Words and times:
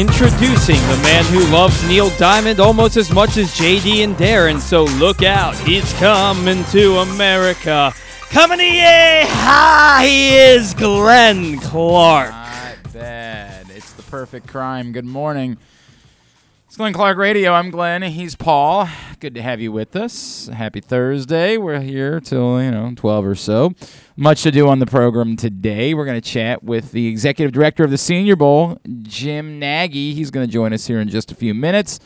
Introducing 0.00 0.76
the 0.76 0.98
man 1.02 1.24
who 1.26 1.40
loves 1.52 1.86
Neil 1.86 2.08
Diamond 2.16 2.58
almost 2.58 2.96
as 2.96 3.10
much 3.12 3.36
as 3.36 3.50
JD 3.50 4.02
and 4.02 4.16
Darren, 4.16 4.58
so 4.58 4.84
look 4.84 5.22
out, 5.22 5.54
he's 5.58 5.92
coming 5.98 6.64
to 6.70 7.00
America. 7.00 7.92
Coming 8.30 8.60
to 8.60 8.64
ye, 8.64 8.80
hi, 9.26 10.06
he 10.06 10.36
is 10.36 10.72
Glenn 10.72 11.58
Clark. 11.58 12.30
Not 12.30 12.92
bad. 12.94 13.66
It's 13.68 13.92
the 13.92 14.02
perfect 14.04 14.46
crime. 14.46 14.92
Good 14.92 15.04
morning. 15.04 15.58
It's 16.66 16.78
Glenn 16.78 16.94
Clark 16.94 17.18
Radio. 17.18 17.52
I'm 17.52 17.70
Glenn. 17.70 18.00
He's 18.00 18.34
Paul. 18.34 18.88
Good 19.20 19.34
to 19.34 19.42
have 19.42 19.60
you 19.60 19.70
with 19.70 19.96
us. 19.96 20.48
Happy 20.50 20.80
Thursday. 20.80 21.58
We're 21.58 21.80
here 21.80 22.20
till, 22.20 22.62
you 22.62 22.70
know, 22.70 22.90
12 22.96 23.26
or 23.26 23.34
so. 23.34 23.74
Much 24.16 24.42
to 24.44 24.50
do 24.50 24.66
on 24.66 24.78
the 24.78 24.86
program 24.86 25.36
today. 25.36 25.92
We're 25.92 26.06
going 26.06 26.18
to 26.18 26.26
chat 26.26 26.64
with 26.64 26.92
the 26.92 27.06
executive 27.06 27.52
director 27.52 27.84
of 27.84 27.90
the 27.90 27.98
Senior 27.98 28.34
Bowl, 28.34 28.78
Jim 29.02 29.58
Nagy. 29.58 30.14
He's 30.14 30.30
going 30.30 30.46
to 30.46 30.50
join 30.50 30.72
us 30.72 30.86
here 30.86 30.98
in 31.00 31.10
just 31.10 31.30
a 31.30 31.34
few 31.34 31.52
minutes. 31.52 32.00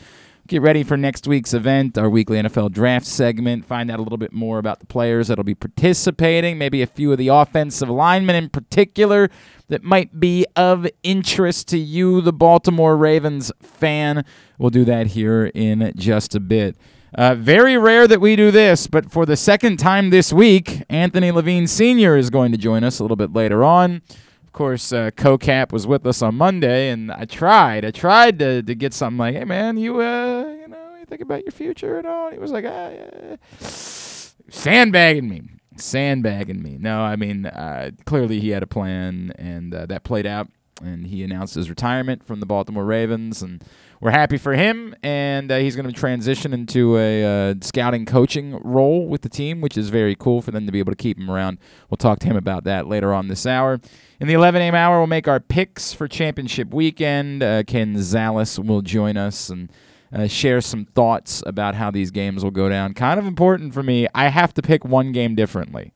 Get 0.47 0.61
ready 0.61 0.83
for 0.83 0.97
next 0.97 1.25
week's 1.25 1.53
event, 1.53 1.97
our 1.97 2.09
weekly 2.09 2.37
NFL 2.37 2.73
draft 2.73 3.05
segment. 3.05 3.63
Find 3.63 3.89
out 3.89 3.99
a 3.99 4.03
little 4.03 4.17
bit 4.17 4.33
more 4.33 4.59
about 4.59 4.81
the 4.81 4.85
players 4.85 5.29
that'll 5.29 5.45
be 5.45 5.55
participating, 5.55 6.57
maybe 6.57 6.81
a 6.81 6.87
few 6.87 7.13
of 7.13 7.17
the 7.17 7.29
offensive 7.29 7.89
linemen 7.89 8.35
in 8.35 8.49
particular 8.49 9.29
that 9.69 9.83
might 9.83 10.19
be 10.19 10.45
of 10.57 10.85
interest 11.01 11.69
to 11.69 11.77
you, 11.77 12.19
the 12.19 12.33
Baltimore 12.33 12.97
Ravens 12.97 13.53
fan. 13.61 14.25
We'll 14.57 14.69
do 14.69 14.83
that 14.83 15.07
here 15.07 15.45
in 15.55 15.93
just 15.95 16.35
a 16.35 16.41
bit. 16.41 16.75
Uh, 17.17 17.33
very 17.33 17.77
rare 17.77 18.07
that 18.09 18.19
we 18.19 18.35
do 18.35 18.51
this, 18.51 18.87
but 18.87 19.09
for 19.09 19.25
the 19.25 19.37
second 19.37 19.77
time 19.77 20.09
this 20.09 20.33
week, 20.33 20.83
Anthony 20.89 21.31
Levine 21.31 21.65
Sr. 21.65 22.17
is 22.17 22.29
going 22.29 22.51
to 22.51 22.57
join 22.57 22.83
us 22.83 22.99
a 22.99 23.03
little 23.03 23.15
bit 23.15 23.31
later 23.31 23.63
on. 23.63 24.01
Of 24.43 24.51
course, 24.51 24.91
uh, 24.91 25.11
CoCap 25.11 25.71
was 25.71 25.87
with 25.87 26.05
us 26.05 26.21
on 26.21 26.35
Monday, 26.35 26.89
and 26.89 27.09
I 27.13 27.23
tried. 27.23 27.85
I 27.85 27.91
tried 27.91 28.37
to, 28.39 28.61
to 28.61 28.75
get 28.75 28.93
something 28.93 29.17
like, 29.17 29.33
"Hey, 29.33 29.45
man, 29.45 29.77
you 29.77 30.01
uh, 30.01 30.45
you 30.59 30.67
know, 30.67 30.95
you 30.99 31.05
think 31.05 31.21
about 31.21 31.43
your 31.45 31.53
future 31.53 31.97
and 31.97 32.05
all." 32.05 32.31
He 32.31 32.37
was 32.37 32.51
like, 32.51 32.65
"Ah, 32.67 32.89
yeah." 32.89 33.35
sandbagging 33.59 35.29
me, 35.29 35.43
sandbagging 35.77 36.61
me." 36.61 36.77
No, 36.77 36.99
I 36.99 37.15
mean, 37.15 37.45
uh, 37.45 37.91
clearly 38.05 38.41
he 38.41 38.49
had 38.49 38.61
a 38.61 38.67
plan, 38.67 39.31
and 39.37 39.73
uh, 39.73 39.85
that 39.85 40.03
played 40.03 40.25
out. 40.25 40.49
And 40.83 41.07
he 41.07 41.23
announced 41.23 41.55
his 41.55 41.69
retirement 41.69 42.25
from 42.25 42.41
the 42.41 42.45
Baltimore 42.45 42.83
Ravens, 42.83 43.41
and 43.41 43.63
we're 44.01 44.11
happy 44.11 44.37
for 44.37 44.53
him. 44.53 44.95
And 45.03 45.51
uh, 45.51 45.57
he's 45.57 45.75
going 45.75 45.87
to 45.87 45.93
transition 45.93 46.53
into 46.53 46.97
a 46.97 47.51
uh, 47.51 47.55
scouting 47.61 48.05
coaching 48.05 48.59
role 48.63 49.07
with 49.07 49.21
the 49.21 49.29
team, 49.29 49.61
which 49.61 49.77
is 49.77 49.89
very 49.89 50.15
cool 50.15 50.41
for 50.41 50.51
them 50.51 50.65
to 50.65 50.71
be 50.71 50.79
able 50.79 50.91
to 50.91 50.97
keep 50.97 51.17
him 51.17 51.29
around. 51.29 51.57
We'll 51.89 51.97
talk 51.97 52.19
to 52.19 52.27
him 52.27 52.35
about 52.35 52.63
that 52.65 52.87
later 52.87 53.13
on 53.13 53.27
this 53.27 53.45
hour. 53.45 53.79
In 54.19 54.27
the 54.27 54.33
11 54.33 54.61
a.m. 54.61 54.75
hour, 54.75 54.97
we'll 54.99 55.07
make 55.07 55.27
our 55.27 55.39
picks 55.39 55.93
for 55.93 56.07
championship 56.07 56.73
weekend. 56.73 57.43
Uh, 57.43 57.63
Ken 57.63 57.95
Zales 57.95 58.63
will 58.63 58.81
join 58.81 59.17
us 59.17 59.49
and 59.49 59.71
uh, 60.13 60.27
share 60.27 60.61
some 60.61 60.85
thoughts 60.85 61.43
about 61.45 61.75
how 61.75 61.91
these 61.91 62.11
games 62.11 62.43
will 62.43 62.51
go 62.51 62.69
down. 62.69 62.93
Kind 62.93 63.19
of 63.19 63.25
important 63.25 63.73
for 63.73 63.83
me. 63.83 64.07
I 64.15 64.29
have 64.29 64.53
to 64.53 64.61
pick 64.61 64.85
one 64.85 65.11
game 65.11 65.35
differently. 65.35 65.93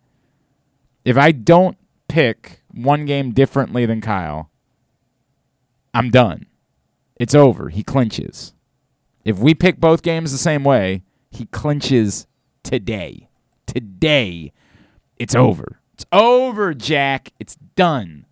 If 1.06 1.18
I 1.18 1.32
don't 1.32 1.78
pick 2.08 2.62
one 2.72 3.06
game 3.06 3.32
differently 3.32 3.86
than 3.86 4.02
Kyle, 4.02 4.50
I'm 5.94 6.10
done. 6.10 6.46
It's 7.20 7.36
over. 7.36 7.70
He 7.70 7.84
clinches. 7.84 8.54
If 9.26 9.38
we 9.38 9.54
pick 9.54 9.80
both 9.80 10.02
games 10.02 10.32
the 10.32 10.38
same 10.38 10.64
way, 10.64 11.04
he 11.30 11.46
clinches 11.46 12.26
today. 12.64 13.30
Today, 13.68 14.54
it's 15.18 15.36
over. 15.36 15.80
It's 15.94 16.06
over, 16.12 16.74
Jack. 16.74 17.34
It's 17.40 17.56
done. 17.76 18.26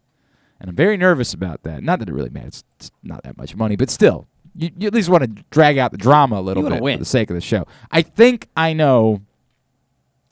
And 0.59 0.69
I'm 0.69 0.75
very 0.75 0.97
nervous 0.97 1.33
about 1.33 1.63
that. 1.63 1.83
Not 1.83 1.99
that 1.99 2.09
it 2.09 2.13
really 2.13 2.29
matters. 2.29 2.63
It's 2.77 2.89
not 3.03 3.23
that 3.23 3.37
much 3.37 3.55
money, 3.55 3.75
but 3.75 3.89
still, 3.89 4.27
you, 4.55 4.71
you 4.77 4.87
at 4.87 4.93
least 4.93 5.09
want 5.09 5.23
to 5.23 5.43
drag 5.51 5.77
out 5.77 5.91
the 5.91 5.97
drama 5.97 6.39
a 6.39 6.41
little 6.41 6.63
bit 6.67 6.81
win. 6.81 6.97
for 6.97 6.99
the 6.99 7.05
sake 7.05 7.29
of 7.29 7.35
the 7.35 7.41
show. 7.41 7.67
I 7.91 8.01
think 8.01 8.47
I 8.55 8.73
know, 8.73 9.21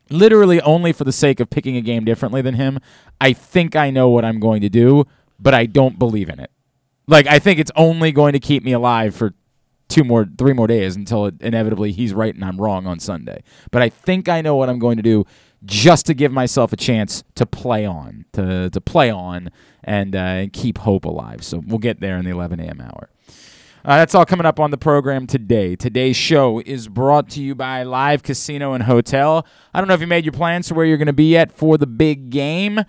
literally 0.10 0.62
only 0.62 0.94
for 0.94 1.04
the 1.04 1.12
sake 1.12 1.40
of 1.40 1.50
picking 1.50 1.76
a 1.78 1.82
game 1.82 2.06
differently 2.06 2.42
than 2.42 2.56
him, 2.56 2.80
I 3.22 3.34
think 3.34 3.76
I 3.76 3.92
know 3.92 4.10
what 4.10 4.26
I'm 4.26 4.40
going 4.40 4.62
to 4.62 4.70
do, 4.70 5.06
but 5.40 5.54
I 5.54 5.68
don't 5.68 6.00
believe 6.00 6.30
in 6.30 6.40
it. 6.40 6.50
Like, 7.08 7.28
I 7.28 7.40
think 7.40 7.60
it's 7.60 7.72
only 7.76 8.12
going 8.12 8.34
to 8.34 8.40
keep 8.40 8.64
me 8.64 8.72
alive 8.72 9.16
for 9.16 9.34
two 9.88 10.04
more, 10.04 10.26
three 10.38 10.54
more 10.54 10.68
days 10.68 10.96
until 10.96 11.28
it, 11.28 11.36
inevitably 11.40 11.92
he's 11.92 12.14
right 12.14 12.34
and 12.34 12.44
I'm 12.44 12.60
wrong 12.60 12.88
on 12.88 13.00
Sunday. 13.00 13.44
But 13.72 13.82
I 13.82 13.90
think 13.90 14.28
I 14.28 14.42
know 14.42 14.56
what 14.56 14.70
I'm 14.70 14.80
going 14.80 14.98
to 14.98 15.04
do 15.04 15.26
just 15.64 16.06
to 16.08 16.14
give 16.14 16.32
myself 16.32 16.74
a 16.74 16.76
chance 16.76 17.24
to 17.36 17.46
play 17.46 17.86
on, 17.86 18.26
to, 18.34 18.70
to 18.70 18.82
play 18.82 19.10
on 19.10 19.50
and, 19.84 20.16
uh, 20.16 20.20
and 20.20 20.54
keep 20.54 20.80
hope 20.80 21.06
alive. 21.06 21.44
So 21.44 21.62
we'll 21.66 21.80
get 21.80 22.00
there 22.00 22.18
in 22.18 22.26
the 22.26 22.32
11 22.32 22.60
a.m. 22.60 22.82
hour. 22.82 23.10
Uh, 23.86 23.98
that's 23.98 24.16
all 24.16 24.26
coming 24.26 24.48
up 24.48 24.60
on 24.60 24.72
the 24.72 24.78
program 24.78 25.28
today. 25.28 25.76
Today's 25.76 26.16
show 26.16 26.60
is 26.66 26.88
brought 26.88 27.30
to 27.30 27.42
you 27.42 27.54
by 27.54 27.84
Live 27.84 28.24
Casino 28.24 28.74
and 28.74 28.84
Hotel. 28.84 29.46
I 29.76 29.80
don't 29.80 29.88
know 29.88 29.94
if 29.94 30.02
you 30.02 30.08
made 30.08 30.26
your 30.26 30.32
plans 30.32 30.68
for 30.68 30.74
where 30.74 30.88
you're 30.88 30.98
going 30.98 31.06
to 31.06 31.14
be 31.14 31.38
at 31.38 31.52
for 31.52 31.78
the 31.78 31.86
big 31.86 32.32
game, 32.32 32.80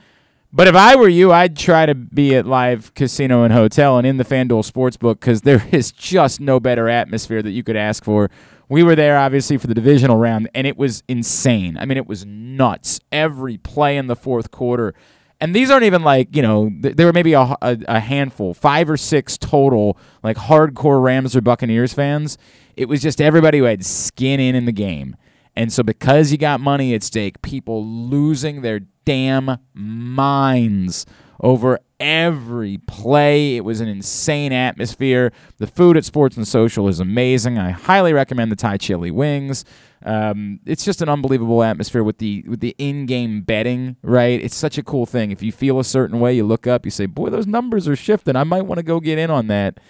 but 0.53 0.69
if 0.69 0.75
I 0.75 0.97
were 0.97 1.09
you, 1.09 1.33
I'd 1.33 1.57
try 1.57 1.87
to 1.87 1.95
be 1.95 2.35
at 2.35 2.47
Live 2.47 2.95
Casino 2.95 3.43
and 3.43 3.53
Hotel 3.53 3.99
and 3.99 4.07
in 4.07 4.17
the 4.17 4.25
FanDuel 4.25 4.71
Sportsbook 4.71 5.21
because 5.21 5.43
there 5.43 5.67
is 5.73 5.93
just 5.93 6.41
no 6.41 6.61
better 6.61 6.89
atmosphere 6.89 7.43
that 7.43 7.51
you 7.51 7.63
could 7.63 7.77
ask 7.77 8.05
for. 8.05 8.31
We 8.69 8.83
were 8.83 8.97
there, 8.97 9.17
obviously, 9.17 9.59
for 9.59 9.69
the 9.69 9.75
divisional 9.75 10.17
round, 10.17 10.49
and 10.55 10.67
it 10.67 10.77
was 10.77 11.05
insane. 11.07 11.77
I 11.79 11.85
mean, 11.85 11.97
it 11.97 12.07
was 12.07 12.27
nuts. 12.27 12.99
Every 13.13 13.59
play 13.59 13.97
in 13.97 14.09
the 14.09 14.17
fourth 14.17 14.51
quarter. 14.51 14.93
And 15.41 15.55
these 15.55 15.71
aren't 15.71 15.85
even 15.85 16.03
like, 16.03 16.35
you 16.35 16.43
know, 16.43 16.71
th- 16.83 16.97
there 16.97 17.07
were 17.07 17.13
maybe 17.13 17.35
a, 17.35 17.43
a, 17.61 17.79
a 17.87 18.01
handful, 18.01 18.55
five 18.55 18.89
or 18.89 18.97
six 18.97 19.37
total, 19.37 19.99
like 20.23 20.37
hardcore 20.37 21.03
Rams 21.03 21.37
or 21.37 21.43
Buccaneers 21.43 21.93
fans. 21.93 22.39
It 22.75 22.89
was 22.89 23.03
just 23.03 23.21
everybody 23.21 23.59
who 23.59 23.65
had 23.65 23.85
skin 23.85 24.41
in 24.41 24.55
in 24.55 24.65
the 24.65 24.73
game. 24.73 25.17
And 25.55 25.73
so, 25.73 25.83
because 25.83 26.33
you 26.33 26.39
got 26.39 26.61
money 26.61 26.95
at 26.95 27.03
stake, 27.03 27.41
people 27.43 27.85
losing 27.87 28.63
their 28.63 28.81
damn 29.07 29.59
minds 29.73 31.07
over 31.41 31.79
every 31.99 32.79
play. 32.87 33.57
It 33.57 33.65
was 33.65 33.81
an 33.81 33.89
insane 33.89 34.53
atmosphere. 34.53 35.33
The 35.59 35.67
food 35.67 35.97
at 35.97 36.05
Sports 36.05 36.37
and 36.37 36.47
Social 36.47 36.89
is 36.89 37.01
amazing. 37.01 37.59
I 37.59 37.71
highly 37.71 38.13
recommend 38.13 38.53
the 38.53 38.57
Thai 38.57 38.77
chili 38.77 39.11
wings. 39.11 39.65
Um, 40.05 40.61
it's 40.67 40.85
just 40.85 41.01
an 41.01 41.09
unbelievable 41.09 41.63
atmosphere 41.63 42.03
with 42.05 42.19
the 42.19 42.45
with 42.47 42.61
the 42.61 42.75
in-game 42.79 43.43
betting, 43.43 43.97
right? 44.03 44.41
It's 44.41 44.55
such 44.55 44.77
a 44.77 44.83
cool 44.83 45.07
thing. 45.07 45.31
If 45.31 45.43
you 45.43 45.53
feel 45.53 45.81
a 45.81 45.85
certain 45.85 46.21
way, 46.21 46.35
you 46.35 46.45
look 46.45 46.67
up, 46.67 46.85
you 46.85 46.91
say, 46.91 47.07
"Boy, 47.07 47.31
those 47.31 47.47
numbers 47.47 47.89
are 47.89 47.97
shifting. 47.97 48.37
I 48.37 48.45
might 48.45 48.63
want 48.63 48.79
to 48.79 48.83
go 48.83 49.01
get 49.01 49.19
in 49.19 49.31
on 49.31 49.47
that." 49.49 49.81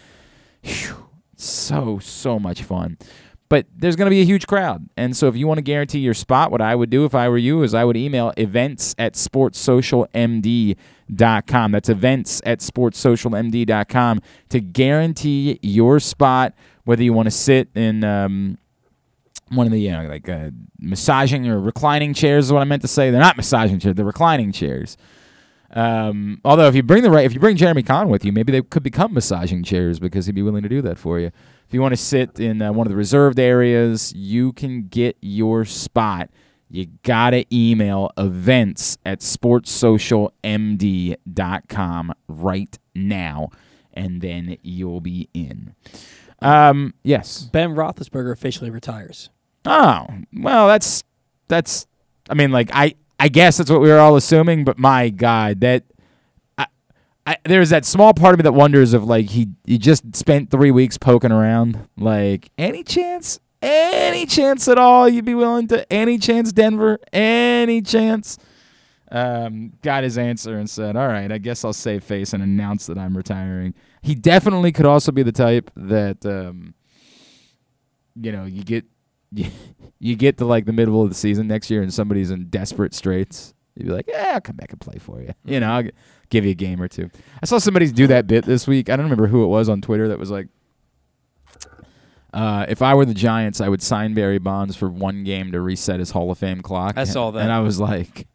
Phew. 0.62 1.08
So 1.36 1.98
so 1.98 2.38
much 2.38 2.62
fun 2.62 2.96
but 3.48 3.66
there's 3.76 3.96
going 3.96 4.06
to 4.06 4.10
be 4.10 4.20
a 4.20 4.24
huge 4.24 4.46
crowd. 4.46 4.88
And 4.96 5.16
so 5.16 5.28
if 5.28 5.36
you 5.36 5.46
want 5.46 5.58
to 5.58 5.62
guarantee 5.62 6.00
your 6.00 6.14
spot, 6.14 6.50
what 6.50 6.60
I 6.60 6.74
would 6.74 6.90
do 6.90 7.04
if 7.04 7.14
I 7.14 7.28
were 7.28 7.38
you 7.38 7.62
is 7.62 7.74
I 7.74 7.84
would 7.84 7.96
email 7.96 8.32
events 8.36 8.94
at 8.98 9.14
sportssocialmd.com. 9.14 11.72
That's 11.72 11.88
events 11.88 12.42
at 12.44 12.60
sportssocialmd.com 12.60 14.20
to 14.48 14.60
guarantee 14.60 15.58
your 15.62 16.00
spot, 16.00 16.54
whether 16.84 17.02
you 17.02 17.12
want 17.12 17.26
to 17.26 17.30
sit 17.30 17.68
in 17.74 18.02
um, 18.02 18.58
one 19.50 19.66
of 19.66 19.72
the, 19.72 19.80
you 19.80 19.92
know, 19.92 20.08
like 20.08 20.28
uh, 20.28 20.50
massaging 20.80 21.48
or 21.48 21.60
reclining 21.60 22.14
chairs 22.14 22.46
is 22.46 22.52
what 22.52 22.62
I 22.62 22.64
meant 22.64 22.82
to 22.82 22.88
say. 22.88 23.10
They're 23.10 23.20
not 23.20 23.36
massaging 23.36 23.78
chairs, 23.78 23.94
they're 23.94 24.04
reclining 24.04 24.50
chairs. 24.50 24.96
Um, 25.70 26.40
although 26.44 26.68
if 26.68 26.74
you 26.74 26.82
bring 26.82 27.02
the 27.02 27.10
right, 27.10 27.24
if 27.24 27.34
you 27.34 27.40
bring 27.40 27.56
Jeremy 27.56 27.82
Kahn 27.82 28.08
with 28.08 28.24
you, 28.24 28.32
maybe 28.32 28.50
they 28.50 28.62
could 28.62 28.82
become 28.82 29.12
massaging 29.12 29.62
chairs 29.62 29.98
because 29.98 30.26
he'd 30.26 30.34
be 30.34 30.42
willing 30.42 30.62
to 30.62 30.68
do 30.68 30.80
that 30.82 30.98
for 30.98 31.20
you. 31.20 31.30
If 31.66 31.74
you 31.74 31.82
want 31.82 31.92
to 31.92 31.96
sit 31.96 32.38
in 32.38 32.62
uh, 32.62 32.72
one 32.72 32.86
of 32.86 32.90
the 32.90 32.96
reserved 32.96 33.40
areas, 33.40 34.12
you 34.14 34.52
can 34.52 34.86
get 34.86 35.16
your 35.20 35.64
spot. 35.64 36.30
You 36.70 36.86
gotta 37.02 37.44
email 37.52 38.12
events 38.16 38.98
at 39.04 39.18
sportssocialmd.com 39.20 42.14
right 42.28 42.78
now, 42.94 43.48
and 43.94 44.20
then 44.20 44.58
you'll 44.62 45.00
be 45.00 45.28
in. 45.34 45.74
Um, 46.40 46.94
yes. 47.02 47.42
Ben 47.44 47.74
Roethlisberger 47.74 48.32
officially 48.32 48.70
retires. 48.70 49.30
Oh, 49.64 50.06
well, 50.32 50.68
that's 50.68 51.02
that's. 51.48 51.86
I 52.28 52.34
mean, 52.34 52.52
like 52.52 52.70
I 52.72 52.94
I 53.18 53.28
guess 53.28 53.56
that's 53.56 53.70
what 53.70 53.80
we 53.80 53.88
were 53.88 53.98
all 53.98 54.16
assuming, 54.16 54.64
but 54.64 54.78
my 54.78 55.10
God, 55.10 55.60
that. 55.60 55.84
I, 57.26 57.36
there's 57.44 57.70
that 57.70 57.84
small 57.84 58.14
part 58.14 58.34
of 58.34 58.38
me 58.38 58.42
that 58.44 58.52
wonders 58.52 58.94
if 58.94 59.02
like 59.02 59.30
he 59.30 59.48
he 59.64 59.78
just 59.78 60.14
spent 60.14 60.50
three 60.50 60.70
weeks 60.70 60.96
poking 60.96 61.32
around. 61.32 61.88
Like 61.96 62.50
any 62.56 62.84
chance, 62.84 63.40
any 63.60 64.26
chance 64.26 64.68
at 64.68 64.78
all, 64.78 65.08
you'd 65.08 65.24
be 65.24 65.34
willing 65.34 65.66
to 65.68 65.92
any 65.92 66.18
chance 66.18 66.52
Denver, 66.52 66.98
any 67.12 67.82
chance. 67.82 68.38
Um, 69.10 69.72
got 69.82 70.04
his 70.04 70.18
answer 70.18 70.58
and 70.58 70.68
said, 70.68 70.96
"All 70.96 71.08
right, 71.08 71.30
I 71.30 71.38
guess 71.38 71.64
I'll 71.64 71.72
save 71.72 72.04
face 72.04 72.32
and 72.32 72.42
announce 72.42 72.86
that 72.86 72.98
I'm 72.98 73.16
retiring." 73.16 73.74
He 74.02 74.14
definitely 74.14 74.72
could 74.72 74.86
also 74.86 75.10
be 75.10 75.22
the 75.22 75.32
type 75.32 75.70
that 75.76 76.24
um, 76.24 76.74
you 78.20 78.32
know, 78.32 78.44
you 78.44 78.62
get 78.62 78.84
you, 79.32 79.50
you 79.98 80.16
get 80.16 80.38
to 80.38 80.44
like 80.44 80.64
the 80.64 80.72
middle 80.72 81.02
of 81.02 81.08
the 81.08 81.14
season 81.14 81.46
next 81.48 81.70
year 81.70 81.82
and 81.82 81.92
somebody's 81.92 82.30
in 82.30 82.48
desperate 82.48 82.94
straits 82.94 83.54
You'd 83.76 83.86
be 83.86 83.92
like, 83.92 84.06
yeah, 84.08 84.32
I'll 84.34 84.40
come 84.40 84.56
back 84.56 84.72
and 84.72 84.80
play 84.80 84.98
for 84.98 85.20
you. 85.20 85.32
You 85.44 85.60
know, 85.60 85.70
I'll 85.70 85.82
g- 85.82 85.90
give 86.30 86.44
you 86.44 86.52
a 86.52 86.54
game 86.54 86.80
or 86.82 86.88
two. 86.88 87.10
I 87.42 87.46
saw 87.46 87.58
somebody 87.58 87.90
do 87.90 88.06
that 88.08 88.26
bit 88.26 88.44
this 88.46 88.66
week. 88.66 88.88
I 88.88 88.96
don't 88.96 89.04
remember 89.04 89.26
who 89.26 89.44
it 89.44 89.48
was 89.48 89.68
on 89.68 89.80
Twitter 89.82 90.08
that 90.08 90.18
was 90.18 90.30
like, 90.30 90.48
uh, 92.32 92.66
if 92.68 92.82
I 92.82 92.94
were 92.94 93.04
the 93.06 93.14
Giants, 93.14 93.60
I 93.60 93.68
would 93.68 93.82
sign 93.82 94.12
Barry 94.14 94.38
Bonds 94.38 94.76
for 94.76 94.88
one 94.90 95.24
game 95.24 95.52
to 95.52 95.60
reset 95.60 96.00
his 96.00 96.10
Hall 96.10 96.30
of 96.30 96.38
Fame 96.38 96.60
clock. 96.60 96.94
I 96.98 97.04
saw 97.04 97.30
that. 97.30 97.40
And 97.40 97.50
I 97.52 97.60
was 97.60 97.80
like, 97.80 98.26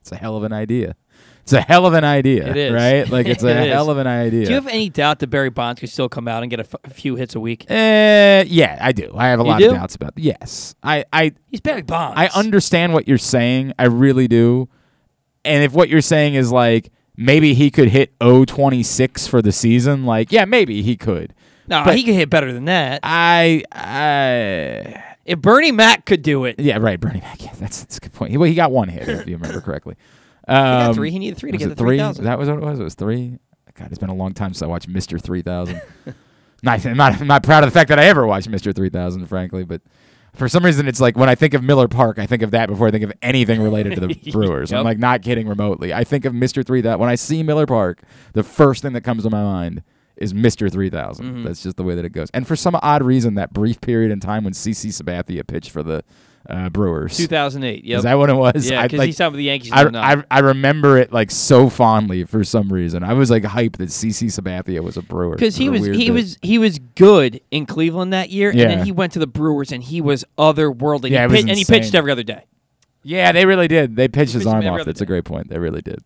it's 0.00 0.10
a 0.12 0.16
hell 0.16 0.36
of 0.36 0.42
an 0.42 0.52
idea. 0.52 0.96
It's 1.42 1.52
a 1.52 1.60
hell 1.60 1.84
of 1.84 1.92
an 1.92 2.04
idea. 2.04 2.48
It 2.48 2.56
is. 2.56 2.72
Right? 2.72 3.08
Like, 3.08 3.26
it's 3.28 3.44
a 3.44 3.48
It 3.64 3.68
hell 3.68 3.90
of 3.90 3.98
an 3.98 4.06
idea. 4.06 4.44
Do 4.46 4.48
you 4.50 4.54
have 4.56 4.66
any 4.66 4.88
doubt 4.88 5.18
that 5.18 5.26
Barry 5.28 5.50
Bonds 5.50 5.78
could 5.78 5.90
still 5.90 6.08
come 6.08 6.26
out 6.26 6.42
and 6.42 6.48
get 6.50 6.58
a, 6.60 6.62
f- 6.64 6.74
a 6.84 6.90
few 6.90 7.16
hits 7.16 7.34
a 7.34 7.40
week? 7.40 7.66
Uh, 7.68 8.44
yeah, 8.46 8.78
I 8.80 8.92
do. 8.92 9.12
I 9.14 9.26
have 9.28 9.40
a 9.40 9.42
You 9.44 9.48
lot 9.50 9.58
do? 9.60 9.68
of 9.68 9.74
doubts 9.74 9.94
about. 9.94 10.14
That. 10.14 10.22
Yes, 10.22 10.74
I, 10.82 11.04
I, 11.12 11.32
He's 11.48 11.60
Barry 11.60 11.82
Bonds. 11.82 12.14
I 12.18 12.28
understand 12.34 12.94
what 12.94 13.06
you're 13.06 13.18
saying. 13.18 13.74
I 13.78 13.84
really 13.86 14.26
do. 14.26 14.68
And 15.44 15.64
if 15.64 15.72
what 15.72 15.88
you're 15.88 16.00
saying 16.00 16.34
is 16.34 16.50
like 16.50 16.90
maybe 17.16 17.54
he 17.54 17.70
could 17.70 17.88
hit 17.88 18.18
026 18.20 19.26
for 19.26 19.42
the 19.42 19.52
season, 19.52 20.04
like 20.04 20.32
yeah, 20.32 20.44
maybe 20.44 20.82
he 20.82 20.96
could. 20.96 21.34
No, 21.66 21.82
but- 21.84 21.96
he 21.96 22.04
could 22.04 22.14
hit 22.14 22.30
better 22.30 22.52
than 22.52 22.66
that. 22.66 23.00
I, 23.02 23.62
I 23.72 25.02
If 25.24 25.40
Bernie 25.40 25.72
Mac 25.72 26.04
could 26.04 26.22
do 26.22 26.44
it, 26.44 26.58
yeah, 26.58 26.78
right, 26.78 27.00
Bernie 27.00 27.20
Mac. 27.20 27.42
Yeah, 27.42 27.52
that's 27.58 27.80
that's 27.80 27.96
a 27.96 28.00
good 28.00 28.12
point. 28.12 28.30
He, 28.32 28.36
well, 28.36 28.48
he 28.48 28.54
got 28.54 28.70
one 28.70 28.88
hit 28.88 29.08
if 29.08 29.26
you 29.26 29.36
remember 29.36 29.60
correctly. 29.62 29.96
Um, 30.46 30.56
got 30.56 30.94
three. 30.94 31.10
He 31.10 31.18
needed 31.18 31.38
three 31.38 31.52
to 31.52 31.58
get 31.58 31.70
the 31.70 31.74
three. 31.74 31.96
3,000. 31.96 32.24
That 32.24 32.38
was 32.38 32.48
what 32.48 32.58
it 32.58 32.64
was. 32.64 32.80
It 32.80 32.84
was 32.84 32.94
three. 32.94 33.38
God, 33.74 33.88
it's 33.88 33.98
been 33.98 34.10
a 34.10 34.14
long 34.14 34.34
time 34.34 34.52
since 34.54 34.62
I 34.62 34.66
watched 34.66 34.88
Mister 34.88 35.18
Three 35.18 35.42
Thousand. 35.42 35.80
not, 36.62 36.84
I'm 36.86 36.96
not, 36.96 37.20
I'm 37.20 37.26
not 37.26 37.42
proud 37.42 37.64
of 37.64 37.72
the 37.72 37.76
fact 37.76 37.88
that 37.88 37.98
I 37.98 38.04
ever 38.04 38.26
watched 38.26 38.48
Mister 38.48 38.72
Three 38.72 38.90
Thousand, 38.90 39.26
frankly, 39.26 39.64
but 39.64 39.80
for 40.34 40.48
some 40.48 40.64
reason 40.64 40.88
it's 40.88 41.00
like 41.00 41.16
when 41.16 41.28
I 41.28 41.34
think 41.34 41.54
of 41.54 41.62
Miller 41.62 41.88
Park, 41.88 42.18
I 42.18 42.26
think 42.26 42.42
of 42.42 42.50
that 42.52 42.68
before 42.68 42.88
I 42.88 42.90
think 42.90 43.04
of 43.04 43.12
anything 43.22 43.62
related 43.62 43.94
to 43.94 44.00
the 44.06 44.14
Brewers. 44.32 44.72
I'm 44.72 44.84
like 44.84 44.98
not 44.98 45.22
kidding 45.22 45.48
remotely. 45.48 45.94
I 45.94 46.04
think 46.04 46.24
of 46.24 46.34
Mister 46.34 46.62
Three 46.62 46.80
That 46.80 46.98
when 46.98 47.08
I 47.08 47.14
see 47.14 47.42
Miller 47.42 47.66
Park, 47.66 48.02
the 48.32 48.42
first 48.42 48.82
thing 48.82 48.92
that 48.94 49.02
comes 49.02 49.22
to 49.22 49.30
my 49.30 49.42
mind 49.42 49.82
is 50.16 50.32
Mister 50.32 50.68
3000. 50.68 51.24
Mm-hmm. 51.24 51.44
That's 51.44 51.62
just 51.62 51.76
the 51.76 51.82
way 51.82 51.94
that 51.94 52.04
it 52.04 52.12
goes. 52.12 52.30
And 52.32 52.46
for 52.46 52.56
some 52.56 52.78
odd 52.82 53.02
reason, 53.02 53.34
that 53.34 53.52
brief 53.52 53.80
period 53.80 54.12
in 54.12 54.20
time 54.20 54.44
when 54.44 54.52
CC 54.52 54.90
Sabathia 54.90 55.46
pitched 55.46 55.70
for 55.70 55.82
the 55.82 56.04
uh, 56.48 56.68
Brewers. 56.68 57.16
2008. 57.16 57.84
Yep. 57.84 57.96
Is 57.98 58.02
that 58.04 58.14
what 58.14 58.30
it 58.30 58.34
was? 58.34 58.68
yeah, 58.70 58.82
because 58.82 58.98
like, 58.98 59.06
he 59.06 59.12
signed 59.12 59.32
with 59.32 59.38
the 59.38 59.44
Yankees. 59.44 59.72
I, 59.72 59.82
in 59.86 59.92
09. 59.92 60.24
I, 60.30 60.36
I 60.36 60.40
remember 60.40 60.98
it 60.98 61.12
like 61.12 61.30
so 61.30 61.68
fondly 61.68 62.24
for 62.24 62.44
some 62.44 62.72
reason. 62.72 63.02
I 63.02 63.14
was 63.14 63.30
like 63.30 63.42
hyped 63.44 63.76
that 63.78 63.88
CC 63.88 64.26
Sabathia 64.28 64.82
was 64.82 64.96
a 64.96 65.02
Brewer. 65.02 65.34
because 65.34 65.56
he 65.56 65.68
was 65.68 65.84
he 65.86 66.06
bit. 66.06 66.10
was 66.10 66.38
he 66.42 66.58
was 66.58 66.78
good 66.78 67.40
in 67.50 67.66
Cleveland 67.66 68.12
that 68.12 68.30
year, 68.30 68.50
and 68.50 68.58
Yeah. 68.58 68.68
then 68.68 68.84
he 68.84 68.92
went 68.92 69.12
to 69.14 69.18
the 69.18 69.26
Brewers 69.26 69.72
and 69.72 69.82
he 69.82 70.00
was 70.00 70.24
otherworldly. 70.38 71.10
Yeah, 71.10 71.28
He 71.28 71.40
and 71.40 71.50
he 71.50 71.64
pitched 71.64 71.94
every 71.94 72.12
other 72.12 72.22
day. 72.22 72.44
Yeah, 73.02 73.32
they 73.32 73.44
really 73.44 73.68
did. 73.68 73.96
They 73.96 74.08
pitched 74.08 74.32
his 74.32 74.44
pitched 74.44 74.54
arm 74.54 74.66
off. 74.66 74.84
That's 74.86 75.02
a 75.02 75.06
great 75.06 75.24
point. 75.24 75.48
They 75.48 75.58
really 75.58 75.82
did. 75.82 76.02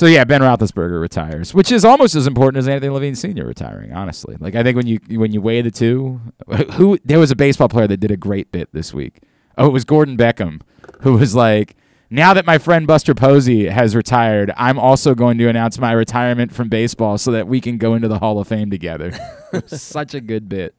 So 0.00 0.06
yeah, 0.06 0.24
Ben 0.24 0.40
Roethlisberger 0.40 0.98
retires, 0.98 1.52
which 1.52 1.70
is 1.70 1.84
almost 1.84 2.14
as 2.14 2.26
important 2.26 2.56
as 2.56 2.66
Anthony 2.66 2.88
Levine 2.88 3.14
Sr. 3.14 3.44
retiring. 3.44 3.92
Honestly, 3.92 4.34
like 4.40 4.54
I 4.54 4.62
think 4.62 4.74
when 4.74 4.86
you 4.86 4.98
when 5.10 5.30
you 5.30 5.42
weigh 5.42 5.60
the 5.60 5.70
two, 5.70 6.22
who 6.72 6.98
there 7.04 7.18
was 7.18 7.30
a 7.30 7.36
baseball 7.36 7.68
player 7.68 7.86
that 7.86 7.98
did 7.98 8.10
a 8.10 8.16
great 8.16 8.50
bit 8.50 8.70
this 8.72 8.94
week. 8.94 9.20
Oh, 9.58 9.66
it 9.66 9.72
was 9.72 9.84
Gordon 9.84 10.16
Beckham, 10.16 10.62
who 11.02 11.18
was 11.18 11.34
like, 11.34 11.76
"Now 12.08 12.32
that 12.32 12.46
my 12.46 12.56
friend 12.56 12.86
Buster 12.86 13.14
Posey 13.14 13.66
has 13.66 13.94
retired, 13.94 14.50
I'm 14.56 14.78
also 14.78 15.14
going 15.14 15.36
to 15.36 15.48
announce 15.48 15.78
my 15.78 15.92
retirement 15.92 16.54
from 16.54 16.70
baseball 16.70 17.18
so 17.18 17.30
that 17.32 17.46
we 17.46 17.60
can 17.60 17.76
go 17.76 17.92
into 17.92 18.08
the 18.08 18.20
Hall 18.20 18.38
of 18.38 18.48
Fame 18.48 18.70
together." 18.70 19.12
Such 19.66 20.14
a 20.14 20.22
good 20.22 20.48
bit. 20.48 20.74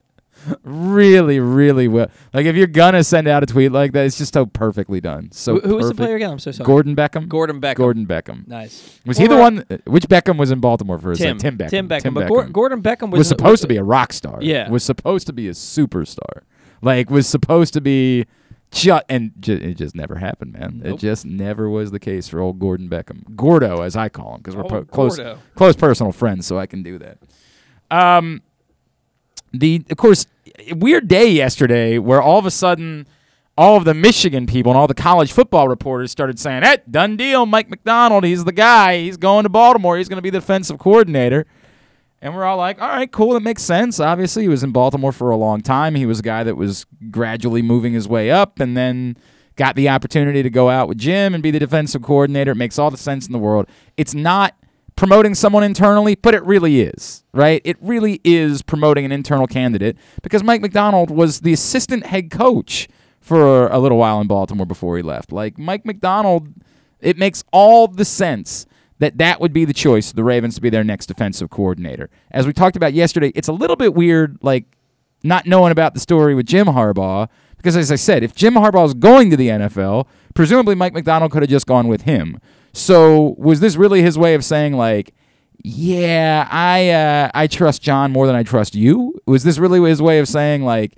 Really, 0.63 1.39
really 1.39 1.88
well. 1.88 2.07
Like 2.33 2.45
if 2.45 2.55
you're 2.55 2.67
gonna 2.67 3.03
send 3.03 3.27
out 3.27 3.43
a 3.43 3.45
tweet 3.45 3.71
like 3.71 3.91
that, 3.93 4.05
it's 4.05 4.17
just 4.17 4.33
so 4.33 4.45
perfectly 4.45 5.01
done. 5.01 5.31
So 5.31 5.55
who, 5.55 5.59
who 5.69 5.75
was 5.75 5.85
the 5.88 5.91
perfect. 5.93 5.97
player 5.99 6.15
again? 6.15 6.31
I'm 6.31 6.39
so 6.39 6.51
sorry. 6.51 6.65
Gordon 6.65 6.95
Beckham. 6.95 7.27
Gordon 7.27 7.61
Beckham. 7.61 7.75
Gordon 7.75 8.05
Beckham. 8.07 8.47
Nice. 8.47 8.99
Was 9.05 9.17
he 9.17 9.27
the 9.27 9.35
Or- 9.35 9.39
one? 9.41 9.65
Which 9.85 10.07
Beckham 10.07 10.38
was 10.38 10.51
in 10.51 10.59
Baltimore 10.59 10.99
for 10.99 11.11
a 11.11 11.15
Tim. 11.15 11.39
second? 11.39 11.57
Tim 11.57 11.67
Beckham. 11.67 11.69
Tim 11.69 11.88
Beckham. 11.89 12.01
Tim 12.01 12.13
but 12.13 12.27
Gor- 12.27 12.47
Gordon 12.47 12.81
Beckham 12.81 13.09
was, 13.11 13.19
was 13.19 13.27
supposed 13.27 13.61
to 13.61 13.67
be 13.67 13.77
a 13.77 13.83
rock 13.83 14.13
star. 14.13 14.39
Yeah. 14.41 14.69
Was 14.69 14.83
supposed 14.83 15.27
to 15.27 15.33
be 15.33 15.47
a 15.47 15.51
superstar. 15.51 16.41
Like 16.81 17.09
was 17.09 17.27
supposed 17.27 17.73
to 17.73 17.81
be 17.81 18.25
just 18.71 19.03
and 19.09 19.31
ju- 19.39 19.53
it 19.61 19.75
just 19.75 19.95
never 19.95 20.15
happened, 20.15 20.53
man. 20.53 20.81
It 20.83 20.89
Nope. 20.91 20.99
just 20.99 21.25
never 21.25 21.69
was 21.69 21.91
the 21.91 21.99
case 21.99 22.27
for 22.29 22.39
old 22.39 22.57
Gordon 22.59 22.88
Beckham. 22.89 23.35
Gordo, 23.35 23.81
as 23.81 23.95
I 23.97 24.09
call 24.09 24.35
him, 24.35 24.38
because 24.41 24.55
we're 24.55 24.63
Oh, 24.65 24.69
po- 24.69 24.85
close 24.85 25.17
Gordo. 25.17 25.38
close 25.55 25.75
personal 25.75 26.11
friends, 26.13 26.47
so 26.47 26.57
I 26.57 26.65
can 26.67 26.81
do 26.81 26.97
that. 26.99 27.17
Um, 27.91 28.41
the 29.53 29.83
of 29.89 29.98
course 29.98 30.25
weird 30.74 31.07
day 31.07 31.30
yesterday 31.30 31.98
where 31.98 32.21
all 32.21 32.39
of 32.39 32.45
a 32.45 32.51
sudden 32.51 33.07
all 33.57 33.77
of 33.77 33.86
the 33.86 33.94
Michigan 33.94 34.48
people 34.48 34.71
and 34.71 34.80
all 34.80 34.88
the 34.88 34.94
college 34.94 35.31
football 35.31 35.68
reporters 35.68 36.12
started 36.12 36.39
saying, 36.39 36.63
"Hey, 36.63 36.77
done 36.89 37.18
deal, 37.18 37.45
Mike 37.45 37.69
Macdonald. 37.69 38.24
He's 38.24 38.44
the 38.44 38.51
guy. 38.51 39.00
He's 39.01 39.18
going 39.18 39.44
to 39.44 39.50
Baltimore. 39.50 39.98
He's 39.98 40.09
going 40.09 40.18
to 40.18 40.21
be 40.21 40.30
the 40.30 40.39
defensive 40.39 40.80
coordinator." 40.80 41.45
And 42.21 42.36
we're 42.36 42.44
all 42.44 42.57
like, 42.57 42.80
all 42.80 42.88
right, 42.88 43.12
cool. 43.12 43.33
That 43.33 43.42
makes 43.42 43.63
sense. 43.63 44.00
Obviously, 44.00 44.44
he 44.44 44.48
was 44.48 44.63
in 44.63 44.71
Baltimore 44.71 45.12
for 45.12 45.31
a 45.31 45.36
long 45.36 45.62
time. 45.62 45.95
He 45.95 46.06
was 46.06 46.19
a 46.19 46.24
guy 46.24 46.44
that 46.44 46.56
was 46.56 46.86
gradually 47.09 47.63
moving 47.63 47.94
his 47.94 48.07
way 48.07 48.30
up 48.30 48.59
and 48.59 48.77
then 48.77 49.18
got 49.56 49.75
the 49.75 49.89
opportunity 49.89 50.44
to 50.44 50.50
go 50.50 50.69
out 50.69 50.88
with 50.88 51.00
Jim 51.00 51.33
and 51.33 51.42
be 51.42 51.50
the 51.50 51.59
defensive 51.59 52.03
coordinator. 52.03 52.51
It 52.51 52.56
makes 52.56 52.77
all 52.77 52.92
the 52.92 52.98
sense 52.98 53.25
in 53.25 53.31
the 53.31 53.39
world. 53.39 53.68
It's 53.98 54.13
not 54.13 54.56
promoting 55.01 55.33
someone 55.33 55.63
internally, 55.63 56.13
but 56.13 56.36
it 56.36 56.45
really 56.45 56.81
is, 56.81 57.24
right? 57.33 57.59
It 57.65 57.75
really 57.81 58.21
is 58.24 58.62
promoting 58.62 59.03
an 59.03 59.12
internal 59.12 59.48
candidate 59.48 59.98
because 60.21 60.44
Mike 60.44 60.62
Macdonald 60.62 61.09
was 61.09 61.39
the 61.39 61.51
assistant 61.51 62.06
head 62.06 62.30
coach 62.30 62.88
for 63.19 63.68
a 63.69 63.80
little 63.80 63.98
while 63.98 64.21
in 64.21 64.27
Baltimore 64.27 64.68
before 64.68 64.98
he 64.98 65.01
left. 65.01 65.31
Like, 65.31 65.57
Mike 65.57 65.88
Macdonald, 65.88 66.50
it 67.00 67.18
makes 67.18 67.44
all 67.51 67.88
the 67.88 68.06
sense 68.06 68.68
that 69.00 69.18
that 69.18 69.42
would 69.42 69.53
be 69.53 69.65
the 69.65 69.74
choice 69.74 70.12
the 70.12 70.24
Ravens 70.24 70.53
to 70.53 70.62
be 70.62 70.69
their 70.69 70.83
next 70.83 71.07
defensive 71.07 71.50
coordinator. 71.50 72.12
As 72.30 72.45
we 72.45 72.53
talked 72.53 72.75
about 72.75 72.94
yesterday, 72.94 73.31
it's 73.33 73.48
a 73.48 73.53
little 73.53 73.75
bit 73.75 73.95
weird, 73.95 74.38
like 74.44 74.65
not 75.24 75.48
knowing 75.48 75.71
about 75.71 75.95
the 75.95 76.00
story 76.00 76.36
with 76.36 76.45
Jim 76.45 76.68
Harbaugh, 76.68 77.27
because 77.57 77.75
as 77.75 77.92
I 77.92 77.95
said, 77.95 78.21
if 78.21 78.36
Jim 78.36 78.53
Harbaugh 78.53 78.86
is 78.86 78.94
going 78.94 79.31
to 79.31 79.36
the 79.36 79.48
NFL, 79.48 80.06
presumably 80.36 80.75
Mike 80.75 80.94
Macdonald 80.94 81.31
could 81.31 81.42
have 81.42 81.50
just 81.50 81.65
gone 81.65 81.88
with 81.88 82.03
him. 82.03 82.39
So 82.74 83.36
was 83.38 83.60
this 83.60 83.75
really 83.75 84.01
his 84.01 84.18
way 84.18 84.34
of 84.34 84.44
saying 84.46 84.74
like, 84.74 85.13
yeah, 85.63 86.48
I 86.50 86.90
uh, 86.90 87.32
I 87.34 87.48
trust 87.48 87.82
John 87.82 88.12
more 88.12 88.25
than 88.28 88.36
I 88.36 88.44
trust 88.44 88.74
you? 88.75 89.20
Was 89.28 89.44
this 89.44 89.58
really 89.60 89.88
his 89.90 90.01
way 90.01 90.20
of 90.20 90.28
saying 90.28 90.63
like? 90.63 90.94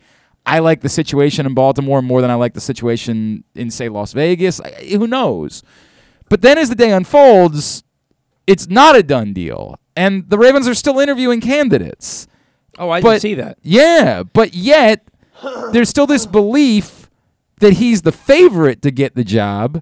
I 0.46 0.60
like 0.60 0.82
the 0.82 0.89
situation 0.89 1.46
in 1.46 1.53
Baltimore 1.53 2.01
more 2.01 2.20
than 2.22 2.30
I 2.30 2.34
like 2.36 2.53
the 2.53 2.60
situation 2.60 3.46
in, 3.56 3.72
say, 3.72 3.88
Las 3.88 4.12
Vegas. 4.12 4.60
I, 4.60 4.72
who 4.98 5.08
knows? 5.08 5.63
But 6.27 6.42
then 6.42 6.58
as 6.58 6.68
the 6.68 6.75
day 6.75 6.92
unfolds, 6.92 7.86
it's 8.46 8.68
not 8.68 8.98
a 8.98 9.03
done 9.03 9.32
deal. 9.32 9.80
And 9.96 10.30
the 10.30 10.38
Ravens 10.38 10.68
are 10.68 10.74
still 10.74 11.00
interviewing 11.00 11.39
candidates. 11.39 12.27
Oh, 12.77 12.89
I 12.89 13.00
But- 13.00 13.12
didn't 13.12 13.22
see 13.22 13.34
that. 13.36 13.58
Yeah, 13.62 14.24
but 14.24 14.53
yet 14.53 15.08
there's 15.72 15.88
still 15.88 16.08
this 16.08 16.25
belief 16.25 17.10
that 17.62 17.74
he's 17.74 18.01
the 18.01 18.12
favorite 18.12 18.82
to 18.82 18.92
get 18.92 19.15
the 19.15 19.24
job. 19.24 19.82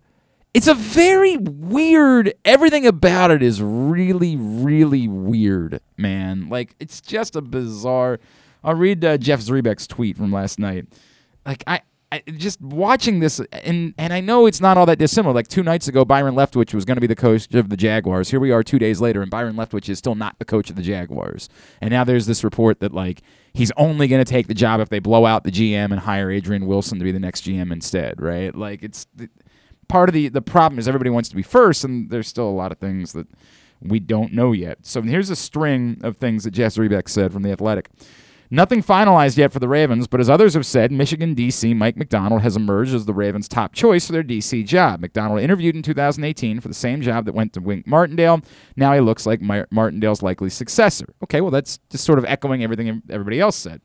It's 0.53 0.67
a 0.67 0.73
very 0.73 1.37
weird 1.37 2.33
everything 2.43 2.85
about 2.85 3.31
it 3.31 3.41
is 3.41 3.61
really 3.61 4.35
really 4.35 5.07
weird, 5.07 5.81
man. 5.97 6.49
Like 6.49 6.75
it's 6.79 6.99
just 7.01 7.35
a 7.35 7.41
bizarre 7.41 8.19
I'll 8.63 8.75
read 8.75 9.03
uh, 9.03 9.17
Jeff 9.17 9.39
Zrebiec's 9.39 9.87
tweet 9.87 10.17
from 10.17 10.31
last 10.31 10.59
night. 10.59 10.87
Like 11.45 11.63
I 11.65 11.81
I, 12.13 12.21
just 12.35 12.59
watching 12.59 13.21
this, 13.21 13.39
and 13.53 13.93
and 13.97 14.11
I 14.11 14.19
know 14.19 14.45
it's 14.45 14.59
not 14.59 14.77
all 14.77 14.85
that 14.87 14.99
dissimilar. 14.99 15.33
Like 15.33 15.47
two 15.47 15.63
nights 15.63 15.87
ago, 15.87 16.03
Byron 16.03 16.35
Leftwich 16.35 16.73
was 16.73 16.83
going 16.83 16.97
to 16.97 17.01
be 17.01 17.07
the 17.07 17.15
coach 17.15 17.53
of 17.53 17.69
the 17.69 17.77
Jaguars. 17.77 18.29
Here 18.29 18.39
we 18.39 18.51
are, 18.51 18.63
two 18.63 18.79
days 18.79 18.99
later, 18.99 19.21
and 19.21 19.31
Byron 19.31 19.55
Leftwich 19.55 19.87
is 19.87 19.97
still 19.97 20.15
not 20.15 20.37
the 20.37 20.43
coach 20.43 20.69
of 20.69 20.75
the 20.75 20.81
Jaguars. 20.81 21.47
And 21.79 21.89
now 21.89 22.03
there's 22.03 22.25
this 22.25 22.43
report 22.43 22.81
that 22.81 22.93
like 22.93 23.21
he's 23.53 23.71
only 23.77 24.09
going 24.09 24.23
to 24.23 24.29
take 24.29 24.47
the 24.47 24.53
job 24.53 24.81
if 24.81 24.89
they 24.89 24.99
blow 24.99 25.25
out 25.25 25.45
the 25.45 25.51
GM 25.51 25.91
and 25.91 25.99
hire 26.01 26.29
Adrian 26.29 26.65
Wilson 26.65 26.97
to 26.97 27.05
be 27.05 27.13
the 27.13 27.19
next 27.19 27.45
GM 27.45 27.71
instead. 27.71 28.21
Right? 28.21 28.53
Like 28.53 28.83
it's 28.83 29.07
part 29.91 30.07
of 30.07 30.13
the 30.13 30.29
the 30.29 30.41
problem 30.41 30.79
is 30.79 30.87
everybody 30.87 31.09
wants 31.09 31.29
to 31.29 31.35
be 31.35 31.43
first, 31.43 31.83
and 31.83 32.09
there's 32.09 32.27
still 32.27 32.47
a 32.47 32.49
lot 32.49 32.71
of 32.71 32.77
things 32.79 33.11
that 33.11 33.27
we 33.81 33.99
don't 33.99 34.31
know 34.31 34.53
yet. 34.53 34.79
So 34.83 35.01
here's 35.01 35.29
a 35.29 35.35
string 35.35 35.99
of 36.03 36.17
things 36.17 36.45
that 36.45 36.51
Jeff 36.51 36.73
Zrebiec 36.73 37.09
said 37.09 37.33
from 37.33 37.43
the 37.43 37.51
Athletic. 37.51 37.89
Nothing 38.53 38.83
finalized 38.83 39.37
yet 39.37 39.53
for 39.53 39.59
the 39.59 39.67
Ravens, 39.67 40.07
but 40.07 40.19
as 40.19 40.29
others 40.29 40.55
have 40.55 40.65
said, 40.65 40.91
Michigan 40.91 41.35
DC 41.35 41.75
Mike 41.75 41.95
Macdonald 41.95 42.41
has 42.41 42.57
emerged 42.57 42.93
as 42.93 43.05
the 43.05 43.13
Ravens' 43.13 43.47
top 43.47 43.73
choice 43.73 44.05
for 44.05 44.11
their 44.11 44.23
DC 44.23 44.65
job. 44.65 44.99
Macdonald 44.99 45.39
interviewed 45.39 45.75
in 45.75 45.81
2018 45.81 46.59
for 46.59 46.67
the 46.67 46.73
same 46.73 47.01
job 47.01 47.25
that 47.25 47.33
went 47.33 47.53
to 47.53 47.61
Wink 47.61 47.87
Martindale. 47.87 48.41
Now 48.75 48.93
he 48.93 48.99
looks 48.99 49.25
like 49.25 49.41
Mar- 49.41 49.67
Martindale's 49.71 50.21
likely 50.21 50.49
successor. 50.49 51.13
Okay, 51.23 51.39
well, 51.39 51.51
that's 51.51 51.79
just 51.89 52.03
sort 52.03 52.19
of 52.19 52.25
echoing 52.25 52.61
everything 52.63 53.01
everybody 53.09 53.39
else 53.39 53.55
said. 53.55 53.81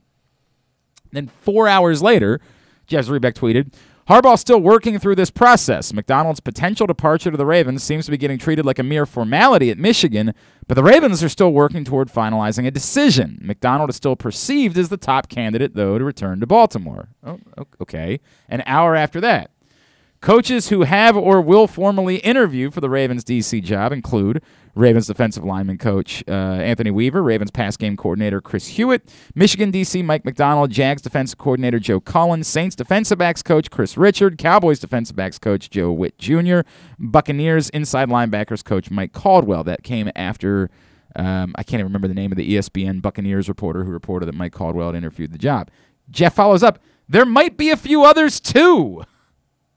Then 1.13 1.29
four 1.43 1.69
hours 1.69 2.03
later, 2.03 2.41
Jeff 2.89 3.07
Zrebiec 3.07 3.35
tweeted, 3.35 3.73
Harbaugh's 4.09 4.41
still 4.41 4.61
working 4.61 5.01
through 5.01 5.17
this 5.17 5.31
process. 5.31 5.93
Macdonald's 5.93 6.39
potential 6.39 6.87
departure 6.87 7.33
to 7.33 7.37
the 7.37 7.45
Ravens 7.45 7.83
seems 7.83 8.05
to 8.05 8.13
be 8.13 8.17
getting 8.17 8.39
treated 8.39 8.65
like 8.65 8.79
a 8.79 8.85
mere 8.85 9.05
formality 9.05 9.69
at 9.69 9.79
Michigan, 9.79 10.33
but 10.69 10.75
the 10.75 10.85
Ravens 10.85 11.25
are 11.25 11.29
still 11.29 11.53
working 11.53 11.85
toward 11.85 12.09
finalizing 12.09 12.67
a 12.67 12.71
decision. 12.71 13.39
Macdonald 13.43 13.91
is 13.91 13.97
still 13.97 14.15
perceived 14.15 14.79
as 14.79 14.91
the 14.91 14.97
top 14.97 15.29
candidate, 15.29 15.75
though, 15.75 15.99
to 15.99 16.05
return 16.05 16.39
to 16.39 16.47
Baltimore. 16.47 17.09
Oh, 17.25 17.41
okay. 17.81 18.21
An 18.49 18.63
hour 18.65 18.95
after 18.95 19.21
that, 19.23 19.51
Coaches 20.27 20.71
who 20.71 20.83
have 20.83 21.17
or 21.17 21.41
will 21.41 21.69
formally 21.69 22.17
interview 22.17 22.73
for 22.73 22.81
the 22.81 22.91
Ravens 22.91 23.23
DC 23.23 23.63
job 23.63 23.93
include 23.93 24.43
Ravens 24.75 25.07
defensive 25.07 25.45
lineman 25.45 25.79
coach 25.79 26.25
uh, 26.27 26.33
Anthony 26.33 26.91
Weaver, 26.91 27.23
Ravens 27.23 27.53
pass 27.53 27.77
game 27.77 27.97
coordinator 27.97 28.41
Chris 28.41 28.67
Hewitt, 28.67 29.09
Michigan 29.37 29.71
DC 29.71 30.05
Mike 30.05 30.25
Macdonald, 30.25 30.73
Jags 30.73 31.01
defensive 31.01 31.39
coordinator 31.39 31.79
Joe 31.79 32.01
Cullen, 32.01 32.43
Saints 32.43 32.75
defensive 32.75 33.19
backs 33.19 33.41
coach 33.41 33.71
Chris 33.71 33.97
Richard, 33.97 34.37
Cowboys 34.37 34.81
defensive 34.81 35.15
backs 35.15 35.39
coach 35.39 35.71
Joe 35.71 35.93
Witt 35.93 36.19
Jr., 36.19 36.63
Buccaneers 36.99 37.71
inside 37.71 38.09
linebackers 38.09 38.65
coach 38.65 38.91
Mike 38.91 39.13
Caldwell. 39.13 39.63
That 39.63 39.85
came 39.85 40.11
after. 40.17 40.71
Um, 41.15 41.55
I 41.55 41.63
can't 41.63 41.79
even 41.79 41.87
remember 41.87 42.09
the 42.09 42.15
name 42.15 42.33
of 42.33 42.37
the 42.37 42.57
ESPN 42.57 43.01
Buccaneers 43.01 43.49
reporter 43.49 43.85
who 43.85 43.93
reported 43.93 44.27
that 44.27 44.35
Mike 44.35 44.53
Caldwell 44.53 44.89
had 44.89 44.97
interviewed 44.97 45.31
the 45.31 45.39
job. 45.39 45.71
Jeff 46.11 46.35
follows 46.35 46.65
up. 46.65 46.81
There 47.09 47.25
might 47.25 47.57
be 47.57 47.71
a 47.71 47.77
few 47.77 48.03
others 48.03 48.41
too. 48.41 49.05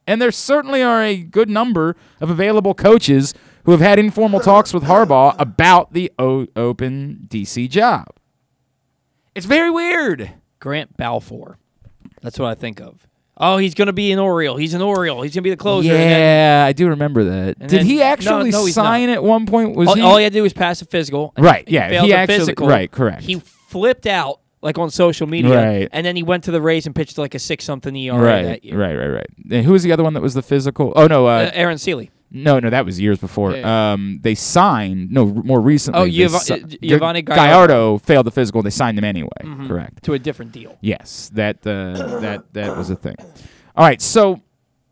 And 0.10 0.20
there 0.20 0.32
certainly 0.32 0.82
are 0.82 1.04
a 1.04 1.18
good 1.18 1.52
number 1.52 1.96
of 2.20 2.32
available 2.32 2.74
coaches 2.74 3.36
who 3.66 3.72
have 3.74 3.80
had 3.80 4.00
informal 4.00 4.40
talks 4.40 4.74
with 4.74 4.84
Harbaugh 4.86 5.36
about 5.38 5.94
the 5.94 6.12
o- 6.18 6.48
open 6.56 7.28
DC 7.30 7.70
job. 7.70 8.08
It's 9.36 9.46
very 9.46 9.70
weird. 9.70 10.32
Grant 10.60 10.98
Balfour. 10.98 11.60
That's 12.24 12.40
what 12.40 12.50
I 12.50 12.56
think 12.56 12.82
of. 12.82 13.08
Oh, 13.38 13.58
he's 13.58 13.76
going 13.76 13.86
to 13.86 13.94
be 13.94 14.12
an 14.12 14.18
Oriole. 14.18 14.58
He's 14.58 14.74
an 14.74 14.82
Oriole. 14.82 15.22
He's 15.22 15.34
going 15.36 15.44
to 15.44 15.48
be 15.48 15.52
the 15.52 15.58
closer. 15.58 15.90
And 15.92 16.00
then 16.00 16.20
Yeah, 16.20 16.66
I 16.66 16.74
do 16.74 16.88
remember 16.90 17.24
that. 17.26 17.60
Did 17.60 17.70
then- 17.70 17.86
he 17.86 18.02
actually 18.02 18.50
no, 18.50 18.66
he's 18.66 18.74
sign 18.74 19.10
at 19.10 19.24
one 19.24 19.46
point? 19.46 19.76
Was 19.76 19.90
all, 19.90 19.96
he? 19.96 20.02
all 20.02 20.18
he 20.18 20.24
had 20.24 20.34
to 20.34 20.40
do 20.40 20.44
was 20.44 20.54
pass 20.54 20.82
a 20.82 20.86
physical. 20.86 21.34
Right, 21.38 21.70
he 21.70 21.76
yeah, 21.76 22.02
he 22.02 22.14
actually- 22.14 22.36
physical. 22.38 22.68
right, 22.68 22.92
correct. 22.92 23.22
He 23.22 23.36
flipped 23.40 24.08
out 24.08 24.42
like 24.62 24.78
on 24.78 24.90
social 24.90 25.26
media, 25.28 25.56
Right. 25.56 25.90
and 25.92 26.06
then 26.06 26.16
he 26.16 26.24
went 26.24 26.44
to 26.46 26.52
the 26.52 26.62
Rays 26.62 26.86
and 26.86 26.94
pitched 26.96 27.18
like 27.18 27.34
a 27.36 27.40
six 27.40 27.64
something 27.66 27.96
ERA 27.96 28.18
right, 28.20 28.44
that 28.44 28.64
year. 28.66 28.78
right, 28.78 28.96
right, 28.96 29.08
right. 29.08 29.28
And 29.52 29.66
who 29.66 29.72
was 29.72 29.84
the 29.84 29.92
other 29.92 30.04
one 30.04 30.14
that 30.16 30.22
was 30.22 30.34
the 30.34 30.42
physical? 30.42 30.92
Oh 30.96 31.08
no, 31.08 31.28
uh, 31.28 31.46
Uh, 31.48 31.52
Aaron 31.54 31.78
Seeley. 31.78 32.12
no, 32.32 32.60
no, 32.60 32.70
that 32.70 32.86
was 32.86 33.00
years 33.00 33.18
before. 33.20 33.56
Yeah. 33.56 33.94
Um, 33.94 34.20
they 34.22 34.36
signed 34.36 35.12
no 35.12 35.26
more 35.26 35.62
recently. 35.62 36.00
Oh, 36.02 36.06
Giov- 36.06 36.40
si- 36.42 36.78
Yovani 36.80 37.24
Gallardo. 37.26 37.36
Gallardo 37.36 37.98
failed 38.00 38.26
the 38.26 38.32
physical. 38.32 38.62
They 38.62 38.70
signed 38.70 38.98
him 38.98 39.06
anyway. 39.06 39.30
Mhm. 39.44 39.68
Correct. 39.68 40.04
to 40.04 40.14
a 40.14 40.20
different 40.20 40.52
deal. 40.52 40.78
Yes, 40.82 41.32
that 41.34 41.66
uh, 41.66 42.20
that 42.20 42.44
that 42.54 42.76
was 42.78 42.90
a 42.90 42.96
thing. 42.96 43.16
All 43.76 43.86
right, 43.86 44.02
so 44.02 44.42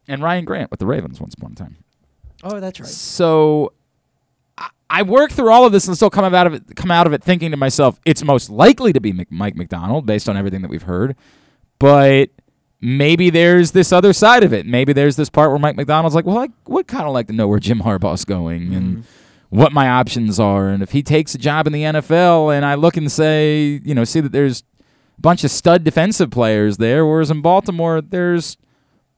and 0.08 0.24
Ryan 0.24 0.46
Grant 0.46 0.72
with 0.72 0.80
the 0.80 0.86
Ravens 0.88 1.20
once 1.20 1.34
upon 1.34 1.52
a 1.52 1.56
time. 1.56 1.76
Oh, 2.44 2.60
that's 2.62 2.80
right. 2.80 2.88
So 2.88 3.74
I, 4.90 5.04
work 5.04 5.32
through 5.32 5.52
all 5.52 5.66
of 5.66 5.72
this 5.72 5.88
and 5.88 5.96
still 5.96 6.10
come 6.10 6.34
out 6.34 6.48
of 6.48 6.54
it 6.54 6.76
come 6.76 6.92
out 6.92 7.08
of 7.08 7.14
it 7.14 7.24
thinking 7.24 7.52
to 7.52 7.58
myself, 7.58 8.00
it's 8.06 8.24
most 8.24 8.50
likely 8.50 8.94
to 8.94 9.00
be 9.00 9.14
Mike 9.30 9.56
Macdonald 9.56 10.06
based 10.06 10.30
on 10.30 10.38
everything 10.38 10.62
that 10.62 10.70
we've 10.70 10.84
heard, 10.84 11.16
but 11.80 12.30
maybe 12.82 13.30
there's 13.30 13.72
this 13.72 13.92
other 13.92 14.14
side 14.14 14.44
of 14.44 14.54
it. 14.54 14.66
Maybe 14.66 14.94
there's 14.94 15.16
this 15.16 15.30
part 15.30 15.50
where 15.50 15.60
Mike 15.60 15.76
Macdonald's 15.76 16.16
like, 16.16 16.26
well, 16.26 16.38
I 16.38 16.50
would 16.68 16.88
kind 16.88 17.06
of 17.06 17.14
like 17.14 17.28
to 17.28 17.34
know 17.34 17.48
where 17.48 17.60
Jim 17.60 17.80
Harbaugh's 17.80 18.26
going 18.26 18.74
and 18.74 18.98
mm-hmm. 18.98 19.02
what 19.50 19.72
my 19.72 19.90
options 19.90 20.40
are, 20.40 20.70
and 20.70 20.84
if 20.84 20.92
he 20.92 21.04
takes 21.04 21.36
a 21.36 21.38
job 21.38 21.68
in 21.68 21.74
the 21.74 21.84
NFL, 21.84 22.56
and 22.56 22.66
I 22.66 22.76
look 22.76 22.98
and 22.98 23.12
say, 23.12 23.82
you 23.84 23.96
know, 23.96 24.04
see 24.04 24.20
that 24.20 24.32
there's 24.32 24.64
a 25.18 25.22
bunch 25.22 25.44
of 25.44 25.52
stud 25.52 25.84
defensive 25.84 26.32
players 26.32 26.78
there, 26.78 27.06
whereas 27.06 27.32
in 27.32 27.42
Baltimore 27.42 28.02
there's, 28.02 28.58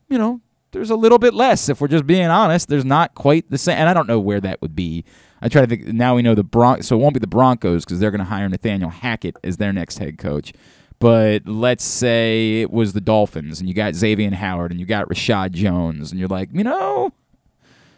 you 0.08 0.18
know, 0.18 0.42
there's 0.72 0.90
a 0.90 0.96
little 0.96 1.18
bit 1.18 1.34
less. 1.34 1.70
If 1.70 1.82
we're 1.82 1.88
just 1.88 2.06
being 2.06 2.28
honest, 2.28 2.68
there's 2.68 2.86
not 2.86 3.16
quite 3.16 3.50
the 3.50 3.58
same, 3.58 3.78
and 3.78 3.90
I 3.90 3.94
don't 3.94 4.08
know 4.08 4.20
where 4.20 4.40
that 4.42 4.62
would 4.62 4.76
be. 4.76 5.04
I 5.42 5.50
try 5.50 5.62
to 5.62 5.68
think. 5.68 5.88
Now 5.88 6.16
we 6.16 6.22
know 6.22 6.36
the 6.36 6.44
Bron, 6.44 6.84
so 6.84 6.96
it 6.96 7.00
won't 7.00 7.14
be 7.14 7.20
the 7.20 7.28
Broncos 7.28 7.86
because 7.86 8.00
they're 8.00 8.12
going 8.12 8.20
to 8.20 8.26
hire 8.26 8.48
Nathaniel 8.50 8.90
Hackett 8.90 9.38
as 9.44 9.58
their 9.58 9.74
next 9.74 10.00
head 10.00 10.18
coach. 10.18 10.54
But 11.00 11.48
let's 11.48 11.84
say 11.84 12.62
it 12.62 12.72
was 12.72 12.92
the 12.94 13.02
Dolphins, 13.02 13.60
and 13.60 13.70
you 13.70 13.74
got 13.74 13.96
Xavier 13.96 14.32
Howard, 14.32 14.72
and 14.72 14.80
you 14.80 14.86
got 14.86 15.08
Reshad 15.08 15.52
Jones, 15.52 16.12
and 16.12 16.20
you're 16.20 16.28
like, 16.28 16.50
you 16.52 16.64
know, 16.64 17.14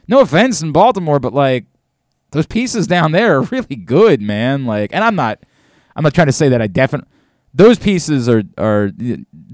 no 0.07 0.19
offense 0.19 0.61
in 0.61 0.71
Baltimore, 0.71 1.19
but 1.19 1.33
like 1.33 1.65
those 2.31 2.45
pieces 2.45 2.85
down 2.85 3.11
there 3.11 3.37
are 3.37 3.41
really 3.43 3.75
good, 3.75 4.21
man. 4.21 4.65
Like, 4.65 4.93
and 4.93 5.03
I'm 5.03 5.15
not, 5.15 5.39
I'm 5.95 6.03
not 6.03 6.13
trying 6.13 6.27
to 6.27 6.33
say 6.33 6.49
that 6.49 6.61
I 6.61 6.67
definitely. 6.67 7.09
Those 7.53 7.79
pieces 7.79 8.29
are 8.29 8.43
are 8.57 8.91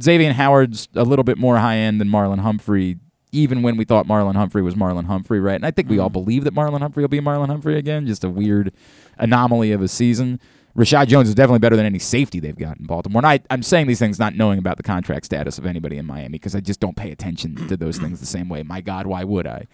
Xavier 0.01 0.34
Howard's 0.34 0.88
a 0.94 1.03
little 1.03 1.24
bit 1.24 1.38
more 1.38 1.58
high 1.58 1.77
end 1.77 2.00
than 2.00 2.10
Marlon 2.10 2.39
Humphrey, 2.39 2.98
even 3.31 3.62
when 3.62 3.77
we 3.77 3.86
thought 3.86 4.07
Marlon 4.07 4.36
Humphrey 4.36 4.62
was 4.62 4.75
Marlon 4.75 5.05
Humphrey, 5.05 5.39
right? 5.39 5.55
And 5.55 5.65
I 5.65 5.72
think 5.72 5.89
we 5.89 6.00
all 6.00 6.10
believe 6.10 6.43
that 6.46 6.53
Marlon 6.53 6.79
Humphrey 6.79 7.03
will 7.03 7.10
be 7.10 7.19
Marlon 7.19 7.48
Humphrey 7.48 7.77
again. 7.77 8.07
Just 8.07 8.24
a 8.24 8.29
weird 8.29 8.72
anomaly 9.17 9.72
of 9.72 9.81
a 9.81 9.88
season. 9.88 10.39
Reshad 10.77 11.07
Jones 11.07 11.27
is 11.27 11.34
definitely 11.34 11.60
better 11.60 11.75
than 11.75 11.88
any 11.88 11.98
safety 11.98 12.39
they've 12.39 12.57
got 12.57 12.77
in 12.77 12.86
Baltimore. 12.86 13.19
And 13.19 13.27
I, 13.27 13.39
I'm 13.50 13.63
saying 13.63 13.88
these 13.88 13.98
things 13.98 14.19
not 14.19 14.36
knowing 14.36 14.60
about 14.60 14.77
the 14.77 14.84
contract 14.84 15.25
status 15.25 15.57
of 15.57 15.65
anybody 15.65 15.98
in 15.98 16.05
Miami 16.05 16.34
because 16.34 16.55
I 16.55 16.60
just 16.60 16.79
don't 16.79 16.96
pay 16.96 17.12
attention 17.12 17.67
to 17.67 17.75
those 17.75 17.98
things 17.98 18.19
the 18.19 18.27
same 18.27 18.48
way. 18.48 18.62
My 18.62 18.81
God, 18.81 19.07
why 19.07 19.24
would 19.24 19.48
I? 19.48 19.65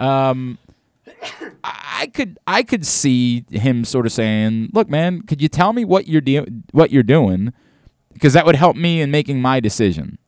Um, 0.00 0.58
I 1.62 2.10
could 2.12 2.38
I 2.46 2.62
could 2.62 2.84
see 2.84 3.44
him 3.50 3.84
sort 3.84 4.06
of 4.06 4.12
saying, 4.12 4.70
"Look, 4.72 4.88
man, 4.88 5.22
could 5.22 5.40
you 5.40 5.48
tell 5.48 5.72
me 5.72 5.84
what 5.84 6.08
you're 6.08 6.20
de- 6.20 6.46
what 6.72 6.90
you're 6.90 7.02
doing? 7.02 7.52
Because 8.12 8.32
that 8.32 8.44
would 8.44 8.56
help 8.56 8.76
me 8.76 9.00
in 9.00 9.10
making 9.10 9.40
my 9.40 9.60
decision. 9.60 10.18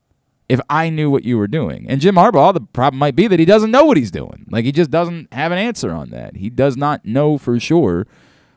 If 0.52 0.60
I 0.68 0.90
knew 0.90 1.10
what 1.10 1.24
you 1.24 1.38
were 1.38 1.48
doing." 1.48 1.86
And 1.88 2.00
Jim 2.00 2.16
Harbaugh, 2.16 2.54
the 2.54 2.60
problem 2.60 2.98
might 2.98 3.16
be 3.16 3.26
that 3.26 3.38
he 3.38 3.46
doesn't 3.46 3.70
know 3.70 3.84
what 3.84 3.96
he's 3.96 4.10
doing. 4.10 4.46
Like 4.50 4.64
he 4.64 4.72
just 4.72 4.90
doesn't 4.90 5.32
have 5.32 5.52
an 5.52 5.58
answer 5.58 5.90
on 5.92 6.10
that. 6.10 6.36
He 6.36 6.50
does 6.50 6.76
not 6.76 7.04
know 7.04 7.38
for 7.38 7.58
sure 7.58 8.06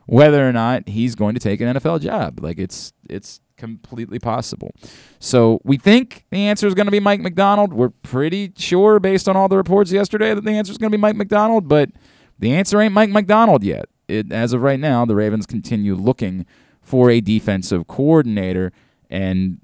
whether 0.05 0.47
or 0.47 0.53
not 0.53 0.89
he's 0.89 1.15
going 1.15 1.33
to 1.33 1.39
take 1.39 1.61
an 1.61 1.75
NFL 1.75 2.01
job. 2.01 2.39
Like 2.41 2.59
it's 2.59 2.93
it's 3.09 3.41
completely 3.57 4.19
possible. 4.19 4.71
So 5.19 5.59
we 5.63 5.77
think 5.77 6.25
the 6.29 6.47
answer 6.47 6.67
is 6.67 6.73
going 6.73 6.87
to 6.87 6.91
be 6.91 6.99
Mike 6.99 7.21
Macdonald. 7.21 7.73
We're 7.73 7.89
pretty 7.89 8.53
sure 8.57 8.99
based 8.99 9.27
on 9.29 9.35
all 9.35 9.47
the 9.47 9.57
reports 9.57 9.91
yesterday 9.91 10.33
that 10.33 10.43
the 10.43 10.51
answer 10.51 10.71
is 10.71 10.77
going 10.77 10.91
to 10.91 10.97
be 10.97 11.01
Mike 11.01 11.15
Macdonald, 11.15 11.67
but 11.67 11.89
the 12.37 12.53
answer 12.53 12.81
ain't 12.81 12.93
Mike 12.93 13.09
Macdonald 13.09 13.63
yet. 13.63 13.85
It, 14.07 14.31
as 14.31 14.53
of 14.53 14.61
right 14.61 14.79
now, 14.79 15.05
the 15.05 15.15
Ravens 15.15 15.45
continue 15.45 15.95
looking 15.95 16.45
for 16.81 17.09
a 17.09 17.19
defensive 17.19 17.87
coordinator, 17.87 18.71
and 19.09 19.59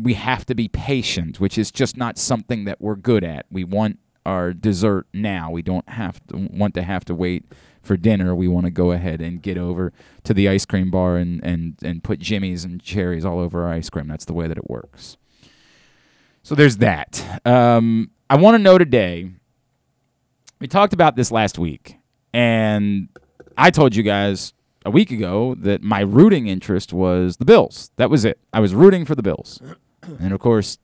we 0.00 0.14
have 0.14 0.44
to 0.46 0.54
be 0.54 0.68
patient, 0.68 1.40
which 1.40 1.56
is 1.58 1.70
just 1.70 1.96
not 1.96 2.18
something 2.18 2.64
that 2.64 2.80
we're 2.80 2.96
good 2.96 3.24
at. 3.24 3.46
We 3.50 3.64
want 3.64 3.98
our 4.26 4.52
dessert 4.52 5.06
now. 5.12 5.50
We 5.50 5.62
don't 5.62 5.88
have 5.88 6.24
to 6.28 6.48
want 6.50 6.74
to 6.74 6.82
have 6.82 7.04
to 7.06 7.14
wait 7.14 7.44
for 7.82 7.96
dinner. 7.96 8.34
We 8.34 8.48
want 8.48 8.64
to 8.64 8.70
go 8.70 8.92
ahead 8.92 9.20
and 9.20 9.42
get 9.42 9.58
over 9.58 9.92
to 10.24 10.34
the 10.34 10.48
ice 10.48 10.64
cream 10.64 10.90
bar 10.90 11.16
and, 11.16 11.44
and, 11.44 11.76
and 11.82 12.02
put 12.02 12.18
jimmies 12.18 12.64
and 12.64 12.82
cherries 12.82 13.24
all 13.24 13.38
over 13.38 13.66
our 13.66 13.72
ice 13.72 13.90
cream. 13.90 14.08
That's 14.08 14.24
the 14.24 14.32
way 14.32 14.48
that 14.48 14.56
it 14.56 14.68
works. 14.68 15.16
So 16.42 16.54
there's 16.54 16.78
that. 16.78 17.40
Um, 17.44 18.10
I 18.28 18.36
want 18.36 18.56
to 18.56 18.58
know 18.62 18.78
today. 18.78 19.30
We 20.60 20.68
talked 20.68 20.94
about 20.94 21.16
this 21.16 21.30
last 21.30 21.58
week, 21.58 21.96
and 22.32 23.08
I 23.58 23.70
told 23.70 23.94
you 23.94 24.02
guys 24.02 24.54
a 24.86 24.90
week 24.90 25.10
ago 25.10 25.54
that 25.56 25.82
my 25.82 26.00
rooting 26.00 26.46
interest 26.46 26.92
was 26.92 27.36
the 27.36 27.44
Bills. 27.44 27.90
That 27.96 28.08
was 28.08 28.24
it. 28.24 28.38
I 28.52 28.60
was 28.60 28.74
rooting 28.74 29.04
for 29.04 29.14
the 29.14 29.22
Bills. 29.22 29.60
And 30.20 30.32
of 30.32 30.40
course, 30.40 30.78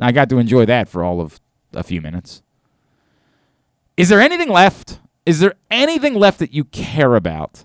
I 0.00 0.12
got 0.12 0.28
to 0.30 0.38
enjoy 0.38 0.64
that 0.66 0.88
for 0.88 1.04
all 1.04 1.20
of 1.20 1.40
a 1.72 1.82
few 1.82 2.00
minutes. 2.00 2.42
Is 3.96 4.08
there 4.08 4.20
anything 4.20 4.48
left? 4.48 4.98
Is 5.26 5.40
there 5.40 5.54
anything 5.70 6.14
left 6.14 6.38
that 6.40 6.52
you 6.52 6.64
care 6.64 7.14
about 7.14 7.64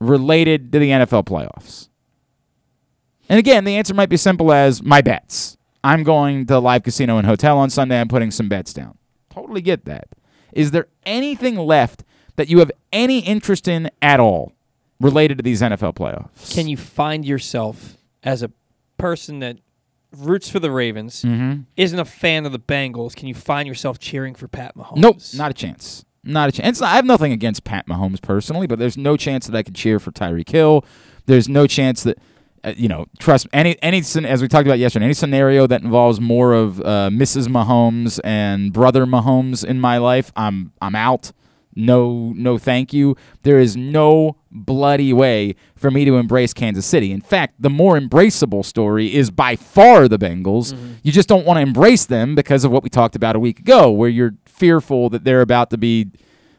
related 0.00 0.72
to 0.72 0.78
the 0.78 0.90
NFL 0.90 1.24
playoffs? 1.24 1.88
And 3.28 3.38
again, 3.38 3.64
the 3.64 3.76
answer 3.76 3.94
might 3.94 4.08
be 4.08 4.16
simple 4.16 4.52
as 4.52 4.82
my 4.82 5.00
bets. 5.00 5.56
I'm 5.84 6.02
going 6.02 6.46
to 6.46 6.58
live 6.58 6.82
casino 6.82 7.18
and 7.18 7.26
hotel 7.26 7.58
on 7.58 7.70
Sunday. 7.70 8.00
I'm 8.00 8.08
putting 8.08 8.30
some 8.30 8.48
bets 8.48 8.72
down. 8.72 8.96
Totally 9.30 9.60
get 9.60 9.84
that. 9.84 10.08
Is 10.52 10.70
there 10.70 10.88
anything 11.04 11.56
left 11.56 12.04
that 12.36 12.48
you 12.48 12.58
have 12.58 12.72
any 12.92 13.20
interest 13.20 13.68
in 13.68 13.90
at 14.00 14.20
all 14.20 14.52
related 15.00 15.38
to 15.38 15.42
these 15.42 15.60
NFL 15.60 15.94
playoffs? 15.94 16.52
Can 16.52 16.68
you 16.68 16.76
find 16.76 17.24
yourself 17.24 17.96
as 18.22 18.42
a 18.42 18.50
person 18.96 19.38
that 19.40 19.58
roots 20.16 20.48
for 20.48 20.58
the 20.58 20.70
Ravens, 20.70 21.22
Mm-hmm. 21.22 21.62
isn't 21.76 21.98
a 21.98 22.04
fan 22.04 22.46
of 22.46 22.52
the 22.52 22.58
Bengals? 22.58 23.14
Can 23.14 23.28
you 23.28 23.34
find 23.34 23.66
yourself 23.68 23.98
cheering 23.98 24.34
for 24.34 24.48
Pat 24.48 24.76
Mahomes? 24.76 24.96
Nope, 24.96 25.18
not 25.34 25.50
a 25.50 25.54
chance. 25.54 26.04
Not 26.24 26.48
a 26.48 26.52
chance. 26.52 26.82
I 26.82 26.96
have 26.96 27.04
nothing 27.04 27.32
against 27.32 27.64
Pat 27.64 27.86
Mahomes 27.86 28.20
personally, 28.20 28.66
but 28.66 28.78
there's 28.78 28.98
no 28.98 29.16
chance 29.16 29.46
that 29.46 29.56
I 29.56 29.62
could 29.62 29.74
cheer 29.74 29.98
for 29.98 30.10
Tyreek 30.10 30.48
Hill. 30.50 30.84
There's 31.26 31.48
no 31.48 31.66
chance 31.66 32.02
that 32.02 32.18
uh, 32.64 32.72
you 32.76 32.88
know. 32.88 33.06
Trust 33.20 33.46
any 33.52 33.80
any 33.82 33.98
as 33.98 34.42
we 34.42 34.48
talked 34.48 34.66
about 34.66 34.80
yesterday. 34.80 35.04
Any 35.04 35.14
scenario 35.14 35.66
that 35.68 35.82
involves 35.82 36.20
more 36.20 36.54
of 36.54 36.80
uh, 36.80 37.08
Mrs. 37.12 37.46
Mahomes 37.46 38.18
and 38.24 38.72
brother 38.72 39.06
Mahomes 39.06 39.64
in 39.64 39.78
my 39.80 39.98
life, 39.98 40.32
I'm 40.36 40.72
I'm 40.82 40.96
out. 40.96 41.30
No, 41.76 42.32
no, 42.34 42.58
thank 42.58 42.92
you. 42.92 43.16
There 43.44 43.60
is 43.60 43.76
no 43.76 44.37
bloody 44.50 45.12
way 45.12 45.54
for 45.76 45.90
me 45.90 46.04
to 46.04 46.16
embrace 46.16 46.52
Kansas 46.52 46.86
City. 46.86 47.12
In 47.12 47.20
fact, 47.20 47.54
the 47.58 47.70
more 47.70 47.98
embraceable 47.98 48.64
story 48.64 49.14
is 49.14 49.30
by 49.30 49.56
far 49.56 50.08
the 50.08 50.18
Bengals. 50.18 50.72
Mm-hmm. 50.72 50.92
You 51.02 51.12
just 51.12 51.28
don't 51.28 51.46
want 51.46 51.58
to 51.58 51.62
embrace 51.62 52.06
them 52.06 52.34
because 52.34 52.64
of 52.64 52.70
what 52.70 52.82
we 52.82 52.88
talked 52.88 53.16
about 53.16 53.36
a 53.36 53.38
week 53.38 53.60
ago, 53.60 53.90
where 53.90 54.08
you're 54.08 54.34
fearful 54.46 55.10
that 55.10 55.24
they're 55.24 55.40
about 55.40 55.70
to 55.70 55.78
be 55.78 56.10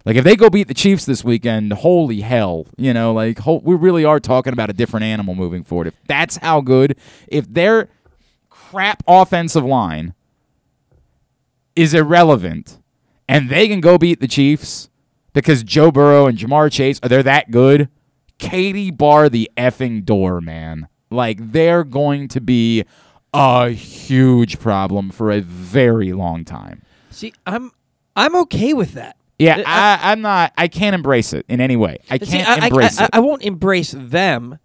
like 0.05 0.15
if 0.15 0.23
they 0.23 0.35
go 0.35 0.49
beat 0.49 0.67
the 0.67 0.73
Chiefs 0.73 1.05
this 1.05 1.23
weekend, 1.23 1.73
holy 1.73 2.21
hell, 2.21 2.65
you 2.77 2.93
know, 2.93 3.13
like 3.13 3.39
ho- 3.39 3.61
we 3.63 3.75
really 3.75 4.05
are 4.05 4.19
talking 4.19 4.53
about 4.53 4.69
a 4.69 4.73
different 4.73 5.03
animal 5.03 5.35
moving 5.35 5.63
forward. 5.63 5.87
If 5.87 5.95
that's 6.07 6.37
how 6.37 6.61
good, 6.61 6.97
if 7.27 7.51
their 7.51 7.89
crap 8.49 9.03
offensive 9.07 9.65
line 9.65 10.13
is 11.75 11.93
irrelevant 11.93 12.79
and 13.27 13.49
they 13.49 13.67
can 13.67 13.81
go 13.81 13.97
beat 13.97 14.19
the 14.19 14.27
Chiefs 14.27 14.88
because 15.33 15.63
Joe 15.63 15.91
Burrow 15.91 16.27
and 16.27 16.37
Ja'Marr 16.37 16.71
Chase 16.71 16.99
are 17.03 17.09
they're 17.09 17.23
that 17.23 17.51
good, 17.51 17.89
Katie 18.37 18.91
bar 18.91 19.29
the 19.29 19.49
effing 19.57 20.05
door, 20.05 20.41
man. 20.41 20.87
Like 21.11 21.51
they're 21.51 21.83
going 21.83 22.27
to 22.29 22.41
be 22.41 22.85
a 23.33 23.69
huge 23.69 24.59
problem 24.59 25.09
for 25.11 25.31
a 25.31 25.41
very 25.41 26.13
long 26.13 26.45
time. 26.45 26.81
See, 27.11 27.33
I'm 27.45 27.71
I'm 28.15 28.35
okay 28.35 28.73
with 28.73 28.93
that. 28.93 29.15
Yeah, 29.37 29.59
Uh, 29.59 29.63
I, 29.65 29.99
I'm 30.11 30.21
not. 30.21 30.51
I 30.57 30.67
can't 30.67 30.93
embrace 30.93 31.31
it 31.33 31.45
in 31.47 31.61
any 31.61 31.75
way. 31.77 31.99
I 32.09 32.17
can't 32.17 32.47
I, 32.47 32.59
I- 32.63 32.67
embrace 32.67 32.99
I, 32.99 33.05
it. 33.05 33.09
I 33.13 33.19
won't 33.21 33.41
embrace 33.43 33.93
them, 33.97 34.59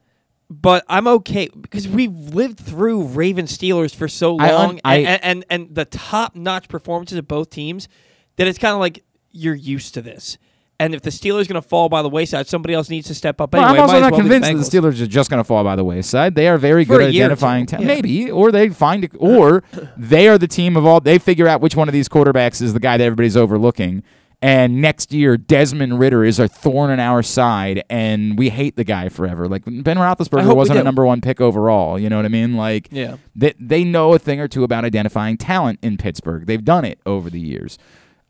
but 0.51 0.85
I'm 0.89 1.07
okay 1.07 1.49
because 1.61 1.87
we've 1.87 2.13
lived 2.13 2.59
through 2.59 3.05
Raven 3.05 3.47
Steelers 3.47 3.95
for 3.95 4.09
so 4.09 4.37
I 4.39 4.49
un- 4.49 4.55
long, 4.55 4.81
I- 4.85 4.97
and, 4.97 5.25
and 5.25 5.45
and 5.51 5.75
the 5.75 5.85
top 5.85 6.35
notch 6.35 6.69
performances 6.69 7.17
of 7.19 7.29
both 7.29 7.51
teams 7.51 7.89
that 8.37 8.47
it's 8.49 8.59
kind 8.59 8.75
of 8.75 8.81
like 8.81 9.05
you're 9.31 9.55
used 9.55 9.95
to 9.95 10.03
this. 10.03 10.39
And 10.81 10.95
if 10.95 11.03
the 11.03 11.11
Steelers 11.11 11.43
are 11.43 11.53
going 11.53 11.63
to 11.63 11.69
fall 11.69 11.89
by 11.89 12.03
the 12.03 12.09
wayside, 12.09 12.49
somebody 12.49 12.75
else 12.75 12.91
needs 12.91 13.07
to 13.07 13.15
step 13.15 13.41
up 13.41 13.53
Well, 13.53 13.63
anyway. 13.63 13.79
I'm 13.79 13.83
also 13.83 14.01
not 14.01 14.11
well 14.13 14.21
convinced 14.21 14.49
that 14.51 14.57
the 14.81 14.89
Steelers 14.89 15.01
are 15.01 15.07
just 15.07 15.31
going 15.31 15.39
to 15.39 15.45
fall 15.45 15.63
by 15.63 15.77
the 15.77 15.85
wayside. 15.85 16.35
They 16.35 16.49
are 16.49 16.59
very 16.59 16.85
For 16.85 16.95
good 16.99 17.03
at 17.03 17.09
identifying 17.11 17.67
two, 17.67 17.77
ta- 17.77 17.83
yeah. 17.83 17.87
Maybe, 17.89 18.31
or 18.31 18.51
they 18.51 18.69
find, 18.71 19.09
or 19.19 19.63
they 19.97 20.27
are 20.29 20.37
the 20.37 20.49
team 20.49 20.77
of 20.77 20.85
all. 20.85 21.01
They 21.01 21.19
figure 21.19 21.47
out 21.47 21.61
which 21.61 21.77
one 21.77 21.89
of 21.89 21.93
these 21.93 22.09
quarterbacks 22.09 22.61
is 22.61 22.73
the 22.75 22.81
guy 22.81 22.97
that 22.97 23.05
everybody's 23.05 23.37
overlooking. 23.37 24.03
And 24.43 24.83
next 24.83 25.11
year, 25.13 25.39
Desmond 25.39 25.99
Ridder 25.99 26.23
is 26.23 26.39
a 26.39 26.49
thorn 26.49 26.91
in 26.91 27.01
our 27.01 27.23
side, 27.23 27.83
and 27.89 28.37
we 28.37 28.51
hate 28.51 28.77
the 28.77 28.85
guy 28.85 29.09
forever. 29.09 29.49
Like 29.49 29.63
Ben 29.65 29.97
Roethlisberger 29.97 30.55
wasn't 30.55 30.81
a 30.81 30.83
number 30.83 31.07
one 31.07 31.23
pick 31.23 31.41
overall. 31.41 31.99
You 31.99 32.11
know 32.11 32.17
what 32.17 32.27
I 32.27 32.29
mean? 32.29 32.55
Like, 32.57 32.89
Yeah. 32.91 33.17
they, 33.35 33.55
they 33.59 33.85
know 33.85 34.13
a 34.13 34.19
thing 34.19 34.41
or 34.41 34.49
two 34.49 34.63
about 34.65 34.85
identifying 34.85 35.39
talent 35.39 35.79
in 35.83 35.97
Pittsburgh. 35.97 36.45
They've 36.47 36.65
done 36.65 36.85
it 36.85 36.99
over 37.07 37.31
the 37.31 37.41
years. 37.41 37.79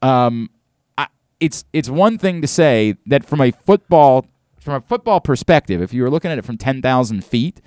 Um, 0.02 0.50
it's 1.40 1.64
it's 1.72 1.88
one 1.88 2.18
thing 2.18 2.40
to 2.42 2.48
say 2.48 2.96
that 3.06 3.24
from 3.24 3.40
a 3.40 3.50
football 3.50 4.26
from 4.58 4.74
a 4.74 4.80
football 4.80 5.20
perspective, 5.20 5.82
if 5.82 5.92
you 5.92 6.02
were 6.02 6.10
looking 6.10 6.30
at 6.30 6.38
it 6.38 6.44
from 6.44 6.56
ten 6.56 6.80
thousand 6.80 7.24
feet, 7.24 7.60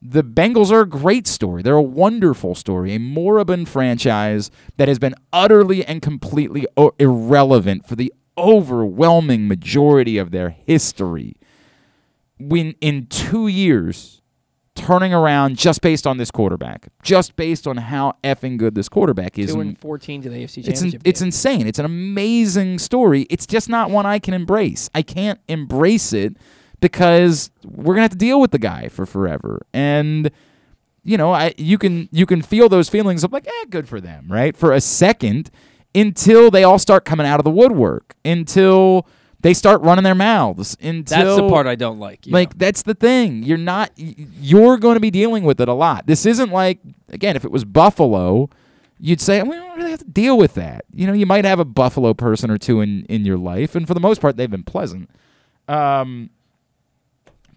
the 0.00 0.22
Bengals 0.22 0.70
are 0.70 0.82
a 0.82 0.88
great 0.88 1.26
story. 1.26 1.62
They're 1.62 1.74
a 1.74 1.82
wonderful 1.82 2.54
story, 2.54 2.94
a 2.94 2.98
moribund 2.98 3.68
franchise 3.68 4.50
that 4.76 4.86
has 4.88 4.98
been 4.98 5.14
utterly 5.32 5.84
and 5.84 6.02
completely 6.02 6.66
o- 6.76 6.94
irrelevant 6.98 7.88
for 7.88 7.96
the 7.96 8.12
overwhelming 8.36 9.48
majority 9.48 10.18
of 10.18 10.30
their 10.30 10.50
history. 10.50 11.36
When 12.38 12.74
in 12.80 13.06
two 13.06 13.48
years, 13.48 14.20
turning 14.74 15.14
around 15.14 15.56
just 15.56 15.80
based 15.80 16.06
on 16.06 16.16
this 16.18 16.30
quarterback, 16.30 16.88
just 17.02 17.36
based 17.36 17.66
on 17.66 17.76
how 17.76 18.14
effing 18.24 18.56
good 18.58 18.74
this 18.74 18.88
quarterback 18.88 19.38
is. 19.38 19.52
two 19.52 19.60
and- 19.60 19.78
fourteen 19.78 20.20
to 20.22 20.28
the 20.28 20.36
AFC 20.44 20.58
it's 20.58 20.68
in, 20.68 20.74
Championship. 20.74 21.02
it's 21.04 21.20
insane. 21.20 21.66
It's 21.66 21.78
an 21.78 21.84
amazing 21.84 22.78
story. 22.78 23.26
It's 23.30 23.46
just 23.46 23.68
not 23.68 23.90
one 23.90 24.06
I 24.06 24.18
can 24.18 24.34
embrace. 24.34 24.90
I 24.94 25.02
can't 25.02 25.38
embrace 25.48 26.12
it 26.12 26.36
because 26.80 27.50
we're 27.64 27.94
gonna 27.94 28.02
have 28.02 28.10
to 28.10 28.16
deal 28.16 28.40
with 28.40 28.50
the 28.50 28.58
guy 28.58 28.88
for 28.88 29.06
forever. 29.06 29.64
And 29.72 30.30
you 31.04 31.16
know, 31.16 31.32
I 31.32 31.54
you 31.56 31.78
can 31.78 32.08
you 32.12 32.26
can 32.26 32.42
feel 32.42 32.68
those 32.68 32.88
feelings 32.88 33.24
of 33.24 33.32
like, 33.32 33.46
eh, 33.46 33.64
good 33.70 33.88
for 33.88 34.00
them, 34.00 34.26
right? 34.28 34.56
For 34.56 34.72
a 34.72 34.80
second, 34.80 35.50
until 35.94 36.50
they 36.50 36.64
all 36.64 36.78
start 36.78 37.04
coming 37.04 37.26
out 37.26 37.38
of 37.38 37.44
the 37.44 37.50
woodwork, 37.50 38.14
until 38.24 39.06
they 39.44 39.52
start 39.52 39.82
running 39.82 40.04
their 40.04 40.14
mouths, 40.14 40.74
until 40.80 41.18
That's 41.22 41.36
the 41.36 41.48
part 41.50 41.66
I 41.66 41.74
don't 41.74 41.98
like. 41.98 42.26
yeah. 42.26 42.32
like 42.32 42.56
that's 42.56 42.80
the 42.80 42.94
thing. 42.94 43.42
You're 43.42 43.58
not 43.58 43.90
y- 43.98 44.14
you're 44.40 44.78
going 44.78 44.94
to 44.94 45.00
be 45.00 45.10
dealing 45.10 45.44
with 45.44 45.60
it 45.60 45.68
a 45.68 45.74
lot. 45.74 46.06
This 46.06 46.24
isn't 46.24 46.50
like 46.50 46.78
again, 47.10 47.36
if 47.36 47.44
it 47.44 47.50
was 47.50 47.62
Buffalo, 47.66 48.48
you'd 48.98 49.20
say 49.20 49.42
we 49.42 49.50
don't 49.54 49.76
really 49.76 49.90
have 49.90 49.98
to 50.00 50.06
deal 50.06 50.38
with 50.38 50.54
that. 50.54 50.86
You 50.94 51.06
know, 51.06 51.12
you 51.12 51.26
might 51.26 51.44
have 51.44 51.58
a 51.58 51.64
Buffalo 51.66 52.14
person 52.14 52.50
or 52.50 52.56
two 52.56 52.80
in 52.80 53.04
in 53.04 53.26
your 53.26 53.36
life, 53.36 53.74
and 53.74 53.86
for 53.86 53.92
the 53.92 54.00
most 54.00 54.22
part, 54.22 54.38
they've 54.38 54.50
been 54.50 54.62
pleasant. 54.64 55.10
Um, 55.68 56.30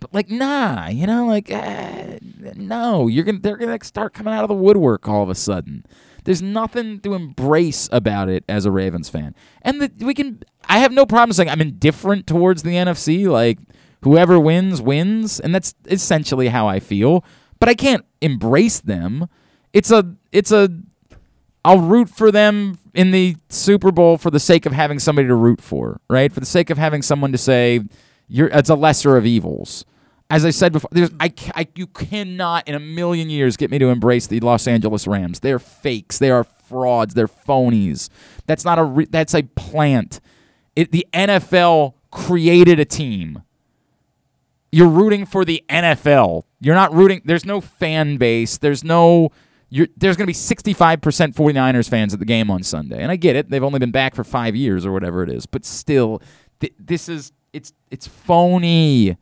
but 0.02 0.14
like, 0.14 0.30
nah, 0.30 0.90
you 0.90 1.08
know, 1.08 1.26
like, 1.26 1.50
eh, 1.50 2.20
no, 2.58 3.08
you're 3.08 3.24
gonna 3.24 3.40
they're 3.40 3.56
gonna 3.56 3.82
start 3.82 4.14
coming 4.14 4.34
out 4.34 4.44
of 4.44 4.50
the 4.50 4.56
woodwork 4.56 5.08
all 5.08 5.24
of 5.24 5.30
a 5.30 5.36
sudden. 5.36 5.86
There's 6.28 6.42
nothing 6.42 7.00
to 7.00 7.14
embrace 7.14 7.88
about 7.90 8.28
it 8.28 8.44
as 8.50 8.66
a 8.66 8.72
Ravens 8.72 9.08
fan, 9.08 9.34
and 9.62 9.82
the, 9.82 10.06
we 10.06 10.14
can. 10.14 10.44
I 10.68 10.80
have 10.80 10.92
no 10.92 11.06
problem 11.06 11.32
saying 11.32 11.50
I'm 11.50 11.62
indifferent 11.62 12.28
towards 12.28 12.64
the 12.64 12.72
NFC. 12.72 13.30
Like, 13.30 13.60
whoever 14.02 14.38
wins 14.38 14.82
wins, 14.82 15.40
and 15.40 15.56
that's 15.56 15.74
essentially 15.86 16.50
how 16.50 16.68
I 16.68 16.82
feel. 16.82 17.24
But 17.62 17.70
I 17.70 17.76
can't 17.76 18.04
embrace 18.20 18.82
them. 18.82 19.30
It's 19.72 19.90
a 19.90 20.16
it's 20.34 20.52
a 20.52 20.68
I'll 21.64 21.80
root 21.80 22.10
for 22.10 22.30
them 22.30 22.78
in 22.94 23.12
the 23.12 23.38
Super 23.48 23.94
Bowl 23.94 24.18
for 24.18 24.30
the 24.30 24.42
sake 24.42 24.66
of 24.66 24.74
having 24.74 25.00
somebody 25.00 25.30
to 25.30 25.36
root 25.36 25.62
for, 25.62 26.02
right? 26.10 26.30
For 26.30 26.42
the 26.42 26.46
sake 26.46 26.70
of 26.70 26.78
having 26.78 27.04
someone 27.04 27.32
to 27.32 27.38
say 27.38 27.80
you're 28.28 28.50
it's 28.50 28.70
a 28.70 28.76
lesser 28.76 29.16
of 29.16 29.26
evils. 29.26 29.86
As 30.30 30.44
I 30.44 30.50
said 30.50 30.74
before, 30.74 30.90
I, 31.20 31.32
I 31.56 31.68
you 31.76 31.88
cannot 31.88 32.68
in 32.68 32.76
a 32.76 32.80
million 32.80 33.30
years 33.30 33.56
get 33.56 33.72
me 33.72 33.80
to 33.80 33.88
embrace 33.88 34.28
the 34.28 34.42
Los 34.42 34.68
Angeles 34.68 35.08
Rams. 35.08 35.40
They're 35.40 35.60
fakes. 35.60 36.20
They 36.20 36.30
are 36.32 36.44
frauds. 36.44 37.14
They're 37.14 37.30
phonies. 37.30 38.10
That's 38.46 38.66
not 38.66 38.78
a 38.78 38.84
re- 38.84 39.08
that's 39.10 39.34
a 39.34 39.44
plant. 39.44 40.20
It, 40.76 40.92
the 40.92 41.08
NFL 41.14 41.94
created 42.12 42.80
a 42.80 42.86
team. 42.86 43.42
You're 44.72 44.90
rooting 44.90 45.26
for 45.26 45.46
the 45.46 45.64
NFL. 45.70 46.44
You're 46.60 46.76
not 46.76 46.94
rooting. 46.94 47.22
There's 47.24 47.46
no 47.46 47.62
fan 47.62 48.18
base. 48.18 48.58
There's 48.58 48.84
no. 48.84 49.32
You're, 49.70 49.88
there's 49.98 50.16
going 50.16 50.26
to 50.26 50.28
be 50.28 50.34
65% 50.34 51.02
49ers 51.36 51.90
fans 51.90 52.14
at 52.14 52.20
the 52.20 52.26
game 52.26 52.50
on 52.50 52.64
Sunday, 52.64 53.02
and 53.02 53.12
I 53.12 53.18
get 53.18 53.36
it. 53.36 53.50
They've 53.50 53.64
only 53.64 53.80
been 53.80 53.92
back 53.92 54.16
for 54.16 54.24
five 54.24 54.56
years 54.56 54.86
or 54.86 54.94
whatever 54.94 55.24
it 55.24 55.30
is, 55.30 55.46
but 55.46 55.66
still, 55.66 56.22
th- 56.62 56.74
this 56.80 57.10
is 57.10 57.34
it's 57.52 57.74
it's 57.92 58.08
phony. 58.08 59.18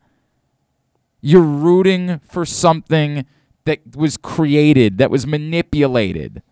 You're 1.20 1.42
rooting 1.42 2.20
for 2.20 2.44
something 2.44 3.26
that 3.64 3.96
was 3.96 4.16
created, 4.16 4.98
that 4.98 5.10
was 5.10 5.26
manipulated. 5.26 6.42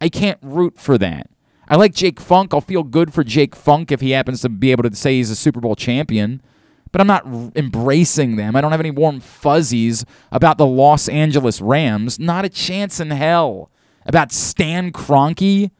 I 0.00 0.08
can't 0.08 0.38
root 0.42 0.78
for 0.78 0.98
that. 0.98 1.28
I 1.68 1.76
like 1.76 1.94
Jake 1.94 2.20
Funk. 2.20 2.52
I'll 2.52 2.60
feel 2.60 2.82
good 2.82 3.14
for 3.14 3.22
Jake 3.22 3.54
Funk 3.54 3.92
if 3.92 4.00
he 4.00 4.10
happens 4.10 4.40
to 4.42 4.48
be 4.48 4.72
able 4.72 4.82
to 4.82 4.94
say 4.96 5.16
he's 5.16 5.30
a 5.30 5.36
Super 5.36 5.60
Bowl 5.60 5.76
champion. 5.76 6.42
But 6.90 7.00
I'm 7.00 7.06
not 7.06 7.26
r- 7.26 7.50
embracing 7.56 8.36
them. 8.36 8.56
I 8.56 8.60
don't 8.60 8.72
have 8.72 8.80
any 8.80 8.90
warm 8.90 9.20
fuzzies 9.20 10.04
about 10.30 10.58
the 10.58 10.66
Los 10.66 11.08
Angeles 11.08 11.60
Rams. 11.60 12.18
Not 12.18 12.44
a 12.44 12.48
chance 12.50 13.00
in 13.00 13.10
hell. 13.10 13.70
About 14.04 14.32
Stan 14.32 14.92
Kroenke, 14.92 15.70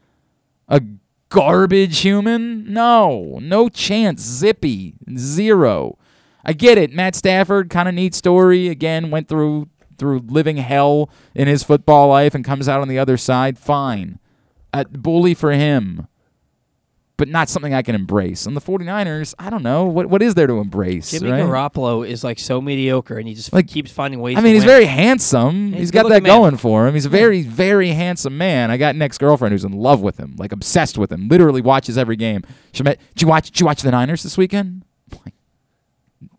a 0.68 0.81
garbage 1.28 1.98
human? 2.00 2.72
No, 2.72 3.38
no 3.42 3.68
chance. 3.68 4.22
Zippy, 4.22 4.94
zero. 5.16 5.98
I 6.44 6.52
get 6.52 6.78
it. 6.78 6.92
Matt 6.92 7.14
Stafford, 7.14 7.70
kind 7.70 7.88
of 7.88 7.94
neat 7.94 8.14
story. 8.14 8.68
Again, 8.68 9.11
went 9.11 9.28
through 9.28 9.68
through 9.98 10.20
living 10.26 10.57
hell 10.57 11.09
in 11.35 11.46
his 11.46 11.62
football 11.62 12.09
life 12.09 12.35
and 12.35 12.44
comes 12.44 12.68
out 12.68 12.81
on 12.81 12.88
the 12.88 12.98
other 12.98 13.16
side. 13.16 13.59
Fine. 13.59 14.18
Uh, 14.72 14.85
bully 14.85 15.35
for 15.35 15.52
him. 15.52 16.09
But 17.18 17.28
not 17.28 17.48
something 17.48 17.72
I 17.72 17.83
can 17.83 17.94
embrace. 17.94 18.46
And 18.46 18.57
the 18.57 18.61
49ers, 18.61 19.35
I 19.38 19.48
don't 19.48 19.62
know. 19.62 19.85
What 19.85 20.07
what 20.07 20.22
is 20.22 20.35
there 20.35 20.48
to 20.48 20.55
embrace? 20.59 21.12
Jimmy 21.12 21.31
right? 21.31 21.44
Garoppolo 21.44 22.09
is 22.09 22.24
like 22.24 22.40
so 22.40 22.61
mediocre, 22.61 23.16
and 23.16 23.28
he 23.28 23.35
just 23.35 23.52
Like, 23.52 23.68
keeps 23.68 23.92
finding 23.92 24.18
ways. 24.18 24.37
I 24.37 24.40
mean, 24.40 24.55
he's 24.55 24.62
win. 24.62 24.68
very 24.70 24.87
handsome. 24.87 25.68
he's 25.68 25.78
he's 25.78 25.90
a 25.90 25.92
got 25.92 26.09
that 26.09 26.24
man. 26.24 26.37
going 26.37 26.57
for 26.57 26.88
him. 26.88 26.94
He's 26.94 27.07
a 27.07 27.11
very, 27.11 27.42
very 27.42 27.90
handsome 27.90 28.37
man. 28.37 28.72
I 28.72 28.76
got 28.76 28.96
an 28.96 29.02
ex 29.02 29.18
girlfriend 29.18 29.52
who's 29.52 29.62
in 29.62 29.72
love 29.72 30.00
with 30.00 30.16
him, 30.18 30.35
like 30.37 30.50
obsessed 30.50 30.98
with 30.98 31.12
him. 31.12 31.28
Literally 31.28 31.61
watches 31.61 31.96
every 31.96 32.16
game. 32.16 32.42
She 32.72 32.83
met. 32.83 32.98
Did 33.14 33.22
you 33.22 33.28
watch? 33.28 33.50
Did 33.52 33.61
you 33.61 33.66
watch 33.66 33.83
the 33.83 33.92
Niners 33.92 34.24
this 34.24 34.37
weekend? 34.37 34.85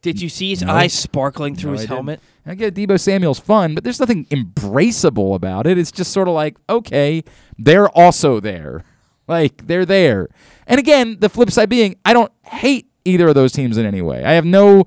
Did 0.04 0.22
you 0.22 0.30
see 0.30 0.52
his 0.52 0.62
No. 0.62 0.72
eyes 0.72 0.94
sparkling 0.94 1.56
through 1.56 1.72
No, 1.72 1.78
his 1.80 1.86
I 1.90 1.94
helmet? 1.96 2.20
I 2.46 2.54
get 2.56 2.76
Deebo 2.76 3.00
Samuel's 3.00 3.40
fun, 3.40 3.74
but 3.74 3.84
there's 3.84 4.00
nothing 4.00 4.26
embraceable 4.26 5.34
about 5.34 5.66
it. 5.66 5.78
It's 5.80 5.92
just 5.92 6.12
sort 6.12 6.28
of 6.28 6.36
like, 6.36 6.58
okay, 6.70 7.24
they're 7.58 7.90
also 7.90 8.40
there. 8.40 8.84
Like, 9.26 9.68
they're 9.68 9.86
there. 9.86 10.28
And 10.68 10.80
again, 10.80 11.16
the 11.22 11.30
flip 11.30 11.50
side 11.50 11.70
being, 11.70 11.96
I 12.04 12.12
don't 12.12 12.32
hate 12.44 12.88
either 13.06 13.30
of 13.30 13.36
those 13.36 13.54
teams 13.54 13.78
in 13.78 13.86
any 13.86 14.02
way. 14.02 14.22
I 14.26 14.34
have 14.34 14.44
no 14.44 14.84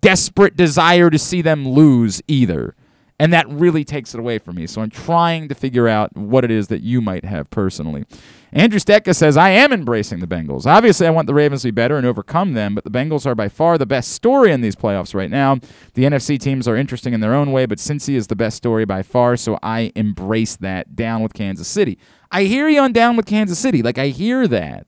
desperate 0.00 0.56
desire 0.56 1.08
to 1.08 1.18
see 1.20 1.40
them 1.40 1.68
lose 1.68 2.20
either. 2.26 2.74
And 3.20 3.34
that 3.34 3.46
really 3.50 3.84
takes 3.84 4.14
it 4.14 4.18
away 4.18 4.38
from 4.38 4.56
me. 4.56 4.66
So 4.66 4.80
I'm 4.80 4.88
trying 4.88 5.48
to 5.48 5.54
figure 5.54 5.86
out 5.86 6.16
what 6.16 6.42
it 6.42 6.50
is 6.50 6.68
that 6.68 6.80
you 6.80 7.02
might 7.02 7.26
have 7.26 7.50
personally. 7.50 8.06
Andrew 8.50 8.78
Stecka 8.80 9.14
says, 9.14 9.36
I 9.36 9.50
am 9.50 9.74
embracing 9.74 10.20
the 10.20 10.26
Bengals. 10.26 10.64
Obviously, 10.64 11.06
I 11.06 11.10
want 11.10 11.26
the 11.26 11.34
Ravens 11.34 11.60
to 11.60 11.68
be 11.68 11.72
better 11.72 11.98
and 11.98 12.06
overcome 12.06 12.54
them, 12.54 12.74
but 12.74 12.82
the 12.82 12.90
Bengals 12.90 13.26
are 13.26 13.34
by 13.34 13.50
far 13.50 13.76
the 13.76 13.84
best 13.84 14.12
story 14.12 14.52
in 14.52 14.62
these 14.62 14.74
playoffs 14.74 15.14
right 15.14 15.28
now. 15.30 15.58
The 15.92 16.04
NFC 16.04 16.40
teams 16.40 16.66
are 16.66 16.74
interesting 16.74 17.12
in 17.12 17.20
their 17.20 17.34
own 17.34 17.52
way, 17.52 17.66
but 17.66 17.76
Cincy 17.76 18.14
is 18.14 18.28
the 18.28 18.36
best 18.36 18.56
story 18.56 18.86
by 18.86 19.02
far, 19.02 19.36
so 19.36 19.58
I 19.62 19.92
embrace 19.94 20.56
that. 20.56 20.96
Down 20.96 21.22
with 21.22 21.34
Kansas 21.34 21.68
City. 21.68 21.98
I 22.30 22.44
hear 22.44 22.70
you 22.70 22.80
on 22.80 22.94
down 22.94 23.16
with 23.16 23.26
Kansas 23.26 23.58
City. 23.58 23.82
Like, 23.82 23.98
I 23.98 24.08
hear 24.08 24.48
that. 24.48 24.86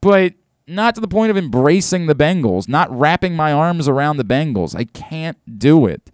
But 0.00 0.32
not 0.66 0.94
to 0.94 1.02
the 1.02 1.08
point 1.08 1.30
of 1.30 1.36
embracing 1.36 2.06
the 2.06 2.14
Bengals, 2.14 2.70
not 2.70 2.90
wrapping 2.90 3.36
my 3.36 3.52
arms 3.52 3.86
around 3.86 4.16
the 4.16 4.24
Bengals. 4.24 4.74
I 4.74 4.84
can't 4.84 5.36
do 5.58 5.84
it 5.84 6.10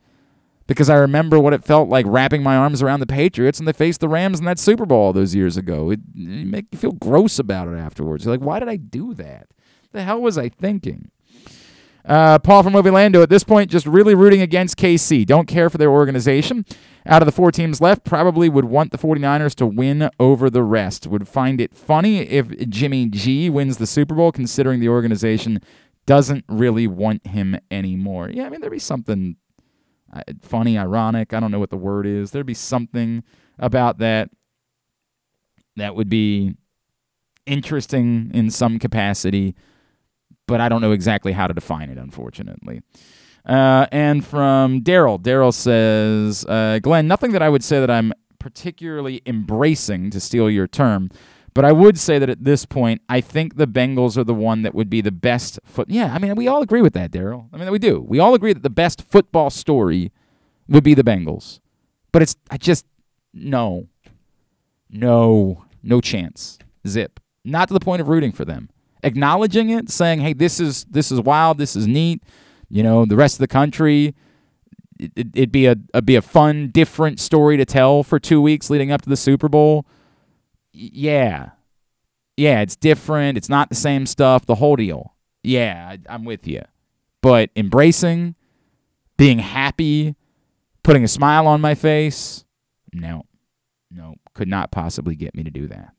because 0.68 0.88
I 0.88 0.96
remember 0.96 1.40
what 1.40 1.54
it 1.54 1.64
felt 1.64 1.88
like 1.88 2.06
wrapping 2.06 2.42
my 2.42 2.54
arms 2.54 2.82
around 2.82 3.00
the 3.00 3.06
Patriots 3.06 3.58
and 3.58 3.66
they 3.66 3.72
faced 3.72 4.00
the 4.00 4.08
Rams 4.08 4.38
in 4.38 4.44
that 4.44 4.60
Super 4.60 4.86
Bowl 4.86 5.12
those 5.12 5.34
years 5.34 5.56
ago. 5.56 5.90
It, 5.90 6.00
it 6.14 6.46
make 6.46 6.66
you 6.70 6.78
feel 6.78 6.92
gross 6.92 7.40
about 7.40 7.66
it 7.66 7.76
afterwards. 7.76 8.24
You're 8.24 8.34
like, 8.34 8.46
why 8.46 8.60
did 8.60 8.68
I 8.68 8.76
do 8.76 9.14
that? 9.14 9.48
The 9.92 10.04
hell 10.04 10.20
was 10.20 10.38
I 10.38 10.50
thinking? 10.50 11.10
Uh, 12.04 12.38
Paul 12.38 12.62
from 12.62 12.74
Lando 12.74 13.22
at 13.22 13.28
this 13.28 13.44
point, 13.44 13.70
just 13.70 13.86
really 13.86 14.14
rooting 14.14 14.40
against 14.40 14.76
KC. 14.76 15.26
Don't 15.26 15.48
care 15.48 15.68
for 15.68 15.78
their 15.78 15.90
organization. 15.90 16.64
Out 17.06 17.22
of 17.22 17.26
the 17.26 17.32
four 17.32 17.50
teams 17.50 17.80
left, 17.80 18.04
probably 18.04 18.48
would 18.48 18.66
want 18.66 18.92
the 18.92 18.98
49ers 18.98 19.54
to 19.56 19.66
win 19.66 20.08
over 20.20 20.48
the 20.48 20.62
rest. 20.62 21.06
Would 21.06 21.28
find 21.28 21.60
it 21.60 21.74
funny 21.74 22.18
if 22.20 22.48
Jimmy 22.68 23.06
G 23.06 23.50
wins 23.50 23.78
the 23.78 23.86
Super 23.86 24.14
Bowl, 24.14 24.32
considering 24.32 24.80
the 24.80 24.88
organization 24.88 25.60
doesn't 26.06 26.44
really 26.48 26.86
want 26.86 27.26
him 27.26 27.58
anymore. 27.70 28.30
Yeah, 28.30 28.46
I 28.46 28.48
mean, 28.50 28.60
there'd 28.60 28.72
be 28.72 28.78
something 28.78 29.36
funny, 30.42 30.78
ironic. 30.78 31.32
I 31.32 31.40
don't 31.40 31.50
know 31.50 31.58
what 31.58 31.70
the 31.70 31.76
word 31.76 32.06
is. 32.06 32.30
There'd 32.30 32.46
be 32.46 32.54
something 32.54 33.22
about 33.58 33.98
that 33.98 34.30
that 35.76 35.94
would 35.94 36.08
be 36.08 36.54
interesting 37.46 38.30
in 38.34 38.50
some 38.50 38.78
capacity, 38.78 39.54
but 40.46 40.60
I 40.60 40.68
don't 40.68 40.80
know 40.80 40.92
exactly 40.92 41.32
how 41.32 41.46
to 41.46 41.54
define 41.54 41.90
it, 41.90 41.98
unfortunately. 41.98 42.82
Uh, 43.46 43.86
and 43.90 44.24
from 44.24 44.82
Daryl, 44.82 45.20
Daryl 45.20 45.54
says, 45.54 46.44
uh, 46.46 46.78
Glenn, 46.82 47.08
nothing 47.08 47.32
that 47.32 47.42
I 47.42 47.48
would 47.48 47.64
say 47.64 47.80
that 47.80 47.90
I'm 47.90 48.12
particularly 48.38 49.22
embracing, 49.26 50.10
to 50.10 50.20
steal 50.20 50.50
your 50.50 50.66
term, 50.66 51.10
but 51.58 51.64
I 51.64 51.72
would 51.72 51.98
say 51.98 52.20
that 52.20 52.30
at 52.30 52.44
this 52.44 52.64
point, 52.64 53.02
I 53.08 53.20
think 53.20 53.56
the 53.56 53.66
Bengals 53.66 54.16
are 54.16 54.22
the 54.22 54.32
one 54.32 54.62
that 54.62 54.76
would 54.76 54.88
be 54.88 55.00
the 55.00 55.10
best 55.10 55.58
foot. 55.64 55.90
Yeah, 55.90 56.14
I 56.14 56.20
mean, 56.20 56.36
we 56.36 56.46
all 56.46 56.62
agree 56.62 56.82
with 56.82 56.92
that, 56.92 57.10
Daryl. 57.10 57.48
I 57.52 57.56
mean, 57.56 57.68
we 57.72 57.80
do. 57.80 58.00
We 58.00 58.20
all 58.20 58.32
agree 58.34 58.52
that 58.52 58.62
the 58.62 58.70
best 58.70 59.02
football 59.02 59.50
story 59.50 60.12
would 60.68 60.84
be 60.84 60.94
the 60.94 61.02
Bengals. 61.02 61.58
But 62.12 62.22
it's, 62.22 62.36
I 62.48 62.58
just, 62.58 62.86
no. 63.34 63.88
No. 64.88 65.64
No 65.82 66.00
chance. 66.00 66.60
Zip. 66.86 67.18
Not 67.44 67.66
to 67.66 67.74
the 67.74 67.80
point 67.80 68.00
of 68.00 68.06
rooting 68.06 68.30
for 68.30 68.44
them. 68.44 68.70
Acknowledging 69.02 69.68
it, 69.68 69.90
saying, 69.90 70.20
hey, 70.20 70.34
this 70.34 70.60
is 70.60 70.84
this 70.84 71.10
is 71.10 71.20
wild, 71.20 71.58
this 71.58 71.74
is 71.74 71.88
neat. 71.88 72.22
You 72.68 72.84
know, 72.84 73.04
the 73.04 73.16
rest 73.16 73.34
of 73.34 73.40
the 73.40 73.48
country, 73.48 74.14
it, 75.00 75.34
would 75.34 75.50
be 75.50 75.66
a, 75.66 75.74
a 75.92 76.02
be 76.02 76.14
a 76.14 76.22
fun, 76.22 76.68
different 76.68 77.18
story 77.18 77.56
to 77.56 77.64
tell 77.64 78.04
for 78.04 78.20
two 78.20 78.40
weeks 78.40 78.70
leading 78.70 78.92
up 78.92 79.02
to 79.02 79.08
the 79.08 79.16
Super 79.16 79.48
Bowl 79.48 79.86
yeah. 80.72 81.50
Yeah, 82.36 82.60
it's 82.60 82.76
different. 82.76 83.36
It's 83.36 83.48
not 83.48 83.68
the 83.68 83.74
same 83.74 84.06
stuff. 84.06 84.46
The 84.46 84.54
whole 84.56 84.76
deal. 84.76 85.14
Yeah, 85.42 85.96
I'm 86.08 86.24
with 86.24 86.46
you. 86.46 86.62
But 87.20 87.50
embracing, 87.56 88.36
being 89.16 89.40
happy, 89.40 90.14
putting 90.82 91.04
a 91.04 91.08
smile 91.08 91.46
on 91.46 91.60
my 91.60 91.74
face, 91.74 92.44
no, 92.92 93.24
no, 93.90 94.14
could 94.34 94.48
not 94.48 94.70
possibly 94.70 95.16
get 95.16 95.34
me 95.34 95.42
to 95.42 95.50
do 95.50 95.66
that. 95.68 95.94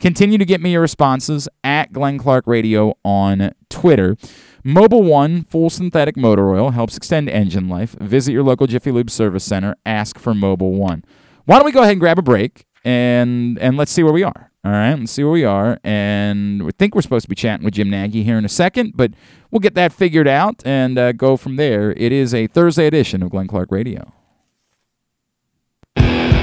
Continue 0.00 0.38
to 0.38 0.44
get 0.44 0.60
me 0.60 0.72
your 0.72 0.80
responses 0.80 1.48
at 1.62 1.92
Glenn 1.92 2.18
Clark 2.18 2.46
Radio 2.46 2.94
on 3.04 3.52
Twitter. 3.68 4.16
Mobil 4.64 5.04
One 5.04 5.44
full 5.44 5.70
synthetic 5.70 6.16
motor 6.16 6.50
oil 6.50 6.70
helps 6.70 6.96
extend 6.96 7.28
engine 7.28 7.68
life. 7.68 7.94
Visit 8.00 8.32
your 8.32 8.42
local 8.42 8.66
Jiffy 8.66 8.90
Lube 8.90 9.10
service 9.10 9.44
center. 9.44 9.76
Ask 9.86 10.18
for 10.18 10.32
Mobil 10.32 10.72
One. 10.72 11.04
Why 11.44 11.56
don't 11.56 11.66
we 11.66 11.72
go 11.72 11.80
ahead 11.82 11.92
and 11.92 12.00
grab 12.00 12.18
a 12.18 12.22
break? 12.22 12.64
And 12.84 13.58
and 13.58 13.76
let's 13.76 13.92
see 13.92 14.02
where 14.02 14.12
we 14.12 14.22
are. 14.22 14.50
All 14.64 14.70
right, 14.70 14.94
let's 14.94 15.10
see 15.10 15.24
where 15.24 15.32
we 15.32 15.44
are. 15.44 15.78
And 15.82 16.62
we 16.64 16.70
think 16.72 16.94
we're 16.94 17.02
supposed 17.02 17.24
to 17.24 17.28
be 17.28 17.34
chatting 17.34 17.64
with 17.64 17.74
Jim 17.74 17.90
Nagy 17.90 18.22
here 18.22 18.38
in 18.38 18.44
a 18.44 18.48
second, 18.48 18.92
but 18.96 19.12
we'll 19.50 19.60
get 19.60 19.74
that 19.74 19.92
figured 19.92 20.28
out 20.28 20.62
and 20.64 20.96
uh, 20.96 21.12
go 21.12 21.36
from 21.36 21.56
there. 21.56 21.92
It 21.92 22.12
is 22.12 22.32
a 22.32 22.46
Thursday 22.46 22.86
edition 22.86 23.22
of 23.22 23.30
Glenn 23.30 23.48
Clark 23.48 23.72
Radio. 23.72 24.12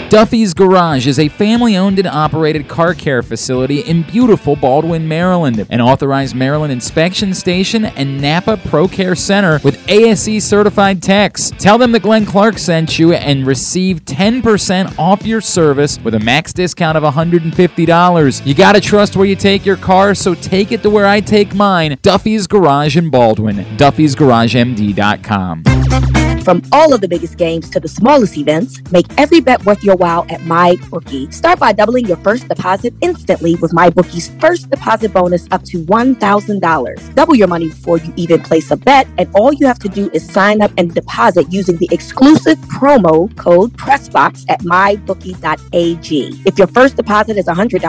Duffy's 0.09 0.53
Garage 0.55 1.05
is 1.05 1.19
a 1.19 1.27
family 1.27 1.77
owned 1.77 1.99
and 1.99 2.07
operated 2.07 2.67
car 2.67 2.95
care 2.95 3.21
facility 3.21 3.81
in 3.81 4.01
beautiful 4.01 4.55
Baldwin, 4.55 5.07
Maryland. 5.07 5.67
An 5.69 5.81
authorized 5.81 6.35
Maryland 6.35 6.73
inspection 6.73 7.31
station 7.31 7.85
and 7.85 8.19
Napa 8.19 8.57
Pro 8.57 8.87
Care 8.87 9.13
Center 9.13 9.59
with 9.63 9.87
ASE 9.87 10.43
certified 10.43 11.03
techs. 11.03 11.51
Tell 11.51 11.77
them 11.77 11.91
that 11.91 12.01
Glenn 12.01 12.25
Clark 12.25 12.57
sent 12.57 12.97
you 12.97 13.13
and 13.13 13.45
receive 13.45 14.03
10% 14.05 14.97
off 14.97 15.27
your 15.27 15.41
service 15.41 15.99
with 15.99 16.15
a 16.15 16.19
max 16.19 16.53
discount 16.53 16.97
of 16.97 17.03
$150. 17.03 18.45
You 18.47 18.55
gotta 18.55 18.81
trust 18.81 19.15
where 19.15 19.27
you 19.27 19.35
take 19.35 19.63
your 19.63 19.77
car, 19.77 20.15
so 20.15 20.33
take 20.33 20.71
it 20.71 20.81
to 20.81 20.89
where 20.89 21.05
I 21.05 21.21
take 21.21 21.53
mine. 21.53 21.99
Duffy's 22.01 22.47
Garage 22.47 22.97
in 22.97 23.11
Baldwin. 23.11 23.57
Duffy'sGarageMD.com. 23.77 26.28
From 26.43 26.61
all 26.71 26.93
of 26.93 27.01
the 27.01 27.07
biggest 27.07 27.37
games 27.37 27.69
to 27.69 27.79
the 27.79 27.87
smallest 27.87 28.37
events, 28.37 28.81
make 28.91 29.05
every 29.17 29.39
bet 29.39 29.63
worth 29.65 29.83
your 29.83 29.97
while 29.97 30.25
at 30.29 30.39
MyBookie. 30.41 31.31
Start 31.33 31.59
by 31.59 31.73
doubling 31.73 32.07
your 32.07 32.17
first 32.17 32.47
deposit 32.47 32.93
instantly 33.01 33.55
with 33.55 33.71
MyBookie's 33.71 34.29
first 34.39 34.69
deposit 34.69 35.13
bonus 35.13 35.47
up 35.51 35.63
to 35.65 35.83
$1,000. 35.85 37.15
Double 37.15 37.35
your 37.35 37.47
money 37.47 37.67
before 37.67 37.97
you 37.97 38.13
even 38.15 38.41
place 38.41 38.71
a 38.71 38.77
bet, 38.77 39.07
and 39.17 39.29
all 39.35 39.53
you 39.53 39.67
have 39.67 39.79
to 39.79 39.89
do 39.89 40.09
is 40.11 40.27
sign 40.27 40.61
up 40.61 40.71
and 40.77 40.93
deposit 40.95 41.51
using 41.51 41.77
the 41.77 41.89
exclusive 41.91 42.57
promo 42.59 43.35
code 43.37 43.73
PRESSBOX 43.73 44.45
at 44.49 44.61
MyBookie.ag. 44.61 46.41
If 46.45 46.57
your 46.57 46.67
first 46.67 46.95
deposit 46.95 47.37
is 47.37 47.45
$100, 47.45 47.79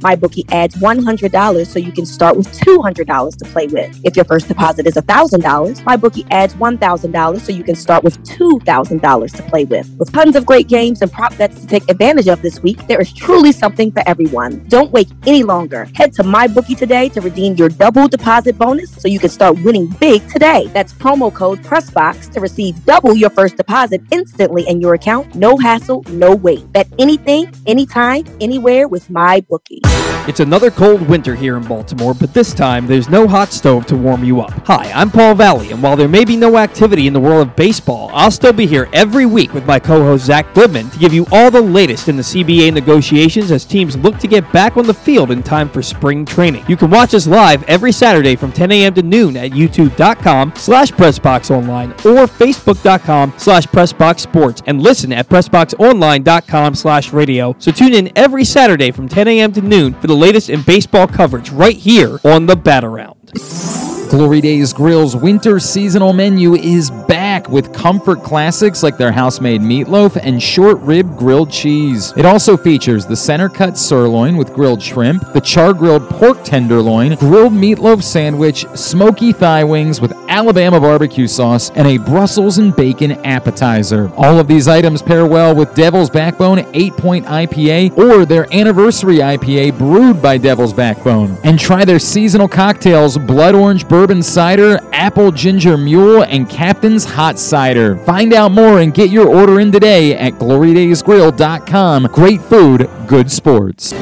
MyBookie 0.00 0.44
adds 0.52 0.74
$100 0.76 1.66
so 1.66 1.78
you 1.78 1.92
can 1.92 2.04
start 2.04 2.36
with 2.36 2.48
$200 2.58 3.36
to 3.36 3.44
play 3.46 3.68
with. 3.68 3.98
If 4.04 4.16
your 4.16 4.24
first 4.24 4.48
deposit 4.48 4.86
is 4.86 4.94
$1,000, 4.94 5.82
MyBookie 5.84 6.26
adds 6.30 6.54
$1,000 6.54 7.40
so 7.40 7.52
you 7.52 7.64
can 7.64 7.76
start 7.76 7.99
with 8.02 8.22
$2,000 8.24 9.36
to 9.36 9.42
play 9.44 9.64
with. 9.64 9.88
With 9.98 10.12
tons 10.12 10.36
of 10.36 10.46
great 10.46 10.68
games 10.68 11.02
and 11.02 11.12
prop 11.12 11.36
bets 11.36 11.60
to 11.60 11.66
take 11.66 11.88
advantage 11.90 12.28
of 12.28 12.42
this 12.42 12.62
week, 12.62 12.86
there 12.86 13.00
is 13.00 13.12
truly 13.12 13.52
something 13.52 13.90
for 13.90 14.02
everyone. 14.06 14.64
Don't 14.68 14.90
wait 14.92 15.10
any 15.26 15.42
longer. 15.42 15.88
Head 15.94 16.12
to 16.14 16.22
MyBookie 16.22 16.76
today 16.76 17.08
to 17.10 17.20
redeem 17.20 17.54
your 17.54 17.68
double 17.68 18.08
deposit 18.08 18.56
bonus 18.58 18.90
so 18.90 19.08
you 19.08 19.18
can 19.18 19.30
start 19.30 19.62
winning 19.62 19.86
big 20.00 20.26
today. 20.28 20.68
That's 20.72 20.92
promo 20.92 21.32
code 21.32 21.62
PRESSBOX 21.62 22.32
to 22.32 22.40
receive 22.40 22.84
double 22.84 23.14
your 23.14 23.30
first 23.30 23.56
deposit 23.56 24.00
instantly 24.10 24.66
in 24.68 24.80
your 24.80 24.94
account. 24.94 25.34
No 25.34 25.56
hassle, 25.56 26.04
no 26.10 26.34
wait. 26.34 26.70
Bet 26.72 26.88
anything, 26.98 27.52
anytime, 27.66 28.24
anywhere 28.40 28.88
with 28.88 29.08
MyBookie. 29.08 29.80
It's 30.28 30.40
another 30.40 30.70
cold 30.70 31.00
winter 31.08 31.34
here 31.34 31.56
in 31.56 31.64
Baltimore, 31.64 32.14
but 32.14 32.32
this 32.32 32.54
time 32.54 32.86
there's 32.86 33.08
no 33.08 33.26
hot 33.26 33.48
stove 33.52 33.86
to 33.86 33.96
warm 33.96 34.22
you 34.22 34.40
up. 34.40 34.52
Hi, 34.66 34.92
I'm 34.92 35.10
Paul 35.10 35.34
Valle, 35.34 35.60
and 35.60 35.82
while 35.82 35.96
there 35.96 36.08
may 36.08 36.24
be 36.24 36.36
no 36.36 36.56
activity 36.56 37.06
in 37.06 37.12
the 37.12 37.18
world 37.18 37.48
of 37.48 37.56
baseball, 37.56 37.89
I'll 37.90 38.30
still 38.30 38.52
be 38.52 38.66
here 38.66 38.88
every 38.92 39.26
week 39.26 39.54
with 39.54 39.66
my 39.66 39.78
co 39.78 40.02
host 40.02 40.26
Zach 40.26 40.52
Goodman 40.54 40.90
to 40.90 40.98
give 40.98 41.12
you 41.12 41.26
all 41.32 41.50
the 41.50 41.60
latest 41.60 42.08
in 42.08 42.16
the 42.16 42.22
CBA 42.22 42.72
negotiations 42.72 43.50
as 43.50 43.64
teams 43.64 43.96
look 43.96 44.18
to 44.18 44.28
get 44.28 44.50
back 44.52 44.76
on 44.76 44.86
the 44.86 44.94
field 44.94 45.30
in 45.30 45.42
time 45.42 45.68
for 45.68 45.82
spring 45.82 46.24
training. 46.24 46.64
You 46.68 46.76
can 46.76 46.90
watch 46.90 47.14
us 47.14 47.26
live 47.26 47.62
every 47.64 47.92
Saturday 47.92 48.36
from 48.36 48.52
10 48.52 48.72
a.m. 48.72 48.94
to 48.94 49.02
noon 49.02 49.36
at 49.36 49.50
youtube.com 49.50 50.52
slash 50.56 50.92
pressboxonline 50.92 51.90
or 52.04 52.26
facebook.com 52.26 53.34
slash 53.36 53.66
pressboxsports 53.66 54.62
and 54.66 54.82
listen 54.82 55.12
at 55.12 55.28
pressboxonline.com 55.28 56.74
slash 56.74 57.12
radio. 57.12 57.56
So 57.58 57.72
tune 57.72 57.94
in 57.94 58.12
every 58.16 58.44
Saturday 58.44 58.90
from 58.90 59.08
10 59.08 59.28
a.m. 59.28 59.52
to 59.52 59.60
noon 59.60 59.94
for 59.94 60.06
the 60.06 60.16
latest 60.16 60.50
in 60.50 60.62
baseball 60.62 61.06
coverage 61.06 61.50
right 61.50 61.76
here 61.76 62.18
on 62.24 62.46
the 62.46 62.56
Bat 62.56 62.84
Around. 62.84 63.79
Glory 64.10 64.40
Days 64.40 64.72
Grill's 64.72 65.14
winter 65.14 65.60
seasonal 65.60 66.12
menu 66.12 66.56
is 66.56 66.90
back 66.90 67.48
with 67.48 67.72
comfort 67.72 68.24
classics 68.24 68.82
like 68.82 68.96
their 68.96 69.12
house-made 69.12 69.60
meatloaf 69.60 70.18
and 70.20 70.42
short 70.42 70.80
rib 70.80 71.16
grilled 71.16 71.48
cheese. 71.48 72.12
It 72.16 72.26
also 72.26 72.56
features 72.56 73.06
the 73.06 73.14
center 73.14 73.48
cut 73.48 73.78
sirloin 73.78 74.36
with 74.36 74.52
grilled 74.52 74.82
shrimp, 74.82 75.32
the 75.32 75.40
char 75.40 75.72
grilled 75.72 76.10
pork 76.10 76.42
tenderloin, 76.42 77.14
grilled 77.18 77.52
meatloaf 77.52 78.02
sandwich, 78.02 78.66
smoky 78.74 79.32
thigh 79.32 79.62
wings 79.62 80.00
with 80.00 80.12
Alabama 80.28 80.80
barbecue 80.80 81.28
sauce, 81.28 81.70
and 81.76 81.86
a 81.86 81.96
Brussels 81.98 82.58
and 82.58 82.74
bacon 82.74 83.12
appetizer. 83.24 84.10
All 84.16 84.40
of 84.40 84.48
these 84.48 84.66
items 84.66 85.02
pair 85.02 85.24
well 85.24 85.54
with 85.54 85.72
Devil's 85.76 86.10
Backbone 86.10 86.66
8 86.74 86.92
Point 86.94 87.26
IPA 87.26 87.96
or 87.96 88.26
their 88.26 88.52
anniversary 88.52 89.18
IPA 89.18 89.78
brewed 89.78 90.20
by 90.20 90.36
Devil's 90.36 90.72
Backbone. 90.72 91.38
And 91.44 91.60
try 91.60 91.84
their 91.84 92.00
seasonal 92.00 92.48
cocktails 92.48 93.16
Blood 93.16 93.54
Orange 93.54 93.86
bourbon 94.00 94.22
cider, 94.22 94.80
apple 94.94 95.30
ginger 95.30 95.76
mule, 95.76 96.22
and 96.22 96.48
Captain's 96.48 97.04
hot 97.04 97.38
cider. 97.38 97.98
Find 98.06 98.32
out 98.32 98.50
more 98.50 98.80
and 98.80 98.94
get 98.94 99.10
your 99.10 99.28
order 99.28 99.60
in 99.60 99.70
today 99.70 100.16
at 100.16 100.32
glorydaysgrill.com. 100.34 102.04
Great 102.04 102.40
food, 102.40 102.88
good 103.06 103.30
sports. 103.30 103.92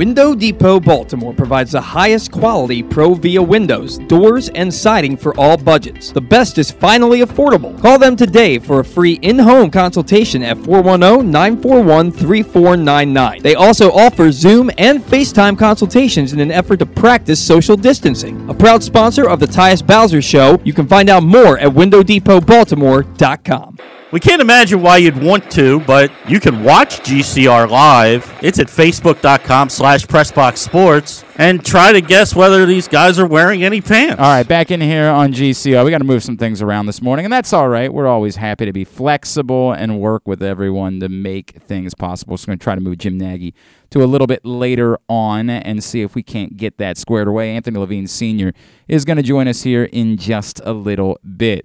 Window 0.00 0.34
Depot 0.34 0.80
Baltimore 0.80 1.34
provides 1.34 1.72
the 1.72 1.80
highest 1.82 2.32
quality 2.32 2.82
Provia 2.82 3.46
windows, 3.46 3.98
doors, 3.98 4.48
and 4.54 4.72
siding 4.72 5.14
for 5.14 5.38
all 5.38 5.58
budgets. 5.58 6.10
The 6.10 6.22
best 6.22 6.56
is 6.56 6.70
finally 6.70 7.20
affordable. 7.20 7.78
Call 7.82 7.98
them 7.98 8.16
today 8.16 8.58
for 8.58 8.80
a 8.80 8.84
free 8.84 9.18
in-home 9.20 9.70
consultation 9.70 10.42
at 10.42 10.56
410-941-3499. 10.56 13.42
They 13.42 13.54
also 13.54 13.92
offer 13.92 14.32
Zoom 14.32 14.70
and 14.78 15.02
FaceTime 15.02 15.58
consultations 15.58 16.32
in 16.32 16.40
an 16.40 16.50
effort 16.50 16.78
to 16.78 16.86
practice 16.86 17.38
social 17.38 17.76
distancing. 17.76 18.48
A 18.48 18.54
proud 18.54 18.82
sponsor 18.82 19.28
of 19.28 19.38
the 19.38 19.44
Tyus 19.44 19.86
Bowser 19.86 20.22
Show, 20.22 20.58
you 20.64 20.72
can 20.72 20.88
find 20.88 21.10
out 21.10 21.24
more 21.24 21.58
at 21.58 21.68
WindowDepotBaltimore.com. 21.68 23.76
We 24.12 24.18
can't 24.18 24.42
imagine 24.42 24.82
why 24.82 24.96
you'd 24.96 25.22
want 25.22 25.52
to, 25.52 25.78
but 25.80 26.10
you 26.28 26.40
can 26.40 26.64
watch 26.64 26.98
GCR 26.98 27.70
live. 27.70 28.28
It's 28.42 28.58
at 28.58 28.66
facebook.com 28.66 29.68
slash 29.68 30.04
pressboxsports 30.04 31.24
and 31.38 31.64
try 31.64 31.92
to 31.92 32.00
guess 32.00 32.34
whether 32.34 32.66
these 32.66 32.88
guys 32.88 33.20
are 33.20 33.26
wearing 33.26 33.62
any 33.62 33.80
pants. 33.80 34.18
All 34.18 34.26
right, 34.26 34.46
back 34.46 34.72
in 34.72 34.80
here 34.80 35.06
on 35.06 35.32
GCR. 35.32 35.84
We 35.84 35.92
got 35.92 35.98
to 35.98 36.04
move 36.04 36.24
some 36.24 36.36
things 36.36 36.60
around 36.60 36.86
this 36.86 37.00
morning, 37.00 37.24
and 37.24 37.32
that's 37.32 37.52
all 37.52 37.68
right. 37.68 37.92
We're 37.92 38.08
always 38.08 38.34
happy 38.34 38.66
to 38.66 38.72
be 38.72 38.82
flexible 38.82 39.70
and 39.70 40.00
work 40.00 40.26
with 40.26 40.42
everyone 40.42 40.98
to 40.98 41.08
make 41.08 41.52
things 41.62 41.94
possible. 41.94 42.36
So, 42.36 42.46
we're 42.46 42.52
going 42.52 42.58
to 42.58 42.64
try 42.64 42.74
to 42.74 42.80
move 42.80 42.98
Jim 42.98 43.16
Nagy 43.16 43.54
to 43.90 44.02
a 44.02 44.06
little 44.06 44.26
bit 44.26 44.44
later 44.44 44.98
on 45.08 45.48
and 45.48 45.84
see 45.84 46.02
if 46.02 46.16
we 46.16 46.24
can't 46.24 46.56
get 46.56 46.78
that 46.78 46.98
squared 46.98 47.28
away. 47.28 47.54
Anthony 47.54 47.78
Levine 47.78 48.08
Sr. 48.08 48.54
is 48.88 49.04
going 49.04 49.18
to 49.18 49.22
join 49.22 49.46
us 49.46 49.62
here 49.62 49.84
in 49.84 50.16
just 50.16 50.60
a 50.64 50.72
little 50.72 51.16
bit. 51.36 51.64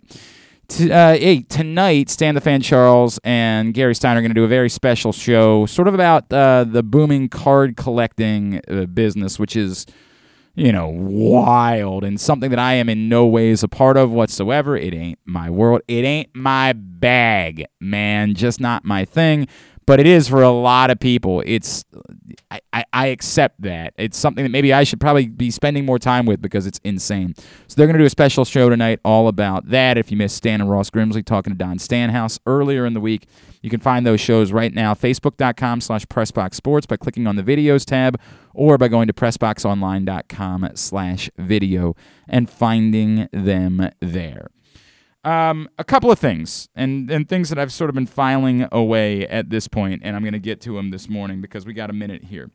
Uh, 0.72 1.14
hey, 1.14 1.42
tonight, 1.44 2.10
Stan 2.10 2.34
the 2.34 2.42
Fan 2.42 2.60
Charles 2.60 3.20
and 3.24 3.74
Gary 3.74 3.94
Stein 3.94 4.18
are 4.18 4.22
going 4.22 4.32
to 4.32 4.36
do 4.36 4.44
a 4.44 4.48
very 4.48 4.70
special 4.70 5.14
show, 5.14 5.68
sort 5.68 5.88
of 5.88 5.94
about 5.94 6.32
uh, 6.34 6.64
the 6.64 6.82
booming 6.82 7.30
card 7.30 7.78
collecting 7.78 8.60
uh, 8.68 8.86
business, 8.88 9.38
which 9.38 9.56
is, 9.56 9.86
you 10.56 10.72
know, 10.72 10.88
wild 10.88 12.04
and 12.04 12.20
something 12.20 12.50
that 12.50 12.58
I 12.58 12.74
am 12.74 12.90
in 12.90 13.08
no 13.08 13.28
ways 13.28 13.62
a 13.62 13.68
part 13.68 13.96
of 13.96 14.12
whatsoever. 14.12 14.76
It 14.76 14.94
ain't 14.96 15.20
my 15.24 15.52
world. 15.52 15.82
It 15.88 16.04
ain't 16.04 16.36
my 16.36 16.74
bag, 16.74 17.66
man. 17.80 18.34
Just 18.34 18.60
not 18.60 18.84
my 18.84 19.06
thing 19.06 19.48
but 19.86 20.00
it 20.00 20.08
is 20.08 20.28
for 20.28 20.42
a 20.42 20.50
lot 20.50 20.90
of 20.90 21.00
people. 21.00 21.44
It's 21.46 21.86
I, 22.52 22.84
I, 22.92 23.08
accept 23.08 23.62
that. 23.62 23.94
It's 23.98 24.18
something 24.18 24.44
that 24.44 24.50
maybe 24.50 24.74
I 24.74 24.84
should 24.84 25.00
probably 25.00 25.28
be 25.28 25.52
spending 25.52 25.86
more 25.86 26.00
time 26.00 26.26
with 26.26 26.42
because 26.42 26.66
it's 26.66 26.80
insane. 26.84 27.36
So 27.68 27.76
they're 27.76 27.88
going 27.88 27.98
to 27.98 28.02
do 28.02 28.06
a 28.06 28.10
special 28.10 28.46
show 28.46 28.70
tonight 28.70 29.00
all 29.06 29.28
about 29.28 29.70
that. 29.70 29.98
If 29.98 30.12
you 30.12 30.18
missed 30.18 30.38
Stan 30.38 30.62
and 30.62 30.70
Ross 30.70 30.90
Grimsley 30.90 31.24
talking 31.24 31.54
to 31.54 31.58
Don 31.58 31.78
Stanhouse 31.78 32.40
earlier 32.46 32.86
in 32.86 32.94
the 32.94 33.00
week, 33.00 33.28
you 33.62 33.70
can 33.70 33.80
find 33.80 34.06
those 34.06 34.22
shows 34.22 34.52
right 34.52 34.74
now, 34.74 34.94
facebook.com 34.94 35.82
slash 35.82 36.06
pressboxsports 36.06 36.88
by 36.88 36.98
clicking 36.98 37.28
on 37.28 37.36
the 37.36 37.44
videos 37.44 37.86
tab 37.86 38.20
or 38.54 38.78
by 38.78 38.88
going 38.88 39.08
to 39.08 39.14
pressboxonline.com 39.14 40.70
slash 40.76 41.30
video 41.38 41.96
and 42.28 42.50
finding 42.50 43.28
them 43.32 43.90
there. 44.00 44.50
Um, 45.26 45.68
a 45.80 45.84
couple 45.84 46.12
of 46.12 46.20
things, 46.20 46.70
and, 46.76 47.10
and 47.10 47.28
things 47.28 47.50
that 47.50 47.58
I've 47.58 47.74
sort 47.74 47.90
of 47.90 47.96
been 47.96 48.06
filing 48.06 48.68
away 48.72 49.28
at 49.28 49.50
this 49.50 49.68
point, 49.68 50.04
and 50.06 50.16
I'm 50.16 50.22
going 50.22 50.34
to 50.34 50.40
get 50.40 50.62
to 50.62 50.76
them 50.76 50.92
this 50.92 51.10
morning 51.10 51.42
because 51.42 51.66
we 51.66 51.74
got 51.74 51.90
a 51.90 51.94
minute 51.94 52.26
here. 52.26 52.52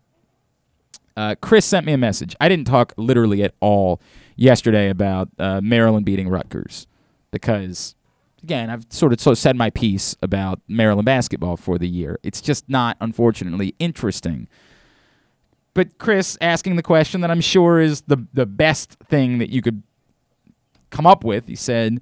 Uh, 1.16 1.34
Chris 1.40 1.66
sent 1.66 1.84
me 1.84 1.92
a 1.92 1.98
message. 1.98 2.36
I 2.40 2.48
didn't 2.48 2.68
talk 2.68 2.94
literally 2.96 3.42
at 3.42 3.54
all 3.58 4.00
yesterday 4.36 4.88
about 4.88 5.28
uh, 5.36 5.60
Maryland 5.60 6.06
beating 6.06 6.28
Rutgers 6.28 6.86
because, 7.32 7.96
again, 8.40 8.70
I've 8.70 8.86
sort 8.88 9.12
of, 9.12 9.20
sort 9.20 9.32
of 9.32 9.38
said 9.38 9.56
my 9.56 9.70
piece 9.70 10.14
about 10.22 10.60
Maryland 10.68 11.06
basketball 11.06 11.56
for 11.56 11.76
the 11.76 11.88
year. 11.88 12.20
It's 12.22 12.40
just 12.40 12.68
not, 12.68 12.96
unfortunately, 13.00 13.74
interesting. 13.80 14.46
But 15.74 15.98
Chris 15.98 16.38
asking 16.40 16.76
the 16.76 16.82
question 16.82 17.20
that 17.22 17.30
I'm 17.32 17.40
sure 17.40 17.80
is 17.80 18.02
the 18.02 18.26
the 18.32 18.46
best 18.46 18.96
thing 19.08 19.38
that 19.38 19.50
you 19.50 19.60
could 19.60 19.82
come 20.90 21.06
up 21.06 21.24
with. 21.24 21.46
He 21.46 21.56
said 21.56 22.00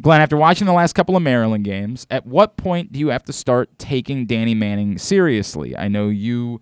Glenn, 0.00 0.20
after 0.20 0.36
watching 0.36 0.66
the 0.66 0.72
last 0.74 0.92
couple 0.92 1.16
of 1.16 1.22
Maryland 1.22 1.64
games, 1.64 2.06
at 2.10 2.26
what 2.26 2.56
point 2.56 2.92
do 2.92 2.98
you 2.98 3.08
have 3.08 3.24
to 3.24 3.32
start 3.32 3.78
taking 3.78 4.26
Danny 4.26 4.54
Manning 4.54 4.98
seriously? 4.98 5.76
I 5.76 5.88
know 5.88 6.08
you 6.08 6.60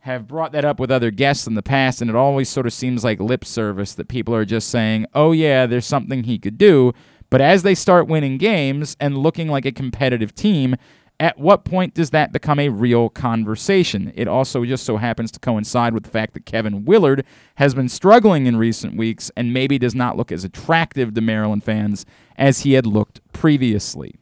have 0.00 0.28
brought 0.28 0.52
that 0.52 0.64
up 0.64 0.78
with 0.78 0.90
other 0.90 1.10
guests 1.10 1.48
in 1.48 1.54
the 1.54 1.62
past, 1.62 2.00
and 2.00 2.08
it 2.08 2.14
always 2.14 2.48
sort 2.48 2.66
of 2.66 2.72
seems 2.72 3.02
like 3.02 3.18
lip 3.18 3.44
service 3.44 3.94
that 3.94 4.06
people 4.06 4.34
are 4.34 4.44
just 4.44 4.68
saying, 4.68 5.06
oh, 5.12 5.32
yeah, 5.32 5.66
there's 5.66 5.86
something 5.86 6.22
he 6.22 6.38
could 6.38 6.56
do. 6.56 6.92
But 7.30 7.40
as 7.40 7.62
they 7.62 7.74
start 7.74 8.06
winning 8.06 8.38
games 8.38 8.96
and 9.00 9.18
looking 9.18 9.48
like 9.48 9.66
a 9.66 9.72
competitive 9.72 10.34
team, 10.34 10.76
at 11.20 11.36
what 11.36 11.64
point 11.64 11.94
does 11.94 12.10
that 12.10 12.32
become 12.32 12.60
a 12.60 12.68
real 12.68 13.08
conversation? 13.08 14.12
It 14.14 14.28
also 14.28 14.64
just 14.64 14.86
so 14.86 14.98
happens 14.98 15.32
to 15.32 15.40
coincide 15.40 15.92
with 15.92 16.04
the 16.04 16.10
fact 16.10 16.32
that 16.34 16.46
Kevin 16.46 16.84
Willard 16.84 17.24
has 17.56 17.74
been 17.74 17.88
struggling 17.88 18.46
in 18.46 18.56
recent 18.56 18.96
weeks 18.96 19.30
and 19.36 19.52
maybe 19.52 19.78
does 19.78 19.96
not 19.96 20.16
look 20.16 20.30
as 20.30 20.44
attractive 20.44 21.14
to 21.14 21.20
Maryland 21.20 21.64
fans 21.64 22.06
as 22.38 22.60
he 22.60 22.72
had 22.72 22.86
looked 22.86 23.20
previously. 23.32 24.14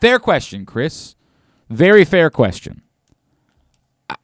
Fair 0.00 0.18
question, 0.18 0.66
Chris. 0.66 1.14
Very 1.70 2.04
fair 2.04 2.30
question. 2.30 2.82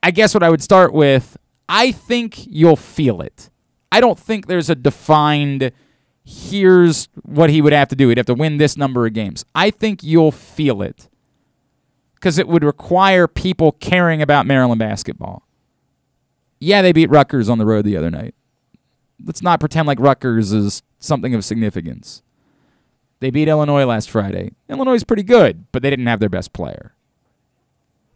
I 0.02 0.10
guess 0.10 0.34
what 0.34 0.42
I 0.42 0.50
would 0.50 0.62
start 0.62 0.92
with 0.92 1.36
I 1.68 1.92
think 1.92 2.46
you'll 2.48 2.74
feel 2.74 3.20
it. 3.20 3.48
I 3.92 4.00
don't 4.00 4.18
think 4.18 4.46
there's 4.46 4.68
a 4.68 4.74
defined 4.74 5.70
here's 6.24 7.08
what 7.22 7.50
he 7.50 7.62
would 7.62 7.72
have 7.72 7.88
to 7.88 7.96
do. 7.96 8.08
He'd 8.08 8.18
have 8.18 8.26
to 8.26 8.34
win 8.34 8.56
this 8.56 8.76
number 8.76 9.06
of 9.06 9.12
games. 9.12 9.44
I 9.54 9.70
think 9.70 10.02
you'll 10.02 10.32
feel 10.32 10.82
it 10.82 11.08
because 12.14 12.38
it 12.38 12.48
would 12.48 12.64
require 12.64 13.26
people 13.26 13.72
caring 13.72 14.20
about 14.20 14.46
Maryland 14.46 14.78
basketball. 14.78 15.46
Yeah, 16.58 16.82
they 16.82 16.92
beat 16.92 17.08
Rutgers 17.08 17.48
on 17.48 17.58
the 17.58 17.66
road 17.66 17.84
the 17.84 17.96
other 17.96 18.10
night. 18.10 18.34
Let's 19.24 19.42
not 19.42 19.60
pretend 19.60 19.86
like 19.86 20.00
Rutgers 20.00 20.52
is 20.52 20.82
something 21.00 21.34
of 21.34 21.44
significance. 21.44 22.22
They 23.18 23.30
beat 23.30 23.48
Illinois 23.48 23.84
last 23.84 24.10
Friday. 24.10 24.52
Illinois 24.68 24.94
is 24.94 25.04
pretty 25.04 25.22
good, 25.22 25.66
but 25.72 25.82
they 25.82 25.90
didn't 25.90 26.06
have 26.06 26.20
their 26.20 26.28
best 26.28 26.52
player. 26.52 26.94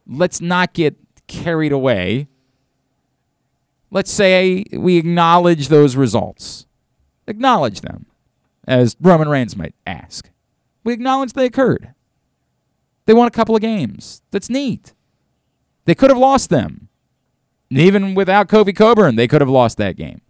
Let's 0.07 0.41
not 0.41 0.73
get 0.73 0.97
carried 1.27 1.73
away. 1.73 2.29
Let's 3.91 4.11
say 4.11 4.65
we 4.73 4.97
acknowledge 4.97 5.69
those 5.69 5.97
results. 5.97 6.67
Acknowledge 7.27 7.81
them, 7.81 8.07
as 8.67 8.97
Roman 9.01 9.29
Reigns 9.29 9.57
might 9.57 9.75
ask. 9.87 10.31
We 10.85 10.93
acknowledge 10.93 11.33
they 11.33 11.47
occurred. 11.47 11.95
They 13.07 13.15
won 13.15 13.29
a 13.29 13.31
couple 13.31 13.55
of 13.55 13.63
games. 13.63 14.23
That's 14.31 14.51
neat. 14.51 14.93
They 15.85 15.95
could 15.95 16.11
have 16.11 16.19
lost 16.19 16.51
them. 16.51 16.89
Even 17.71 18.15
without 18.15 18.49
Kofi 18.49 18.75
Cockburn, 18.75 19.17
they 19.17 19.29
could 19.29 19.41
have 19.41 19.51
lost 19.51 19.79
that 19.79 19.97
game. 19.97 20.21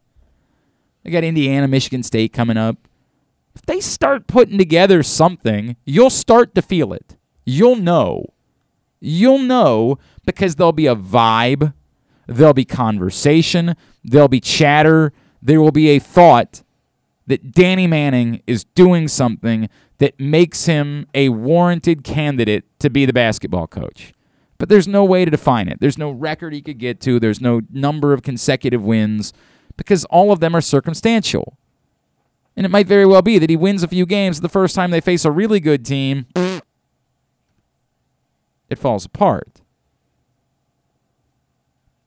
They 1.05 1.11
got 1.11 1.23
Indiana, 1.23 1.69
Michigan 1.69 2.03
State 2.03 2.33
coming 2.33 2.57
up. 2.57 2.77
If 3.55 3.62
they 3.62 3.81
start 3.81 4.27
putting 4.27 4.59
together 4.59 5.03
something, 5.03 5.77
you'll 5.85 6.11
start 6.11 6.55
to 6.55 6.62
feel 6.62 6.93
it. 6.93 7.17
You'll 7.45 7.77
know. 7.77 8.33
You'll 9.01 9.38
know 9.38 9.99
because 10.25 10.57
there'll 10.57 10.73
be 10.73 10.87
a 10.87 10.97
vibe, 10.97 11.75
there'll 12.27 12.55
be 12.55 12.64
conversation, 12.64 13.77
there'll 14.03 14.29
be 14.29 14.40
chatter, 14.40 15.12
there 15.43 15.61
will 15.61 15.71
be 15.71 15.90
a 15.90 15.99
thought 15.99 16.62
that 17.27 17.53
Danny 17.53 17.87
Manning 17.87 18.43
is 18.47 18.64
doing 18.64 19.09
something 19.09 19.69
that 19.99 20.19
makes 20.19 20.64
him 20.67 21.07
a 21.14 21.29
warranted 21.29 22.03
candidate 22.03 22.64
to 22.81 22.88
be 22.90 23.05
the 23.05 23.12
basketball 23.12 23.67
coach. 23.67 24.12
But 24.57 24.69
there's 24.69 24.88
no 24.88 25.05
way 25.05 25.25
to 25.25 25.31
define 25.31 25.69
it. 25.69 25.81
There's 25.81 25.99
no 25.99 26.11
record 26.11 26.55
he 26.55 26.62
could 26.62 26.79
get 26.79 27.01
to, 27.03 27.21
there's 27.21 27.40
no 27.40 27.61
number 27.71 28.14
of 28.14 28.23
consecutive 28.23 28.83
wins 28.83 29.35
because 29.77 30.05
all 30.07 30.33
of 30.33 30.41
them 30.41 30.55
are 30.55 30.61
circumstantial. 30.61 31.57
And 32.57 32.65
it 32.65 32.69
might 32.71 32.87
very 32.87 33.07
well 33.07 33.23
be 33.23 33.39
that 33.39 33.51
he 33.51 33.57
wins 33.57 33.83
a 33.83 33.89
few 33.89 34.07
games 34.07 34.41
the 34.41 34.49
first 34.49 34.75
time 34.75 34.91
they 34.91 35.01
face 35.01 35.25
a 35.25 35.31
really 35.31 35.61
good 35.61 35.85
team. 35.85 36.27
It 38.71 38.79
falls 38.79 39.05
apart. 39.05 39.61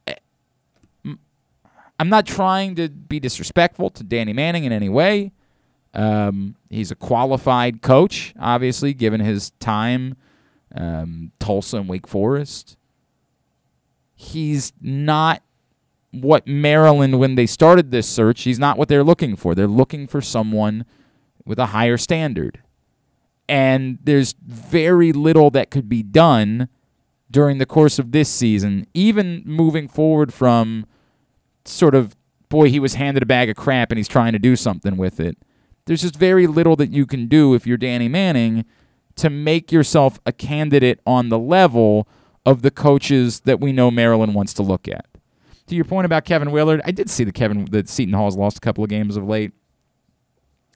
Eh, 0.06 0.16
I'm 2.00 2.10
not 2.10 2.26
trying 2.26 2.76
to 2.76 2.90
be 2.90 3.20
disrespectful 3.20 3.90
to 3.92 4.04
Danny 4.04 4.34
Manning 4.34 4.64
in 4.64 4.72
any 4.72 4.90
way. 4.90 5.32
Um, 5.94 6.56
he's 6.70 6.92
a 6.92 6.96
qualified 6.96 7.82
coach, 7.82 8.34
obviously, 8.40 8.94
given 8.94 9.20
his 9.20 9.50
time, 9.60 10.16
um, 10.76 11.32
Tulsa 11.40 11.78
and 11.78 11.90
Wake 11.90 12.08
Forest. 12.08 12.78
He's 14.16 14.74
not 14.82 15.42
what 16.12 16.48
Maryland, 16.48 17.20
when 17.20 17.36
they 17.36 17.46
started 17.46 17.92
this 17.92 18.08
search, 18.08 18.44
he's 18.44 18.60
not 18.60 18.78
what 18.78 18.88
they're 18.88 19.04
looking 19.04 19.36
for. 19.36 19.54
They're 19.54 19.68
looking 19.68 20.08
for 20.08 20.22
someone 20.22 20.86
with 21.46 21.60
a 21.60 21.68
higher 21.68 21.98
standard. 21.98 22.62
And 23.50 24.00
there's 24.04 24.34
very 24.46 25.12
little 25.14 25.50
that 25.52 25.72
could 25.72 25.88
be 25.88 26.04
done 26.04 26.70
during 27.30 27.58
the 27.58 27.66
course 27.66 28.00
of 28.00 28.12
this 28.12 28.30
season, 28.30 28.88
even 28.94 29.44
moving 29.46 29.88
forward 29.88 30.34
from 30.34 30.86
sort 31.66 31.96
of, 31.96 32.16
boy, 32.50 32.70
he 32.70 32.80
was 32.80 32.96
handed 32.96 33.24
a 33.24 33.26
bag 33.26 33.50
of 33.50 33.56
crap 33.56 33.92
and 33.92 33.98
he's 33.98 34.08
trying 34.08 34.34
to 34.34 34.40
do 34.40 34.56
something 34.56 34.98
with 34.98 35.20
it. 35.20 35.38
There's 35.86 36.02
just 36.02 36.16
very 36.16 36.48
little 36.48 36.76
that 36.78 36.92
you 36.92 37.06
can 37.06 37.28
do 37.28 37.54
if 37.54 37.68
you're 37.68 37.78
Danny 37.78 38.08
Manning 38.08 38.66
to 39.16 39.30
make 39.30 39.72
yourself 39.72 40.20
a 40.26 40.32
candidate 40.32 41.00
on 41.06 41.30
the 41.30 41.40
level 41.40 42.08
of 42.46 42.62
the 42.62 42.72
coaches 42.72 43.42
that 43.42 43.60
we 43.60 43.72
know 43.72 43.92
Maryland 43.92 44.36
wants 44.36 44.54
to 44.54 44.64
look 44.64 44.88
at 44.88 45.06
to 45.68 45.76
your 45.76 45.86
point 45.86 46.06
about 46.06 46.26
Kevin 46.26 46.52
Willard, 46.52 46.82
I 46.86 46.92
did 46.92 47.10
see 47.10 47.24
the 47.24 47.32
Kevin 47.32 47.66
that 47.72 47.90
Seton 47.90 48.14
Hall's 48.14 48.38
lost 48.38 48.58
a 48.58 48.62
couple 48.62 48.84
of 48.84 48.90
games 48.90 49.18
of 49.18 49.26
late. 49.26 49.52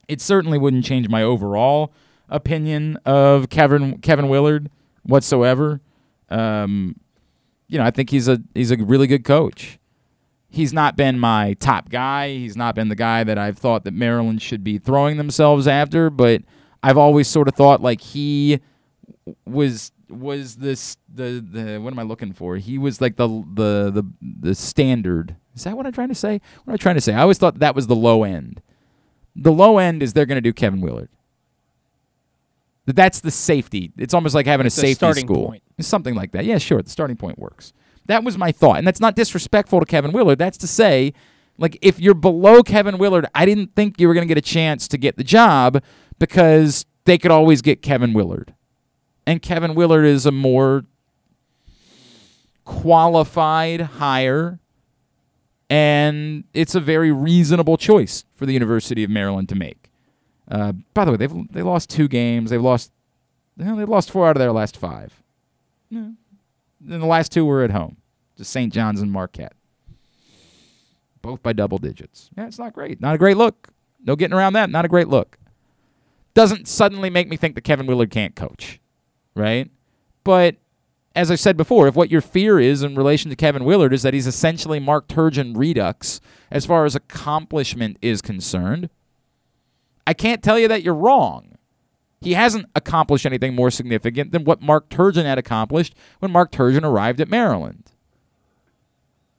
It 0.08 0.20
certainly 0.20 0.58
wouldn't 0.58 0.84
change 0.84 1.08
my 1.08 1.22
overall 1.22 1.92
opinion 2.28 2.98
of 3.04 3.48
Kevin 3.48 3.98
Kevin 3.98 4.28
Willard 4.28 4.70
whatsoever. 5.02 5.80
Um, 6.28 6.96
you 7.68 7.78
know, 7.78 7.84
I 7.84 7.90
think 7.90 8.10
he's 8.10 8.28
a 8.28 8.42
he's 8.54 8.70
a 8.70 8.76
really 8.76 9.06
good 9.06 9.24
coach. 9.24 9.78
He's 10.48 10.74
not 10.74 10.96
been 10.96 11.18
my 11.18 11.54
top 11.54 11.88
guy. 11.88 12.28
He's 12.28 12.56
not 12.56 12.74
been 12.74 12.88
the 12.88 12.94
guy 12.94 13.24
that 13.24 13.38
I've 13.38 13.56
thought 13.56 13.84
that 13.84 13.94
Maryland 13.94 14.42
should 14.42 14.62
be 14.62 14.76
throwing 14.76 15.16
themselves 15.16 15.66
after, 15.66 16.10
but 16.10 16.42
I've 16.82 16.98
always 16.98 17.26
sort 17.26 17.48
of 17.48 17.54
thought 17.54 17.80
like 17.80 18.02
he 18.02 18.60
was 19.46 19.92
was 20.12 20.56
this 20.56 20.96
the 21.12 21.44
the 21.46 21.78
what 21.78 21.92
am 21.92 21.98
I 21.98 22.02
looking 22.02 22.32
for? 22.32 22.56
He 22.56 22.78
was 22.78 23.00
like 23.00 23.16
the 23.16 23.28
the 23.28 23.90
the 23.90 24.04
the 24.40 24.54
standard. 24.54 25.36
Is 25.54 25.64
that 25.64 25.76
what 25.76 25.86
I'm 25.86 25.92
trying 25.92 26.08
to 26.08 26.14
say? 26.14 26.40
What 26.64 26.72
am 26.72 26.74
I 26.74 26.76
trying 26.76 26.94
to 26.96 27.00
say? 27.00 27.12
I 27.14 27.22
always 27.22 27.38
thought 27.38 27.58
that 27.58 27.74
was 27.74 27.86
the 27.86 27.96
low 27.96 28.24
end. 28.24 28.62
The 29.36 29.52
low 29.52 29.78
end 29.78 30.02
is 30.02 30.12
they're 30.12 30.26
going 30.26 30.36
to 30.36 30.40
do 30.42 30.52
Kevin 30.52 30.80
Willard. 30.80 31.08
That's 32.86 33.20
the 33.20 33.30
safety. 33.30 33.92
It's 33.96 34.12
almost 34.12 34.34
like 34.34 34.46
having 34.46 34.66
It's 34.66 34.76
a 34.76 34.80
safety 34.80 35.20
school. 35.20 35.46
point. 35.46 35.62
Something 35.80 36.14
like 36.14 36.32
that. 36.32 36.44
Yeah, 36.44 36.58
sure. 36.58 36.82
The 36.82 36.90
starting 36.90 37.16
point 37.16 37.38
works. 37.38 37.72
That 38.06 38.24
was 38.24 38.36
my 38.36 38.50
thought. 38.50 38.78
And 38.78 38.86
that's 38.86 39.00
not 39.00 39.14
disrespectful 39.14 39.78
to 39.80 39.86
Kevin 39.86 40.12
Willard. 40.12 40.38
That's 40.38 40.58
to 40.58 40.66
say, 40.66 41.12
like, 41.58 41.78
if 41.80 42.00
you're 42.00 42.14
below 42.14 42.62
Kevin 42.62 42.98
Willard, 42.98 43.26
I 43.34 43.46
didn't 43.46 43.76
think 43.76 44.00
you 44.00 44.08
were 44.08 44.14
going 44.14 44.26
to 44.26 44.28
get 44.34 44.38
a 44.38 44.46
chance 44.46 44.88
to 44.88 44.98
get 44.98 45.16
the 45.16 45.24
job 45.24 45.82
because 46.18 46.84
they 47.04 47.18
could 47.18 47.30
always 47.30 47.62
get 47.62 47.82
Kevin 47.82 48.12
Willard. 48.12 48.54
And 49.26 49.40
Kevin 49.40 49.74
Willard 49.74 50.04
is 50.04 50.26
a 50.26 50.32
more 50.32 50.84
qualified 52.64 53.80
hire. 53.80 54.58
And 55.70 56.44
it's 56.52 56.74
a 56.74 56.80
very 56.80 57.12
reasonable 57.12 57.76
choice 57.76 58.24
for 58.34 58.44
the 58.44 58.52
University 58.52 59.04
of 59.04 59.10
Maryland 59.10 59.48
to 59.48 59.54
make. 59.54 59.90
Uh, 60.50 60.72
by 60.92 61.04
the 61.04 61.12
way, 61.12 61.16
they've 61.16 61.52
they 61.52 61.62
lost 61.62 61.88
two 61.88 62.08
games. 62.08 62.50
They've 62.50 62.60
lost 62.60 62.92
well, 63.56 63.76
they've 63.76 63.88
lost 63.88 64.10
four 64.10 64.28
out 64.28 64.36
of 64.36 64.40
their 64.40 64.52
last 64.52 64.76
five. 64.76 65.22
Yeah. 65.88 66.10
Then 66.80 67.00
the 67.00 67.06
last 67.06 67.32
two 67.32 67.44
were 67.44 67.62
at 67.62 67.70
home, 67.70 67.96
to 68.36 68.44
St. 68.44 68.72
John's 68.72 69.00
and 69.00 69.12
Marquette, 69.12 69.54
both 71.22 71.42
by 71.42 71.52
double 71.52 71.78
digits. 71.78 72.28
Yeah, 72.36 72.46
it's 72.46 72.58
not 72.58 72.72
great. 72.72 73.00
Not 73.00 73.14
a 73.14 73.18
great 73.18 73.36
look. 73.36 73.68
No 74.04 74.16
getting 74.16 74.36
around 74.36 74.54
that. 74.54 74.68
Not 74.68 74.84
a 74.84 74.88
great 74.88 75.08
look. 75.08 75.38
Doesn't 76.34 76.66
suddenly 76.66 77.08
make 77.08 77.28
me 77.28 77.36
think 77.36 77.54
that 77.54 77.60
Kevin 77.62 77.86
Willard 77.86 78.10
can't 78.10 78.34
coach, 78.34 78.80
right? 79.34 79.70
But 80.24 80.56
as 81.14 81.30
I 81.30 81.34
said 81.34 81.56
before, 81.56 81.88
if 81.88 81.94
what 81.94 82.10
your 82.10 82.20
fear 82.20 82.58
is 82.58 82.82
in 82.82 82.94
relation 82.94 83.28
to 83.30 83.36
Kevin 83.36 83.64
Willard 83.64 83.92
is 83.92 84.02
that 84.02 84.14
he's 84.14 84.26
essentially 84.26 84.80
Mark 84.80 85.08
Turgeon 85.08 85.56
redux 85.56 86.20
as 86.50 86.64
far 86.64 86.84
as 86.84 86.94
accomplishment 86.94 87.98
is 88.00 88.22
concerned, 88.22 88.88
I 90.06 90.14
can't 90.14 90.42
tell 90.42 90.58
you 90.58 90.68
that 90.68 90.82
you're 90.82 90.94
wrong. 90.94 91.56
He 92.20 92.34
hasn't 92.34 92.66
accomplished 92.76 93.26
anything 93.26 93.54
more 93.54 93.70
significant 93.70 94.32
than 94.32 94.44
what 94.44 94.62
Mark 94.62 94.88
Turgeon 94.88 95.24
had 95.24 95.38
accomplished 95.38 95.94
when 96.20 96.30
Mark 96.30 96.52
Turgeon 96.52 96.84
arrived 96.84 97.20
at 97.20 97.28
Maryland. 97.28 97.90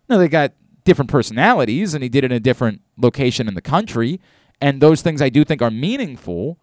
Now, 0.10 0.18
they 0.18 0.28
got 0.28 0.52
different 0.84 1.10
personalities, 1.10 1.94
and 1.94 2.04
he 2.04 2.10
did 2.10 2.26
it 2.26 2.32
in 2.32 2.36
a 2.36 2.42
different 2.42 2.82
location 2.98 3.48
in 3.48 3.54
the 3.54 3.62
country, 3.62 4.20
and 4.60 4.82
those 4.82 5.02
things 5.02 5.22
I 5.22 5.30
do 5.30 5.46
think 5.46 5.62
are 5.62 5.72
meaningful. 5.72 6.58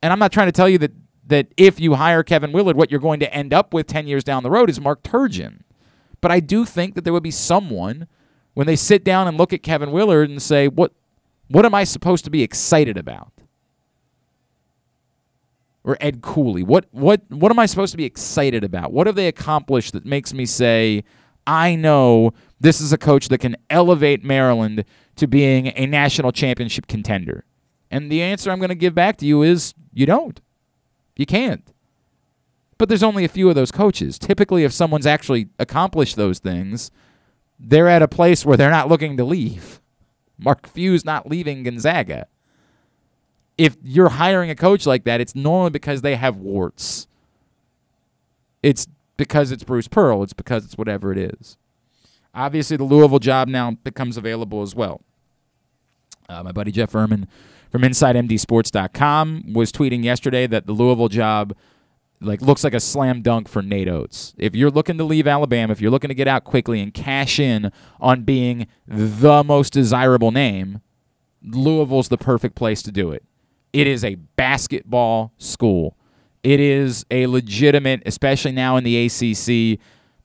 And 0.00 0.12
I'm 0.12 0.20
not 0.20 0.32
trying 0.32 0.46
to 0.46 0.52
tell 0.52 0.68
you 0.68 0.78
that, 0.78 0.92
that 1.26 1.48
if 1.56 1.80
you 1.80 1.94
hire 1.94 2.22
Kevin 2.22 2.52
Willard, 2.52 2.76
what 2.76 2.90
you're 2.90 3.00
going 3.00 3.20
to 3.20 3.32
end 3.32 3.52
up 3.52 3.72
with 3.72 3.86
10 3.86 4.06
years 4.06 4.24
down 4.24 4.42
the 4.42 4.50
road 4.50 4.68
is 4.68 4.80
Mark 4.80 5.02
Turgeon. 5.02 5.60
But 6.20 6.30
I 6.30 6.40
do 6.40 6.64
think 6.64 6.94
that 6.94 7.04
there 7.04 7.12
would 7.12 7.22
be 7.22 7.30
someone 7.30 8.06
when 8.54 8.66
they 8.66 8.76
sit 8.76 9.04
down 9.04 9.28
and 9.28 9.38
look 9.38 9.52
at 9.52 9.62
Kevin 9.62 9.92
Willard 9.92 10.30
and 10.30 10.40
say, 10.40 10.68
what, 10.68 10.92
what 11.48 11.64
am 11.64 11.74
I 11.74 11.84
supposed 11.84 12.24
to 12.24 12.30
be 12.30 12.42
excited 12.42 12.96
about? 12.96 13.32
Or 15.84 15.96
Ed 16.00 16.22
Cooley. 16.22 16.62
What 16.62 16.86
what 16.92 17.22
what 17.28 17.50
am 17.50 17.58
I 17.58 17.66
supposed 17.66 17.90
to 17.90 17.96
be 17.96 18.04
excited 18.04 18.62
about? 18.62 18.92
What 18.92 19.08
have 19.08 19.16
they 19.16 19.26
accomplished 19.26 19.94
that 19.94 20.06
makes 20.06 20.32
me 20.32 20.46
say, 20.46 21.02
I 21.44 21.74
know 21.74 22.34
this 22.60 22.80
is 22.80 22.92
a 22.92 22.98
coach 22.98 23.26
that 23.28 23.38
can 23.38 23.56
elevate 23.68 24.22
Maryland 24.22 24.84
to 25.16 25.26
being 25.26 25.72
a 25.74 25.86
national 25.86 26.30
championship 26.30 26.86
contender? 26.86 27.44
And 27.90 28.12
the 28.12 28.22
answer 28.22 28.52
I'm 28.52 28.60
going 28.60 28.68
to 28.68 28.76
give 28.76 28.94
back 28.94 29.16
to 29.18 29.26
you 29.26 29.42
is 29.42 29.74
you 29.92 30.06
don't. 30.06 30.40
You 31.22 31.26
can't. 31.26 31.62
But 32.78 32.88
there's 32.88 33.04
only 33.04 33.24
a 33.24 33.28
few 33.28 33.48
of 33.48 33.54
those 33.54 33.70
coaches. 33.70 34.18
Typically, 34.18 34.64
if 34.64 34.72
someone's 34.72 35.06
actually 35.06 35.50
accomplished 35.56 36.16
those 36.16 36.40
things, 36.40 36.90
they're 37.60 37.88
at 37.88 38.02
a 38.02 38.08
place 38.08 38.44
where 38.44 38.56
they're 38.56 38.70
not 38.70 38.88
looking 38.88 39.16
to 39.18 39.24
leave. 39.24 39.80
Mark 40.38 40.66
Few's 40.66 41.04
not 41.04 41.30
leaving 41.30 41.62
Gonzaga. 41.62 42.26
If 43.56 43.76
you're 43.84 44.08
hiring 44.08 44.50
a 44.50 44.56
coach 44.56 44.84
like 44.84 45.04
that, 45.04 45.20
it's 45.20 45.36
normally 45.36 45.70
because 45.70 46.02
they 46.02 46.16
have 46.16 46.38
warts. 46.38 47.06
It's 48.64 48.88
because 49.16 49.52
it's 49.52 49.62
Bruce 49.62 49.86
Pearl. 49.86 50.24
It's 50.24 50.32
because 50.32 50.64
it's 50.64 50.76
whatever 50.76 51.12
it 51.12 51.18
is. 51.18 51.56
Obviously, 52.34 52.76
the 52.76 52.82
Louisville 52.82 53.20
job 53.20 53.46
now 53.46 53.70
becomes 53.70 54.16
available 54.16 54.60
as 54.60 54.74
well. 54.74 55.02
Uh, 56.28 56.42
my 56.42 56.50
buddy 56.50 56.72
Jeff 56.72 56.90
Ermann 56.90 57.28
from 57.72 57.82
InsideMDSports.com 57.82 59.54
was 59.54 59.72
tweeting 59.72 60.04
yesterday 60.04 60.46
that 60.46 60.66
the 60.66 60.72
Louisville 60.72 61.08
job 61.08 61.56
like 62.20 62.40
looks 62.40 62.62
like 62.62 62.74
a 62.74 62.80
slam 62.80 63.22
dunk 63.22 63.48
for 63.48 63.62
Nate 63.62 63.88
Oats. 63.88 64.34
If 64.38 64.54
you're 64.54 64.70
looking 64.70 64.98
to 64.98 65.04
leave 65.04 65.26
Alabama, 65.26 65.72
if 65.72 65.80
you're 65.80 65.90
looking 65.90 66.08
to 66.08 66.14
get 66.14 66.28
out 66.28 66.44
quickly 66.44 66.80
and 66.80 66.94
cash 66.94 67.40
in 67.40 67.72
on 67.98 68.22
being 68.22 68.68
the 68.86 69.42
most 69.42 69.72
desirable 69.72 70.30
name, 70.30 70.82
Louisville's 71.42 72.08
the 72.08 72.18
perfect 72.18 72.54
place 72.54 72.82
to 72.82 72.92
do 72.92 73.10
it. 73.10 73.24
It 73.72 73.86
is 73.86 74.04
a 74.04 74.16
basketball 74.36 75.32
school. 75.38 75.96
It 76.42 76.60
is 76.60 77.06
a 77.10 77.26
legitimate, 77.26 78.02
especially 78.04 78.52
now 78.52 78.76
in 78.76 78.84
the 78.84 79.06
ACC, 79.06 79.80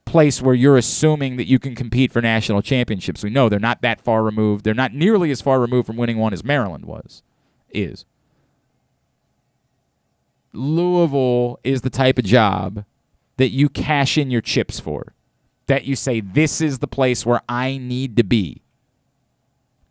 place 0.05 0.41
where 0.41 0.55
you're 0.55 0.77
assuming 0.77 1.38
that 1.38 1.47
you 1.47 1.60
can 1.60 1.75
compete 1.75 2.12
for 2.12 2.21
national 2.21 2.62
championships. 2.62 3.23
We 3.23 3.29
know 3.29 3.49
they're 3.49 3.60
not 3.60 3.81
that 3.81 4.01
far 4.01 4.23
removed. 4.23 4.65
They're 4.65 4.73
not 4.73 4.93
nearly 4.93 5.31
as 5.31 5.41
far 5.41 5.60
removed 5.60 5.88
from 5.88 5.97
winning 5.97 6.17
one 6.17 6.33
as 6.33 6.43
Maryland 6.43 6.86
was, 6.86 7.23
is. 7.77 8.05
Louisville 10.53 11.59
is 11.63 11.81
the 11.81 11.89
type 11.89 12.17
of 12.17 12.25
job 12.25 12.83
that 13.37 13.49
you 13.49 13.69
cash 13.69 14.17
in 14.17 14.31
your 14.31 14.41
chips 14.41 14.79
for. 14.79 15.13
That 15.67 15.85
you 15.85 15.95
say, 15.95 16.21
this 16.21 16.61
is 16.61 16.79
the 16.79 16.87
place 16.87 17.25
where 17.25 17.41
I 17.47 17.77
need 17.77 18.15
to 18.17 18.23
be. 18.23 18.61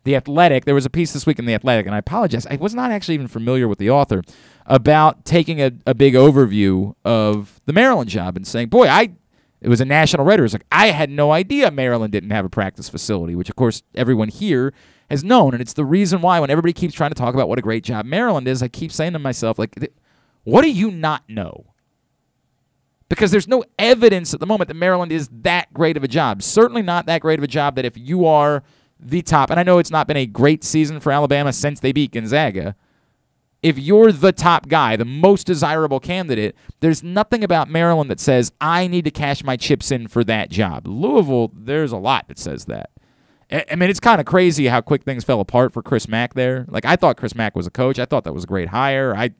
The 0.03 0.15
Athletic, 0.15 0.65
there 0.65 0.75
was 0.75 0.85
a 0.85 0.89
piece 0.89 1.13
this 1.13 1.25
week 1.25 1.37
in 1.37 1.45
The 1.45 1.53
Athletic, 1.53 1.85
and 1.85 1.93
I 1.93 1.99
apologize, 1.99 2.45
I 2.47 2.55
was 2.55 2.73
not 2.73 2.91
actually 2.91 3.15
even 3.15 3.27
familiar 3.27 3.67
with 3.67 3.77
the 3.77 3.89
author, 3.89 4.23
about 4.65 5.23
taking 5.25 5.61
a, 5.61 5.71
a 5.85 5.93
big 5.93 6.13
overview 6.13 6.95
of 7.05 7.61
the 7.65 7.73
Maryland 7.73 8.09
job 8.09 8.35
and 8.35 8.45
saying, 8.45 8.69
boy, 8.69 8.87
I. 8.87 9.13
It 9.59 9.69
was 9.69 9.81
a 9.81 9.85
national 9.85 10.23
writer. 10.23 10.43
It 10.43 10.45
was 10.45 10.53
like, 10.53 10.67
I 10.71 10.91
had 10.91 11.09
no 11.09 11.31
idea 11.31 11.71
Maryland 11.71 12.11
didn't 12.11 12.29
have 12.29 12.45
a 12.45 12.49
practice 12.49 12.89
facility, 12.89 13.33
which, 13.33 13.49
of 13.49 13.55
course, 13.55 13.81
everyone 13.95 14.29
here 14.29 14.71
has 15.09 15.23
known. 15.23 15.53
And 15.53 15.61
it's 15.61 15.73
the 15.73 15.85
reason 15.85 16.21
why, 16.21 16.39
when 16.39 16.49
everybody 16.49 16.73
keeps 16.73 16.93
trying 16.93 17.11
to 17.11 17.15
talk 17.15 17.33
about 17.33 17.49
what 17.49 17.59
a 17.59 17.61
great 17.61 17.83
job 17.83 18.05
Maryland 18.05 18.47
is, 18.47 18.61
I 18.61 18.67
keep 18.67 18.91
saying 18.91 19.13
to 19.13 19.19
myself, 19.19 19.57
like, 19.57 19.91
what 20.43 20.61
do 20.61 20.71
you 20.71 20.91
not 20.91 21.23
know? 21.29 21.73
Because 23.09 23.31
there's 23.31 23.47
no 23.47 23.63
evidence 23.79 24.33
at 24.33 24.41
the 24.41 24.45
moment 24.45 24.67
that 24.67 24.73
Maryland 24.73 25.11
is 25.11 25.29
that 25.31 25.73
great 25.73 25.95
of 25.95 26.03
a 26.03 26.09
job. 26.09 26.43
Certainly 26.43 26.81
not 26.81 27.05
that 27.05 27.21
great 27.21 27.39
of 27.39 27.43
a 27.43 27.47
job 27.47 27.75
that 27.75 27.85
if 27.85 27.97
you 27.97 28.25
are 28.25 28.63
the 28.99 29.21
top, 29.21 29.49
and 29.49 29.59
I 29.59 29.63
know 29.63 29.77
it's 29.77 29.91
not 29.91 30.07
been 30.07 30.17
a 30.17 30.25
great 30.25 30.63
season 30.63 30.99
for 30.99 31.11
Alabama 31.11 31.53
since 31.53 31.79
they 31.79 31.91
beat 31.91 32.11
Gonzaga. 32.11 32.75
If 33.63 33.79
you're 33.79 34.11
the 34.11 34.31
top 34.31 34.67
guy, 34.67 34.95
the 34.95 35.05
most 35.05 35.47
desirable 35.47 35.99
candidate, 35.99 36.55
there's 36.79 37.01
nothing 37.01 37.43
about 37.43 37.69
Maryland 37.69 38.11
that 38.11 38.19
says, 38.19 38.51
I 38.59 38.87
need 38.87 39.05
to 39.05 39.11
cash 39.11 39.43
my 39.43 39.55
chips 39.55 39.91
in 39.91 40.07
for 40.07 40.23
that 40.25 40.49
job. 40.49 40.87
Louisville, 40.87 41.51
there's 41.55 41.91
a 41.91 41.97
lot 41.97 42.27
that 42.27 42.37
says 42.37 42.65
that. 42.65 42.91
I 43.51 43.75
mean, 43.75 43.89
it's 43.89 43.99
kind 43.99 44.19
of 44.19 44.25
crazy 44.25 44.67
how 44.67 44.81
quick 44.81 45.03
things 45.03 45.23
fell 45.23 45.39
apart 45.39 45.73
for 45.73 45.81
Chris 45.81 46.07
Mack 46.07 46.33
there. 46.33 46.65
Like, 46.67 46.85
I 46.85 46.95
thought 46.95 47.17
Chris 47.17 47.33
Mack 47.33 47.55
was 47.55 47.65
a 47.65 47.71
coach. 47.71 47.97
I 47.97 48.05
thought 48.05 48.25
that 48.25 48.33
was 48.33 48.43
a 48.43 48.47
great 48.47 48.69
hire. 48.69 49.15
I. 49.15 49.31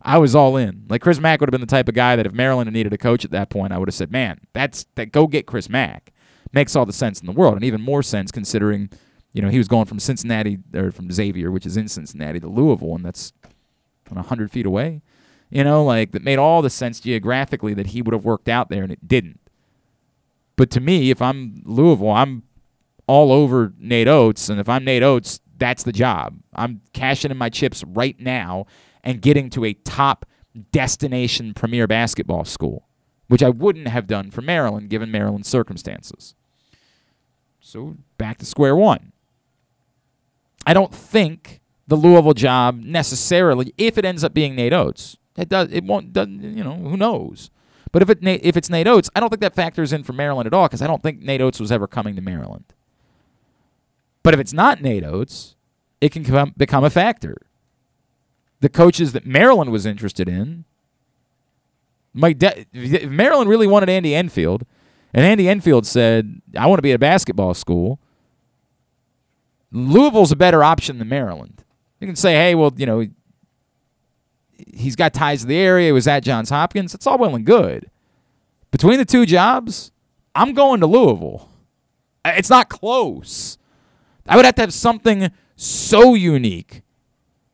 I 0.00 0.18
was 0.18 0.32
all 0.32 0.56
in. 0.56 0.84
Like 0.88 1.02
Chris 1.02 1.18
Mack 1.18 1.40
would 1.40 1.48
have 1.48 1.50
been 1.50 1.60
the 1.60 1.66
type 1.66 1.88
of 1.88 1.94
guy 1.96 2.14
that 2.14 2.24
if 2.24 2.32
Maryland 2.32 2.70
needed 2.72 2.92
a 2.92 2.96
coach 2.96 3.24
at 3.24 3.32
that 3.32 3.50
point, 3.50 3.72
I 3.72 3.78
would 3.78 3.88
have 3.88 3.96
said, 3.96 4.12
"Man, 4.12 4.38
that's 4.52 4.86
that. 4.94 5.10
Go 5.10 5.26
get 5.26 5.44
Chris 5.44 5.68
Mack." 5.68 6.12
Makes 6.52 6.76
all 6.76 6.86
the 6.86 6.92
sense 6.92 7.20
in 7.20 7.26
the 7.26 7.32
world, 7.32 7.56
and 7.56 7.64
even 7.64 7.80
more 7.80 8.04
sense 8.04 8.30
considering, 8.30 8.90
you 9.32 9.42
know, 9.42 9.48
he 9.48 9.58
was 9.58 9.66
going 9.66 9.86
from 9.86 9.98
Cincinnati 9.98 10.58
or 10.72 10.92
from 10.92 11.10
Xavier, 11.10 11.50
which 11.50 11.66
is 11.66 11.76
in 11.76 11.88
Cincinnati, 11.88 12.38
to 12.38 12.46
Louisville, 12.48 12.94
and 12.94 13.04
that's 13.04 13.32
hundred 14.16 14.52
feet 14.52 14.66
away. 14.66 15.02
You 15.50 15.64
know, 15.64 15.84
like 15.84 16.12
that 16.12 16.22
made 16.22 16.38
all 16.38 16.62
the 16.62 16.70
sense 16.70 17.00
geographically 17.00 17.74
that 17.74 17.88
he 17.88 18.00
would 18.00 18.14
have 18.14 18.24
worked 18.24 18.48
out 18.48 18.68
there, 18.68 18.84
and 18.84 18.92
it 18.92 19.08
didn't. 19.08 19.40
But 20.54 20.70
to 20.70 20.80
me, 20.80 21.10
if 21.10 21.20
I'm 21.20 21.60
Louisville, 21.64 22.12
I'm 22.12 22.44
all 23.08 23.32
over 23.32 23.72
Nate 23.78 24.06
Oats, 24.06 24.48
and 24.48 24.60
if 24.60 24.68
I'm 24.68 24.84
Nate 24.84 25.02
Oats, 25.02 25.40
that's 25.56 25.82
the 25.82 25.92
job. 25.92 26.38
I'm 26.54 26.82
cashing 26.92 27.32
in 27.32 27.36
my 27.36 27.48
chips 27.48 27.82
right 27.84 28.18
now 28.20 28.66
and 29.02 29.20
getting 29.20 29.50
to 29.50 29.64
a 29.64 29.72
top 29.72 30.26
destination 30.70 31.54
premier 31.54 31.86
basketball 31.86 32.44
school, 32.44 32.86
which 33.26 33.42
I 33.42 33.48
wouldn't 33.48 33.88
have 33.88 34.06
done 34.06 34.30
for 34.30 34.42
Maryland 34.42 34.90
given 34.90 35.10
Maryland's 35.10 35.48
circumstances. 35.48 36.34
So 37.60 37.96
back 38.18 38.38
to 38.38 38.46
square 38.46 38.76
one. 38.76 39.12
I 40.66 40.74
don't 40.74 40.94
think 40.94 41.60
the 41.86 41.96
Louisville 41.96 42.34
job 42.34 42.80
necessarily, 42.82 43.72
if 43.78 43.96
it 43.96 44.04
ends 44.04 44.22
up 44.22 44.34
being 44.34 44.54
Nate 44.54 44.74
Oats, 44.74 45.16
it 45.36 45.48
does. 45.48 45.70
It 45.72 45.84
won't. 45.84 46.12
Doesn't, 46.12 46.56
you 46.56 46.62
know, 46.62 46.74
who 46.74 46.96
knows? 46.96 47.50
But 47.90 48.02
if 48.02 48.10
it 48.10 48.18
if 48.22 48.56
it's 48.56 48.68
Nate 48.68 48.86
Oats, 48.86 49.08
I 49.14 49.20
don't 49.20 49.30
think 49.30 49.40
that 49.40 49.54
factors 49.54 49.92
in 49.92 50.02
for 50.02 50.12
Maryland 50.12 50.46
at 50.46 50.52
all 50.52 50.66
because 50.66 50.82
I 50.82 50.86
don't 50.86 51.02
think 51.02 51.20
Nate 51.20 51.40
Oats 51.40 51.58
was 51.58 51.72
ever 51.72 51.86
coming 51.86 52.16
to 52.16 52.22
Maryland. 52.22 52.64
But 54.22 54.34
if 54.34 54.40
it's 54.40 54.52
not 54.52 54.82
Nate 54.82 55.04
Oats, 55.04 55.54
it 56.00 56.10
can 56.12 56.24
come, 56.24 56.54
become 56.56 56.84
a 56.84 56.90
factor. 56.90 57.36
the 58.60 58.68
coaches 58.68 59.12
that 59.12 59.24
Maryland 59.24 59.70
was 59.70 59.86
interested 59.86 60.28
in. 60.28 60.64
Mike, 62.12 62.38
De- 62.38 62.66
Maryland 63.06 63.48
really 63.48 63.68
wanted 63.68 63.88
Andy 63.88 64.16
Enfield, 64.16 64.64
and 65.14 65.24
Andy 65.24 65.48
Enfield 65.48 65.86
said, 65.86 66.40
"I 66.56 66.66
want 66.66 66.78
to 66.78 66.82
be 66.82 66.90
at 66.90 66.96
a 66.96 66.98
basketball 66.98 67.54
school." 67.54 68.00
Louisville's 69.70 70.32
a 70.32 70.36
better 70.36 70.64
option 70.64 70.98
than 70.98 71.08
Maryland. 71.08 71.62
You 72.00 72.06
can 72.08 72.16
say, 72.16 72.32
"Hey, 72.34 72.54
well, 72.56 72.72
you 72.76 72.86
know, 72.86 73.06
he's 74.72 74.96
got 74.96 75.14
ties 75.14 75.42
to 75.42 75.46
the 75.46 75.56
area. 75.56 75.86
He 75.86 75.92
was 75.92 76.08
at 76.08 76.24
Johns 76.24 76.50
Hopkins. 76.50 76.94
It's 76.94 77.06
all 77.06 77.18
well 77.18 77.36
and 77.36 77.44
good. 77.44 77.90
Between 78.70 78.98
the 78.98 79.04
two 79.04 79.24
jobs, 79.26 79.92
I'm 80.34 80.52
going 80.52 80.80
to 80.80 80.86
Louisville. 80.86 81.48
It's 82.24 82.50
not 82.50 82.68
close. 82.68 83.57
I 84.28 84.36
would 84.36 84.44
have 84.44 84.54
to 84.56 84.62
have 84.62 84.74
something 84.74 85.30
so 85.56 86.14
unique. 86.14 86.82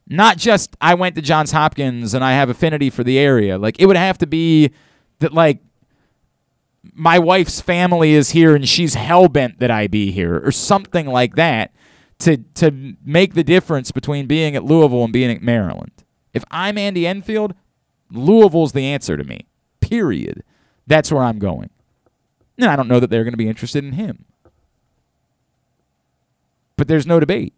Not 0.06 0.36
just 0.36 0.76
I 0.80 0.94
went 0.94 1.14
to 1.14 1.22
Johns 1.22 1.52
Hopkins 1.52 2.12
and 2.12 2.22
I 2.22 2.32
have 2.32 2.50
affinity 2.50 2.90
for 2.90 3.04
the 3.04 3.18
area. 3.18 3.56
Like 3.56 3.80
it 3.80 3.86
would 3.86 3.96
have 3.96 4.18
to 4.18 4.26
be 4.26 4.70
that 5.20 5.32
like 5.32 5.60
my 6.92 7.18
wife's 7.18 7.60
family 7.60 8.12
is 8.12 8.30
here 8.30 8.54
and 8.54 8.68
she's 8.68 8.94
hell 8.94 9.28
bent 9.28 9.60
that 9.60 9.70
I 9.70 9.86
be 9.86 10.10
here 10.10 10.40
or 10.44 10.52
something 10.52 11.06
like 11.06 11.36
that 11.36 11.72
to 12.18 12.38
to 12.54 12.96
make 13.04 13.34
the 13.34 13.44
difference 13.44 13.90
between 13.90 14.26
being 14.26 14.54
at 14.54 14.64
Louisville 14.64 15.04
and 15.04 15.12
being 15.12 15.30
at 15.30 15.42
Maryland. 15.42 16.04
If 16.34 16.44
I'm 16.50 16.76
Andy 16.76 17.06
Enfield, 17.06 17.54
Louisville's 18.10 18.72
the 18.72 18.84
answer 18.84 19.16
to 19.16 19.24
me. 19.24 19.46
Period. 19.80 20.42
That's 20.86 21.10
where 21.10 21.22
I'm 21.22 21.38
going. 21.38 21.70
And 22.58 22.70
I 22.70 22.76
don't 22.76 22.88
know 22.88 23.00
that 23.00 23.08
they're 23.08 23.24
going 23.24 23.32
to 23.32 23.38
be 23.38 23.48
interested 23.48 23.84
in 23.84 23.92
him. 23.92 24.26
But 26.76 26.88
there's 26.88 27.06
no 27.06 27.20
debate. 27.20 27.54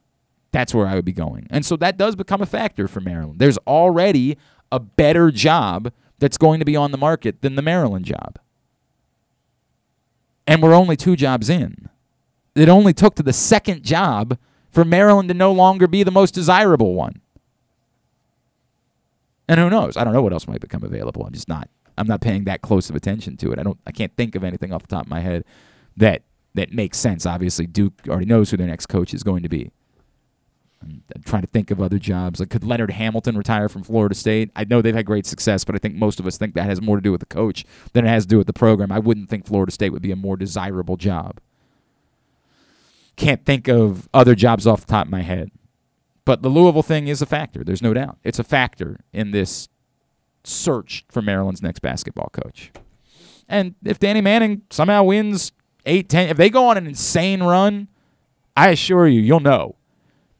That's 0.53 0.75
where 0.75 0.87
I 0.87 0.95
would 0.95 1.05
be 1.05 1.12
going. 1.12 1.47
And 1.51 1.64
so 1.64 1.77
that 1.77 1.97
does 1.97 2.17
become 2.17 2.41
a 2.41 2.47
factor 2.47 2.89
for 2.89 3.01
Maryland. 3.01 3.39
There's 3.39 3.59
already 3.67 4.37
a 4.73 4.81
better 4.81 5.31
job 5.31 5.93
that's 6.19 6.39
going 6.39 6.61
to 6.61 6.64
be 6.64 6.77
on 6.77 6.93
the 6.93 6.99
market 6.99 7.43
than 7.43 7.57
the 7.57 7.62
Maryland 7.62 8.05
job. 8.05 8.39
And 10.47 10.62
we're 10.62 10.75
only 10.75 10.97
two 10.97 11.17
jobs 11.17 11.51
in. 11.51 11.89
It 12.55 12.69
only 12.69 12.95
took 12.95 13.14
to 13.17 13.23
the 13.23 13.33
second 13.33 13.83
job 13.83 14.39
for 14.71 14.85
Maryland 14.85 15.29
to 15.29 15.35
no 15.35 15.53
longer 15.53 15.87
be 15.87 16.03
the 16.03 16.11
most 16.11 16.33
desirable 16.33 16.95
one. 16.95 17.21
And 19.49 19.61
who 19.61 19.71
knows? 19.71 19.97
I 19.97 20.05
don't 20.05 20.12
know 20.12 20.23
what 20.23 20.33
else 20.33 20.49
might 20.49 20.61
become 20.61 20.83
available. 20.83 21.25
I'm 21.25 21.33
just 21.33 21.49
not 21.49 21.69
I'm 21.99 22.07
not 22.07 22.21
paying 22.21 22.45
that 22.45 22.62
close 22.62 22.91
of 22.91 22.97
attention 22.97 23.37
to 23.39 23.53
it. 23.53 23.59
I 23.59 23.62
don't 23.62 23.79
I 23.87 23.93
can't 23.93 24.14
think 24.17 24.35
of 24.35 24.45
anything 24.45 24.73
off 24.73 24.83
the 24.83 24.89
top 24.89 25.05
of 25.05 25.11
my 25.11 25.21
head 25.21 25.45
that 25.97 26.23
that 26.57 26.73
makes 26.73 26.99
sense. 26.99 27.27
Obviously, 27.27 27.67
Duke 27.67 27.93
already 28.09 28.27
knows 28.27 28.51
who 28.51 28.57
their 28.57 28.67
next 28.67 28.87
coach 28.87 29.15
is 29.15 29.23
going 29.23 29.43
to 29.43 29.49
be. 29.49 29.71
I'm, 30.83 31.03
trying 31.25 31.43
to 31.43 31.49
think 31.49 31.71
of 31.71 31.81
other 31.81 31.99
jobs. 31.99 32.41
Like, 32.41 32.51
could 32.51 32.65
Leonard 32.65 32.91
Hamilton 32.91 33.37
retire 33.37 33.69
from 33.69 33.83
Florida 33.83 34.15
State? 34.15 34.51
I 34.55 34.65
know 34.65 34.83
they've 34.83 34.95
had 34.95 35.07
great 35.07 35.27
success, 35.27 35.65
but 35.65 35.75
I 35.75 35.79
think 35.79 35.95
most 35.95 36.21
of 36.21 36.27
us 36.27 36.37
think 36.37 36.55
that 36.55 36.65
has 36.65 36.83
more 36.83 36.97
to 36.97 37.03
do 37.03 37.13
with 37.13 37.21
the 37.21 37.27
coach 37.27 37.65
than 37.93 38.05
it 38.05 38.09
has 38.09 38.25
to 38.25 38.29
do 38.29 38.39
with 38.39 38.47
the 38.47 38.53
program. 38.53 38.93
I 38.93 38.99
wouldn't 38.99 39.29
think 39.29 39.47
Florida 39.47 39.73
State 39.73 39.91
would 39.91 40.03
be 40.03 40.13
a 40.13 40.17
more 40.17 40.37
desirable 40.37 40.97
job. 40.97 41.41
Can't 43.17 43.45
think 43.45 43.69
of 43.69 44.09
other 44.13 44.35
jobs 44.35 44.67
off 44.67 44.83
the 44.83 44.93
top 44.93 45.07
of 45.07 45.11
my 45.11 45.23
head. 45.23 45.51
But 46.25 46.43
the 46.43 46.49
Louisville 46.49 46.83
thing 46.83 47.09
is 47.09 47.23
a 47.23 47.27
factor. 47.27 47.65
There's 47.65 47.83
no 47.83 47.95
doubt. 47.95 48.19
It's 48.25 48.39
a 48.39 48.45
factor 48.45 49.01
in 49.13 49.31
this 49.31 49.69
search 50.45 51.05
for 51.09 51.23
Maryland's 51.23 51.63
next 51.63 51.81
basketball 51.81 52.31
coach. 52.33 52.73
And 53.49 53.77
if 53.85 53.99
Danny 53.99 54.21
Manning 54.21 54.63
somehow 54.71 55.05
wins 55.05 55.53
eight, 55.87 56.09
ten, 56.09 56.28
if 56.28 56.37
they 56.37 56.51
go 56.51 56.68
on 56.68 56.76
an 56.76 56.87
insane 56.87 57.43
run, 57.43 57.89
I 58.57 58.70
assure 58.70 59.07
you, 59.07 59.20
you'll 59.20 59.41
know. 59.41 59.76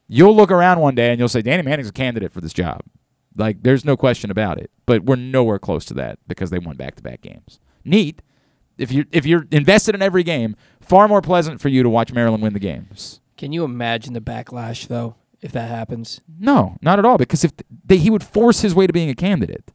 You'll 0.07 0.35
look 0.35 0.51
around 0.51 0.79
one 0.79 0.95
day 0.95 1.09
and 1.09 1.19
you'll 1.19 1.27
say, 1.27 1.41
Danny 1.41 1.63
Manning's 1.63 1.89
a 1.89 1.93
candidate 1.93 2.31
for 2.31 2.41
this 2.41 2.53
job. 2.53 2.81
Like, 3.35 3.61
there's 3.63 3.83
no 3.83 3.97
question 3.97 4.31
about 4.31 4.57
it. 4.57 4.71
But 4.85 5.03
we're 5.03 5.15
nowhere 5.15 5.59
close 5.59 5.85
to 5.85 5.93
that 5.95 6.19
because 6.27 6.49
they 6.49 6.59
won 6.59 6.77
back 6.77 6.95
to 6.95 7.03
back 7.03 7.21
games. 7.21 7.59
Neat. 7.83 8.21
If 8.77 8.91
you're 8.91 9.05
if 9.11 9.25
you're 9.25 9.47
invested 9.51 9.95
in 9.95 10.03
every 10.03 10.23
game, 10.23 10.55
far 10.81 11.07
more 11.07 11.21
pleasant 11.21 11.59
for 11.59 11.67
you 11.67 11.81
to 11.81 11.89
watch 11.89 12.13
Maryland 12.13 12.43
win 12.43 12.53
the 12.53 12.59
games. 12.59 13.21
Can 13.35 13.51
you 13.51 13.63
imagine 13.63 14.13
the 14.13 14.21
backlash 14.21 14.87
though 14.87 15.15
if 15.41 15.51
that 15.53 15.69
happens? 15.69 16.21
No, 16.39 16.77
not 16.81 16.99
at 16.99 17.05
all. 17.05 17.17
Because 17.17 17.43
if 17.43 17.53
they, 17.85 17.97
he 17.97 18.11
would 18.11 18.23
force 18.23 18.61
his 18.61 18.75
way 18.75 18.85
to 18.85 18.93
being 18.93 19.09
a 19.09 19.15
candidate, 19.15 19.71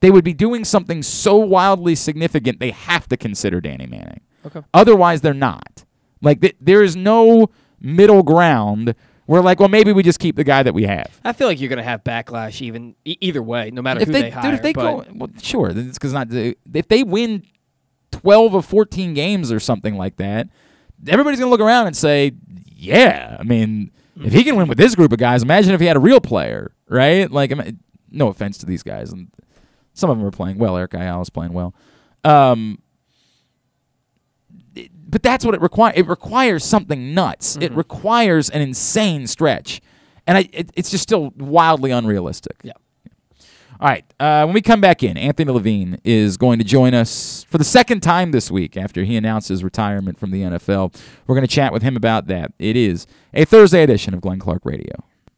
they 0.00 0.10
would 0.10 0.24
be 0.24 0.34
doing 0.34 0.64
something 0.64 1.02
so 1.02 1.36
wildly 1.36 1.96
significant 1.96 2.60
they 2.60 2.70
have 2.70 3.08
to 3.08 3.16
consider 3.16 3.60
Danny 3.60 3.86
Manning. 3.86 4.20
Okay. 4.46 4.60
Otherwise, 4.72 5.20
they're 5.20 5.34
not. 5.34 5.84
Like 6.22 6.40
th- 6.40 6.56
there 6.60 6.82
is 6.82 6.96
no 6.96 7.48
middle 7.80 8.22
ground 8.22 8.94
We're 9.26 9.40
like, 9.40 9.58
well, 9.60 9.68
maybe 9.70 9.92
we 9.92 10.02
just 10.02 10.18
keep 10.18 10.36
the 10.36 10.44
guy 10.44 10.62
that 10.62 10.74
we 10.74 10.84
have. 10.84 11.20
I 11.24 11.32
feel 11.32 11.48
like 11.48 11.58
you're 11.60 11.70
gonna 11.70 11.82
have 11.82 12.04
backlash 12.04 12.60
even 12.60 12.94
e- 13.04 13.16
either 13.20 13.42
way, 13.42 13.70
no 13.70 13.80
matter 13.82 14.00
If 14.00 14.08
who 14.08 14.12
they, 14.12 14.22
they, 14.22 14.30
hire. 14.30 14.42
dude, 14.42 14.54
if 14.54 14.62
they 14.62 14.72
go, 14.74 15.04
well, 15.14 15.30
sure, 15.42 15.70
it's 15.74 15.98
because 15.98 16.12
not 16.12 16.28
if 16.30 16.88
they 16.88 17.02
win 17.02 17.42
twelve 18.12 18.54
or 18.54 18.62
fourteen 18.62 19.14
games 19.14 19.50
or 19.50 19.60
something 19.60 19.96
like 19.96 20.16
that, 20.16 20.48
everybody's 21.08 21.38
gonna 21.40 21.50
look 21.50 21.60
around 21.60 21.86
and 21.86 21.96
say, 21.96 22.32
yeah. 22.76 23.36
I 23.40 23.42
mean, 23.44 23.90
if 24.22 24.32
he 24.32 24.44
can 24.44 24.56
win 24.56 24.68
with 24.68 24.78
this 24.78 24.94
group 24.94 25.12
of 25.12 25.18
guys, 25.18 25.42
imagine 25.42 25.72
if 25.74 25.80
he 25.80 25.86
had 25.86 25.96
a 25.96 26.00
real 26.00 26.20
player, 26.20 26.72
right? 26.88 27.30
Like, 27.30 27.50
I 27.50 27.54
mean, 27.54 27.80
no 28.10 28.28
offense 28.28 28.58
to 28.58 28.66
these 28.66 28.82
guys, 28.82 29.10
and 29.12 29.28
some 29.94 30.10
of 30.10 30.18
them 30.18 30.26
are 30.26 30.30
playing 30.30 30.58
well. 30.58 30.76
Eric 30.76 30.94
Ayala 30.94 31.22
is 31.22 31.30
playing 31.30 31.52
well. 31.54 31.74
Um, 32.24 32.78
but 35.08 35.22
that's 35.22 35.44
what 35.44 35.54
it 35.54 35.60
requires. 35.60 35.96
It 35.96 36.08
requires 36.08 36.64
something 36.64 37.14
nuts. 37.14 37.56
It 37.60 37.72
requires 37.72 38.50
an 38.50 38.62
insane 38.62 39.26
stretch, 39.26 39.80
and 40.26 40.38
I, 40.38 40.48
it, 40.52 40.70
it's 40.74 40.90
just 40.90 41.02
still 41.02 41.32
wildly 41.36 41.90
unrealistic. 41.90 42.56
Yeah. 42.62 42.72
All 43.80 43.88
right. 43.88 44.04
Uh, 44.20 44.44
when 44.44 44.54
we 44.54 44.62
come 44.62 44.80
back 44.80 45.02
in, 45.02 45.16
Anthony 45.16 45.52
Levine 45.52 46.00
is 46.04 46.36
going 46.36 46.58
to 46.58 46.64
join 46.64 46.94
us 46.94 47.44
for 47.48 47.58
the 47.58 47.64
second 47.64 48.00
time 48.02 48.30
this 48.30 48.50
week 48.50 48.76
after 48.76 49.04
he 49.04 49.16
announced 49.16 49.48
his 49.48 49.64
retirement 49.64 50.18
from 50.18 50.30
the 50.30 50.42
NFL. 50.42 50.96
We're 51.26 51.34
going 51.34 51.46
to 51.46 51.52
chat 51.52 51.72
with 51.72 51.82
him 51.82 51.96
about 51.96 52.26
that. 52.28 52.52
It 52.58 52.76
is 52.76 53.06
a 53.34 53.44
Thursday 53.44 53.82
edition 53.82 54.14
of 54.14 54.20
Glenn 54.20 54.38
Clark 54.38 54.62
Radio. 54.64 54.94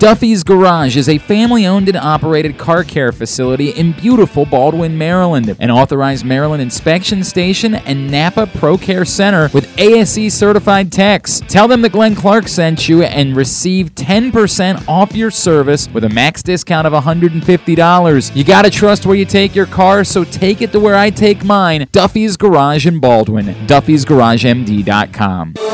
Duffy's 0.00 0.42
Garage 0.42 0.96
is 0.96 1.08
a 1.10 1.18
family 1.18 1.66
owned 1.66 1.86
and 1.86 1.98
operated 1.98 2.56
car 2.56 2.84
care 2.84 3.12
facility 3.12 3.68
in 3.68 3.92
beautiful 3.92 4.46
Baldwin, 4.46 4.96
Maryland. 4.96 5.54
An 5.60 5.70
authorized 5.70 6.24
Maryland 6.24 6.62
inspection 6.62 7.22
station 7.22 7.74
and 7.74 8.10
Napa 8.10 8.46
Pro 8.46 8.78
Care 8.78 9.04
Center 9.04 9.50
with 9.52 9.78
ASE 9.78 10.32
certified 10.32 10.90
techs. 10.90 11.40
Tell 11.40 11.68
them 11.68 11.82
that 11.82 11.92
Glenn 11.92 12.14
Clark 12.14 12.48
sent 12.48 12.88
you 12.88 13.02
and 13.02 13.36
receive 13.36 13.94
10% 13.94 14.88
off 14.88 15.14
your 15.14 15.30
service 15.30 15.86
with 15.90 16.04
a 16.04 16.08
max 16.08 16.42
discount 16.42 16.86
of 16.86 16.94
$150. 16.94 18.34
You 18.34 18.44
gotta 18.44 18.70
trust 18.70 19.04
where 19.04 19.16
you 19.16 19.26
take 19.26 19.54
your 19.54 19.66
car, 19.66 20.02
so 20.04 20.24
take 20.24 20.62
it 20.62 20.72
to 20.72 20.80
where 20.80 20.96
I 20.96 21.10
take 21.10 21.44
mine 21.44 21.86
Duffy's 21.92 22.38
Garage 22.38 22.86
in 22.86 23.00
Baldwin. 23.00 23.48
Duffy'sGarageMD.com. 23.66 25.69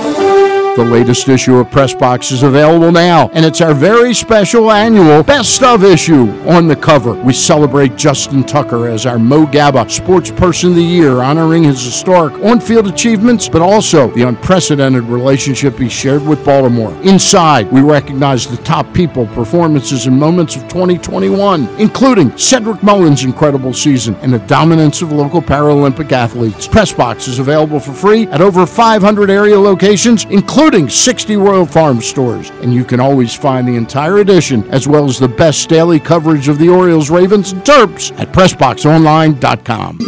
The 0.76 0.84
latest 0.84 1.26
issue 1.30 1.56
of 1.56 1.70
Press 1.70 1.94
Box 1.94 2.30
is 2.32 2.42
available 2.42 2.92
now, 2.92 3.30
and 3.32 3.46
it's 3.46 3.62
our 3.62 3.72
very 3.72 4.12
special 4.12 4.70
annual 4.70 5.22
Best 5.22 5.62
of 5.62 5.82
issue. 5.82 6.28
On 6.46 6.68
the 6.68 6.76
cover, 6.76 7.14
we 7.14 7.32
celebrate 7.32 7.96
Justin 7.96 8.44
Tucker 8.44 8.86
as 8.86 9.06
our 9.06 9.18
Mo 9.18 9.46
Gaba 9.46 9.88
Sports 9.88 10.30
Person 10.30 10.70
of 10.70 10.76
the 10.76 10.82
Year, 10.82 11.22
honoring 11.22 11.64
his 11.64 11.82
historic 11.82 12.34
on 12.44 12.60
field 12.60 12.88
achievements, 12.88 13.48
but 13.48 13.62
also 13.62 14.10
the 14.10 14.24
unprecedented 14.24 15.04
relationship 15.04 15.78
he 15.78 15.88
shared 15.88 16.20
with 16.22 16.44
Baltimore. 16.44 16.92
Inside, 17.04 17.72
we 17.72 17.80
recognize 17.80 18.46
the 18.46 18.58
top 18.58 18.92
people, 18.92 19.26
performances, 19.28 20.06
and 20.06 20.20
moments 20.20 20.56
of 20.56 20.68
2021, 20.68 21.68
including 21.78 22.36
Cedric 22.36 22.82
Mullins' 22.82 23.24
incredible 23.24 23.72
season 23.72 24.14
and 24.16 24.30
the 24.30 24.40
dominance 24.40 25.00
of 25.00 25.10
local 25.10 25.40
Paralympic 25.40 26.12
athletes. 26.12 26.68
Press 26.68 26.92
Box 26.92 27.28
is 27.28 27.38
available 27.38 27.80
for 27.80 27.94
free 27.94 28.26
at 28.26 28.42
over 28.42 28.66
500 28.66 29.30
area 29.30 29.58
locations, 29.58 30.26
including 30.26 30.65
60 30.66 31.36
Royal 31.36 31.64
Farm 31.64 32.00
stores. 32.00 32.50
And 32.60 32.74
you 32.74 32.84
can 32.84 32.98
always 32.98 33.32
find 33.32 33.68
the 33.68 33.76
entire 33.76 34.18
edition, 34.18 34.68
as 34.70 34.88
well 34.88 35.04
as 35.04 35.16
the 35.16 35.28
best 35.28 35.68
daily 35.68 36.00
coverage 36.00 36.48
of 36.48 36.58
the 36.58 36.68
Orioles, 36.68 37.08
Ravens, 37.08 37.52
and 37.52 37.62
Terps 37.62 38.12
at 38.18 38.32
PressBoxOnline.com. 38.32 39.98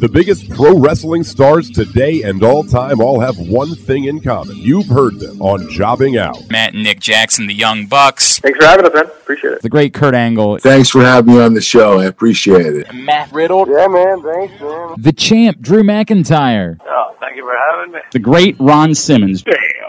The 0.00 0.08
biggest 0.08 0.50
pro 0.50 0.78
wrestling 0.78 1.24
stars 1.24 1.68
today 1.68 2.22
and 2.22 2.44
all 2.44 2.62
time 2.62 3.00
all 3.00 3.18
have 3.18 3.36
one 3.38 3.74
thing 3.74 4.04
in 4.04 4.20
common. 4.20 4.56
You've 4.56 4.86
heard 4.86 5.18
them 5.18 5.42
on 5.42 5.68
Jobbing 5.70 6.16
Out. 6.16 6.48
Matt 6.48 6.74
and 6.74 6.84
Nick 6.84 7.00
Jackson, 7.00 7.48
the 7.48 7.54
Young 7.54 7.86
Bucks. 7.86 8.38
Thanks 8.38 8.58
for 8.58 8.66
having 8.66 8.86
us, 8.86 8.94
man. 8.94 9.06
Appreciate 9.06 9.54
it. 9.54 9.62
The 9.62 9.68
great 9.68 9.94
Kurt 9.94 10.14
Angle. 10.14 10.58
Thanks 10.58 10.90
for 10.90 11.00
having 11.00 11.34
me 11.34 11.40
on 11.40 11.54
the 11.54 11.60
show. 11.60 11.98
I 11.98 12.04
appreciate 12.04 12.76
it. 12.76 12.94
Matt 12.94 13.32
Riddle. 13.32 13.66
Yeah, 13.68 13.88
man. 13.88 14.22
Thanks, 14.22 14.60
man. 14.60 14.94
The 14.98 15.12
champ, 15.12 15.60
Drew 15.60 15.82
McIntyre. 15.82 16.78
Oh, 16.86 17.16
thank 17.18 17.36
you 17.36 17.42
for 17.42 17.56
having 17.72 17.92
me. 17.94 18.00
The 18.12 18.20
great 18.20 18.56
Ron 18.60 18.94
Simmons. 18.94 19.42
Damn. 19.42 19.54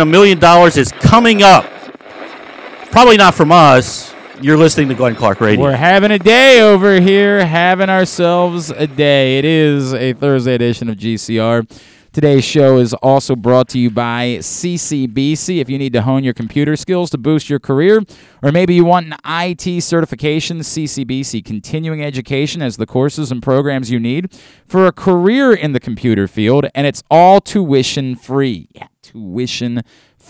a 0.00 0.06
million 0.06 0.38
dollars 0.38 0.76
is 0.76 0.92
coming 0.92 1.42
up. 1.42 1.64
Probably 2.90 3.16
not 3.16 3.34
from 3.34 3.52
us. 3.52 4.12
You're 4.40 4.56
listening 4.56 4.88
to 4.88 4.94
Glenn 4.94 5.14
Clark 5.14 5.40
Radio. 5.40 5.62
We're 5.62 5.76
having 5.76 6.10
a 6.10 6.18
day 6.18 6.60
over 6.62 7.00
here, 7.00 7.46
having 7.46 7.88
ourselves 7.88 8.70
a 8.70 8.86
day. 8.86 9.38
It 9.38 9.44
is 9.44 9.94
a 9.94 10.12
Thursday 10.14 10.54
edition 10.54 10.88
of 10.88 10.96
GCR. 10.96 11.66
Today's 12.12 12.44
show 12.44 12.76
is 12.76 12.92
also 12.92 13.34
brought 13.34 13.70
to 13.70 13.78
you 13.78 13.88
by 13.88 14.36
CCBC. 14.40 15.62
If 15.62 15.70
you 15.70 15.78
need 15.78 15.94
to 15.94 16.02
hone 16.02 16.24
your 16.24 16.34
computer 16.34 16.76
skills 16.76 17.08
to 17.08 17.16
boost 17.16 17.48
your 17.48 17.58
career, 17.58 18.02
or 18.42 18.52
maybe 18.52 18.74
you 18.74 18.84
want 18.84 19.06
an 19.06 19.16
IT 19.24 19.82
certification, 19.82 20.58
CCBC 20.58 21.42
Continuing 21.42 22.04
Education 22.04 22.60
has 22.60 22.76
the 22.76 22.84
courses 22.84 23.32
and 23.32 23.42
programs 23.42 23.90
you 23.90 23.98
need 23.98 24.30
for 24.66 24.86
a 24.86 24.92
career 24.92 25.54
in 25.54 25.72
the 25.72 25.80
computer 25.80 26.28
field, 26.28 26.66
and 26.74 26.86
it's 26.86 27.02
all 27.10 27.40
tuition 27.40 28.14
free. 28.14 28.68
Yeah, 28.72 28.88
tuition 29.00 29.80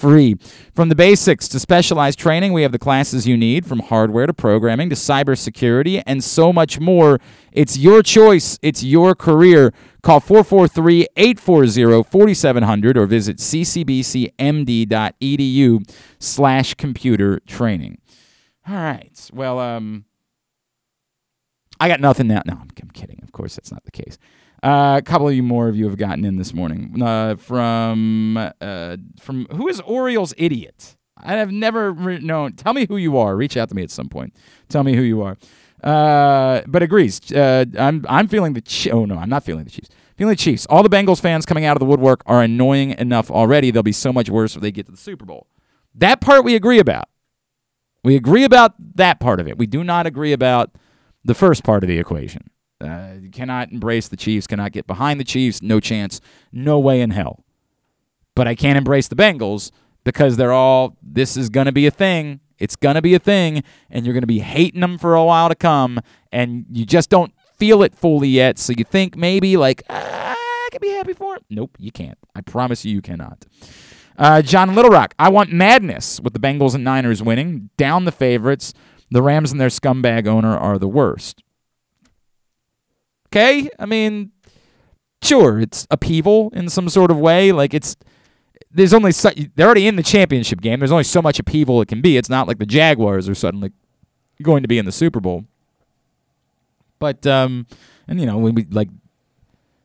free. 0.03 0.35
From 0.75 0.89
the 0.89 0.97
basics 0.97 1.47
to 1.47 1.61
specialized 1.61 2.19
training, 2.19 2.53
we 2.53 2.63
have 2.63 2.73
the 2.73 2.79
classes 2.79 3.29
you 3.29 3.37
need 3.37 3.65
from 3.65 3.79
hardware 3.79 4.27
to 4.27 4.35
programming 4.35 4.91
to 4.91 4.97
cybersecurity 4.97 6.03
and 6.05 6.25
so 6.25 6.53
much 6.53 6.81
more. 6.81 7.21
It's 7.53 7.79
your 7.79 8.03
choice, 8.03 8.59
it's 8.63 8.83
your 8.83 9.15
career. 9.15 9.73
Call 10.03 10.19
443 10.19 11.07
840 11.17 12.03
4700 12.03 12.99
or 12.99 13.07
visit 13.07 13.37
ccbcmd.edu 13.37 14.35
slash 16.19 16.75
computer 16.75 17.39
training. 17.47 17.99
All 18.69 18.75
right. 18.75 19.31
Well, 19.33 19.61
um, 19.61 20.05
I 21.79 21.87
got 21.87 22.01
nothing 22.01 22.27
now. 22.27 22.43
No, 22.45 22.55
I'm, 22.55 22.69
I'm 22.83 22.91
kidding. 22.91 23.21
Of 23.23 23.31
course, 23.31 23.55
that's 23.55 23.71
not 23.71 23.85
the 23.85 23.93
case. 23.93 24.19
Uh, 24.63 24.95
a 24.99 25.03
couple 25.03 25.29
of 25.29 25.35
you 25.35 25.43
more 25.43 25.69
of 25.69 25.77
you 25.77 25.87
have 25.87 25.97
gotten 25.97 26.25
in 26.25 26.37
this 26.37 26.55
morning 26.55 27.03
uh, 27.03 27.35
from 27.35 28.37
uh, 28.37 28.97
from 29.21 29.47
who 29.47 29.69
is 29.69 29.81
Orioles 29.81 30.33
idiot? 30.39 30.97
I 31.17 31.35
have 31.35 31.51
never 31.51 31.93
re- 31.93 32.19
known. 32.21 32.53
Tell 32.55 32.73
me 32.73 32.87
who 32.87 32.97
you 32.97 33.17
are. 33.19 33.37
Reach 33.37 33.57
out 33.57 33.69
to 33.71 33.75
me 33.75 33.83
at 33.83 33.91
some 33.91 34.09
point. 34.09 34.35
Tell 34.69 34.85
me 34.85 34.95
who 34.95 35.03
you 35.03 35.23
are. 35.23 35.37
Uh, 35.83 36.63
but 36.69 36.83
agrees. 36.83 37.33
Uh, 37.33 37.65
I'm 37.77 38.07
I'm 38.09 38.29
feeling 38.29 38.53
the. 38.53 38.63
Chi- 38.63 38.91
oh 38.91 39.05
no, 39.05 39.17
I'm 39.17 39.29
not 39.29 39.45
feeling 39.45 39.65
the 39.65 39.71
Chiefs. 39.71 39.89
Feeling 40.17 40.33
the 40.33 40.37
Chiefs. 40.37 40.67
All 40.67 40.85
the 40.85 40.89
Bengals 40.89 41.21
fans 41.21 41.45
coming 41.45 41.65
out 41.65 41.77
of 41.77 41.81
the 41.81 41.87
woodwork 41.87 42.23
are 42.27 42.41
annoying 42.43 42.91
enough 42.99 43.31
already. 43.33 43.73
They'll 43.73 43.83
be 43.83 43.91
so 43.93 44.13
much 44.13 44.31
worse 44.31 44.55
when 44.55 44.63
they 44.63 44.71
get 44.71 44.87
to 44.87 44.93
the 44.93 44.99
Super 44.99 45.25
Bowl. 45.25 45.49
That 45.95 46.21
part 46.21 46.45
we 46.45 46.55
agree 46.55 46.79
about. 46.79 47.09
We 48.05 48.15
agree 48.17 48.45
about 48.45 48.75
that 48.97 49.19
part 49.19 49.41
of 49.41 49.49
it. 49.49 49.59
We 49.59 49.67
do 49.67 49.83
not 49.83 50.07
agree 50.07 50.33
about 50.33 50.71
the 51.25 51.35
first 51.35 51.65
part 51.65 51.83
of 51.83 51.89
the 51.89 51.99
equation. 51.99 52.51
Uh, 52.83 53.15
you 53.21 53.31
cannot 53.31 53.71
embrace 53.71 54.09
the 54.09 54.17
Chiefs, 54.17 54.47
cannot 54.47 54.73
get 54.73 54.87
behind 54.87 55.21
the 55.21 55.25
Chiefs. 55.25 55.63
No 55.63 55.81
chance. 55.81 56.21
No 56.53 56.79
way 56.79 57.01
in 57.01 57.11
hell. 57.11 57.45
But 58.35 58.49
I 58.49 58.55
can't 58.55 58.77
embrace 58.77 59.09
the 59.09 59.17
Bengals 59.17 59.71
because 60.05 60.37
they're 60.37 60.53
all, 60.53 60.97
this 61.03 61.37
is 61.37 61.49
going 61.49 61.67
to 61.67 61.73
be 61.73 61.87
a 61.87 61.91
thing. 61.91 62.41
It's 62.59 62.77
going 62.77 62.95
to 62.95 63.03
be 63.03 63.15
a 63.15 63.19
thing, 63.19 63.65
and 63.91 64.05
you're 64.05 64.13
going 64.13 64.23
to 64.23 64.27
be 64.27 64.39
hating 64.39 64.81
them 64.81 64.97
for 64.97 65.15
a 65.15 65.25
while 65.25 65.49
to 65.49 65.55
come, 65.55 66.01
and 66.31 66.65
you 66.71 66.87
just 66.87 67.11
don't 67.11 67.33
feel 67.59 67.83
it 67.83 67.95
fully 67.95 68.29
yet. 68.29 68.59
So 68.59 68.73
you 68.77 68.85
think 68.85 69.17
maybe, 69.17 69.57
like, 69.57 69.83
ah, 69.91 70.37
I 70.37 70.69
can 70.71 70.81
be 70.81 70.91
happy 70.91 71.13
for 71.13 71.35
it. 71.35 71.45
Nope, 71.51 71.77
you 71.81 71.91
can't. 71.91 72.19
I 72.37 72.41
promise 72.41 72.85
you, 72.85 72.95
you 72.95 73.03
cannot. 73.03 73.47
Uh, 74.17 74.43
John 74.43 74.75
Little 74.75 74.93
Rock, 74.93 75.15
I 75.19 75.29
want 75.29 75.53
madness 75.53 76.21
with 76.21 76.35
the 76.35 76.39
Bengals 76.39 76.75
and 76.75 76.85
Niners 76.85 77.23
winning. 77.23 77.71
Down 77.77 78.05
the 78.05 78.13
favorites. 78.13 78.75
The 79.11 79.23
Rams 79.23 79.51
and 79.51 79.61
their 79.61 79.69
scumbag 79.69 80.27
owner 80.27 80.57
are 80.57 80.79
the 80.79 80.89
worst. 80.89 81.43
Okay? 83.33 83.71
I 83.79 83.87
mean, 83.87 84.31
sure, 85.23 85.59
it's 85.59 85.87
upheaval 85.91 86.51
in 86.55 86.69
some 86.69 86.89
sort 86.89 87.11
of 87.11 87.19
way. 87.19 87.53
Like, 87.53 87.75
it's. 87.75 87.97
There's 88.75 88.95
only 88.95 89.13
so, 89.13 89.31
they're 89.55 89.67
already 89.67 89.87
in 89.87 89.97
the 89.97 90.03
championship 90.03 90.63
game. 90.63 90.79
There's 90.79 90.93
only 90.93 91.05
so 91.05 91.21
much 91.21 91.39
upheaval 91.39 91.83
it 91.83 91.89
can 91.89 92.01
be. 92.01 92.17
It's 92.17 92.31
not 92.31 92.49
like 92.49 92.59
the 92.59 92.65
Jaguars 92.65 93.29
are 93.29 93.35
suddenly 93.35 93.71
going 94.43 94.63
to 94.63 94.69
be 94.69 94.79
in 94.79 94.87
the 94.87 94.93
Super 94.93 95.21
Bowl. 95.21 95.45
But 96.99 97.27
um, 97.27 97.67
and 98.07 98.21
you 98.21 98.27
know 98.27 98.39
when 98.39 98.55
we 98.55 98.65
like, 98.71 98.89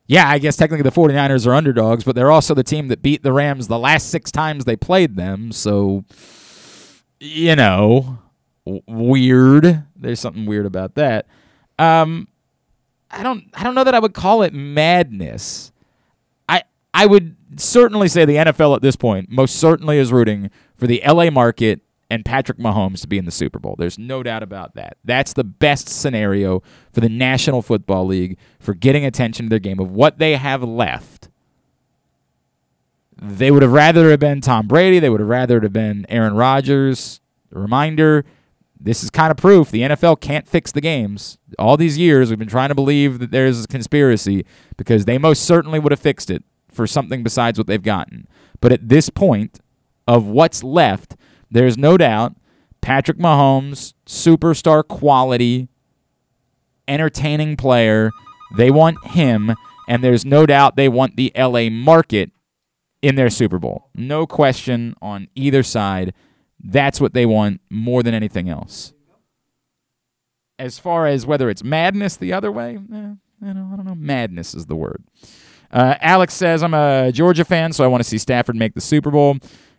yeah, 0.06 0.28
I 0.28 0.38
guess 0.38 0.56
technically 0.56 0.88
the 0.88 0.94
49ers 0.94 1.46
are 1.46 1.52
underdogs, 1.52 2.04
but 2.04 2.14
they're 2.14 2.30
also 2.30 2.54
the 2.54 2.62
team 2.62 2.88
that 2.88 3.02
beat 3.02 3.22
the 3.22 3.32
Rams 3.32 3.68
the 3.68 3.78
last 3.78 4.10
six 4.10 4.30
times 4.30 4.64
they 4.64 4.76
played 4.76 5.16
them. 5.16 5.52
So, 5.52 6.04
you 7.20 7.56
know, 7.56 8.20
w- 8.64 8.82
weird. 8.86 9.84
There's 9.96 10.20
something 10.20 10.46
weird 10.46 10.64
about 10.64 10.94
that. 10.94 11.26
Um, 11.78 12.28
I 13.10 13.22
don't 13.22 13.44
I 13.54 13.64
don't 13.64 13.74
know 13.74 13.84
that 13.84 13.94
I 13.94 13.98
would 13.98 14.14
call 14.14 14.42
it 14.42 14.52
madness. 14.52 15.72
I 16.48 16.62
I 16.92 17.06
would 17.06 17.36
certainly 17.56 18.08
say 18.08 18.24
the 18.24 18.36
NFL 18.36 18.76
at 18.76 18.82
this 18.82 18.96
point 18.96 19.30
most 19.30 19.56
certainly 19.56 19.98
is 19.98 20.12
rooting 20.12 20.50
for 20.74 20.86
the 20.86 21.02
LA 21.06 21.30
market 21.30 21.80
and 22.10 22.24
Patrick 22.24 22.58
Mahomes 22.58 23.02
to 23.02 23.06
be 23.06 23.18
in 23.18 23.24
the 23.24 23.30
Super 23.30 23.58
Bowl. 23.58 23.76
There's 23.78 23.98
no 23.98 24.22
doubt 24.22 24.42
about 24.42 24.74
that. 24.74 24.96
That's 25.04 25.34
the 25.34 25.44
best 25.44 25.88
scenario 25.88 26.62
for 26.92 27.00
the 27.00 27.08
National 27.08 27.60
Football 27.60 28.06
League 28.06 28.38
for 28.58 28.74
getting 28.74 29.04
attention 29.04 29.46
to 29.46 29.50
their 29.50 29.58
game 29.58 29.78
of 29.78 29.90
what 29.90 30.18
they 30.18 30.36
have 30.36 30.62
left. 30.62 31.28
They 33.20 33.50
would 33.50 33.62
have 33.62 33.72
rather 33.72 34.10
have 34.10 34.20
been 34.20 34.40
Tom 34.40 34.68
Brady. 34.68 35.00
They 35.00 35.10
would 35.10 35.20
have 35.20 35.28
rather 35.28 35.58
it 35.58 35.64
have 35.64 35.72
been 35.72 36.06
Aaron 36.08 36.34
Rodgers. 36.34 37.20
Reminder 37.50 38.24
this 38.80 39.02
is 39.02 39.10
kind 39.10 39.30
of 39.30 39.36
proof 39.36 39.70
the 39.70 39.82
NFL 39.82 40.20
can't 40.20 40.48
fix 40.48 40.72
the 40.72 40.80
games. 40.80 41.38
All 41.58 41.76
these 41.76 41.98
years, 41.98 42.30
we've 42.30 42.38
been 42.38 42.48
trying 42.48 42.68
to 42.68 42.74
believe 42.74 43.18
that 43.18 43.30
there's 43.30 43.64
a 43.64 43.68
conspiracy 43.68 44.44
because 44.76 45.04
they 45.04 45.18
most 45.18 45.44
certainly 45.44 45.78
would 45.78 45.92
have 45.92 46.00
fixed 46.00 46.30
it 46.30 46.44
for 46.70 46.86
something 46.86 47.22
besides 47.22 47.58
what 47.58 47.66
they've 47.66 47.82
gotten. 47.82 48.28
But 48.60 48.72
at 48.72 48.88
this 48.88 49.10
point 49.10 49.60
of 50.06 50.26
what's 50.26 50.62
left, 50.62 51.16
there's 51.50 51.76
no 51.76 51.96
doubt 51.96 52.36
Patrick 52.80 53.18
Mahomes, 53.18 53.94
superstar 54.06 54.86
quality, 54.86 55.68
entertaining 56.86 57.56
player. 57.56 58.10
They 58.56 58.70
want 58.70 59.04
him, 59.08 59.54
and 59.88 60.02
there's 60.02 60.24
no 60.24 60.46
doubt 60.46 60.76
they 60.76 60.88
want 60.88 61.16
the 61.16 61.32
LA 61.36 61.68
market 61.68 62.30
in 63.02 63.14
their 63.14 63.30
Super 63.30 63.58
Bowl. 63.58 63.90
No 63.94 64.26
question 64.26 64.94
on 65.00 65.28
either 65.34 65.62
side. 65.62 66.14
That's 66.60 67.00
what 67.00 67.14
they 67.14 67.26
want 67.26 67.60
more 67.70 68.02
than 68.02 68.14
anything 68.14 68.48
else. 68.48 68.92
As 70.58 70.78
far 70.78 71.06
as 71.06 71.24
whether 71.24 71.48
it's 71.48 71.62
madness 71.62 72.16
the 72.16 72.32
other 72.32 72.50
way, 72.50 72.76
eh, 72.76 72.96
I, 73.42 73.52
don't, 73.52 73.72
I 73.72 73.76
don't 73.76 73.84
know. 73.84 73.94
Madness 73.94 74.54
is 74.54 74.66
the 74.66 74.74
word. 74.74 75.04
Uh, 75.70 75.94
Alex 76.00 76.34
says, 76.34 76.62
I'm 76.62 76.74
a 76.74 77.12
Georgia 77.12 77.44
fan, 77.44 77.72
so 77.72 77.84
I 77.84 77.86
want 77.86 78.02
to 78.02 78.08
see 78.08 78.18
Stafford 78.18 78.56
make 78.56 78.74
the 78.74 78.80
Super 78.80 79.10
Bowl. 79.10 79.36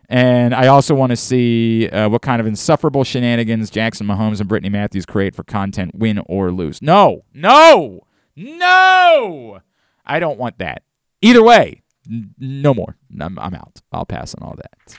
And 0.08 0.54
I 0.54 0.66
also 0.68 0.94
want 0.94 1.10
to 1.10 1.16
see 1.16 1.88
uh, 1.88 2.08
what 2.08 2.22
kind 2.22 2.40
of 2.40 2.46
insufferable 2.46 3.04
shenanigans 3.04 3.70
Jackson 3.70 4.06
Mahomes 4.06 4.40
and 4.40 4.48
Brittany 4.48 4.70
Matthews 4.70 5.06
create 5.06 5.34
for 5.36 5.44
content, 5.44 5.94
win 5.94 6.18
or 6.26 6.50
lose. 6.50 6.82
No, 6.82 7.24
no, 7.34 8.00
no. 8.34 9.60
I 10.04 10.18
don't 10.18 10.38
want 10.38 10.58
that. 10.58 10.82
Either 11.22 11.42
way, 11.42 11.82
n- 12.10 12.34
no 12.38 12.74
more. 12.74 12.96
I'm, 13.20 13.38
I'm 13.38 13.54
out. 13.54 13.80
I'll 13.92 14.06
pass 14.06 14.34
on 14.34 14.42
all 14.42 14.56
that. 14.56 14.98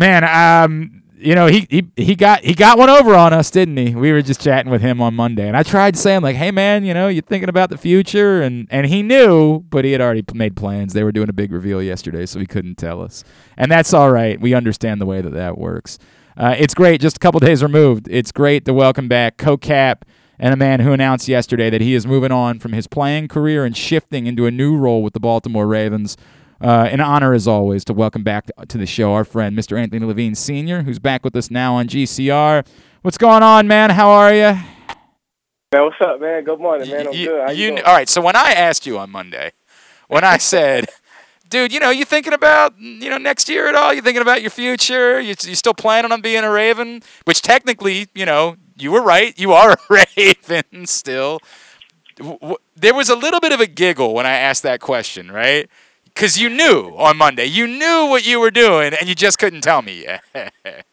Man, 0.00 0.24
um, 0.24 1.02
you 1.18 1.34
know, 1.34 1.46
he, 1.46 1.66
he 1.68 1.86
he 1.94 2.14
got 2.14 2.42
he 2.42 2.54
got 2.54 2.78
one 2.78 2.88
over 2.88 3.14
on 3.14 3.34
us, 3.34 3.50
didn't 3.50 3.76
he? 3.76 3.94
We 3.94 4.12
were 4.12 4.22
just 4.22 4.40
chatting 4.40 4.72
with 4.72 4.80
him 4.80 5.02
on 5.02 5.14
Monday, 5.14 5.46
and 5.46 5.54
I 5.54 5.62
tried 5.62 5.92
to 5.92 6.00
say, 6.00 6.16
I'm 6.16 6.22
like, 6.22 6.36
hey 6.36 6.50
man, 6.50 6.84
you 6.84 6.94
know, 6.94 7.08
you're 7.08 7.20
thinking 7.20 7.50
about 7.50 7.68
the 7.68 7.76
future, 7.76 8.40
and 8.40 8.66
and 8.70 8.86
he 8.86 9.02
knew, 9.02 9.60
but 9.60 9.84
he 9.84 9.92
had 9.92 10.00
already 10.00 10.24
made 10.32 10.56
plans. 10.56 10.94
They 10.94 11.04
were 11.04 11.12
doing 11.12 11.28
a 11.28 11.34
big 11.34 11.52
reveal 11.52 11.82
yesterday, 11.82 12.24
so 12.24 12.40
he 12.40 12.46
couldn't 12.46 12.76
tell 12.76 13.02
us, 13.02 13.24
and 13.58 13.70
that's 13.70 13.92
all 13.92 14.10
right. 14.10 14.40
We 14.40 14.54
understand 14.54 15.02
the 15.02 15.06
way 15.06 15.20
that 15.20 15.34
that 15.34 15.58
works. 15.58 15.98
Uh, 16.34 16.54
it's 16.58 16.72
great. 16.72 17.02
Just 17.02 17.16
a 17.16 17.20
couple 17.20 17.38
days 17.38 17.62
removed. 17.62 18.08
It's 18.10 18.32
great 18.32 18.64
to 18.64 18.72
welcome 18.72 19.06
back 19.06 19.36
co-cap 19.36 20.06
and 20.38 20.54
a 20.54 20.56
man 20.56 20.80
who 20.80 20.92
announced 20.92 21.28
yesterday 21.28 21.68
that 21.68 21.82
he 21.82 21.94
is 21.94 22.06
moving 22.06 22.32
on 22.32 22.58
from 22.58 22.72
his 22.72 22.86
playing 22.86 23.28
career 23.28 23.66
and 23.66 23.76
shifting 23.76 24.26
into 24.26 24.46
a 24.46 24.50
new 24.50 24.74
role 24.74 25.02
with 25.02 25.12
the 25.12 25.20
Baltimore 25.20 25.66
Ravens. 25.66 26.16
Uh, 26.60 26.86
an 26.90 27.00
honor, 27.00 27.32
as 27.32 27.48
always, 27.48 27.84
to 27.86 27.94
welcome 27.94 28.22
back 28.22 28.50
to 28.68 28.76
the 28.76 28.84
show 28.86 29.14
our 29.14 29.24
friend, 29.24 29.56
Mr. 29.58 29.80
Anthony 29.80 30.04
Levine 30.04 30.34
Sr., 30.34 30.82
who's 30.82 30.98
back 30.98 31.24
with 31.24 31.34
us 31.34 31.50
now 31.50 31.74
on 31.74 31.88
GCR. 31.88 32.66
What's 33.00 33.16
going 33.16 33.42
on, 33.42 33.66
man? 33.66 33.88
How 33.90 34.10
are 34.10 34.34
you? 34.34 34.58
Man, 35.72 35.84
what's 35.84 35.96
up, 36.02 36.20
man? 36.20 36.44
Good 36.44 36.60
morning, 36.60 36.90
man. 36.90 37.06
I'm 37.08 37.14
You- 37.14 37.26
good. 37.28 37.40
How 37.46 37.50
you, 37.52 37.76
you- 37.76 37.82
all 37.82 37.94
right, 37.94 38.08
so 38.10 38.20
when 38.20 38.36
I 38.36 38.52
asked 38.52 38.86
you 38.86 38.98
on 38.98 39.08
Monday, 39.10 39.52
when 40.08 40.22
I 40.22 40.36
said, 40.36 40.86
dude, 41.48 41.72
you 41.72 41.80
know, 41.80 41.88
you 41.88 42.04
thinking 42.04 42.34
about, 42.34 42.78
you 42.78 43.08
know, 43.08 43.16
next 43.16 43.48
year 43.48 43.66
at 43.66 43.74
all? 43.74 43.94
You 43.94 44.02
thinking 44.02 44.20
about 44.22 44.42
your 44.42 44.50
future? 44.50 45.18
You, 45.18 45.28
you 45.40 45.54
still 45.54 45.72
planning 45.74 46.12
on 46.12 46.20
being 46.20 46.44
a 46.44 46.50
Raven? 46.50 47.02
Which 47.24 47.40
technically, 47.40 48.08
you 48.14 48.26
know, 48.26 48.56
you 48.76 48.92
were 48.92 49.02
right. 49.02 49.32
You 49.38 49.52
are 49.54 49.72
a 49.90 50.04
Raven 50.16 50.84
still. 50.84 51.40
There 52.76 52.92
was 52.94 53.08
a 53.08 53.16
little 53.16 53.40
bit 53.40 53.52
of 53.52 53.60
a 53.60 53.66
giggle 53.66 54.12
when 54.12 54.26
I 54.26 54.32
asked 54.32 54.62
that 54.64 54.80
question, 54.80 55.30
right? 55.32 55.70
Because 56.20 56.38
you 56.38 56.50
knew 56.50 56.92
on 56.98 57.16
Monday. 57.16 57.46
You 57.46 57.66
knew 57.66 58.04
what 58.10 58.26
you 58.26 58.40
were 58.40 58.50
doing, 58.50 58.92
and 58.92 59.08
you 59.08 59.14
just 59.14 59.38
couldn't 59.38 59.62
tell 59.62 59.80
me 59.80 60.04
yet. 60.04 60.22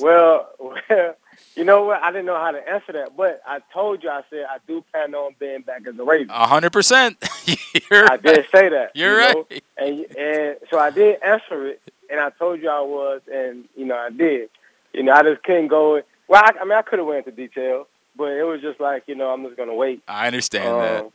Well, 0.00 0.50
well, 0.58 1.14
you 1.56 1.64
know 1.64 1.84
what? 1.84 2.02
I 2.02 2.10
didn't 2.12 2.26
know 2.26 2.36
how 2.36 2.50
to 2.50 2.68
answer 2.68 2.92
that, 2.92 3.16
but 3.16 3.40
I 3.46 3.60
told 3.72 4.02
you. 4.02 4.10
I 4.10 4.20
said 4.28 4.44
I 4.48 4.58
do 4.66 4.84
plan 4.92 5.14
on 5.14 5.34
being 5.40 5.62
back 5.62 5.86
as 5.88 5.98
a 5.98 6.04
Raven. 6.04 6.28
A 6.28 6.46
hundred 6.46 6.74
percent. 6.74 7.16
I 7.90 8.18
did 8.22 8.44
say 8.54 8.68
that. 8.68 8.90
You're 8.94 9.22
you 9.22 9.32
know? 9.34 9.46
right. 9.50 9.64
And 9.78 10.16
and 10.18 10.56
so 10.70 10.78
I 10.78 10.90
did 10.90 11.22
answer 11.22 11.68
it, 11.68 11.80
and 12.10 12.20
I 12.20 12.28
told 12.30 12.60
you 12.60 12.68
I 12.68 12.82
was, 12.82 13.22
and 13.32 13.64
you 13.74 13.86
know 13.86 13.96
I 13.96 14.10
did. 14.10 14.50
You 14.92 15.04
know 15.04 15.12
I 15.12 15.22
just 15.22 15.42
couldn't 15.42 15.68
go. 15.68 16.02
Well, 16.28 16.42
I, 16.44 16.50
I 16.60 16.64
mean 16.64 16.72
I 16.74 16.82
could 16.82 16.98
have 16.98 17.08
went 17.08 17.26
into 17.26 17.34
detail, 17.34 17.88
but 18.14 18.32
it 18.32 18.44
was 18.44 18.60
just 18.60 18.78
like 18.78 19.04
you 19.06 19.14
know 19.14 19.30
I'm 19.32 19.42
just 19.44 19.56
gonna 19.56 19.74
wait. 19.74 20.02
I 20.06 20.26
understand 20.26 20.68
Um, 20.68 20.80
that. 20.80 21.10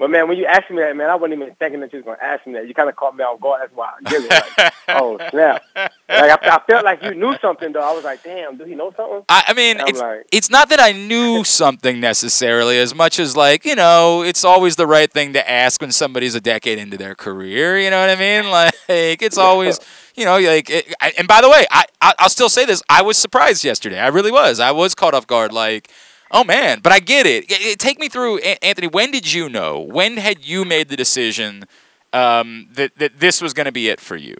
But 0.00 0.08
man, 0.10 0.28
when 0.28 0.38
you 0.38 0.46
asked 0.46 0.70
me 0.70 0.78
that, 0.78 0.96
man, 0.96 1.10
I 1.10 1.14
wasn't 1.14 1.42
even 1.42 1.54
thinking 1.56 1.80
that 1.80 1.92
you 1.92 1.98
was 1.98 2.06
gonna 2.06 2.22
ask 2.22 2.46
me 2.46 2.54
that. 2.54 2.66
You 2.66 2.72
kind 2.72 2.88
of 2.88 2.96
caught 2.96 3.14
me 3.14 3.22
off 3.22 3.38
guard. 3.38 3.60
That's 3.60 3.76
why 3.76 3.90
I 4.02 4.14
it. 4.16 4.30
Like, 4.58 4.72
oh 4.88 5.18
snap! 5.28 5.62
Like 5.76 5.92
I, 6.08 6.38
I 6.42 6.62
felt 6.66 6.86
like 6.86 7.02
you 7.02 7.12
knew 7.14 7.36
something 7.42 7.70
though. 7.70 7.82
I 7.82 7.92
was 7.92 8.02
like, 8.02 8.22
damn, 8.22 8.56
do 8.56 8.64
he 8.64 8.74
know 8.74 8.94
something? 8.96 9.22
I, 9.28 9.44
I 9.48 9.52
mean, 9.52 9.76
it's, 9.80 10.00
like- 10.00 10.26
it's 10.32 10.48
not 10.48 10.70
that 10.70 10.80
I 10.80 10.92
knew 10.92 11.44
something 11.44 12.00
necessarily, 12.00 12.78
as 12.78 12.94
much 12.94 13.18
as 13.18 13.36
like 13.36 13.66
you 13.66 13.74
know, 13.74 14.22
it's 14.22 14.42
always 14.42 14.76
the 14.76 14.86
right 14.86 15.12
thing 15.12 15.34
to 15.34 15.50
ask 15.50 15.82
when 15.82 15.92
somebody's 15.92 16.34
a 16.34 16.40
decade 16.40 16.78
into 16.78 16.96
their 16.96 17.14
career. 17.14 17.78
You 17.78 17.90
know 17.90 18.00
what 18.00 18.08
I 18.08 18.16
mean? 18.16 18.50
Like 18.50 19.22
it's 19.22 19.36
always, 19.36 19.78
you 20.14 20.24
know, 20.24 20.38
like. 20.38 20.70
It, 20.70 20.94
I, 21.02 21.12
and 21.18 21.28
by 21.28 21.42
the 21.42 21.50
way, 21.50 21.66
I, 21.70 21.84
I 22.00 22.14
I'll 22.18 22.30
still 22.30 22.48
say 22.48 22.64
this: 22.64 22.82
I 22.88 23.02
was 23.02 23.18
surprised 23.18 23.64
yesterday. 23.64 23.98
I 23.98 24.08
really 24.08 24.32
was. 24.32 24.60
I 24.60 24.70
was 24.70 24.94
caught 24.94 25.12
off 25.12 25.26
guard. 25.26 25.52
Like. 25.52 25.90
Oh 26.30 26.44
man, 26.44 26.80
but 26.80 26.92
I 26.92 27.00
get 27.00 27.26
it. 27.26 27.78
Take 27.78 27.98
me 27.98 28.08
through, 28.08 28.38
Anthony. 28.38 28.86
When 28.86 29.10
did 29.10 29.32
you 29.32 29.48
know? 29.48 29.80
When 29.80 30.16
had 30.16 30.46
you 30.46 30.64
made 30.64 30.88
the 30.88 30.96
decision 30.96 31.64
um, 32.12 32.68
that 32.72 32.96
that 32.98 33.18
this 33.18 33.40
was 33.42 33.52
going 33.52 33.66
to 33.66 33.72
be 33.72 33.88
it 33.88 34.00
for 34.00 34.16
you? 34.16 34.36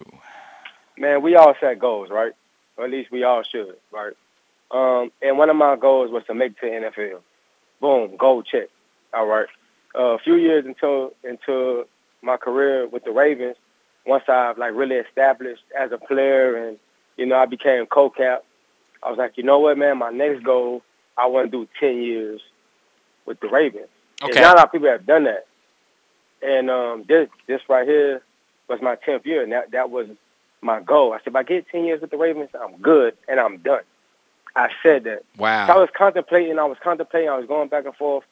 man, 1.01 1.23
we 1.23 1.35
all 1.35 1.55
set 1.59 1.79
goals, 1.79 2.11
right? 2.11 2.33
Or 2.77 2.85
at 2.85 2.91
least 2.91 3.11
we 3.11 3.25
all 3.25 3.43
should, 3.43 3.77
right? 3.91 4.13
Um, 4.71 5.11
and 5.21 5.39
one 5.39 5.51
of 5.51 5.57
my 5.57 5.75
goals 5.75 6.13
was 6.13 6.23
to 6.27 6.35
make 6.35 6.53
it 6.53 6.61
to 6.61 6.67
the 6.67 7.03
NFL. 7.03 7.21
Boom, 7.81 8.17
goal 8.17 8.43
check. 8.43 8.69
All 9.13 9.27
right. 9.27 9.49
Uh, 9.99 10.15
a 10.15 10.19
few 10.19 10.37
years 10.37 10.65
into 10.67 11.11
into 11.25 11.87
my 12.23 12.37
career 12.37 12.87
with 12.87 13.03
the 13.03 13.11
Ravens, 13.11 13.57
once 14.07 14.25
I've 14.29 14.59
like 14.59 14.75
really 14.75 14.97
established 14.97 15.65
as 15.77 15.91
a 15.91 15.99
player 15.99 16.55
and 16.55 16.79
you 17.17 17.27
know 17.27 17.37
I 17.37 17.47
became 17.47 17.87
co-cap, 17.87 18.45
I 19.03 19.09
was 19.09 19.19
like, 19.19 19.37
you 19.37 19.43
know 19.43 19.59
what, 19.59 19.79
man, 19.79 19.99
my 19.99 20.11
next 20.11 20.45
goal, 20.45 20.83
I 21.17 21.27
want 21.27 21.51
to 21.51 21.59
do 21.59 21.69
ten 21.79 22.03
years 22.03 22.41
with 23.27 23.41
the 23.41 23.49
Ravens. 23.49 23.89
And 24.23 24.31
Okay. 24.31 24.41
not 24.41 24.55
a 24.55 24.57
lot 24.57 24.67
of 24.67 24.73
people 24.73 24.89
have 24.89 25.07
done 25.07 25.25
that. 25.25 25.47
And 26.43 26.71
um, 26.71 27.05
this 27.07 27.29
this 27.47 27.61
right 27.69 27.87
here 27.87 28.23
was 28.69 28.81
my 28.81 28.97
tenth 28.97 29.27
year, 29.27 29.43
and 29.43 29.53
that 29.53 29.71
that 29.73 29.91
was 29.91 30.09
my 30.63 30.81
goal. 30.81 31.13
I 31.13 31.19
said, 31.19 31.29
if 31.29 31.37
I 31.37 31.43
get 31.43 31.69
10 31.69 31.85
years 31.85 32.01
with 32.01 32.11
the 32.11 32.17
Ravens, 32.17 32.51
I'm 32.61 32.77
good 32.79 33.17
and 33.29 33.41
I'm 33.41 33.59
done. 33.59 33.83
I 34.55 34.69
said 34.83 35.05
that. 35.05 35.25
Wow. 35.39 35.67
So 35.67 35.73
I 35.75 35.77
was 35.79 35.89
contemplating, 35.97 36.59
I 36.59 36.65
was 36.65 36.79
contemplating, 36.83 37.31
I 37.31 37.39
was 37.39 37.47
going 37.47 37.69
back 37.69 37.87
and 37.87 37.95
forth, 37.95 38.25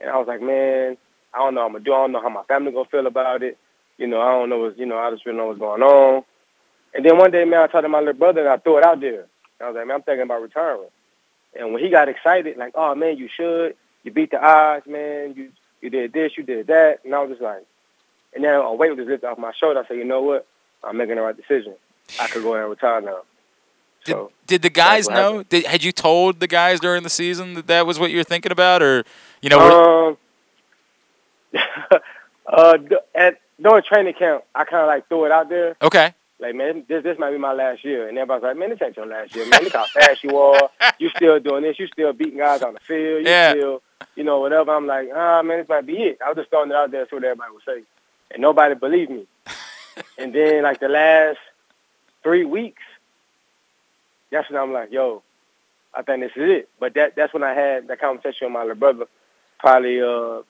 and 0.00 0.10
I 0.10 0.16
was 0.16 0.28
like, 0.28 0.40
man, 0.42 0.96
I 1.32 1.38
don't 1.38 1.54
know 1.54 1.62
what 1.62 1.66
I'm 1.66 1.72
going 1.72 1.84
to 1.84 1.90
do. 1.90 1.94
I 1.94 1.96
don't 1.98 2.12
know 2.12 2.20
how 2.22 2.28
my 2.28 2.42
family 2.44 2.72
going 2.72 2.84
to 2.84 2.90
feel 2.90 3.06
about 3.06 3.42
it. 3.42 3.58
You 3.98 4.06
know, 4.06 4.20
I 4.20 4.32
don't 4.32 4.50
know 4.50 4.58
what's, 4.58 4.78
you 4.78 4.86
know, 4.86 4.98
I 4.98 5.10
just 5.10 5.24
really 5.26 5.38
know 5.38 5.46
what's 5.46 5.58
going 5.58 5.82
on. 5.82 6.24
And 6.94 7.04
then 7.04 7.18
one 7.18 7.30
day, 7.30 7.44
man, 7.44 7.60
I 7.60 7.66
talked 7.66 7.84
to 7.84 7.88
my 7.88 7.98
little 7.98 8.14
brother 8.14 8.40
and 8.40 8.50
I 8.50 8.56
threw 8.58 8.78
it 8.78 8.84
out 8.84 9.00
there. 9.00 9.26
I 9.60 9.66
was 9.68 9.76
like, 9.76 9.86
man, 9.86 9.96
I'm 9.96 10.02
thinking 10.02 10.22
about 10.22 10.42
retiring. 10.42 10.88
And 11.58 11.72
when 11.72 11.82
he 11.82 11.90
got 11.90 12.08
excited, 12.08 12.56
like, 12.56 12.72
oh, 12.74 12.94
man, 12.94 13.16
you 13.16 13.28
should. 13.28 13.76
You 14.02 14.12
beat 14.12 14.30
the 14.30 14.44
odds, 14.44 14.86
man. 14.86 15.34
You 15.34 15.50
you 15.80 15.90
did 15.90 16.12
this, 16.14 16.32
you 16.36 16.42
did 16.44 16.68
that. 16.68 17.00
And 17.04 17.14
I 17.14 17.20
was 17.20 17.30
just 17.30 17.42
like, 17.42 17.64
and 18.34 18.42
then 18.42 18.54
a 18.54 18.74
weight 18.74 18.96
was 18.96 19.06
lifted 19.06 19.26
off 19.26 19.38
my 19.38 19.52
shoulder. 19.52 19.80
I 19.80 19.86
said, 19.86 19.98
you 19.98 20.04
know 20.04 20.22
what? 20.22 20.46
I'm 20.82 20.96
making 20.96 21.16
the 21.16 21.22
right 21.22 21.36
decision. 21.36 21.74
I 22.18 22.26
could 22.26 22.42
go 22.42 22.54
ahead 22.54 22.62
and 22.62 22.70
retire 22.70 23.00
now. 23.00 23.20
So 24.04 24.32
Did 24.46 24.62
the 24.62 24.70
guys 24.70 25.08
know? 25.08 25.42
Did, 25.42 25.66
had 25.66 25.82
you 25.82 25.92
told 25.92 26.40
the 26.40 26.46
guys 26.46 26.80
during 26.80 27.02
the 27.02 27.10
season 27.10 27.54
that 27.54 27.66
that 27.68 27.86
was 27.86 27.98
what 27.98 28.10
you 28.10 28.18
were 28.18 28.24
thinking 28.24 28.52
about, 28.52 28.82
or 28.82 29.04
you 29.40 29.48
know? 29.48 30.16
um, 31.54 31.60
uh, 32.46 32.76
d- 32.76 32.96
at 33.14 33.40
during 33.60 33.82
training 33.82 34.14
camp, 34.14 34.44
I 34.54 34.64
kind 34.64 34.82
of 34.82 34.88
like 34.88 35.08
threw 35.08 35.24
it 35.24 35.32
out 35.32 35.48
there. 35.48 35.76
okay. 35.80 36.14
Like, 36.44 36.56
man, 36.56 36.84
this 36.90 37.02
this 37.02 37.18
might 37.18 37.30
be 37.30 37.38
my 37.38 37.54
last 37.54 37.82
year, 37.86 38.06
and 38.06 38.18
everybody's 38.18 38.42
like, 38.42 38.58
man, 38.58 38.68
this 38.68 38.78
ain't 38.82 38.98
your 38.98 39.06
last 39.06 39.34
year, 39.34 39.46
man. 39.46 39.64
Look 39.64 39.72
how 39.72 39.86
fast 39.86 40.22
you 40.22 40.36
are. 40.36 40.68
You 40.98 41.08
still 41.16 41.40
doing 41.40 41.62
this. 41.62 41.78
You 41.78 41.86
still 41.86 42.12
beating 42.12 42.36
guys 42.36 42.60
on 42.60 42.74
the 42.74 42.80
field. 42.80 43.22
You 43.24 43.30
Yeah. 43.30 43.52
still, 43.52 43.82
you 44.14 44.24
know, 44.24 44.40
whatever. 44.40 44.72
I'm 44.76 44.86
like, 44.86 45.08
ah, 45.14 45.40
man, 45.42 45.60
this 45.60 45.68
might 45.70 45.86
be 45.86 45.94
it. 46.02 46.18
I 46.22 46.28
was 46.28 46.36
just 46.36 46.50
throwing 46.50 46.68
it 46.70 46.76
out 46.76 46.90
there, 46.90 47.06
see 47.08 47.16
what 47.16 47.24
everybody 47.24 47.50
would 47.50 47.62
say, 47.64 47.82
and 48.30 48.42
nobody 48.42 48.74
believed 48.74 49.10
me. 49.10 49.26
and 50.18 50.34
then 50.34 50.64
like 50.64 50.80
the 50.80 50.88
last 50.90 51.38
three 52.22 52.44
weeks, 52.44 52.82
that's 54.30 54.50
when 54.50 54.60
I'm 54.60 54.74
like, 54.74 54.92
yo, 54.92 55.22
I 55.94 56.02
think 56.02 56.20
this 56.20 56.32
is 56.36 56.50
it. 56.50 56.68
But 56.78 56.92
that 56.92 57.16
that's 57.16 57.32
when 57.32 57.42
I 57.42 57.54
had 57.54 57.88
that 57.88 58.00
conversation 58.02 58.48
with 58.48 58.52
my 58.52 58.60
little 58.64 58.74
brother. 58.74 59.06
Probably 59.60 60.02
uh 60.02 60.42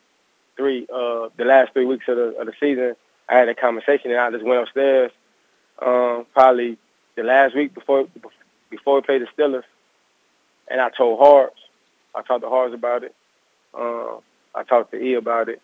three 0.56 0.88
uh 0.92 1.28
the 1.36 1.44
last 1.44 1.72
three 1.72 1.84
weeks 1.84 2.06
of 2.08 2.16
the 2.16 2.34
of 2.40 2.46
the 2.46 2.52
season, 2.58 2.96
I 3.28 3.38
had 3.38 3.48
a 3.48 3.54
conversation 3.54 4.10
and 4.10 4.18
I 4.18 4.32
just 4.32 4.44
went 4.44 4.60
upstairs. 4.60 5.12
Um, 5.80 6.26
probably 6.32 6.78
the 7.16 7.22
last 7.22 7.54
week 7.54 7.74
before 7.74 8.06
before 8.70 8.96
we 8.96 9.00
played 9.02 9.22
the 9.22 9.26
Steelers, 9.36 9.64
and 10.68 10.80
I 10.80 10.90
told 10.90 11.18
Harps. 11.18 11.60
I 12.14 12.22
talked 12.22 12.42
to 12.42 12.48
Harps 12.48 12.74
about 12.74 13.02
it. 13.04 13.14
Um, 13.74 14.20
I 14.54 14.62
talked 14.62 14.92
to 14.92 15.02
E 15.02 15.14
about 15.14 15.48
it, 15.48 15.60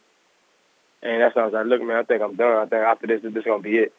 and 1.03 1.23
that's 1.23 1.35
when 1.35 1.45
I 1.45 1.47
was 1.47 1.55
like, 1.55 1.67
"Look, 1.67 1.83
man, 1.83 1.97
I 1.97 2.03
think 2.03 2.23
I'm 2.23 2.35
done. 2.35 2.57
I 2.57 2.67
think 2.67 2.83
after 2.83 3.07
this, 3.07 3.23
this 3.23 3.35
is 3.35 3.45
gonna 3.45 3.63
be 3.63 3.79
it." 3.79 3.93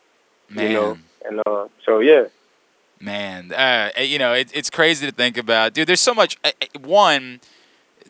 Man. 0.50 0.68
You 0.68 0.74
know, 0.74 0.98
and 1.26 1.42
uh, 1.46 1.68
so 1.86 2.00
yeah. 2.00 2.26
Man, 3.00 3.52
uh, 3.52 3.90
you 4.00 4.20
know, 4.20 4.34
it, 4.34 4.52
it's 4.54 4.70
crazy 4.70 5.08
to 5.08 5.12
think 5.12 5.38
about, 5.38 5.74
dude. 5.74 5.88
There's 5.88 6.02
so 6.02 6.14
much. 6.14 6.38
uh, 6.44 6.52
One, 6.82 7.40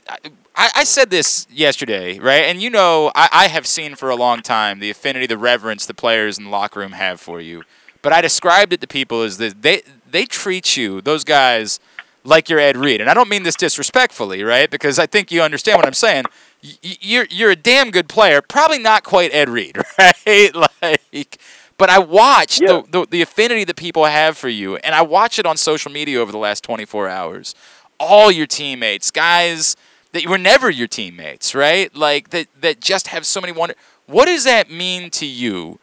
I, 0.09 0.69
I 0.75 0.83
said 0.83 1.09
this 1.09 1.47
yesterday, 1.49 2.19
right? 2.19 2.43
And 2.43 2.61
you 2.61 2.69
know, 2.69 3.11
I, 3.15 3.29
I 3.31 3.47
have 3.47 3.65
seen 3.65 3.95
for 3.95 4.09
a 4.09 4.15
long 4.15 4.41
time 4.41 4.79
the 4.79 4.89
affinity, 4.89 5.27
the 5.27 5.37
reverence 5.37 5.85
the 5.85 5.93
players 5.93 6.37
in 6.37 6.45
the 6.45 6.49
locker 6.49 6.79
room 6.79 6.91
have 6.91 7.21
for 7.21 7.39
you. 7.39 7.63
But 8.01 8.13
I 8.13 8.21
described 8.21 8.73
it 8.73 8.81
to 8.81 8.87
people 8.87 9.21
as 9.21 9.37
that 9.37 9.61
they 9.61 9.83
they 10.09 10.25
treat 10.25 10.75
you, 10.75 11.01
those 11.01 11.23
guys, 11.23 11.79
like 12.23 12.49
you're 12.49 12.59
Ed 12.59 12.77
Reed, 12.77 13.01
and 13.01 13.09
I 13.09 13.13
don't 13.13 13.29
mean 13.29 13.43
this 13.43 13.55
disrespectfully, 13.55 14.43
right? 14.43 14.69
Because 14.69 14.99
I 14.99 15.05
think 15.05 15.31
you 15.31 15.41
understand 15.41 15.77
what 15.77 15.85
I'm 15.85 15.93
saying. 15.93 16.25
You're 16.61 17.25
you're 17.29 17.51
a 17.51 17.55
damn 17.55 17.91
good 17.91 18.07
player, 18.07 18.41
probably 18.41 18.79
not 18.79 19.03
quite 19.03 19.33
Ed 19.33 19.49
Reed, 19.49 19.77
right? 19.99 20.55
like, 20.55 21.39
but 21.77 21.89
I 21.89 21.99
watch 21.99 22.59
the, 22.59 22.83
the 22.89 23.07
the 23.09 23.21
affinity 23.21 23.63
that 23.63 23.75
people 23.75 24.05
have 24.05 24.37
for 24.37 24.49
you, 24.49 24.75
and 24.77 24.93
I 24.93 25.01
watch 25.01 25.39
it 25.39 25.45
on 25.45 25.57
social 25.57 25.91
media 25.91 26.19
over 26.19 26.31
the 26.31 26.37
last 26.37 26.63
24 26.63 27.07
hours. 27.07 27.55
All 27.99 28.31
your 28.31 28.47
teammates, 28.47 29.11
guys 29.11 29.75
that 30.11 30.25
were 30.27 30.37
never 30.37 30.69
your 30.69 30.87
teammates, 30.87 31.55
right? 31.55 31.93
Like 31.95 32.29
that 32.29 32.47
that 32.59 32.81
just 32.81 33.07
have 33.07 33.25
so 33.25 33.41
many 33.41 33.53
wonder. 33.53 33.75
What 34.05 34.25
does 34.25 34.43
that 34.43 34.69
mean 34.69 35.09
to 35.11 35.25
you? 35.25 35.79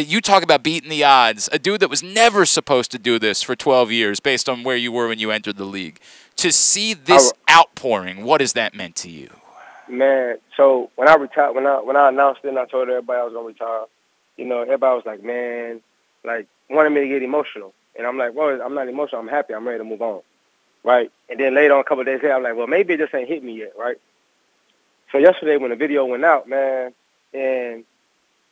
That 0.00 0.06
you 0.08 0.22
talk 0.22 0.42
about 0.42 0.62
beating 0.62 0.88
the 0.88 1.04
odds, 1.04 1.50
a 1.52 1.58
dude 1.58 1.80
that 1.80 1.90
was 1.90 2.02
never 2.02 2.46
supposed 2.46 2.90
to 2.92 2.98
do 2.98 3.18
this 3.18 3.42
for 3.42 3.54
12 3.54 3.92
years 3.92 4.18
based 4.18 4.48
on 4.48 4.62
where 4.62 4.74
you 4.74 4.90
were 4.90 5.08
when 5.08 5.18
you 5.18 5.30
entered 5.30 5.58
the 5.58 5.66
league. 5.66 6.00
To 6.36 6.50
see 6.52 6.94
this 6.94 7.34
outpouring, 7.50 8.24
what 8.24 8.40
has 8.40 8.54
that 8.54 8.74
meant 8.74 8.96
to 8.96 9.10
you? 9.10 9.28
Man, 9.88 10.38
so 10.56 10.90
when 10.96 11.06
I 11.06 11.16
retired, 11.16 11.54
when 11.54 11.66
I 11.66 11.80
when 11.80 11.96
I 11.96 12.08
announced 12.08 12.40
it, 12.44 12.48
and 12.48 12.58
I 12.58 12.64
told 12.64 12.88
everybody 12.88 13.20
I 13.20 13.24
was 13.24 13.34
gonna 13.34 13.46
retire. 13.46 13.84
You 14.38 14.46
know, 14.46 14.62
everybody 14.62 14.96
was 14.96 15.04
like, 15.04 15.22
"Man," 15.22 15.82
like 16.24 16.46
wanted 16.70 16.90
me 16.90 17.02
to 17.02 17.08
get 17.08 17.22
emotional, 17.22 17.74
and 17.94 18.06
I'm 18.06 18.16
like, 18.16 18.32
"Well, 18.32 18.58
I'm 18.62 18.74
not 18.74 18.88
emotional. 18.88 19.20
I'm 19.20 19.28
happy. 19.28 19.52
I'm 19.52 19.68
ready 19.68 19.80
to 19.80 19.84
move 19.84 20.00
on." 20.00 20.22
Right. 20.82 21.12
And 21.28 21.38
then 21.38 21.54
later 21.54 21.74
on, 21.74 21.80
a 21.80 21.84
couple 21.84 22.00
of 22.00 22.06
days 22.06 22.22
later, 22.22 22.32
I'm 22.36 22.42
like, 22.42 22.56
"Well, 22.56 22.68
maybe 22.68 22.94
it 22.94 23.00
just 23.00 23.14
ain't 23.14 23.28
hit 23.28 23.44
me 23.44 23.58
yet." 23.58 23.74
Right. 23.78 23.98
So 25.12 25.18
yesterday, 25.18 25.58
when 25.58 25.68
the 25.68 25.76
video 25.76 26.06
went 26.06 26.24
out, 26.24 26.48
man, 26.48 26.94
and 27.34 27.84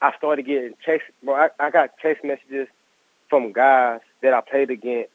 I 0.00 0.16
started 0.16 0.46
getting 0.46 0.74
text, 0.84 1.08
bro, 1.22 1.34
I, 1.34 1.48
I 1.58 1.70
got 1.70 1.98
text 2.00 2.24
messages 2.24 2.68
from 3.28 3.52
guys 3.52 4.00
that 4.22 4.32
I 4.32 4.40
played 4.40 4.70
against, 4.70 5.10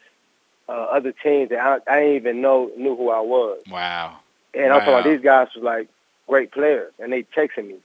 uh, 0.69 0.71
other 0.71 1.11
teams 1.11 1.49
that 1.49 1.59
I, 1.59 1.91
I 1.91 1.99
didn't 1.99 2.15
even 2.15 2.41
know 2.41 2.71
knew 2.77 2.95
who 2.95 3.09
I 3.09 3.19
was. 3.19 3.61
Wow. 3.69 4.19
And 4.53 4.71
I'm 4.71 4.79
talking 4.79 4.93
about 4.93 5.03
these 5.03 5.21
guys 5.21 5.47
was 5.55 5.63
like 5.63 5.87
great 6.27 6.51
players, 6.51 6.93
and 6.99 7.11
they 7.11 7.23
texting 7.23 7.67
me, 7.67 7.75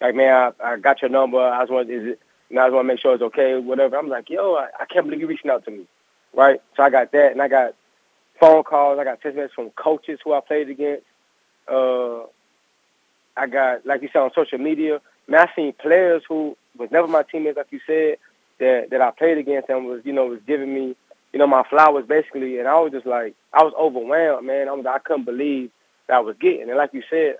like, 0.00 0.14
man, 0.14 0.52
I, 0.60 0.72
I 0.72 0.76
got 0.76 1.00
your 1.02 1.10
number. 1.10 1.38
I 1.38 1.60
just 1.60 1.72
want, 1.72 1.88
is 1.88 2.12
it, 2.12 2.20
know, 2.50 2.62
I 2.62 2.66
just 2.66 2.74
want 2.74 2.84
to 2.84 2.92
make 2.92 3.00
sure 3.00 3.14
it's 3.14 3.22
okay, 3.22 3.56
whatever. 3.58 3.96
I'm 3.96 4.08
like, 4.08 4.28
yo, 4.28 4.54
I, 4.54 4.68
I 4.80 4.84
can't 4.86 5.06
believe 5.06 5.20
you 5.20 5.26
reaching 5.26 5.50
out 5.50 5.64
to 5.64 5.70
me, 5.70 5.86
right? 6.34 6.60
So 6.76 6.82
I 6.82 6.90
got 6.90 7.12
that, 7.12 7.32
and 7.32 7.40
I 7.40 7.48
got 7.48 7.74
phone 8.40 8.64
calls. 8.64 8.98
I 8.98 9.04
got 9.04 9.20
text 9.20 9.36
messages 9.36 9.54
from 9.54 9.70
coaches 9.70 10.20
who 10.24 10.32
I 10.32 10.40
played 10.40 10.68
against. 10.68 11.04
Uh, 11.68 12.22
I 13.36 13.46
got, 13.46 13.86
like 13.86 14.02
you 14.02 14.08
said, 14.12 14.20
on 14.20 14.30
social 14.34 14.58
media. 14.58 15.00
Man, 15.28 15.46
I 15.48 15.54
seen 15.54 15.72
players 15.72 16.22
who 16.28 16.56
was 16.78 16.90
never 16.90 17.08
my 17.08 17.22
teammates, 17.22 17.56
like 17.56 17.70
you 17.70 17.80
said, 17.86 18.18
that 18.58 18.90
that 18.90 19.00
I 19.00 19.10
played 19.10 19.38
against 19.38 19.68
and 19.68 19.86
was, 19.86 20.02
you 20.04 20.12
know, 20.12 20.26
was 20.26 20.40
giving 20.46 20.72
me, 20.72 20.96
you 21.32 21.38
know, 21.38 21.46
my 21.46 21.64
flowers 21.64 22.06
basically. 22.06 22.58
And 22.58 22.68
I 22.68 22.78
was 22.80 22.92
just 22.92 23.06
like, 23.06 23.34
I 23.52 23.62
was 23.62 23.74
overwhelmed, 23.78 24.46
man. 24.46 24.68
I 24.68 24.72
was, 24.72 24.86
I 24.86 24.98
couldn't 24.98 25.24
believe 25.24 25.70
that 26.06 26.16
I 26.16 26.20
was 26.20 26.36
getting. 26.38 26.68
And 26.68 26.76
like 26.76 26.94
you 26.94 27.02
said, 27.10 27.36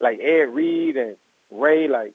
like 0.00 0.18
Ed 0.20 0.54
Reed 0.54 0.96
and 0.96 1.16
Ray, 1.50 1.88
like 1.88 2.14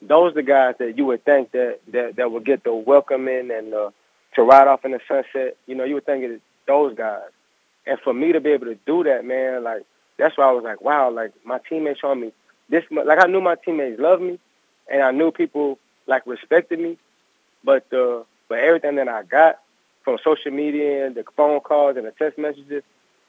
those 0.00 0.32
are 0.32 0.34
the 0.34 0.42
guys 0.42 0.76
that 0.78 0.96
you 0.96 1.06
would 1.06 1.24
think 1.24 1.52
that 1.52 1.80
that 1.88 2.16
that 2.16 2.30
would 2.30 2.44
get 2.44 2.64
the 2.64 2.74
welcoming 2.74 3.50
and 3.50 3.74
uh, 3.74 3.90
to 4.34 4.42
ride 4.42 4.68
off 4.68 4.84
in 4.84 4.92
the 4.92 5.00
sunset. 5.08 5.56
You 5.66 5.74
know, 5.74 5.84
you 5.84 5.94
would 5.94 6.06
think 6.06 6.24
it's 6.24 6.42
those 6.66 6.94
guys. 6.94 7.30
And 7.86 7.98
for 8.00 8.14
me 8.14 8.32
to 8.32 8.40
be 8.40 8.50
able 8.50 8.66
to 8.66 8.78
do 8.86 9.04
that, 9.04 9.24
man, 9.24 9.64
like 9.64 9.84
that's 10.16 10.36
why 10.36 10.48
I 10.48 10.52
was 10.52 10.64
like, 10.64 10.80
wow, 10.80 11.10
like 11.10 11.32
my 11.44 11.58
teammates 11.68 12.00
showing 12.00 12.20
me 12.20 12.32
this. 12.68 12.84
Like 12.90 13.18
I 13.22 13.26
knew 13.26 13.40
my 13.40 13.56
teammates 13.56 14.00
loved 14.00 14.22
me, 14.22 14.38
and 14.90 15.02
I 15.02 15.10
knew 15.10 15.30
people 15.30 15.78
like 16.06 16.26
respected 16.26 16.78
me, 16.78 16.98
but 17.62 17.92
uh, 17.92 18.22
but 18.48 18.58
everything 18.58 18.96
that 18.96 19.08
I 19.08 19.22
got 19.22 19.60
from 20.02 20.18
social 20.22 20.50
media 20.50 21.06
and 21.06 21.14
the 21.14 21.24
phone 21.36 21.60
calls 21.60 21.96
and 21.96 22.06
the 22.06 22.12
text 22.12 22.38
messages, 22.38 22.82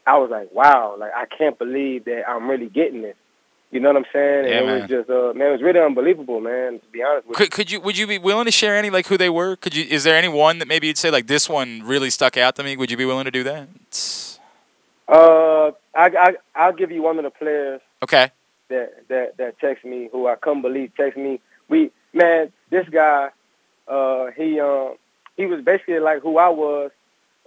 I 0.05 0.17
was 0.17 0.29
like, 0.29 0.51
wow, 0.53 0.95
like 0.99 1.13
I 1.15 1.25
can't 1.25 1.57
believe 1.57 2.05
that 2.05 2.27
I'm 2.29 2.49
really 2.49 2.67
getting 2.67 3.01
this. 3.01 3.15
You 3.71 3.79
know 3.79 3.89
what 3.89 3.97
I'm 3.97 4.05
saying? 4.13 4.45
Yeah, 4.45 4.59
and 4.59 4.59
it 4.59 4.65
man. 4.65 4.81
was 4.81 4.89
just, 4.89 5.09
uh, 5.09 5.33
man, 5.33 5.49
it 5.49 5.51
was 5.53 5.61
really 5.61 5.79
unbelievable, 5.79 6.39
man. 6.39 6.79
To 6.79 6.85
be 6.91 7.03
honest 7.03 7.27
with 7.27 7.37
you. 7.39 7.45
Could, 7.45 7.51
could 7.51 7.71
you 7.71 7.81
would 7.81 7.97
you 7.97 8.07
be 8.07 8.17
willing 8.17 8.45
to 8.45 8.51
share 8.51 8.77
any 8.77 8.89
like 8.89 9.07
who 9.07 9.17
they 9.17 9.29
were? 9.29 9.55
Could 9.55 9.75
you 9.75 9.83
is 9.83 10.03
there 10.03 10.15
any 10.15 10.27
one 10.29 10.59
that 10.59 10.67
maybe 10.67 10.87
you'd 10.87 10.97
say 10.97 11.11
like 11.11 11.27
this 11.27 11.49
one 11.49 11.81
really 11.83 12.09
stuck 12.09 12.37
out 12.37 12.55
to 12.57 12.63
me? 12.63 12.77
Would 12.77 12.91
you 12.91 12.97
be 12.97 13.05
willing 13.05 13.25
to 13.25 13.31
do 13.31 13.43
that? 13.43 13.67
Uh, 15.07 15.71
I, 15.93 16.09
I 16.17 16.35
I'll 16.55 16.73
give 16.73 16.91
you 16.91 17.01
one 17.01 17.17
of 17.17 17.23
the 17.23 17.29
players 17.29 17.81
Okay. 18.05 18.31
That 18.69 19.07
that 19.09 19.37
that 19.37 19.59
text 19.59 19.85
me 19.85 20.09
who 20.11 20.27
I 20.27 20.35
couldn't 20.35 20.61
believe 20.63 20.91
text 20.97 21.17
me. 21.17 21.39
We 21.69 21.91
man, 22.13 22.51
this 22.71 22.87
guy, 22.89 23.29
uh, 23.87 24.27
he 24.35 24.59
um 24.59 24.95
he 25.37 25.45
was 25.45 25.61
basically 25.63 25.99
like 25.99 26.21
who 26.21 26.37
I 26.37 26.49
was, 26.49 26.91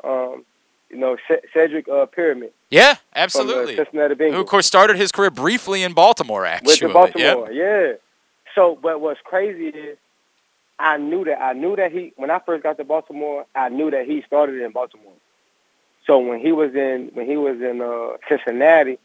um, 0.05 0.45
you 0.91 0.99
know, 0.99 1.17
C- 1.27 1.37
Cedric 1.53 1.89
uh, 1.89 2.07
Peerman 2.07 2.51
Yeah, 2.71 2.97
absolutely. 3.17 3.53
from 3.53 3.61
absolutely. 3.61 3.77
Cincinnati 3.77 4.15
Bengals. 4.15 4.35
Who 4.35 4.41
of 4.41 4.47
course 4.47 4.67
started 4.67 4.97
his 4.97 5.11
career 5.11 5.31
briefly 5.31 5.83
in 5.83 5.93
Baltimore 5.93 6.47
actually. 6.47 6.73
with 6.73 6.81
the 6.81 6.89
Baltimore. 6.89 7.51
Yep. 7.51 7.53
Yeah. 7.53 7.93
So, 8.55 8.79
but 8.81 9.01
what's 9.01 9.21
crazy 9.25 9.67
is 9.69 9.99
I 10.79 10.97
knew 10.99 11.25
that 11.25 11.41
I 11.43 11.53
knew 11.53 11.75
that 11.77 11.91
he 11.93 12.13
when 12.17 12.31
I 12.31 12.39
first 12.39 12.63
got 12.63 12.77
to 12.79 12.85
Baltimore, 12.85 13.45
I 13.55 13.69
knew 13.69 13.91
that 13.91 14.07
he 14.07 14.23
started 14.27 14.61
in 14.63 14.71
Baltimore. 14.71 15.13
So 16.07 16.19
when 16.19 16.41
he 16.41 16.53
was 16.53 16.75
in 16.75 17.11
when 17.15 17.27
he 17.27 17.37
was 17.37 17.61
in 17.61 17.81
uh, 17.83 18.17
Cincinnati, 18.29 18.99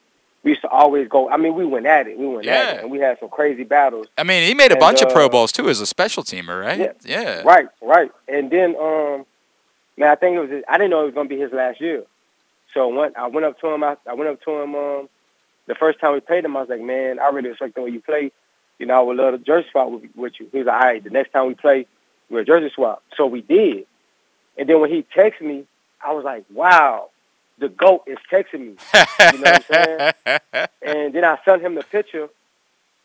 we 0.44 0.52
used 0.52 0.62
to 0.62 0.68
always 0.70 1.08
go. 1.08 1.30
I 1.30 1.38
mean, 1.38 1.56
we 1.56 1.66
went 1.66 1.86
at 1.86 2.08
it. 2.08 2.18
We 2.18 2.28
went 2.28 2.48
at 2.48 2.76
it, 2.76 2.82
and 2.84 2.92
we 2.92 3.00
had 3.00 3.20
some 3.20 3.30
crazy 3.30 3.64
battles. 3.64 4.08
I 4.18 4.24
mean, 4.24 4.48
he 4.48 4.54
made 4.54 4.72
a 4.72 4.76
And, 4.76 4.80
bunch 4.80 5.02
of 5.02 5.10
Pro 5.10 5.26
uh, 5.26 5.30
Bowls 5.30 5.52
too 5.52 5.70
as 5.70 5.80
a 5.80 5.86
special 5.86 6.24
teamer, 6.24 6.62
right? 6.62 6.80
Yeah. 6.80 6.92
Yeah. 7.04 7.42
Right, 7.44 7.68
right. 7.82 8.12
And 8.28 8.52
then, 8.52 8.76
um, 8.76 9.26
man, 9.98 10.10
I 10.10 10.16
think 10.16 10.36
it 10.36 10.40
was. 10.40 10.50
His, 10.50 10.64
I 10.68 10.78
didn't 10.78 10.92
know 10.92 11.02
it 11.04 11.06
was 11.06 11.14
gonna 11.14 11.30
be 11.30 11.40
his 11.40 11.52
last 11.54 11.80
year. 11.80 12.04
So 12.74 12.88
when 12.88 13.16
I 13.16 13.28
went 13.28 13.46
up 13.46 13.60
to 13.62 13.68
him, 13.68 13.84
I, 13.84 13.98
I 14.08 14.14
went 14.14 14.30
up 14.30 14.42
to 14.44 14.52
him. 14.52 14.76
Um, 14.76 15.10
the 15.68 15.76
first 15.76 16.00
time 16.00 16.14
we 16.14 16.20
played 16.20 16.44
him, 16.44 16.58
I 16.58 16.62
was 16.62 16.70
like, 16.70 16.82
man, 16.82 17.20
I 17.20 17.30
really 17.30 17.50
respect 17.50 17.76
the 17.76 17.82
way 17.82 17.92
you 17.92 18.02
play. 18.02 18.32
You 18.80 18.88
know, 18.88 18.96
I 18.96 19.02
would 19.02 19.16
love 19.16 19.34
to 19.34 19.38
jersey 19.38 19.68
swap 19.72 19.92
with, 19.92 20.04
with 20.16 20.34
you. 20.40 20.50
He 20.52 20.58
was 20.58 20.68
like, 20.68 20.76
all 20.76 20.82
right, 20.82 21.04
the 21.04 21.10
next 21.10 21.32
time 21.32 21.48
we 21.48 21.54
play, 21.54 21.88
we're 22.30 22.44
jersey 22.44 22.72
swap. 22.74 23.02
So 23.16 23.28
we 23.28 23.42
did. 23.42 23.86
And 24.58 24.68
then 24.68 24.82
when 24.82 24.90
he 24.90 25.06
texted 25.16 25.42
me, 25.42 25.66
I 26.06 26.12
was 26.12 26.26
like, 26.26 26.44
wow, 26.52 27.10
the 27.60 27.70
GOAT 27.70 28.04
is 28.08 28.18
texting 28.32 28.60
me. 28.60 28.76
You 29.32 29.38
know 29.40 29.52
what 29.52 29.66
I'm 29.70 30.14
saying? 30.26 30.40
and 30.82 31.14
then 31.14 31.24
I 31.24 31.38
sent 31.46 31.62
him 31.62 31.76
the 31.76 31.84
picture 31.84 32.30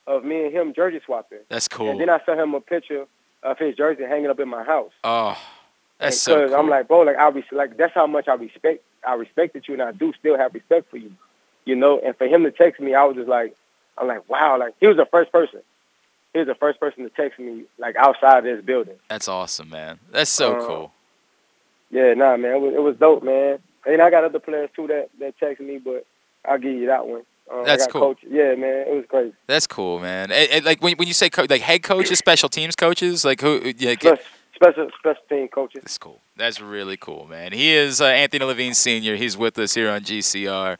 of 0.06 0.24
me 0.24 0.44
and 0.46 0.52
him 0.54 0.72
jersey 0.74 1.00
swapping. 1.04 1.38
That's 1.48 1.68
cool. 1.68 1.90
And 1.90 2.00
then 2.00 2.08
I 2.10 2.20
sent 2.24 2.40
him 2.40 2.54
a 2.54 2.60
picture 2.60 3.06
of 3.42 3.58
his 3.58 3.76
jersey 3.76 4.04
hanging 4.04 4.30
up 4.30 4.40
in 4.40 4.48
my 4.48 4.64
house. 4.64 4.92
Oh, 5.04 5.38
that's 5.98 6.16
And 6.16 6.20
so 6.20 6.46
cool. 6.48 6.56
I'm 6.56 6.68
like, 6.68 6.88
bro, 6.88 7.00
like 7.00 7.16
I 7.16 7.28
res- 7.28 7.44
like 7.52 7.76
that's 7.76 7.94
how 7.94 8.06
much 8.06 8.26
I 8.28 8.34
respect. 8.34 8.82
I 9.06 9.14
respected 9.14 9.68
you, 9.68 9.74
and 9.74 9.82
I 9.82 9.92
do 9.92 10.12
still 10.18 10.36
have 10.36 10.54
respect 10.54 10.90
for 10.90 10.96
you. 10.96 11.12
You 11.64 11.76
know, 11.76 12.00
and 12.00 12.16
for 12.16 12.26
him 12.26 12.42
to 12.44 12.50
text 12.50 12.80
me, 12.80 12.94
I 12.94 13.04
was 13.04 13.16
just 13.16 13.28
like, 13.28 13.54
I'm 13.98 14.08
like, 14.08 14.28
wow, 14.28 14.58
like 14.58 14.74
he 14.80 14.86
was 14.86 14.96
the 14.96 15.06
first 15.06 15.30
person. 15.30 15.60
He 16.32 16.38
was 16.40 16.48
the 16.48 16.54
first 16.54 16.80
person 16.80 17.04
to 17.04 17.10
text 17.10 17.38
me, 17.38 17.64
like 17.78 17.96
outside 17.96 18.38
of 18.38 18.44
this 18.44 18.64
building. 18.64 18.94
That's 19.08 19.28
awesome, 19.28 19.68
man. 19.70 19.98
That's 20.10 20.30
so 20.30 20.52
Uh, 20.54 20.66
cool. 20.66 20.92
Yeah, 21.90 22.14
nah, 22.14 22.36
man, 22.36 22.54
it 22.56 22.60
was, 22.60 22.74
it 22.74 22.82
was 22.82 22.96
dope, 22.96 23.22
man. 23.22 23.58
And 23.88 24.02
I 24.02 24.10
got 24.10 24.24
other 24.24 24.38
players 24.38 24.70
too 24.76 24.86
that 24.88 25.08
that 25.18 25.38
text 25.38 25.60
me, 25.60 25.78
but 25.78 26.06
I'll 26.44 26.58
give 26.58 26.74
you 26.74 26.86
that 26.86 27.06
one. 27.06 27.22
Um, 27.52 27.64
That's 27.64 27.84
I 27.84 27.86
got 27.86 27.92
cool. 27.92 28.00
Coach, 28.00 28.18
yeah, 28.28 28.54
man, 28.54 28.86
it 28.86 28.94
was 28.94 29.04
crazy. 29.08 29.32
That's 29.46 29.66
cool, 29.66 29.98
man. 29.98 30.30
And, 30.30 30.50
and, 30.50 30.64
like 30.64 30.82
when 30.82 30.96
when 30.96 31.08
you 31.08 31.14
say 31.14 31.30
co- 31.30 31.46
like 31.48 31.62
head 31.62 31.82
coaches, 31.82 32.18
special 32.18 32.48
teams 32.48 32.76
coaches, 32.76 33.24
like 33.24 33.40
who? 33.40 33.72
Yeah, 33.78 33.94
Special, 33.94 34.18
special 34.54 34.90
special 34.98 35.22
team 35.28 35.48
coaches. 35.48 35.80
That's 35.82 35.98
cool. 35.98 36.20
That's 36.36 36.60
really 36.60 36.98
cool, 36.98 37.26
man. 37.26 37.52
He 37.52 37.72
is 37.72 38.00
uh, 38.00 38.06
Anthony 38.06 38.44
Levine 38.44 38.74
Sr. 38.74 39.16
He's 39.16 39.36
with 39.36 39.58
us 39.58 39.74
here 39.74 39.90
on 39.90 40.02
GCR. 40.02 40.76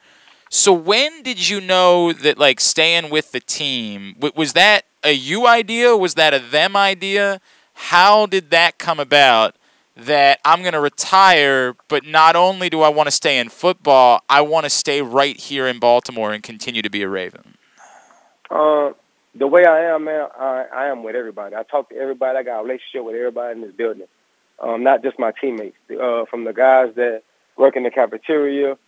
So 0.50 0.72
when 0.72 1.22
did 1.22 1.48
you 1.48 1.61
know 1.61 2.12
that 2.12 2.38
like 2.38 2.61
staying 2.61 3.11
with 3.11 3.32
the 3.32 3.40
team 3.40 4.14
w- 4.14 4.32
was 4.36 4.52
that 4.52 4.84
a 5.02 5.12
you 5.12 5.46
idea? 5.46 5.96
Was 5.96 6.14
that 6.14 6.34
a 6.34 6.38
them 6.38 6.76
idea? 6.76 7.40
How 7.74 8.26
did 8.26 8.50
that 8.50 8.78
come 8.78 9.00
about? 9.00 9.56
That 9.99 10.38
I'm 10.44 10.62
going 10.62 10.74
to 10.74 10.80
retire, 10.80 11.74
but 11.88 12.07
not 12.07 12.36
only 12.36 12.70
do 12.70 12.82
I 12.82 12.88
want 12.88 13.09
to 13.09 13.11
stay 13.11 13.38
in 13.38 13.49
football, 13.49 14.22
I 14.28 14.42
want 14.42 14.64
to 14.64 14.70
stay 14.70 15.03
right 15.03 15.36
here 15.36 15.66
in 15.66 15.80
Baltimore 15.80 16.32
and 16.32 16.40
continue 16.40 16.82
to 16.82 16.90
be 16.90 17.03
a 17.03 17.09
Raven. 17.09 17.57
Uh, 18.49 18.92
the 19.34 19.49
way 19.49 19.66
I 19.66 19.92
am, 19.92 20.05
man, 20.05 20.28
I, 20.38 20.66
I 20.72 20.86
am 20.86 21.03
with 21.03 21.16
everybody. 21.16 21.57
I 21.57 21.64
talk 21.64 21.88
to 21.90 21.96
everybody. 21.96 22.38
I 22.38 22.42
got 22.44 22.61
a 22.61 22.62
relationship 22.62 23.05
with 23.05 23.16
everybody 23.16 23.59
in 23.59 23.66
this 23.66 23.72
building. 23.72 24.07
Um, 24.61 24.84
not 24.84 25.03
just 25.03 25.18
my 25.18 25.32
teammates. 25.32 25.76
Uh, 25.90 26.24
from 26.30 26.44
the 26.44 26.53
guys 26.53 26.94
that 26.94 27.22
work 27.57 27.76
in 27.76 27.82
the 27.82 27.90
cafeteria, 27.90 28.78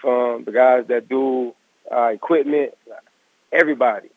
from 0.00 0.44
the 0.44 0.52
guys 0.52 0.84
that 0.88 1.08
do 1.08 1.54
uh, 1.90 2.08
equipment, 2.08 2.74
everybody. 3.52 4.08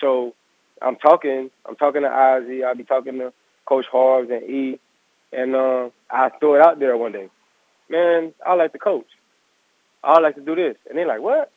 So 0.00 0.34
I'm 0.82 0.96
talking. 0.96 1.50
I'm 1.66 1.76
talking 1.76 2.02
to 2.02 2.10
Ozzie. 2.10 2.64
I'll 2.64 2.74
be 2.74 2.84
talking 2.84 3.18
to 3.18 3.32
Coach 3.66 3.86
Harves 3.90 4.30
and 4.30 4.42
E, 4.42 4.80
and 5.32 5.54
uh, 5.54 5.90
I 6.10 6.30
throw 6.40 6.54
it 6.54 6.60
out 6.60 6.78
there 6.78 6.96
one 6.96 7.12
day. 7.12 7.28
Man, 7.88 8.32
I 8.46 8.54
like 8.54 8.72
to 8.72 8.78
coach. 8.78 9.06
I 10.02 10.18
like 10.20 10.36
to 10.36 10.40
do 10.40 10.54
this, 10.54 10.76
and 10.88 10.96
they're 10.96 11.06
like, 11.06 11.20
"What?" 11.20 11.50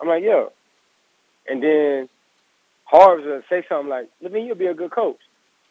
I'm 0.00 0.08
like, 0.08 0.22
"Yeah." 0.22 0.46
And 1.48 1.62
then 1.62 2.08
Harv's 2.84 3.24
will 3.24 3.42
say 3.48 3.64
something 3.68 3.88
like, 3.88 4.08
Levine, 4.20 4.46
you'll 4.46 4.56
be 4.56 4.66
a 4.66 4.74
good 4.74 4.90
coach. 4.90 5.18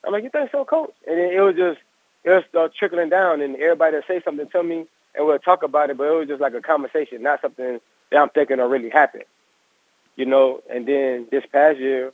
I'm 0.05 0.13
like, 0.13 0.23
you 0.23 0.29
think 0.29 0.51
so, 0.51 0.65
coach? 0.65 0.93
And 1.07 1.17
then 1.17 1.31
it 1.33 1.39
was 1.39 1.55
just, 1.55 1.79
it 2.23 2.29
was 2.29 2.43
start 2.49 2.73
trickling 2.75 3.09
down, 3.09 3.41
and 3.41 3.55
everybody 3.55 3.95
would 3.95 4.05
say 4.07 4.21
something 4.23 4.47
to 4.49 4.63
me, 4.63 4.85
and 5.15 5.25
we'll 5.25 5.39
talk 5.39 5.63
about 5.63 5.89
it, 5.89 5.97
but 5.97 6.05
it 6.05 6.17
was 6.17 6.27
just 6.27 6.41
like 6.41 6.53
a 6.53 6.61
conversation, 6.61 7.23
not 7.23 7.41
something 7.41 7.79
that 8.11 8.17
I'm 8.17 8.29
thinking 8.29 8.57
will 8.57 8.67
really 8.67 8.89
happen. 8.89 9.21
You 10.15 10.25
know, 10.25 10.61
and 10.69 10.87
then 10.87 11.27
this 11.31 11.43
past 11.51 11.79
year, 11.79 12.11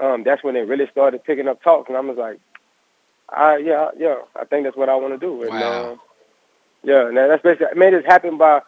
um, 0.00 0.24
that's 0.24 0.42
when 0.42 0.54
they 0.54 0.62
really 0.62 0.88
started 0.90 1.24
picking 1.24 1.48
up 1.48 1.62
talks, 1.62 1.88
and 1.88 1.96
I 1.96 2.00
was 2.00 2.16
like, 2.16 2.38
I, 3.34 3.56
yeah, 3.58 3.90
yeah, 3.96 4.16
I 4.36 4.44
think 4.44 4.64
that's 4.64 4.76
what 4.76 4.88
I 4.88 4.96
want 4.96 5.14
to 5.14 5.18
do. 5.18 5.42
And, 5.42 5.50
Wow. 5.52 5.92
um, 5.92 6.00
yeah, 6.84 7.08
and 7.08 7.16
that's 7.16 7.42
basically, 7.42 7.68
I 7.70 7.74
made 7.74 7.94
this 7.94 8.04
happen 8.04 8.36
by 8.38 8.62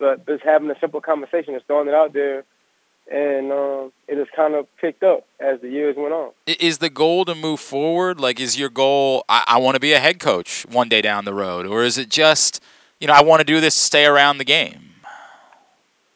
uh, 0.00 0.16
just 0.26 0.44
having 0.44 0.70
a 0.70 0.78
simple 0.78 1.00
conversation 1.00 1.54
and 1.54 1.62
throwing 1.66 1.88
it 1.88 1.94
out 1.94 2.12
there 2.12 2.44
and 3.10 3.52
um, 3.52 3.92
it 4.08 4.16
has 4.16 4.26
kind 4.34 4.54
of 4.54 4.66
picked 4.78 5.02
up 5.02 5.26
as 5.38 5.60
the 5.60 5.68
years 5.68 5.96
went 5.96 6.12
on. 6.12 6.30
Is 6.46 6.78
the 6.78 6.88
goal 6.88 7.24
to 7.26 7.34
move 7.34 7.60
forward? 7.60 8.18
Like, 8.18 8.40
is 8.40 8.58
your 8.58 8.70
goal, 8.70 9.24
I, 9.28 9.44
I 9.46 9.58
want 9.58 9.74
to 9.74 9.80
be 9.80 9.92
a 9.92 10.00
head 10.00 10.18
coach 10.18 10.64
one 10.70 10.88
day 10.88 11.02
down 11.02 11.24
the 11.24 11.34
road? 11.34 11.66
Or 11.66 11.84
is 11.84 11.98
it 11.98 12.08
just, 12.08 12.62
you 13.00 13.06
know, 13.06 13.12
I 13.12 13.22
want 13.22 13.40
to 13.40 13.44
do 13.44 13.60
this 13.60 13.74
to 13.74 13.80
stay 13.80 14.06
around 14.06 14.38
the 14.38 14.44
game? 14.44 14.90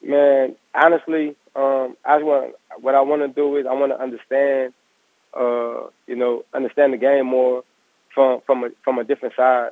Man, 0.02 0.56
honestly, 0.74 1.34
um, 1.54 1.96
I 2.04 2.16
just 2.16 2.24
want 2.24 2.54
what 2.80 2.94
I 2.94 3.00
want 3.00 3.22
to 3.22 3.28
do 3.28 3.56
is 3.56 3.66
I 3.66 3.72
want 3.72 3.92
to 3.92 4.00
understand, 4.00 4.72
uh, 5.34 5.88
you 6.06 6.16
know, 6.16 6.44
understand 6.54 6.92
the 6.92 6.96
game 6.96 7.26
more 7.26 7.64
from 8.18 8.40
from 8.44 8.64
a 8.64 8.70
from 8.82 8.98
a 8.98 9.04
different 9.04 9.36
side, 9.36 9.70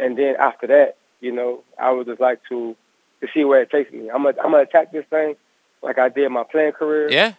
and 0.00 0.18
then 0.18 0.34
after 0.34 0.66
that, 0.66 0.96
you 1.20 1.30
know, 1.30 1.62
I 1.80 1.92
would 1.92 2.08
just 2.08 2.20
like 2.20 2.40
to 2.48 2.74
to 3.20 3.28
see 3.32 3.44
where 3.44 3.62
it 3.62 3.70
takes 3.70 3.92
me. 3.92 4.10
I'm 4.10 4.24
gonna 4.24 4.36
I'm 4.42 4.50
gonna 4.50 4.64
attack 4.64 4.90
this 4.90 5.04
thing 5.08 5.36
like 5.80 5.96
I 5.96 6.08
did 6.08 6.28
my 6.30 6.42
playing 6.42 6.72
career. 6.72 7.08
Yeah. 7.08 7.34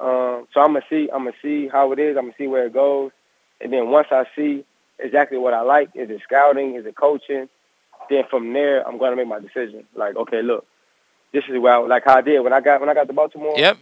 Um, 0.00 0.46
so 0.54 0.60
I'm 0.60 0.74
gonna 0.74 0.84
see 0.88 1.08
I'm 1.12 1.24
gonna 1.24 1.32
see 1.42 1.66
how 1.66 1.90
it 1.90 1.98
is. 1.98 2.16
I'm 2.16 2.26
gonna 2.26 2.34
see 2.38 2.46
where 2.46 2.66
it 2.66 2.72
goes, 2.72 3.10
and 3.60 3.72
then 3.72 3.88
once 3.88 4.06
I 4.12 4.26
see 4.36 4.64
exactly 5.00 5.38
what 5.38 5.54
I 5.54 5.62
like, 5.62 5.90
is 5.96 6.08
it 6.08 6.20
scouting, 6.22 6.76
is 6.76 6.86
it 6.86 6.94
coaching, 6.94 7.48
then 8.08 8.22
from 8.30 8.52
there 8.52 8.86
I'm 8.86 8.96
gonna 8.96 9.16
make 9.16 9.26
my 9.26 9.40
decision. 9.40 9.82
Like, 9.96 10.14
okay, 10.14 10.40
look, 10.40 10.66
this 11.32 11.42
is 11.48 11.58
where 11.58 11.74
I, 11.74 11.78
like 11.78 12.04
how 12.04 12.18
I 12.18 12.20
did 12.20 12.38
when 12.42 12.52
I 12.52 12.60
got 12.60 12.78
when 12.78 12.88
I 12.88 12.94
got 12.94 13.08
to 13.08 13.12
Baltimore. 13.12 13.58
Yep. 13.58 13.78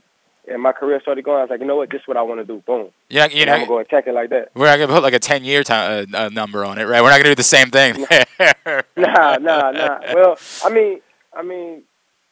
And 0.50 0.62
my 0.62 0.72
career 0.72 1.00
started 1.00 1.24
going. 1.24 1.38
I 1.38 1.42
was 1.42 1.50
like, 1.50 1.60
you 1.60 1.66
know 1.66 1.76
what, 1.76 1.90
this 1.90 2.00
is 2.00 2.08
what 2.08 2.16
I 2.16 2.22
want 2.22 2.40
to 2.40 2.44
do. 2.44 2.62
Boom. 2.66 2.88
Yeah, 3.08 3.26
you 3.26 3.44
know, 3.46 3.52
I'm 3.52 3.58
gonna 3.60 3.68
go 3.68 3.78
attack 3.78 4.06
it 4.06 4.14
like 4.14 4.30
that. 4.30 4.50
we're 4.54 4.66
not 4.66 4.76
going 4.76 4.88
to 4.88 4.94
put 4.94 5.02
like 5.02 5.14
a 5.14 5.18
10 5.18 5.44
year 5.44 5.62
time, 5.62 6.06
uh, 6.14 6.18
uh, 6.18 6.28
number 6.30 6.64
on 6.64 6.78
it, 6.78 6.84
right? 6.84 7.02
We're 7.02 7.10
not 7.10 7.22
going 7.22 7.24
to 7.24 7.30
do 7.30 7.34
the 7.34 7.42
same 7.42 7.70
thing. 7.70 8.06
nah, 8.96 9.36
nah, 9.38 9.70
nah. 9.70 9.98
Well, 10.14 10.38
I 10.64 10.70
mean, 10.70 11.00
I 11.36 11.42
mean, 11.42 11.82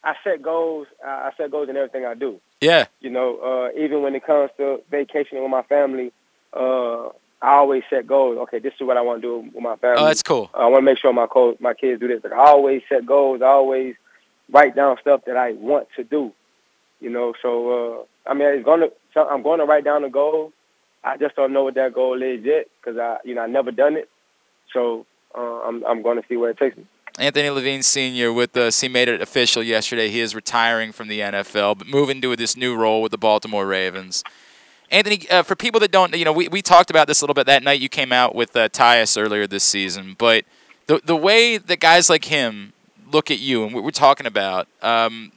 I 0.04 0.14
set 0.24 0.42
goals. 0.42 0.86
I 1.04 1.08
I 1.28 1.30
set 1.36 1.50
goals 1.50 1.68
in 1.68 1.76
everything 1.76 2.04
I 2.06 2.14
do. 2.14 2.40
yeah. 2.60 2.86
You 3.00 3.10
know, 3.10 3.38
uh, 3.38 3.78
even 3.78 4.02
when 4.02 4.14
it 4.14 4.24
comes 4.24 4.50
to 4.56 4.80
vacationing 4.90 5.42
with 5.42 5.50
my 5.50 5.62
family, 5.62 6.12
uh, 6.52 7.08
I 7.42 7.56
always 7.56 7.82
set 7.90 8.06
goals. 8.06 8.38
Okay, 8.38 8.58
this 8.60 8.72
is 8.80 8.86
what 8.86 8.96
I 8.96 9.02
want 9.02 9.20
to 9.22 9.28
do 9.28 9.50
with 9.52 9.62
my 9.62 9.76
family. 9.76 10.02
Oh, 10.02 10.06
that's 10.06 10.22
cool. 10.22 10.50
I 10.54 10.66
want 10.66 10.82
to 10.82 10.82
make 10.82 10.98
sure 10.98 11.12
my 11.12 11.26
co- 11.26 11.56
my 11.60 11.74
kids 11.74 12.00
do 12.00 12.08
this. 12.08 12.22
Like 12.24 12.32
I 12.32 12.46
always 12.46 12.82
set 12.88 13.04
goals. 13.04 13.42
I 13.42 13.46
always 13.46 13.94
write 14.50 14.74
down 14.76 14.96
stuff 15.00 15.22
that 15.26 15.36
I 15.36 15.52
want 15.52 15.88
to 15.96 16.04
do. 16.04 16.32
You 17.00 17.10
know, 17.10 17.34
so 17.42 18.06
uh, 18.26 18.30
I 18.30 18.34
mean, 18.34 18.48
it's 18.48 18.64
gonna. 18.64 18.86
So 19.14 19.26
I'm 19.26 19.42
going 19.42 19.60
to 19.60 19.64
write 19.64 19.84
down 19.84 20.02
the 20.02 20.08
goal. 20.08 20.52
I 21.04 21.16
just 21.16 21.36
don't 21.36 21.52
know 21.52 21.64
what 21.64 21.74
that 21.74 21.94
goal 21.94 22.20
is 22.22 22.44
yet 22.44 22.66
because 22.80 22.98
I, 22.98 23.18
you 23.24 23.34
know, 23.34 23.42
I 23.42 23.46
never 23.46 23.70
done 23.70 23.96
it. 23.96 24.08
So 24.72 25.06
uh, 25.36 25.60
I'm 25.60 25.84
I'm 25.84 26.02
going 26.02 26.20
to 26.20 26.26
see 26.28 26.36
where 26.36 26.50
it 26.50 26.58
takes 26.58 26.76
me. 26.76 26.84
Anthony 27.18 27.48
Levine 27.48 27.82
Sr. 27.82 28.32
with 28.32 28.56
us. 28.56 28.80
He 28.80 28.88
made 28.88 29.08
it 29.08 29.22
official 29.22 29.62
yesterday. 29.62 30.08
He 30.08 30.20
is 30.20 30.34
retiring 30.34 30.92
from 30.92 31.08
the 31.08 31.20
NFL, 31.20 31.78
but 31.78 31.86
moving 31.86 32.20
to 32.20 32.36
this 32.36 32.56
new 32.56 32.76
role 32.76 33.00
with 33.00 33.10
the 33.10 33.18
Baltimore 33.18 33.66
Ravens. 33.66 34.22
Anthony, 34.90 35.28
uh, 35.30 35.42
for 35.42 35.56
people 35.56 35.80
that 35.80 35.90
don't, 35.90 36.14
you 36.14 36.24
know, 36.24 36.32
we, 36.32 36.48
we 36.48 36.62
talked 36.62 36.90
about 36.90 37.08
this 37.08 37.20
a 37.20 37.24
little 37.24 37.34
bit 37.34 37.46
that 37.46 37.62
night 37.62 37.80
you 37.80 37.88
came 37.88 38.12
out 38.12 38.34
with 38.34 38.54
uh, 38.54 38.68
Tyus 38.68 39.20
earlier 39.20 39.46
this 39.46 39.64
season, 39.64 40.14
but 40.18 40.44
the 40.86 41.00
the 41.04 41.16
way 41.16 41.58
that 41.58 41.80
guys 41.80 42.08
like 42.08 42.26
him 42.26 42.72
look 43.10 43.30
at 43.30 43.38
you 43.38 43.64
and 43.64 43.74
what 43.74 43.82
we're 43.82 43.90
talking 43.90 44.26
about, 44.26 44.68
um, 44.82 45.32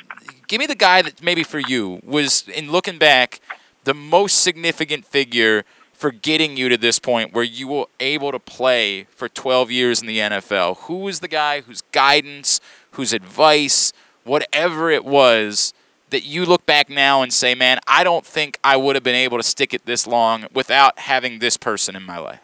give 0.49 0.59
me 0.59 0.65
the 0.65 0.75
guy 0.75 1.01
that 1.01 1.23
maybe 1.23 1.43
for 1.43 1.59
you 1.59 2.01
was, 2.03 2.45
in 2.49 2.69
looking 2.69 2.97
back, 2.97 3.39
the 3.85 3.93
most 3.93 4.41
significant 4.41 5.05
figure 5.05 5.63
for 5.93 6.11
getting 6.11 6.57
you 6.57 6.67
to 6.69 6.77
this 6.77 6.99
point 6.99 7.33
where 7.33 7.43
you 7.43 7.67
were 7.67 7.85
able 7.99 8.31
to 8.31 8.39
play 8.39 9.03
for 9.11 9.29
12 9.29 9.71
years 9.71 10.01
in 10.01 10.07
the 10.07 10.17
NFL? 10.17 10.77
Who 10.79 10.97
was 10.97 11.21
the 11.21 11.27
guy 11.27 11.61
whose 11.61 11.81
guidance, 11.93 12.59
whose 12.91 13.13
advice, 13.13 13.93
whatever 14.23 14.89
it 14.89 15.05
was, 15.05 15.73
that 16.09 16.25
you 16.25 16.45
look 16.45 16.65
back 16.65 16.89
now 16.89 17.21
and 17.21 17.31
say, 17.31 17.53
man, 17.53 17.79
I 17.87 18.03
don't 18.03 18.25
think 18.25 18.57
I 18.63 18.75
would 18.75 18.95
have 18.95 19.03
been 19.03 19.15
able 19.15 19.37
to 19.37 19.43
stick 19.43 19.73
it 19.73 19.85
this 19.85 20.07
long 20.07 20.47
without 20.51 20.97
having 20.99 21.39
this 21.39 21.57
person 21.57 21.95
in 21.95 22.03
my 22.03 22.17
life? 22.17 22.39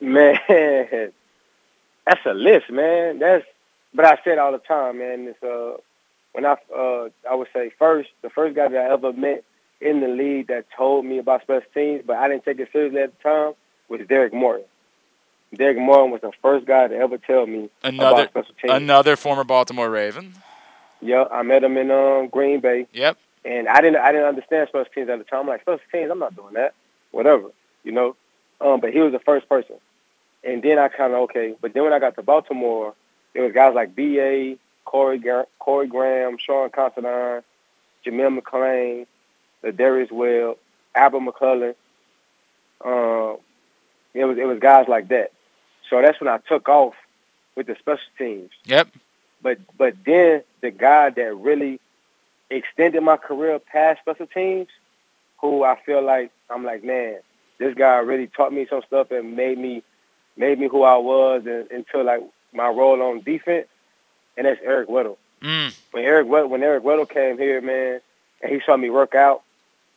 Man, 0.00 0.38
that's 2.06 2.26
a 2.26 2.34
list, 2.34 2.68
man. 2.68 3.20
That's 3.20 3.44
but 3.94 4.04
I 4.04 4.18
said 4.24 4.38
all 4.38 4.50
the 4.50 4.58
time, 4.58 4.98
man. 4.98 5.28
It's 5.28 5.42
uh 5.42 5.76
when 6.34 6.44
I 6.44 6.56
uh 6.76 7.08
I 7.30 7.34
would 7.34 7.48
say 7.54 7.70
first 7.78 8.10
the 8.22 8.28
first 8.28 8.54
guy 8.54 8.68
that 8.68 8.78
I 8.78 8.92
ever 8.92 9.12
met 9.12 9.44
in 9.80 10.00
the 10.00 10.08
league 10.08 10.48
that 10.48 10.66
told 10.76 11.04
me 11.06 11.18
about 11.18 11.42
special 11.42 11.68
teams, 11.72 12.02
but 12.06 12.16
I 12.16 12.28
didn't 12.28 12.44
take 12.44 12.58
it 12.60 12.68
seriously 12.72 13.00
at 13.00 13.16
the 13.16 13.22
time 13.22 13.54
was 13.88 14.00
Derrick 14.08 14.32
Martin. 14.34 14.64
Derrick 15.54 15.78
Martin 15.78 16.10
was 16.10 16.20
the 16.20 16.32
first 16.42 16.66
guy 16.66 16.88
to 16.88 16.96
ever 16.96 17.16
tell 17.18 17.46
me 17.46 17.70
Another 17.82 18.22
about 18.22 18.30
special 18.30 18.54
teams. 18.60 18.72
another 18.74 19.16
former 19.16 19.44
Baltimore 19.44 19.88
Raven. 19.88 20.34
Yeah, 21.00 21.24
I 21.30 21.42
met 21.42 21.62
him 21.62 21.76
in 21.76 21.90
um, 21.90 22.28
Green 22.28 22.60
Bay. 22.60 22.86
Yep. 22.92 23.18
And 23.44 23.68
I 23.68 23.80
didn't 23.82 23.96
I 23.96 24.10
didn't 24.12 24.26
understand 24.26 24.68
special 24.68 24.90
teams 24.92 25.08
at 25.10 25.18
the 25.18 25.24
time. 25.24 25.40
I'm 25.40 25.46
like 25.48 25.60
special 25.62 25.80
teams, 25.92 26.10
I'm 26.10 26.18
not 26.18 26.34
doing 26.34 26.54
that. 26.54 26.74
Whatever, 27.10 27.48
you 27.84 27.92
know. 27.92 28.16
Um, 28.60 28.80
but 28.80 28.92
he 28.92 29.00
was 29.00 29.12
the 29.12 29.18
first 29.20 29.48
person. 29.48 29.76
And 30.42 30.62
then 30.62 30.78
I 30.78 30.88
kind 30.88 31.12
of 31.12 31.20
okay. 31.20 31.54
But 31.60 31.74
then 31.74 31.84
when 31.84 31.92
I 31.92 31.98
got 31.98 32.14
to 32.16 32.22
Baltimore, 32.22 32.94
there 33.34 33.42
was 33.44 33.52
guys 33.52 33.74
like 33.74 33.94
B.A., 33.94 34.56
Corey 34.84 35.22
Corey 35.58 35.86
Graham, 35.86 36.38
Sean 36.38 36.70
Considine, 36.70 37.42
Jameel 38.04 38.38
McClain, 38.38 39.06
Darius 39.76 40.10
Webb, 40.10 40.56
Albert 40.94 41.20
McClellan. 41.20 41.74
Um, 42.84 43.38
it 44.12 44.24
was 44.24 44.38
it 44.38 44.46
was 44.46 44.58
guys 44.60 44.86
like 44.88 45.08
that. 45.08 45.32
So 45.90 46.00
that's 46.00 46.20
when 46.20 46.28
I 46.28 46.38
took 46.38 46.68
off 46.68 46.94
with 47.56 47.66
the 47.66 47.76
special 47.78 48.04
teams. 48.18 48.50
Yep. 48.64 48.88
But 49.42 49.58
but 49.76 49.94
then 50.04 50.42
the 50.60 50.70
guy 50.70 51.10
that 51.10 51.36
really 51.36 51.80
extended 52.50 53.02
my 53.02 53.16
career 53.16 53.58
past 53.58 54.00
special 54.00 54.26
teams, 54.26 54.68
who 55.40 55.64
I 55.64 55.78
feel 55.84 56.02
like 56.02 56.30
I'm 56.50 56.64
like, 56.64 56.84
man, 56.84 57.18
this 57.58 57.74
guy 57.74 57.98
really 57.98 58.26
taught 58.26 58.52
me 58.52 58.66
some 58.68 58.82
stuff 58.86 59.10
and 59.10 59.36
made 59.36 59.58
me 59.58 59.82
made 60.36 60.58
me 60.58 60.68
who 60.68 60.82
I 60.82 60.96
was 60.96 61.42
and, 61.46 61.70
into 61.70 62.02
like 62.02 62.22
my 62.52 62.68
role 62.68 63.02
on 63.02 63.20
defense, 63.20 63.66
and 64.36 64.46
that's 64.46 64.60
Eric 64.62 64.88
Weddle. 64.88 65.16
Mm. 65.42 65.74
When 65.92 66.04
Eric 66.04 66.26
Weddle, 66.26 66.48
when 66.48 66.62
Eric 66.62 66.84
Weddle 66.84 67.08
came 67.08 67.38
here, 67.38 67.60
man, 67.60 68.00
and 68.42 68.52
he 68.52 68.60
saw 68.64 68.76
me 68.76 68.90
work 68.90 69.14
out, 69.14 69.42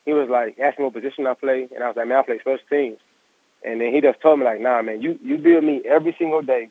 he 0.06 0.14
was 0.14 0.30
like, 0.30 0.60
asked 0.60 0.80
me 0.80 0.86
what 0.86 0.94
position 0.94 1.28
I 1.28 1.34
play, 1.34 1.68
and 1.74 1.84
I 1.84 1.88
was 1.88 1.98
like, 1.98 2.08
man, 2.08 2.18
I 2.18 2.22
play 2.24 2.40
special 2.40 2.66
teams. 2.70 3.00
And 3.64 3.82
then 3.82 3.94
he 3.94 4.02
just 4.02 4.22
told 4.22 4.40
me 4.40 4.46
like, 4.46 4.62
nah, 4.62 4.82
man, 4.82 5.02
you 5.02 5.20
you 5.24 5.38
build 5.38 5.64
me 5.64 5.82
every 5.86 6.16
single 6.18 6.42
day. 6.42 6.70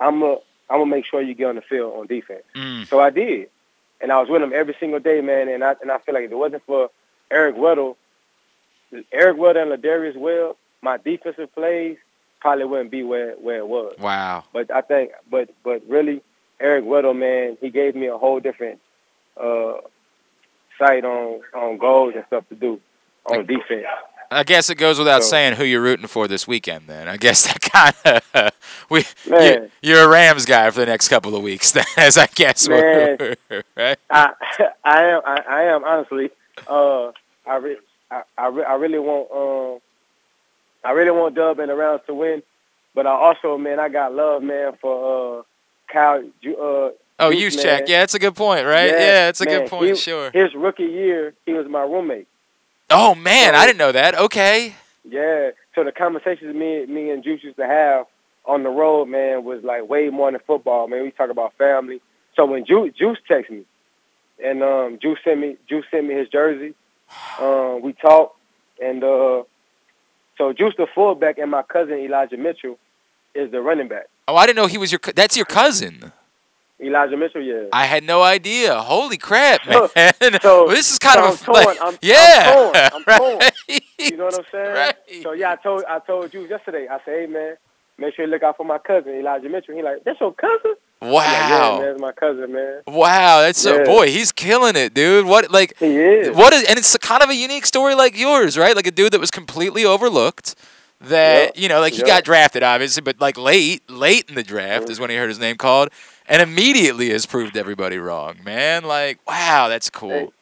I'm 0.00 0.22
a 0.22 0.36
I'm 0.70 0.80
gonna 0.80 0.86
make 0.86 1.06
sure 1.06 1.22
you 1.22 1.34
get 1.34 1.46
on 1.46 1.56
the 1.56 1.62
field 1.62 1.94
on 1.98 2.06
defense. 2.06 2.42
Mm. 2.54 2.86
So 2.86 3.00
I 3.00 3.10
did, 3.10 3.48
and 4.00 4.12
I 4.12 4.20
was 4.20 4.28
with 4.28 4.42
him 4.42 4.52
every 4.54 4.76
single 4.78 5.00
day, 5.00 5.20
man. 5.20 5.48
And 5.48 5.64
I 5.64 5.76
and 5.80 5.90
I 5.90 5.98
feel 5.98 6.14
like 6.14 6.24
if 6.24 6.32
it 6.32 6.36
wasn't 6.36 6.64
for 6.66 6.90
Eric 7.30 7.56
Weddle, 7.56 7.96
Eric 9.12 9.36
Weddle 9.36 9.62
and 9.62 9.82
Lardarius 9.82 10.16
Webb, 10.16 10.56
my 10.82 10.96
defensive 10.98 11.54
plays 11.54 11.96
probably 12.40 12.64
wouldn't 12.64 12.90
be 12.90 13.02
where 13.02 13.34
where 13.34 13.58
it 13.58 13.68
was. 13.68 13.94
Wow. 13.98 14.44
But 14.52 14.70
I 14.70 14.80
think, 14.80 15.12
but 15.30 15.50
but 15.62 15.82
really, 15.88 16.22
Eric 16.60 16.84
Weddle, 16.84 17.16
man, 17.16 17.56
he 17.60 17.70
gave 17.70 17.94
me 17.94 18.06
a 18.06 18.18
whole 18.18 18.40
different 18.40 18.80
uh, 19.40 19.74
sight 20.78 21.04
on 21.04 21.40
on 21.54 21.78
goals 21.78 22.14
and 22.16 22.24
stuff 22.26 22.48
to 22.48 22.54
do 22.54 22.80
on 23.26 23.46
defense. 23.46 23.86
I 24.30 24.42
guess 24.44 24.68
it 24.68 24.74
goes 24.74 24.98
without 24.98 25.22
So- 25.22 25.30
saying 25.30 25.54
who 25.54 25.64
you're 25.64 25.80
rooting 25.80 26.06
for 26.06 26.28
this 26.28 26.46
weekend. 26.46 26.86
Then 26.86 27.08
I 27.08 27.16
guess 27.16 27.46
that 27.46 27.60
kind 27.60 28.22
of 28.34 28.52
we 28.90 29.04
you, 29.24 29.30
Man. 29.30 29.70
you're 29.82 30.04
a 30.04 30.08
Rams 30.08 30.44
guy 30.44 30.68
for 30.70 30.80
the 30.80 30.86
next 30.86 31.08
couple 31.08 31.34
of 31.34 31.42
weeks. 31.42 31.72
Then, 31.78 31.84
as 31.96 32.18
I 32.18 32.26
guess, 32.26 32.68
Man. 32.68 33.16
right? 33.76 33.98
I 34.10 34.32
I 34.84 35.02
am 35.04 35.22
I, 35.24 35.42
I 35.48 35.62
am 35.64 35.84
honestly. 35.84 36.30
Uh, 36.66 37.12
I 37.46 37.56
re- 37.56 37.78
I 38.10 38.22
I, 38.36 38.46
re- 38.48 38.64
I 38.64 38.74
really 38.74 38.98
want 38.98 39.30
um 39.30 39.80
I 40.84 40.92
really 40.92 41.10
want 41.12 41.34
Dub 41.34 41.58
and 41.60 41.70
the 41.70 41.74
Rams 41.74 42.02
to 42.06 42.14
win, 42.14 42.42
but 42.94 43.06
I 43.06 43.10
also 43.10 43.56
man 43.56 43.80
I 43.80 43.88
got 43.88 44.12
love 44.14 44.42
man 44.42 44.72
for 44.80 45.38
uh 45.38 45.42
Kyle 45.92 46.22
uh 46.46 46.90
Oh, 47.20 47.32
Juice, 47.32 47.56
Juszczyk. 47.56 47.88
Yeah, 47.88 48.04
it's 48.04 48.14
a 48.14 48.18
good 48.20 48.36
point, 48.36 48.64
right? 48.64 48.90
Yeah, 48.90 49.28
it's 49.28 49.40
a 49.40 49.44
man, 49.44 49.60
good 49.60 49.70
point. 49.70 49.88
he- 49.90 49.96
sure. 49.96 50.30
His 50.30 50.54
rookie 50.54 50.84
year, 50.84 51.34
he 51.46 51.52
was 51.52 51.66
my 51.68 51.82
roommate. 51.82 52.28
Oh 52.90 53.14
man, 53.14 53.54
I 53.54 53.66
didn't 53.66 53.78
know 53.78 53.92
that. 53.92 54.14
Okay. 54.16 54.74
Yeah. 55.04 55.50
So 55.74 55.84
the 55.84 55.92
conversations 55.92 56.54
me 56.54 56.86
me 56.86 57.10
and 57.10 57.22
Juice 57.24 57.42
used 57.42 57.56
to 57.56 57.66
have 57.66 58.06
on 58.44 58.62
the 58.62 58.70
road, 58.70 59.06
man, 59.06 59.44
was 59.44 59.62
like 59.64 59.88
way 59.88 60.08
more 60.10 60.30
than 60.30 60.40
football, 60.46 60.86
man. 60.88 61.02
We 61.02 61.10
talk 61.10 61.30
about 61.30 61.54
family. 61.58 62.00
So 62.36 62.46
when 62.46 62.64
Juice 62.64 62.94
Juice 62.96 63.18
texted 63.28 63.50
me, 63.50 63.64
and 64.42 64.62
um, 64.62 64.98
Juice 65.02 65.18
sent 65.24 65.40
me 65.40 65.56
Juice 65.68 65.86
sent 65.90 66.06
me 66.06 66.14
his 66.14 66.28
jersey, 66.28 66.74
um, 67.40 67.82
we 67.82 67.92
talked, 67.94 68.38
and 68.80 69.02
uh, 69.02 69.42
so 70.38 70.52
Juice 70.52 70.74
the 70.78 70.86
fullback 70.94 71.38
and 71.38 71.50
my 71.50 71.62
cousin 71.62 71.98
Elijah 71.98 72.36
Mitchell 72.36 72.78
is 73.34 73.50
the 73.50 73.60
running 73.60 73.88
back. 73.88 74.06
Oh, 74.28 74.36
I 74.36 74.46
didn't 74.46 74.56
know 74.56 74.66
he 74.66 74.78
was 74.78 74.92
your. 74.92 74.98
cou- 75.00 75.12
That's 75.14 75.36
your 75.36 75.46
cousin. 75.46 76.12
Elijah 76.80 77.16
Mitchell, 77.16 77.42
yeah. 77.42 77.64
I 77.72 77.86
had 77.86 78.04
no 78.04 78.22
idea. 78.22 78.78
Holy 78.78 79.16
crap, 79.16 79.66
man! 79.96 80.38
so- 80.40 80.68
this 80.68 80.92
is 80.92 80.98
kind 81.00 81.18
so 81.18 81.32
of 81.32 81.42
I'm 81.48 81.48
a 81.48 81.52
like- 81.58 81.80
I'm- 81.80 81.88
I'm 81.94 81.98
yeah. 82.02 82.52
torn. 82.54 82.76
I'm 82.76 83.18
torn. 83.18 83.38
right. 83.38 83.82
You 83.98 84.16
know 84.16 84.26
what 84.26 84.38
I'm 84.38 84.44
saying? 84.52 85.22
So 85.24 85.32
yeah, 85.32 85.52
I 85.52 85.56
told 85.56 85.82
I 85.88 85.98
told 85.98 86.30
Juice 86.30 86.48
yesterday. 86.48 86.86
I 86.88 86.98
said, 87.04 87.20
hey 87.20 87.26
man, 87.26 87.56
make 87.98 88.14
sure 88.14 88.24
you 88.26 88.30
look 88.30 88.44
out 88.44 88.56
for 88.56 88.64
my 88.64 88.78
cousin 88.78 89.14
Elijah 89.14 89.48
Mitchell. 89.48 89.74
He 89.74 89.82
like, 89.82 90.04
that's 90.04 90.20
your 90.20 90.32
cousin? 90.34 90.74
I'm 91.02 91.10
like, 91.12 91.26
yeah, 91.28 91.60
Wow. 91.70 91.78
man, 91.80 91.88
it's 91.90 92.00
my 92.00 92.12
cousin, 92.12 92.52
man. 92.52 92.82
Wow, 92.86 93.40
that's 93.40 93.64
Yeah. 93.64 93.82
boy, 93.84 94.10
he's 94.10 94.30
killing 94.30 94.76
it, 94.76 94.94
dude. 94.94 95.26
What 95.26 95.50
like 95.50 95.76
He 95.78 95.96
is. 95.96 96.36
what 96.36 96.52
is 96.52 96.62
and 96.68 96.78
it's 96.78 96.94
a 96.94 96.98
kind 97.00 97.22
of 97.24 97.28
a 97.30 97.34
unique 97.34 97.66
story 97.66 97.94
like 97.96 98.16
yours, 98.16 98.56
right? 98.56 98.76
Like 98.76 98.86
a 98.86 98.92
dude 98.92 99.12
that 99.14 99.20
was 99.20 99.32
completely 99.32 99.84
overlooked. 99.84 100.54
That 101.00 101.56
you 101.56 101.68
know, 101.68 101.80
like 101.80 101.92
he 101.92 102.02
got 102.02 102.24
drafted, 102.24 102.64
obviously, 102.64 103.02
but 103.02 103.20
like 103.20 103.38
late, 103.38 103.88
late 103.88 104.28
in 104.28 104.34
the 104.34 104.42
draft 104.42 104.84
mm-hmm. 104.84 104.90
is 104.90 104.98
when 104.98 105.10
he 105.10 105.16
heard 105.16 105.28
his 105.28 105.38
name 105.38 105.56
called, 105.56 105.90
and 106.26 106.42
immediately 106.42 107.10
has 107.10 107.24
proved 107.24 107.56
everybody 107.56 107.98
wrong, 107.98 108.36
man. 108.44 108.84
Like, 108.84 109.20
wow, 109.26 109.68
that's 109.68 109.90
cool. 109.90 110.32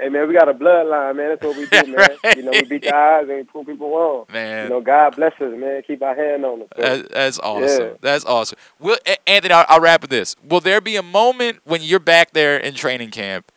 Hey 0.00 0.08
man, 0.08 0.28
we 0.28 0.34
got 0.34 0.48
a 0.48 0.54
bloodline, 0.54 1.16
man. 1.16 1.28
That's 1.28 1.42
what 1.42 1.56
we 1.56 1.66
do, 1.66 1.96
man. 2.24 2.36
You 2.36 2.42
know, 2.42 2.50
we 2.52 2.62
beat 2.62 2.82
the 2.82 2.94
odds 2.94 3.28
and 3.28 3.38
we 3.38 3.44
prove 3.44 3.66
people 3.66 3.94
wrong. 3.94 4.24
Man. 4.32 4.64
You 4.64 4.70
know, 4.70 4.80
God 4.80 5.16
bless 5.16 5.34
us, 5.34 5.54
man. 5.54 5.82
Keep 5.86 6.02
our 6.02 6.14
hand 6.14 6.44
on 6.44 6.62
us. 6.62 6.68
That, 6.76 7.10
that's 7.10 7.38
awesome. 7.38 7.96
That's 8.00 8.24
awesome. 8.24 8.58
Will 8.78 8.96
Anthony? 9.26 9.52
I'll, 9.52 9.66
I'll 9.68 9.80
wrap 9.80 10.00
with 10.00 10.10
this. 10.10 10.36
Will 10.42 10.60
there 10.60 10.80
be 10.80 10.96
a 10.96 11.02
moment 11.02 11.58
when 11.64 11.82
you're 11.82 11.98
back 11.98 12.32
there 12.32 12.56
in 12.56 12.74
training 12.74 13.10
camp? 13.10 13.52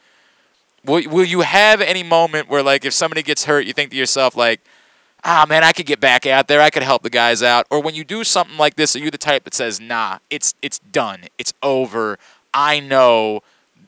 Will 0.84 1.08
Will 1.10 1.24
you 1.24 1.42
have 1.42 1.80
any 1.80 2.04
moment 2.04 2.50
where, 2.50 2.62
like, 2.62 2.84
if 2.84 2.94
somebody 2.94 3.24
gets 3.24 3.46
hurt, 3.46 3.66
you 3.66 3.72
think 3.72 3.92
to 3.92 3.98
yourself, 3.98 4.36
like, 4.36 4.60
"Ah, 5.24 5.46
man, 5.48 5.64
I 5.64 5.72
could 5.72 5.86
get 5.86 6.00
back 6.00 6.26
out 6.26 6.48
there. 6.48 6.62
I 6.62 6.70
could 6.70 6.84
help 6.84 7.04
the 7.04 7.10
guys 7.10 7.42
out." 7.44 7.66
Or 7.70 7.82
when 7.82 7.96
you 7.96 8.04
do 8.04 8.24
something 8.24 8.58
like 8.58 8.76
this, 8.76 8.96
are 8.96 9.00
you 9.00 9.12
the 9.12 9.18
type 9.18 9.44
that 9.46 9.54
says, 9.54 9.80
"Nah, 9.80 10.20
it's 10.30 10.54
it's 10.62 10.80
done. 10.80 11.26
It's 11.38 11.54
over. 11.62 12.18
I 12.54 12.80
know." 12.80 13.42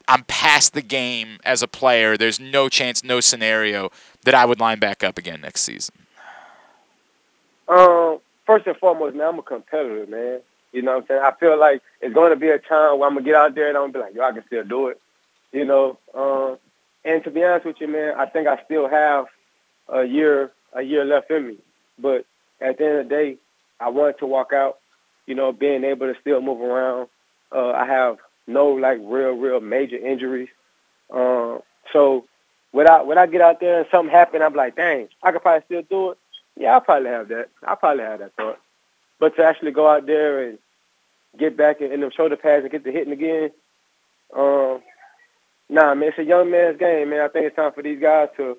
I'm 0.08 0.24
past 0.26 0.74
the 0.74 0.84
game 0.84 1.40
as 1.44 1.64
a 1.64 1.68
player. 1.68 2.16
There's 2.16 2.40
no 2.40 2.70
chance, 2.70 3.04
no 3.04 3.22
scenario 3.22 3.90
that 4.24 4.36
I 4.36 4.46
would 4.46 4.60
line 4.60 4.78
back 4.78 5.04
up 5.04 5.18
again 5.18 5.42
next 5.42 5.62
season. 5.62 5.96
Um, 7.68 8.20
first 8.46 8.68
and 8.68 8.78
foremost, 8.78 9.16
man, 9.16 9.28
I'm 9.30 9.40
a 9.40 9.42
competitor, 9.42 10.06
man. 10.08 10.42
You 10.72 10.82
know 10.82 10.96
what 10.96 11.04
I'm 11.04 11.08
saying? 11.08 11.22
I 11.24 11.32
feel 11.40 11.58
like 11.58 11.82
it's 12.02 12.14
going 12.14 12.32
to 12.32 12.36
be 12.36 12.50
a 12.50 12.60
time 12.60 13.00
where 13.00 13.08
I'm 13.08 13.16
gonna 13.16 13.26
get 13.26 13.36
out 13.36 13.56
there 13.56 13.70
and 13.70 13.78
I'm 13.78 13.92
gonna 13.92 13.94
be 13.94 14.00
like, 14.00 14.16
yo, 14.16 14.24
I 14.24 14.32
can 14.34 14.46
still 14.46 14.64
do 14.64 14.88
it. 14.90 15.02
You 15.52 15.66
know, 15.66 15.98
um, 16.14 16.58
and 17.06 17.24
to 17.24 17.32
be 17.32 17.44
honest 17.44 17.66
with 17.66 17.80
you, 17.80 17.88
man, 17.88 18.16
I 18.18 18.26
think 18.26 18.48
I 18.48 18.62
still 18.66 18.90
have 18.90 19.28
a 19.88 20.04
year, 20.04 20.52
a 20.76 20.82
year 20.82 21.06
left 21.06 21.32
in 21.32 21.48
me. 21.48 21.58
But 21.98 22.26
at 22.62 22.78
the 22.78 22.86
end 22.86 22.98
of 23.00 23.10
the 23.10 23.16
day, 23.16 23.38
I 23.80 23.90
wanted 23.90 24.20
to 24.20 24.28
walk 24.28 24.54
out. 24.54 24.78
You 25.26 25.34
know, 25.34 25.52
being 25.52 25.84
able 25.84 26.12
to 26.12 26.20
still 26.22 26.42
move 26.42 26.62
around. 26.62 27.08
Uh, 27.52 27.72
I 27.72 27.86
have 27.88 28.18
no 28.48 28.68
like 28.68 29.00
real, 29.02 29.32
real 29.32 29.60
major 29.60 29.98
injuries. 29.98 30.50
Um, 31.12 31.62
so 31.92 32.26
when 32.72 32.90
I 32.90 33.02
when 33.02 33.18
I 33.18 33.26
get 33.26 33.42
out 33.42 33.60
there 33.60 33.80
and 33.80 33.88
something 33.90 34.14
happen, 34.14 34.42
I'm 34.42 34.54
like, 34.54 34.76
dang, 34.76 35.08
I 35.24 35.32
could 35.32 35.42
probably 35.42 35.64
still 35.66 35.82
do 35.84 36.12
it. 36.12 36.18
Yeah, 36.58 36.74
I'll 36.74 36.82
probably 36.82 37.10
have 37.10 37.28
that. 37.30 37.50
I'll 37.64 37.76
probably 37.76 38.04
have 38.04 38.20
that 38.20 38.36
thought. 38.36 38.60
But 39.20 39.36
to 39.38 39.44
actually 39.44 39.72
go 39.72 39.88
out 39.88 40.06
there 40.06 40.48
and 40.48 40.60
get 41.38 41.58
back 41.58 41.82
in, 41.82 41.92
in 41.92 42.02
them 42.02 42.12
shoulder 42.16 42.36
pads 42.36 42.64
and 42.64 42.72
get 42.72 42.84
the 42.84 42.92
hitting 42.92 43.14
again, 43.14 43.52
um, 44.36 44.82
nah, 45.70 45.96
man, 45.96 46.10
it's 46.10 46.20
a 46.20 46.24
young 46.24 46.52
man's 46.52 46.78
game, 46.78 47.10
man. 47.10 47.22
I 47.22 47.28
think 47.30 47.46
it's 47.46 47.56
time 47.56 47.72
for 47.74 47.82
these 47.82 48.02
guys 48.02 48.30
to 48.38 48.58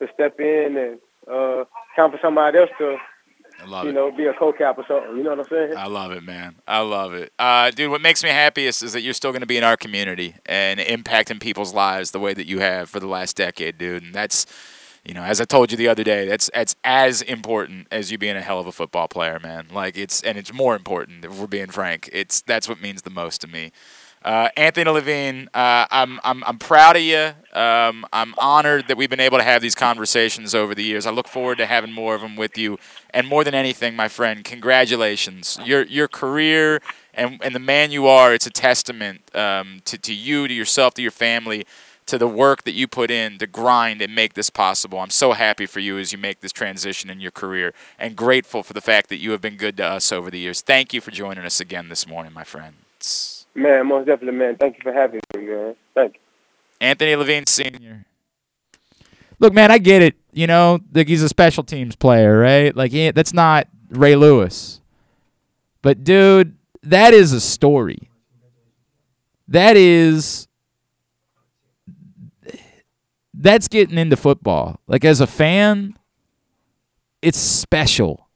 to 0.00 0.08
step 0.12 0.38
in 0.40 0.76
and 0.76 0.98
uh, 1.30 1.64
time 1.96 2.10
for 2.10 2.18
somebody 2.20 2.58
else 2.58 2.70
to, 2.78 2.96
you 3.66 3.88
it. 3.88 3.92
know, 3.92 4.10
be 4.10 4.26
a 4.26 4.34
co-cap 4.34 4.78
or 4.78 4.84
something. 4.86 5.16
You 5.16 5.22
know 5.22 5.30
what 5.30 5.40
I'm 5.40 5.44
saying? 5.46 5.76
I 5.76 5.86
love 5.86 6.12
it, 6.12 6.22
man. 6.22 6.56
I 6.66 6.80
love 6.80 7.14
it. 7.14 7.32
Uh, 7.38 7.70
dude, 7.70 7.90
what 7.90 8.00
makes 8.00 8.22
me 8.22 8.30
happiest 8.30 8.82
is 8.82 8.92
that 8.92 9.02
you're 9.02 9.14
still 9.14 9.30
going 9.30 9.40
to 9.40 9.46
be 9.46 9.56
in 9.56 9.64
our 9.64 9.76
community 9.76 10.34
and 10.46 10.80
impacting 10.80 11.40
people's 11.40 11.72
lives 11.72 12.10
the 12.10 12.20
way 12.20 12.34
that 12.34 12.46
you 12.46 12.58
have 12.58 12.90
for 12.90 13.00
the 13.00 13.06
last 13.06 13.36
decade, 13.36 13.78
dude. 13.78 14.02
And 14.02 14.14
that's, 14.14 14.46
you 15.04 15.14
know, 15.14 15.22
as 15.22 15.40
I 15.40 15.44
told 15.44 15.70
you 15.70 15.76
the 15.76 15.88
other 15.88 16.04
day, 16.04 16.26
that's 16.26 16.50
that's 16.54 16.76
as 16.82 17.22
important 17.22 17.86
as 17.90 18.10
you 18.10 18.18
being 18.18 18.36
a 18.36 18.42
hell 18.42 18.58
of 18.58 18.66
a 18.66 18.72
football 18.72 19.08
player, 19.08 19.38
man. 19.38 19.68
Like 19.72 19.96
it's 19.96 20.22
and 20.22 20.36
it's 20.38 20.52
more 20.52 20.74
important 20.74 21.24
if 21.24 21.38
we're 21.38 21.46
being 21.46 21.68
frank. 21.68 22.08
It's 22.12 22.40
that's 22.40 22.68
what 22.68 22.80
means 22.80 23.02
the 23.02 23.10
most 23.10 23.40
to 23.42 23.48
me. 23.48 23.72
Uh, 24.24 24.48
Anthony 24.56 24.90
Levine, 24.90 25.50
uh, 25.52 25.86
I'm, 25.90 26.18
I'm, 26.24 26.42
I'm 26.44 26.58
proud 26.58 26.96
of 26.96 27.02
you. 27.02 27.32
Um, 27.52 28.06
I'm 28.10 28.34
honored 28.38 28.88
that 28.88 28.96
we've 28.96 29.10
been 29.10 29.20
able 29.20 29.36
to 29.36 29.44
have 29.44 29.60
these 29.60 29.74
conversations 29.74 30.54
over 30.54 30.74
the 30.74 30.82
years. 30.82 31.04
I 31.04 31.10
look 31.10 31.28
forward 31.28 31.58
to 31.58 31.66
having 31.66 31.92
more 31.92 32.14
of 32.14 32.22
them 32.22 32.34
with 32.34 32.56
you. 32.56 32.78
And 33.10 33.28
more 33.28 33.44
than 33.44 33.54
anything, 33.54 33.94
my 33.94 34.08
friend, 34.08 34.42
congratulations. 34.42 35.58
Your, 35.62 35.84
your 35.84 36.08
career 36.08 36.80
and, 37.12 37.38
and 37.44 37.54
the 37.54 37.60
man 37.60 37.90
you 37.90 38.06
are, 38.06 38.32
it's 38.32 38.46
a 38.46 38.50
testament 38.50 39.20
um, 39.34 39.82
to, 39.84 39.98
to 39.98 40.14
you, 40.14 40.48
to 40.48 40.54
yourself, 40.54 40.94
to 40.94 41.02
your 41.02 41.10
family, 41.10 41.66
to 42.06 42.16
the 42.16 42.28
work 42.28 42.64
that 42.64 42.72
you 42.72 42.88
put 42.88 43.10
in 43.10 43.36
to 43.38 43.46
grind 43.46 44.00
and 44.00 44.14
make 44.14 44.32
this 44.32 44.48
possible. 44.48 45.00
I'm 45.00 45.10
so 45.10 45.32
happy 45.32 45.66
for 45.66 45.80
you 45.80 45.98
as 45.98 46.12
you 46.12 46.18
make 46.18 46.40
this 46.40 46.52
transition 46.52 47.10
in 47.10 47.20
your 47.20 47.30
career 47.30 47.74
and 47.98 48.16
grateful 48.16 48.62
for 48.62 48.72
the 48.72 48.80
fact 48.80 49.10
that 49.10 49.18
you 49.18 49.32
have 49.32 49.42
been 49.42 49.56
good 49.56 49.76
to 49.76 49.84
us 49.84 50.12
over 50.12 50.30
the 50.30 50.38
years. 50.38 50.62
Thank 50.62 50.94
you 50.94 51.02
for 51.02 51.10
joining 51.10 51.44
us 51.44 51.60
again 51.60 51.90
this 51.90 52.06
morning, 52.06 52.32
my 52.32 52.44
friend. 52.44 52.74
Man, 53.54 53.86
most 53.86 54.06
definitely, 54.06 54.38
man. 54.38 54.56
Thank 54.56 54.76
you 54.76 54.82
for 54.82 54.92
having 54.92 55.20
me, 55.36 55.42
man. 55.42 55.76
Thank 55.94 56.14
you. 56.14 56.20
Anthony 56.80 57.14
Levine 57.16 57.46
Sr. 57.46 58.04
Look, 59.38 59.52
man, 59.52 59.70
I 59.70 59.78
get 59.78 60.02
it. 60.02 60.16
You 60.32 60.46
know, 60.46 60.80
like 60.92 61.08
he's 61.08 61.22
a 61.22 61.28
special 61.28 61.62
teams 61.62 61.94
player, 61.94 62.38
right? 62.38 62.74
Like 62.74 62.90
he, 62.90 63.10
that's 63.12 63.32
not 63.32 63.68
Ray 63.90 64.16
Lewis. 64.16 64.80
But 65.82 66.02
dude, 66.02 66.56
that 66.82 67.14
is 67.14 67.32
a 67.32 67.40
story. 67.40 68.10
That 69.48 69.76
is 69.76 70.48
that's 73.34 73.68
getting 73.68 73.98
into 73.98 74.16
football. 74.16 74.80
Like 74.86 75.04
as 75.04 75.20
a 75.20 75.26
fan, 75.26 75.96
it's 77.22 77.38
special. 77.38 78.28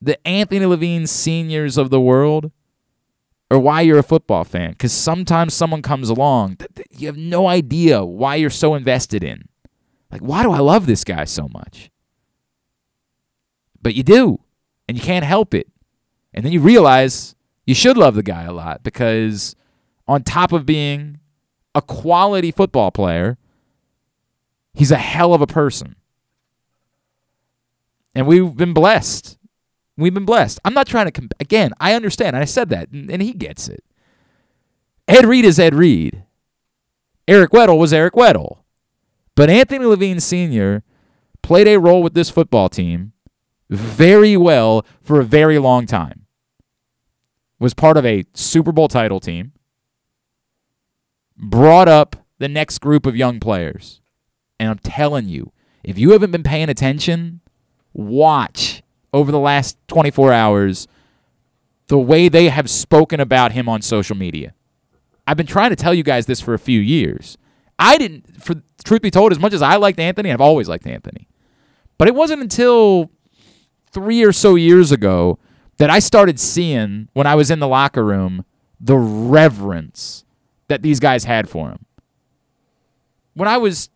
The 0.00 0.26
Anthony 0.26 0.66
Levine 0.66 1.06
seniors 1.06 1.78
of 1.78 1.90
the 1.90 2.00
world 2.00 2.50
or 3.52 3.58
why 3.58 3.82
you're 3.82 3.98
a 3.98 4.02
football 4.02 4.44
fan. 4.44 4.70
Because 4.70 4.94
sometimes 4.94 5.52
someone 5.52 5.82
comes 5.82 6.08
along 6.08 6.56
that 6.58 6.74
that 6.76 6.86
you 6.90 7.06
have 7.06 7.18
no 7.18 7.48
idea 7.48 8.02
why 8.02 8.36
you're 8.36 8.48
so 8.48 8.74
invested 8.74 9.22
in. 9.22 9.46
Like, 10.10 10.22
why 10.22 10.42
do 10.42 10.52
I 10.52 10.58
love 10.60 10.86
this 10.86 11.04
guy 11.04 11.24
so 11.24 11.48
much? 11.48 11.90
But 13.82 13.94
you 13.94 14.02
do, 14.02 14.40
and 14.88 14.96
you 14.96 15.04
can't 15.04 15.26
help 15.26 15.52
it. 15.52 15.68
And 16.32 16.46
then 16.46 16.52
you 16.52 16.60
realize 16.60 17.34
you 17.66 17.74
should 17.74 17.98
love 17.98 18.14
the 18.14 18.22
guy 18.22 18.44
a 18.44 18.52
lot 18.52 18.82
because, 18.82 19.54
on 20.08 20.22
top 20.22 20.52
of 20.52 20.64
being 20.64 21.20
a 21.74 21.82
quality 21.82 22.52
football 22.52 22.90
player, 22.90 23.36
he's 24.72 24.90
a 24.90 24.96
hell 24.96 25.34
of 25.34 25.42
a 25.42 25.46
person. 25.46 25.96
And 28.14 28.26
we've 28.26 28.56
been 28.56 28.72
blessed. 28.72 29.36
We've 30.02 30.12
been 30.12 30.24
blessed. 30.24 30.60
I'm 30.64 30.74
not 30.74 30.86
trying 30.86 31.06
to, 31.06 31.12
comp- 31.12 31.34
again, 31.40 31.72
I 31.80 31.94
understand. 31.94 32.36
I 32.36 32.44
said 32.44 32.68
that, 32.70 32.90
and, 32.90 33.10
and 33.10 33.22
he 33.22 33.32
gets 33.32 33.68
it. 33.68 33.84
Ed 35.08 35.24
Reed 35.24 35.44
is 35.44 35.58
Ed 35.58 35.74
Reed. 35.74 36.24
Eric 37.28 37.52
Weddle 37.52 37.78
was 37.78 37.92
Eric 37.92 38.14
Weddle. 38.14 38.58
But 39.34 39.48
Anthony 39.48 39.84
Levine 39.84 40.20
Sr. 40.20 40.82
played 41.42 41.68
a 41.68 41.78
role 41.78 42.02
with 42.02 42.14
this 42.14 42.30
football 42.30 42.68
team 42.68 43.12
very 43.70 44.36
well 44.36 44.84
for 45.00 45.20
a 45.20 45.24
very 45.24 45.58
long 45.58 45.86
time. 45.86 46.26
Was 47.58 47.74
part 47.74 47.96
of 47.96 48.04
a 48.04 48.24
Super 48.34 48.72
Bowl 48.72 48.88
title 48.88 49.20
team. 49.20 49.52
Brought 51.36 51.88
up 51.88 52.16
the 52.38 52.48
next 52.48 52.80
group 52.80 53.06
of 53.06 53.16
young 53.16 53.40
players. 53.40 54.00
And 54.58 54.68
I'm 54.68 54.78
telling 54.78 55.28
you, 55.28 55.52
if 55.82 55.96
you 55.96 56.10
haven't 56.10 56.32
been 56.32 56.42
paying 56.42 56.68
attention, 56.68 57.40
watch 57.92 58.81
over 59.12 59.30
the 59.30 59.38
last 59.38 59.76
24 59.88 60.32
hours 60.32 60.88
the 61.88 61.98
way 61.98 62.28
they 62.28 62.48
have 62.48 62.70
spoken 62.70 63.20
about 63.20 63.52
him 63.52 63.68
on 63.68 63.82
social 63.82 64.16
media. 64.16 64.54
I've 65.26 65.36
been 65.36 65.46
trying 65.46 65.70
to 65.70 65.76
tell 65.76 65.94
you 65.94 66.02
guys 66.02 66.26
this 66.26 66.40
for 66.40 66.54
a 66.54 66.58
few 66.58 66.80
years. 66.80 67.36
I 67.78 67.98
didn't, 67.98 68.42
for 68.42 68.54
truth 68.84 69.02
be 69.02 69.10
told, 69.10 69.32
as 69.32 69.38
much 69.38 69.52
as 69.52 69.62
I 69.62 69.76
liked 69.76 69.98
Anthony, 69.98 70.32
I've 70.32 70.40
always 70.40 70.68
liked 70.68 70.86
Anthony. 70.86 71.28
But 71.98 72.08
it 72.08 72.14
wasn't 72.14 72.42
until 72.42 73.10
three 73.90 74.24
or 74.24 74.32
so 74.32 74.54
years 74.54 74.90
ago 74.90 75.38
that 75.78 75.90
I 75.90 75.98
started 75.98 76.40
seeing, 76.40 77.08
when 77.12 77.26
I 77.26 77.34
was 77.34 77.50
in 77.50 77.58
the 77.58 77.68
locker 77.68 78.04
room, 78.04 78.44
the 78.80 78.96
reverence 78.96 80.24
that 80.68 80.82
these 80.82 81.00
guys 81.00 81.24
had 81.24 81.48
for 81.48 81.70
him. 81.70 81.84
When 83.34 83.48
I 83.48 83.58
was, 83.58 83.90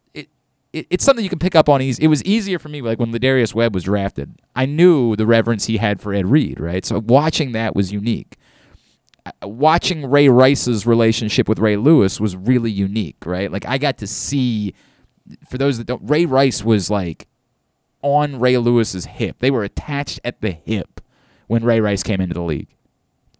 it, 0.76 0.80
it, 0.80 0.86
it's 0.90 1.04
something 1.04 1.22
you 1.22 1.30
can 1.30 1.38
pick 1.38 1.54
up 1.54 1.68
on 1.68 1.82
easy. 1.82 2.04
It 2.04 2.08
was 2.08 2.22
easier 2.24 2.58
for 2.58 2.68
me, 2.68 2.82
like 2.82 2.98
when 2.98 3.12
Lardarius 3.12 3.54
Webb 3.54 3.74
was 3.74 3.84
drafted. 3.84 4.40
I 4.54 4.66
knew 4.66 5.16
the 5.16 5.26
reverence 5.26 5.66
he 5.66 5.76
had 5.76 6.00
for 6.00 6.12
Ed 6.14 6.26
Reed, 6.26 6.60
right? 6.60 6.84
So 6.84 7.00
watching 7.00 7.52
that 7.52 7.74
was 7.74 7.92
unique 7.92 8.36
uh, 9.26 9.48
watching 9.48 10.08
Ray 10.08 10.28
Rice's 10.28 10.86
relationship 10.86 11.48
with 11.48 11.58
Ray 11.58 11.76
Lewis 11.76 12.20
was 12.20 12.36
really 12.36 12.70
unique, 12.70 13.16
right? 13.24 13.50
Like 13.50 13.66
I 13.66 13.78
got 13.78 13.98
to 13.98 14.06
see 14.06 14.74
for 15.48 15.58
those 15.58 15.78
that 15.78 15.86
don't 15.86 16.08
Ray 16.08 16.26
Rice 16.26 16.62
was 16.62 16.90
like 16.90 17.26
on 18.02 18.38
Ray 18.38 18.56
Lewis's 18.56 19.06
hip. 19.06 19.36
They 19.40 19.50
were 19.50 19.64
attached 19.64 20.20
at 20.24 20.40
the 20.42 20.52
hip 20.52 21.00
when 21.48 21.64
Ray 21.64 21.80
Rice 21.80 22.04
came 22.04 22.20
into 22.20 22.34
the 22.34 22.42
league. 22.42 22.68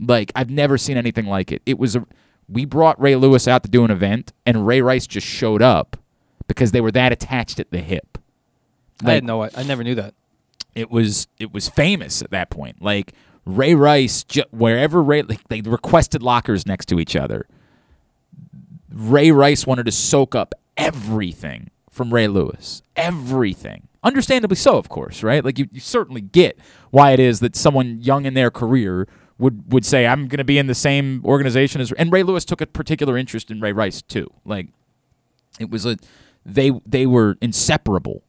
Like 0.00 0.32
I've 0.34 0.50
never 0.50 0.76
seen 0.76 0.96
anything 0.96 1.26
like 1.26 1.52
it. 1.52 1.62
It 1.66 1.78
was 1.78 1.94
a 1.94 2.04
we 2.48 2.64
brought 2.64 3.00
Ray 3.00 3.14
Lewis 3.14 3.46
out 3.46 3.62
to 3.62 3.68
do 3.68 3.84
an 3.84 3.90
event 3.90 4.32
and 4.44 4.66
Ray 4.66 4.80
Rice 4.80 5.06
just 5.06 5.26
showed 5.26 5.62
up 5.62 5.96
because 6.46 6.72
they 6.72 6.80
were 6.80 6.92
that 6.92 7.12
attached 7.12 7.60
at 7.60 7.70
the 7.70 7.78
hip. 7.78 8.18
I 9.02 9.14
didn't 9.14 9.26
know 9.26 9.42
it. 9.42 9.52
I 9.56 9.62
never 9.62 9.84
knew 9.84 9.94
that. 9.96 10.14
It 10.74 10.90
was 10.90 11.26
it 11.38 11.52
was 11.52 11.68
famous 11.68 12.22
at 12.22 12.30
that 12.30 12.50
point. 12.50 12.82
Like 12.82 13.12
Ray 13.44 13.74
Rice, 13.74 14.24
ju- 14.24 14.44
wherever 14.50 15.02
Ray, 15.02 15.22
like, 15.22 15.46
they 15.48 15.60
requested 15.60 16.22
lockers 16.22 16.66
next 16.66 16.86
to 16.86 16.98
each 16.98 17.16
other. 17.16 17.46
Ray 18.90 19.30
Rice 19.30 19.66
wanted 19.66 19.86
to 19.86 19.92
soak 19.92 20.34
up 20.34 20.54
everything 20.76 21.70
from 21.90 22.12
Ray 22.12 22.28
Lewis. 22.28 22.82
Everything. 22.96 23.88
Understandably 24.02 24.56
so, 24.56 24.76
of 24.76 24.88
course, 24.88 25.22
right? 25.22 25.44
Like 25.44 25.58
you, 25.58 25.68
you 25.72 25.80
certainly 25.80 26.20
get 26.20 26.58
why 26.90 27.12
it 27.12 27.20
is 27.20 27.40
that 27.40 27.56
someone 27.56 28.00
young 28.00 28.24
in 28.24 28.34
their 28.34 28.50
career 28.50 29.08
would 29.38 29.72
would 29.72 29.84
say, 29.84 30.06
I'm 30.06 30.28
gonna 30.28 30.44
be 30.44 30.58
in 30.58 30.66
the 30.66 30.74
same 30.74 31.22
organization 31.24 31.80
as 31.80 31.92
and 31.92 32.12
Ray 32.12 32.22
Lewis 32.22 32.44
took 32.44 32.60
a 32.60 32.66
particular 32.66 33.16
interest 33.16 33.50
in 33.50 33.60
Ray 33.60 33.72
Rice 33.72 34.02
too. 34.02 34.28
Like 34.44 34.68
it 35.58 35.70
was 35.70 35.86
a 35.86 35.96
they 36.46 36.70
they 36.86 37.06
were 37.06 37.36
inseparable. 37.42 38.22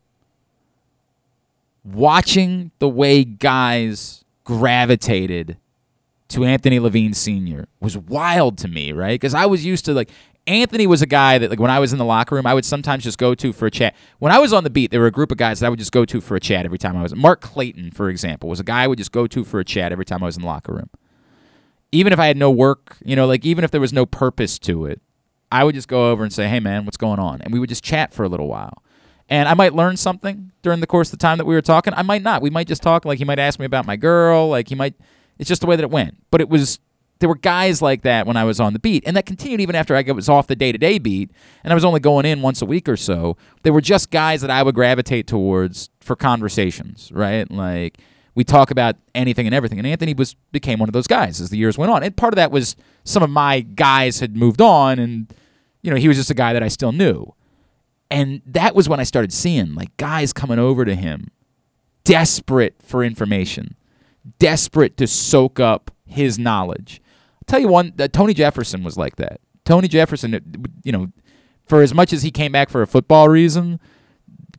Watching 1.84 2.72
the 2.80 2.90
way 2.90 3.24
guys 3.24 4.26
gravitated 4.44 5.58
to 6.30 6.44
Anthony 6.44 6.80
Levine 6.80 7.14
Sr. 7.14 7.68
was 7.80 7.98
wild 7.98 8.58
to 8.58 8.68
me, 8.68 8.92
right? 8.92 9.14
Because 9.14 9.34
I 9.34 9.46
was 9.46 9.64
used 9.64 9.86
to 9.86 9.94
like 9.94 10.10
Anthony 10.48 10.88
was 10.88 11.02
a 11.02 11.06
guy 11.06 11.38
that 11.38 11.50
like 11.50 11.60
when 11.60 11.72
I 11.72 11.80
was 11.80 11.94
in 11.94 12.00
the 12.00 12.06
locker 12.06 12.36
room, 12.36 12.46
I 12.46 12.54
would 12.54 12.66
sometimes 12.66 13.04
just 13.04 13.18
go 13.18 13.36
to 13.36 13.54
for 13.54 13.68
a 13.68 13.72
chat. 13.72 13.96
When 14.20 14.32
I 14.32 14.40
was 14.40 14.52
on 14.52 14.64
the 14.64 14.70
beat, 14.70 14.92
there 14.92 15.00
were 15.00 15.08
a 15.08 15.12
group 15.12 15.32
of 15.32 15.38
guys 15.38 15.60
that 15.60 15.68
I 15.68 15.70
would 15.70 15.80
just 15.80 15.92
go 15.92 16.04
to 16.06 16.20
for 16.20 16.36
a 16.36 16.40
chat 16.40 16.66
every 16.66 16.78
time 16.78 16.98
I 16.98 17.04
was. 17.04 17.16
Mark 17.16 17.42
Clayton, 17.42 17.92
for 17.92 18.10
example, 18.10 18.50
was 18.50 18.60
a 18.60 18.64
guy 18.64 18.84
I 18.84 18.88
would 18.88 18.98
just 18.98 19.12
go 19.12 19.28
to 19.28 19.44
for 19.44 19.60
a 19.60 19.66
chat 19.66 19.92
every 19.92 20.06
time 20.06 20.24
I 20.24 20.26
was 20.26 20.36
in 20.36 20.42
the 20.42 20.48
locker 20.48 20.74
room. 20.74 20.90
Even 21.92 22.12
if 22.12 22.20
I 22.20 22.28
had 22.28 22.36
no 22.36 22.52
work, 22.52 22.98
you 23.06 23.16
know, 23.16 23.28
like 23.28 23.46
even 23.46 23.64
if 23.64 23.72
there 23.72 23.80
was 23.80 23.94
no 23.94 24.06
purpose 24.06 24.60
to 24.60 24.86
it, 24.86 25.02
I 25.52 25.64
would 25.64 25.76
just 25.76 25.88
go 25.88 26.12
over 26.12 26.24
and 26.24 26.34
say, 26.34 26.48
"Hey, 26.48 26.60
man, 26.60 26.86
what's 26.86 26.98
going 26.98 27.20
on?" 27.20 27.42
And 27.42 27.54
we 27.54 27.60
would 27.60 27.70
just 27.70 27.84
chat 27.84 28.14
for 28.14 28.24
a 28.24 28.30
little 28.30 28.48
while. 28.48 28.84
And 29.30 29.50
I 29.50 29.54
might 29.54 29.74
learn 29.74 29.98
something 29.98 30.52
during 30.62 30.80
the 30.80 30.88
course 30.88 31.08
of 31.10 31.20
the 31.20 31.24
time 31.24 31.38
that 31.38 31.46
we 31.46 31.54
were 31.54 31.62
talking. 31.62 31.94
I 31.96 32.02
might 32.02 32.22
not. 32.22 32.42
We 32.42 32.50
might 32.50 32.68
just 32.68 32.82
talk. 32.82 33.06
Like 33.06 33.18
he 33.18 33.26
might 33.26 33.40
ask 33.40 33.60
me 33.60 33.66
about 33.66 33.86
my 33.86 33.96
girl. 33.96 34.50
Like 34.50 34.70
he 34.70 34.76
might. 34.76 34.96
It's 35.38 35.48
just 35.48 35.62
the 35.62 35.68
way 35.68 35.76
that 35.76 35.84
it 35.84 35.92
went. 35.92 36.18
But 36.32 36.42
it 36.42 36.50
was 36.50 36.80
there 37.20 37.30
were 37.30 37.36
guys 37.36 37.82
like 37.82 38.04
that 38.04 38.28
when 38.28 38.38
I 38.38 38.44
was 38.44 38.60
on 38.60 38.74
the 38.74 38.80
beat, 38.80 39.04
and 39.06 39.18
that 39.18 39.26
continued 39.26 39.60
even 39.62 39.76
after 39.76 39.96
I 39.96 40.02
was 40.12 40.30
off 40.30 40.48
the 40.48 40.56
day 40.56 40.72
to 40.72 40.78
day 40.78 41.00
beat, 41.00 41.32
and 41.64 41.72
I 41.72 41.76
was 41.76 41.86
only 41.86 42.00
going 42.00 42.26
in 42.26 42.42
once 42.42 42.62
a 42.62 42.66
week 42.66 42.88
or 42.88 42.98
so. 42.98 43.38
They 43.64 43.72
were 43.72 43.82
just 43.82 44.12
guys 44.12 44.42
that 44.42 44.50
I 44.52 44.64
would 44.64 44.76
gravitate 44.76 45.28
towards 45.28 45.90
for 46.00 46.16
conversations, 46.16 47.12
right? 47.12 47.50
Like 47.50 47.98
we 48.38 48.44
talk 48.44 48.70
about 48.70 48.96
anything 49.16 49.48
and 49.48 49.56
everything, 49.56 49.80
and 49.80 49.88
Anthony 49.88 50.14
was 50.14 50.36
became 50.52 50.78
one 50.78 50.88
of 50.88 50.94
those 50.94 51.08
guys 51.08 51.42
as 51.42 51.50
the 51.50 51.58
years 51.58 51.76
went 51.76 51.92
on. 51.92 52.04
And 52.04 52.16
part 52.16 52.34
of 52.34 52.36
that 52.36 52.52
was 52.52 52.76
some 53.04 53.24
of 53.24 53.32
my 53.32 53.62
guys 53.62 54.20
had 54.20 54.36
moved 54.36 54.62
on, 54.62 55.00
and 55.00 55.34
you 55.82 55.90
know 55.90 55.98
he 55.98 56.08
was 56.08 56.18
just 56.18 56.30
a 56.30 56.36
guy 56.36 56.54
that 56.54 56.62
I 56.62 56.68
still 56.68 56.92
knew. 56.92 57.34
And 58.12 58.44
that 58.46 58.76
was 58.76 58.88
when 58.88 59.00
I 59.00 59.04
started 59.04 59.34
seeing 59.34 59.74
like 59.74 59.98
guys 59.98 60.34
coming 60.34 60.60
over 60.60 60.86
to 60.86 60.94
him, 60.94 61.32
desperate 62.04 62.76
for 62.84 63.04
information, 63.04 63.76
desperate 64.38 64.98
to 64.98 65.08
soak 65.08 65.60
up 65.60 65.90
his 66.06 66.38
knowledge. 66.38 67.02
I'll 67.38 67.46
tell 67.48 67.60
you 67.60 67.70
one, 67.70 67.94
uh, 67.98 68.08
Tony 68.08 68.36
Jefferson 68.36 68.84
was 68.84 68.98
like 68.98 69.16
that. 69.16 69.42
Tony 69.66 69.88
Jefferson, 69.88 70.40
you 70.84 70.92
know, 70.92 71.12
for 71.66 71.82
as 71.82 71.92
much 71.92 72.14
as 72.14 72.22
he 72.22 72.30
came 72.30 72.52
back 72.52 72.70
for 72.70 72.84
a 72.84 72.88
football 72.88 73.30
reason, 73.30 73.80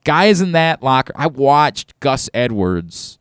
guys 0.02 0.40
in 0.40 0.50
that 0.50 0.82
locker, 0.82 1.12
I 1.14 1.28
watched 1.28 1.98
Gus 2.00 2.28
Edwards 2.34 3.18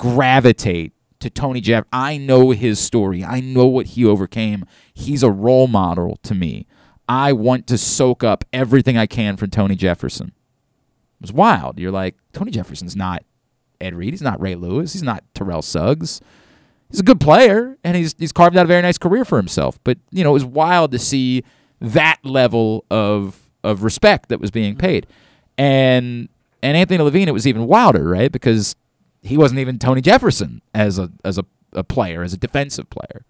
gravitate 0.00 0.94
to 1.20 1.28
Tony 1.28 1.60
Jeff. 1.60 1.84
I 1.92 2.16
know 2.16 2.50
his 2.50 2.80
story. 2.80 3.22
I 3.22 3.40
know 3.40 3.66
what 3.66 3.84
he 3.86 4.04
overcame. 4.04 4.64
He's 4.94 5.22
a 5.22 5.30
role 5.30 5.68
model 5.68 6.18
to 6.22 6.34
me. 6.34 6.66
I 7.06 7.34
want 7.34 7.66
to 7.66 7.76
soak 7.76 8.24
up 8.24 8.44
everything 8.50 8.96
I 8.96 9.06
can 9.06 9.36
from 9.36 9.50
Tony 9.50 9.76
Jefferson. 9.76 10.28
It 10.28 11.22
was 11.22 11.32
wild. 11.34 11.78
You're 11.78 11.90
like, 11.90 12.16
Tony 12.32 12.50
Jefferson's 12.50 12.96
not 12.96 13.24
Ed 13.78 13.94
Reed. 13.94 14.14
He's 14.14 14.22
not 14.22 14.40
Ray 14.40 14.54
Lewis. 14.54 14.94
He's 14.94 15.02
not 15.02 15.22
Terrell 15.34 15.60
Suggs. 15.60 16.22
He's 16.88 17.00
a 17.00 17.04
good 17.04 17.20
player, 17.20 17.76
and 17.84 17.96
he's 17.96 18.14
he's 18.18 18.32
carved 18.32 18.56
out 18.56 18.64
a 18.64 18.68
very 18.68 18.82
nice 18.82 18.98
career 18.98 19.24
for 19.24 19.36
himself. 19.36 19.78
But 19.84 19.98
you 20.10 20.24
know, 20.24 20.30
it 20.30 20.34
was 20.34 20.44
wild 20.46 20.92
to 20.92 20.98
see 20.98 21.44
that 21.80 22.18
level 22.24 22.84
of 22.90 23.38
of 23.62 23.84
respect 23.84 24.30
that 24.30 24.40
was 24.40 24.50
being 24.50 24.72
mm-hmm. 24.72 24.86
paid, 24.86 25.06
and 25.58 26.28
and 26.62 26.76
Anthony 26.76 27.02
Levine, 27.02 27.28
it 27.28 27.32
was 27.32 27.46
even 27.46 27.66
wilder, 27.66 28.08
right? 28.08 28.32
Because 28.32 28.74
he 29.22 29.36
wasn't 29.36 29.60
even 29.60 29.78
Tony 29.78 30.00
Jefferson 30.00 30.62
as 30.74 30.98
a 30.98 31.10
as 31.24 31.38
a, 31.38 31.44
a 31.72 31.84
player, 31.84 32.22
as 32.22 32.32
a 32.32 32.38
defensive 32.38 32.88
player. 32.90 33.24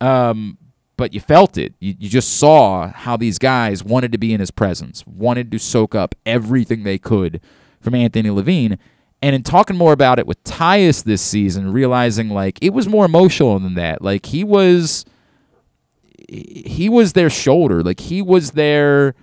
Um, 0.00 0.58
but 0.96 1.14
you 1.14 1.20
felt 1.20 1.56
it. 1.56 1.74
You, 1.80 1.94
you 1.98 2.08
just 2.08 2.36
saw 2.36 2.88
how 2.88 3.16
these 3.16 3.38
guys 3.38 3.82
wanted 3.84 4.12
to 4.12 4.18
be 4.18 4.32
in 4.32 4.40
his 4.40 4.50
presence, 4.50 5.06
wanted 5.06 5.50
to 5.52 5.58
soak 5.58 5.94
up 5.94 6.14
everything 6.26 6.82
they 6.82 6.98
could 6.98 7.40
from 7.80 7.94
Anthony 7.94 8.30
Levine. 8.30 8.78
And 9.20 9.34
in 9.34 9.42
talking 9.42 9.76
more 9.76 9.92
about 9.92 10.18
it 10.18 10.26
with 10.26 10.42
Tyus 10.42 11.04
this 11.04 11.22
season, 11.22 11.72
realizing 11.72 12.28
like 12.28 12.58
it 12.60 12.72
was 12.72 12.88
more 12.88 13.04
emotional 13.04 13.58
than 13.58 13.74
that. 13.74 14.02
Like 14.02 14.26
he 14.26 14.42
was, 14.42 15.04
he 16.28 16.88
was 16.88 17.12
their 17.12 17.30
shoulder. 17.30 17.82
Like 17.82 18.00
he 18.00 18.20
was 18.20 18.52
their, 18.52 19.14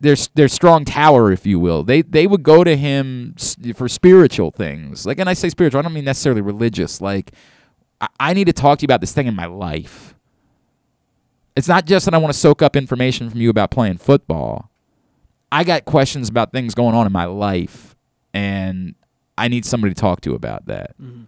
their 0.00 0.16
their 0.34 0.48
strong 0.48 0.84
tower, 0.84 1.30
if 1.30 1.46
you 1.46 1.60
will. 1.60 1.82
They 1.82 2.02
they 2.02 2.26
would 2.26 2.42
go 2.42 2.64
to 2.64 2.76
him 2.76 3.34
for 3.74 3.88
spiritual 3.88 4.50
things. 4.50 5.06
Like, 5.06 5.18
and 5.18 5.28
I 5.28 5.34
say 5.34 5.48
spiritual, 5.48 5.78
I 5.78 5.82
don't 5.82 5.92
mean 5.92 6.04
necessarily 6.04 6.40
religious. 6.40 7.00
Like, 7.00 7.32
I, 8.00 8.08
I 8.18 8.34
need 8.34 8.46
to 8.46 8.52
talk 8.52 8.78
to 8.78 8.82
you 8.82 8.86
about 8.86 9.00
this 9.00 9.12
thing 9.12 9.26
in 9.26 9.34
my 9.34 9.46
life. 9.46 10.14
It's 11.54 11.68
not 11.68 11.84
just 11.84 12.06
that 12.06 12.14
I 12.14 12.18
want 12.18 12.32
to 12.32 12.38
soak 12.38 12.62
up 12.62 12.76
information 12.76 13.28
from 13.28 13.40
you 13.40 13.50
about 13.50 13.70
playing 13.70 13.98
football. 13.98 14.70
I 15.52 15.64
got 15.64 15.84
questions 15.84 16.28
about 16.28 16.52
things 16.52 16.74
going 16.74 16.94
on 16.94 17.06
in 17.06 17.12
my 17.12 17.24
life, 17.24 17.96
and 18.32 18.94
I 19.36 19.48
need 19.48 19.64
somebody 19.64 19.92
to 19.92 20.00
talk 20.00 20.20
to 20.22 20.34
about 20.34 20.66
that. 20.66 20.96
Mm-hmm. 21.00 21.24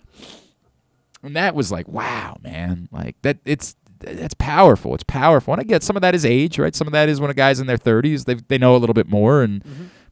And 1.24 1.36
that 1.36 1.54
was 1.54 1.70
like, 1.70 1.88
wow, 1.88 2.36
man. 2.42 2.88
Like 2.90 3.16
that 3.22 3.38
it's 3.44 3.76
that's 4.02 4.34
powerful. 4.34 4.94
It's 4.94 5.04
powerful. 5.04 5.54
And 5.54 5.60
I 5.60 5.64
get 5.64 5.82
some 5.82 5.96
of 5.96 6.02
that 6.02 6.14
is 6.14 6.24
age, 6.24 6.58
right? 6.58 6.74
Some 6.74 6.86
of 6.86 6.92
that 6.92 7.08
is 7.08 7.20
when 7.20 7.30
a 7.30 7.34
guy's 7.34 7.60
in 7.60 7.66
their 7.66 7.78
30s, 7.78 8.24
they 8.24 8.34
they 8.34 8.58
know 8.58 8.76
a 8.76 8.78
little 8.78 8.94
bit 8.94 9.08
more 9.08 9.42
and 9.42 9.62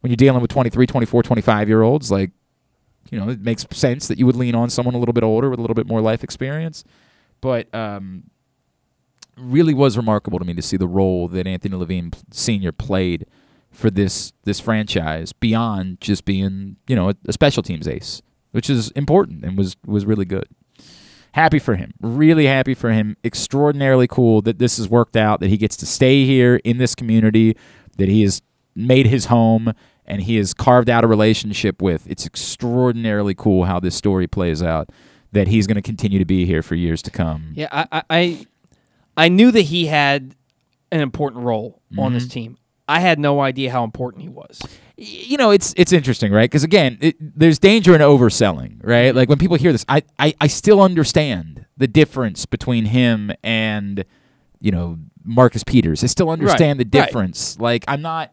when 0.00 0.10
you're 0.10 0.16
dealing 0.16 0.40
with 0.40 0.50
23, 0.50 0.86
24, 0.86 1.22
25 1.22 1.68
year 1.68 1.82
olds, 1.82 2.10
like 2.10 2.30
you 3.10 3.18
know, 3.18 3.28
it 3.28 3.40
makes 3.40 3.66
sense 3.72 4.08
that 4.08 4.18
you 4.18 4.26
would 4.26 4.36
lean 4.36 4.54
on 4.54 4.70
someone 4.70 4.94
a 4.94 4.98
little 4.98 5.12
bit 5.12 5.24
older 5.24 5.50
with 5.50 5.58
a 5.58 5.62
little 5.62 5.74
bit 5.74 5.86
more 5.86 6.00
life 6.00 6.22
experience. 6.24 6.84
But 7.40 7.72
um 7.74 8.24
really 9.36 9.72
was 9.72 9.96
remarkable 9.96 10.38
to 10.38 10.44
me 10.44 10.54
to 10.54 10.62
see 10.62 10.76
the 10.76 10.86
role 10.88 11.26
that 11.28 11.46
Anthony 11.46 11.74
Levine 11.74 12.12
Sr. 12.30 12.72
played 12.72 13.26
for 13.70 13.90
this 13.90 14.32
this 14.44 14.60
franchise 14.60 15.32
beyond 15.32 16.00
just 16.00 16.24
being, 16.24 16.76
you 16.86 16.96
know, 16.96 17.10
a, 17.10 17.14
a 17.26 17.32
special 17.32 17.62
teams 17.62 17.88
ace, 17.88 18.20
which 18.52 18.68
is 18.68 18.90
important 18.92 19.44
and 19.44 19.56
was 19.56 19.76
was 19.86 20.04
really 20.04 20.24
good 20.24 20.46
happy 21.32 21.58
for 21.58 21.76
him. 21.76 21.92
Really 22.00 22.46
happy 22.46 22.74
for 22.74 22.90
him. 22.90 23.16
Extraordinarily 23.24 24.06
cool 24.06 24.42
that 24.42 24.58
this 24.58 24.76
has 24.76 24.88
worked 24.88 25.16
out, 25.16 25.40
that 25.40 25.48
he 25.48 25.56
gets 25.56 25.76
to 25.78 25.86
stay 25.86 26.24
here 26.24 26.56
in 26.64 26.78
this 26.78 26.94
community, 26.94 27.56
that 27.98 28.08
he 28.08 28.22
has 28.22 28.42
made 28.74 29.06
his 29.06 29.26
home 29.26 29.72
and 30.06 30.22
he 30.22 30.36
has 30.36 30.54
carved 30.54 30.90
out 30.90 31.04
a 31.04 31.06
relationship 31.06 31.80
with. 31.80 32.06
It's 32.10 32.26
extraordinarily 32.26 33.34
cool 33.34 33.64
how 33.64 33.78
this 33.80 33.94
story 33.94 34.26
plays 34.26 34.62
out, 34.62 34.90
that 35.32 35.48
he's 35.48 35.66
going 35.66 35.76
to 35.76 35.82
continue 35.82 36.18
to 36.18 36.24
be 36.24 36.44
here 36.46 36.62
for 36.62 36.74
years 36.74 37.02
to 37.02 37.10
come. 37.10 37.52
Yeah, 37.54 37.68
I, 37.70 38.02
I, 38.10 38.46
I, 39.16 39.28
knew 39.28 39.50
that 39.52 39.62
he 39.62 39.86
had 39.86 40.34
an 40.90 41.00
important 41.00 41.44
role 41.44 41.80
on 41.96 42.12
this 42.12 42.26
Mhm. 42.26 42.30
team. 42.30 42.56
I 42.88 42.98
had 42.98 43.20
no 43.20 43.40
idea 43.40 43.70
how 43.70 43.84
important 43.84 44.22
he 44.22 44.28
was. 44.28 44.60
You 45.02 45.36
know 45.38 45.50
it's 45.50 45.72
it's 45.76 45.92
interesting 45.92 46.30
right? 46.32 46.50
Because 46.50 46.62
again 46.64 46.98
it, 47.00 47.16
there's 47.18 47.58
danger 47.58 47.94
in 47.94 48.00
overselling 48.02 48.78
right? 48.82 49.14
Like 49.14 49.28
when 49.30 49.38
people 49.38 49.56
hear 49.56 49.72
this 49.72 49.84
I, 49.88 50.02
I 50.18 50.34
i 50.40 50.46
still 50.46 50.80
understand 50.82 51.64
the 51.78 51.88
difference 51.88 52.44
between 52.46 52.84
him 52.84 53.30
and 53.42 54.04
you 54.60 54.70
know 54.70 54.98
marcus 55.24 55.64
peters. 55.64 56.04
I 56.04 56.06
still 56.08 56.28
understand 56.30 56.78
Right, 56.78 56.90
the 56.90 56.98
right. 56.98 57.06
difference. 57.06 57.58
Like 57.58 57.84
i'm 57.88 58.02
not 58.02 58.32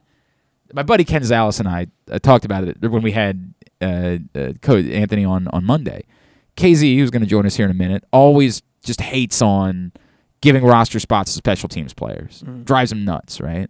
my 0.74 0.84
buddy 0.84 1.06
ken 1.06 1.22
Zales 1.22 1.60
and 1.60 1.70
i 1.70 1.88
uh, 2.12 2.20
talked 2.20 2.44
about 2.44 2.66
it 2.66 2.82
when 2.82 3.02
we 3.02 3.14
had 3.14 3.54
uh, 3.82 4.18
uh, 4.36 4.54
anthony 4.76 5.24
on 5.24 5.48
on 5.50 5.64
monday. 5.64 6.04
Kz 6.58 6.98
who's 6.98 7.12
going 7.12 7.22
to 7.22 7.28
join 7.28 7.46
us 7.46 7.56
here 7.56 7.66
in 7.66 7.72
a 7.72 7.76
minute 7.76 8.04
always 8.12 8.62
just 8.84 9.00
hates 9.00 9.42
on 9.42 9.94
giving 10.42 10.64
roster 10.66 11.00
spots 11.00 11.32
to 11.32 11.38
special 11.38 11.70
teams 11.70 11.94
players. 11.94 12.44
Mm. 12.46 12.66
drives 12.66 12.92
him 12.92 13.06
nuts 13.06 13.40
right 13.40 13.70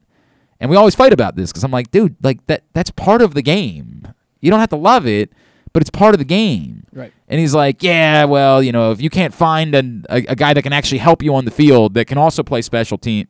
and 0.60 0.70
we 0.70 0.76
always 0.78 0.96
fight 0.96 1.14
about 1.14 1.36
this 1.36 1.52
because 1.52 1.64
I'm 1.64 1.72
like, 1.72 1.92
dude, 1.92 2.16
like 2.24 2.46
that 2.48 2.64
that's 2.74 2.92
part 2.92 3.22
of 3.22 3.34
the 3.34 3.42
game. 3.42 4.08
You 4.42 4.52
don't 4.52 4.60
have 4.60 4.70
to 4.70 4.76
love 4.78 5.06
it, 5.08 5.32
but 5.74 5.82
it's 5.82 5.90
part 5.90 6.14
of 6.16 6.20
the 6.20 6.26
game. 6.26 6.86
Right. 6.92 7.12
And 7.28 7.40
he's 7.40 7.54
like, 7.54 7.84
yeah, 7.84 8.26
well, 8.26 8.62
you 8.64 8.72
know, 8.72 8.92
if 8.92 9.02
you 9.02 9.10
can't 9.10 9.34
find 9.34 9.76
an, 9.76 10.06
a, 10.10 10.18
a 10.28 10.36
guy 10.36 10.54
that 10.54 10.62
can 10.62 10.74
actually 10.74 11.00
help 11.00 11.22
you 11.22 11.36
on 11.36 11.46
the 11.46 11.52
field 11.52 11.94
that 11.96 12.06
can 12.06 12.18
also 12.18 12.44
play 12.44 12.62
special 12.62 12.98
team, 12.98 13.28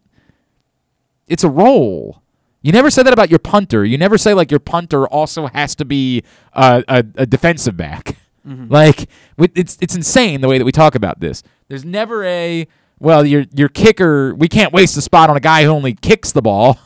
it's 1.28 1.44
a 1.44 1.50
role. 1.50 2.22
You 2.62 2.72
never 2.72 2.90
say 2.90 3.04
that 3.04 3.14
about 3.14 3.30
your 3.30 3.40
punter. 3.40 3.86
You 3.86 3.98
never 3.98 4.18
say 4.18 4.34
like 4.34 4.52
your 4.52 4.60
punter 4.60 5.08
also 5.08 5.48
has 5.48 5.76
to 5.76 5.86
be 5.86 6.24
a, 6.54 6.84
a, 6.88 7.04
a 7.16 7.26
defensive 7.26 7.78
back. 7.78 8.18
Mhm. 8.48 8.72
Like 8.72 9.10
it's 9.38 9.78
it's 9.82 9.96
insane 9.96 10.40
the 10.40 10.48
way 10.48 10.58
that 10.58 10.64
we 10.64 10.72
talk 10.72 10.96
about 10.96 11.20
this. 11.20 11.44
There's 11.68 11.84
never 11.84 12.24
a 12.24 12.66
well, 13.00 13.26
your 13.26 13.44
your 13.54 13.68
kicker. 13.68 14.34
We 14.36 14.48
can't 14.48 14.72
waste 14.72 14.96
a 14.96 15.02
spot 15.02 15.30
on 15.30 15.36
a 15.36 15.42
guy 15.42 15.64
who 15.64 15.70
only 15.70 15.94
kicks 15.94 16.32
the 16.32 16.42
ball. 16.42 16.80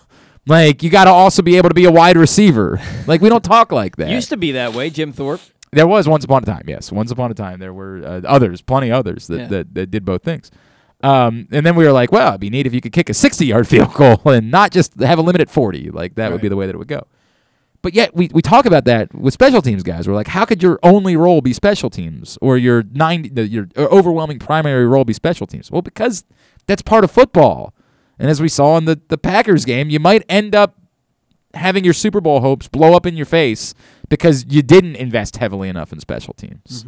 Like 0.48 0.82
you 0.84 0.90
got 0.90 1.06
to 1.06 1.12
also 1.12 1.42
be 1.42 1.58
able 1.58 1.70
to 1.70 1.76
be 1.76 1.86
a 1.86 1.92
wide 1.92 2.18
receiver. 2.18 2.80
Like 3.08 3.22
we 3.22 3.30
don't 3.30 3.44
talk 3.44 3.72
like 3.72 3.98
that. 3.98 4.10
Used 4.10 4.30
to 4.30 4.38
be 4.38 4.54
that 4.54 4.74
way, 4.74 4.90
Jim 4.90 5.14
Thorpe. 5.14 5.42
There 5.72 5.88
was 5.88 6.08
once 6.08 6.26
upon 6.26 6.44
a 6.44 6.46
time, 6.46 6.64
yes. 6.68 6.92
Once 6.92 7.12
upon 7.12 7.32
a 7.32 7.34
time, 7.34 7.60
there 7.60 7.74
were 7.74 8.02
uh, 8.04 8.22
others, 8.28 8.62
plenty 8.62 8.92
others 8.92 9.28
that, 9.28 9.38
Yeah. 9.40 9.48
that, 9.48 9.74
that 9.76 9.92
did 9.92 10.04
both 10.04 10.22
things. 10.24 10.52
Um, 11.04 11.48
and 11.52 11.66
then 11.66 11.76
we 11.76 11.86
were 11.86 11.94
like, 11.94 12.12
well, 12.12 12.30
it'd 12.30 12.42
be 12.42 12.50
neat 12.50 12.68
if 12.68 12.74
you 12.74 12.82
could 12.82 12.92
kick 12.92 13.10
a 13.10 13.14
60 13.14 13.46
yard 13.46 13.68
field 13.70 13.94
goal 13.94 14.20
and 14.26 14.52
not 14.52 14.72
just 14.72 15.00
have 15.00 15.18
a 15.18 15.22
limit 15.22 15.42
at 15.42 15.50
40. 15.50 15.92
Like, 15.92 16.16
that 16.16 16.32
would 16.32 16.42
be 16.42 16.50
the 16.50 16.56
way 16.58 16.66
that 16.66 16.76
it 16.76 16.78
would 16.78 16.88
go. 16.90 17.08
But 17.82 17.94
yet, 17.96 18.14
we, 18.16 18.30
we 18.34 18.42
talk 18.44 18.66
about 18.68 18.86
that 18.86 19.14
with 19.16 19.34
special 19.34 19.62
teams 19.62 19.82
guys. 19.82 20.08
We're 20.08 20.14
like, 20.14 20.28
how 20.28 20.46
could 20.46 20.62
your 20.62 20.78
only 20.84 21.16
role 21.16 21.42
be 21.42 21.54
special 21.54 21.90
teams 21.90 22.38
or 22.42 22.58
your 22.58 22.84
90, 22.92 23.42
your 23.48 23.68
overwhelming 23.78 24.38
primary 24.40 24.86
role 24.86 25.06
be 25.06 25.14
special 25.14 25.48
teams? 25.48 25.72
Well, 25.72 25.82
because 25.82 26.26
that's 26.68 26.82
part 26.84 27.04
of 27.04 27.10
football. 27.12 27.74
And 28.22 28.30
as 28.30 28.40
we 28.40 28.50
saw 28.50 28.78
in 28.78 28.86
the, 28.86 29.02
the 29.08 29.18
Packers 29.18 29.66
game, 29.66 29.90
you 29.90 30.00
might 30.00 30.24
end 30.30 30.54
up 30.54 30.78
having 31.56 31.84
your 31.84 31.94
Super 31.96 32.22
Bowl 32.22 32.40
hopes 32.40 32.68
blow 32.68 32.94
up 32.94 33.08
in 33.08 33.18
your 33.18 33.26
face 33.26 33.74
because 34.10 34.46
you 34.48 34.62
didn't 34.62 34.96
invest 34.96 35.38
heavily 35.38 35.70
enough 35.70 35.92
in 35.92 36.00
special 36.00 36.36
teams. 36.36 36.86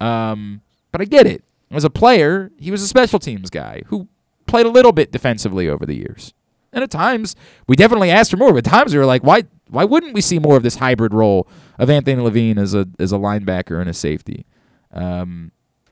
Um, 0.00 0.62
but 0.92 1.00
I 1.00 1.06
get 1.06 1.26
it. 1.26 1.42
As 1.72 1.82
a 1.82 1.90
player, 1.90 2.52
he 2.56 2.70
was 2.70 2.82
a 2.82 2.86
special 2.88 3.18
teams 3.18 3.50
guy 3.50 3.82
who 3.86 4.06
played 4.46 4.64
a 4.64 4.70
little 4.70 4.92
bit 4.92 5.10
defensively 5.10 5.68
over 5.68 5.84
the 5.84 5.96
years. 5.96 6.34
And 6.72 6.84
at 6.84 6.90
times, 6.92 7.34
we 7.66 7.74
definitely 7.74 8.12
asked 8.12 8.30
for 8.30 8.36
more. 8.36 8.52
But 8.52 8.64
at 8.64 8.70
times, 8.70 8.92
we 8.92 9.00
were 9.00 9.06
like, 9.06 9.24
why 9.24 9.42
why 9.70 9.84
wouldn't 9.84 10.14
we 10.14 10.20
see 10.20 10.38
more 10.38 10.56
of 10.56 10.62
this 10.62 10.76
hybrid 10.76 11.12
role 11.12 11.48
of 11.80 11.90
Anthony 11.90 12.22
Levine 12.22 12.58
as 12.58 12.74
a 12.74 12.86
as 13.00 13.10
a 13.10 13.16
linebacker 13.16 13.80
and 13.80 13.90
a 13.90 13.94
safety? 13.94 14.46
Um, 14.92 15.50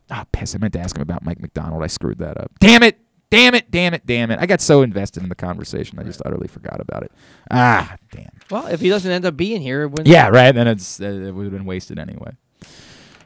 ah, 0.09 0.25
piss! 0.31 0.55
I 0.55 0.59
meant 0.59 0.75
to 0.75 0.81
ask 0.81 0.97
him 0.97 1.03
about 1.03 1.25
Mike 1.25 1.41
Macdonald. 1.41 1.83
I 1.83 1.89
screwed 1.89 2.19
that 2.19 2.39
up. 2.39 2.53
Damn 2.61 2.85
it! 2.85 2.97
Damn 3.31 3.55
it! 3.55 3.71
Damn 3.71 3.93
it! 3.95 4.07
Damn 4.07 4.31
it! 4.31 4.39
I 4.41 4.47
got 4.47 4.61
so 4.61 4.81
invested 4.83 5.23
in 5.23 5.29
the 5.29 5.35
conversation, 5.35 5.99
I 5.99 6.03
just 6.03 6.23
utterly 6.25 6.49
forgot 6.49 6.81
about 6.81 7.03
it. 7.03 7.13
Ah, 7.51 7.97
damn. 8.11 8.31
Well, 8.51 8.67
if 8.69 8.81
he 8.81 8.89
doesn't 8.89 9.11
end 9.11 9.27
up 9.27 9.37
being 9.37 9.61
here, 9.61 9.83
it 9.83 9.89
wouldn't- 9.89 10.09
Yeah, 10.09 10.29
right. 10.29 10.53
Then 10.53 10.67
it's 10.67 11.01
uh, 11.01 11.05
it 11.05 11.35
would 11.35 11.45
have 11.45 11.53
been 11.53 11.67
wasted 11.67 11.99
anyway. 11.99 12.31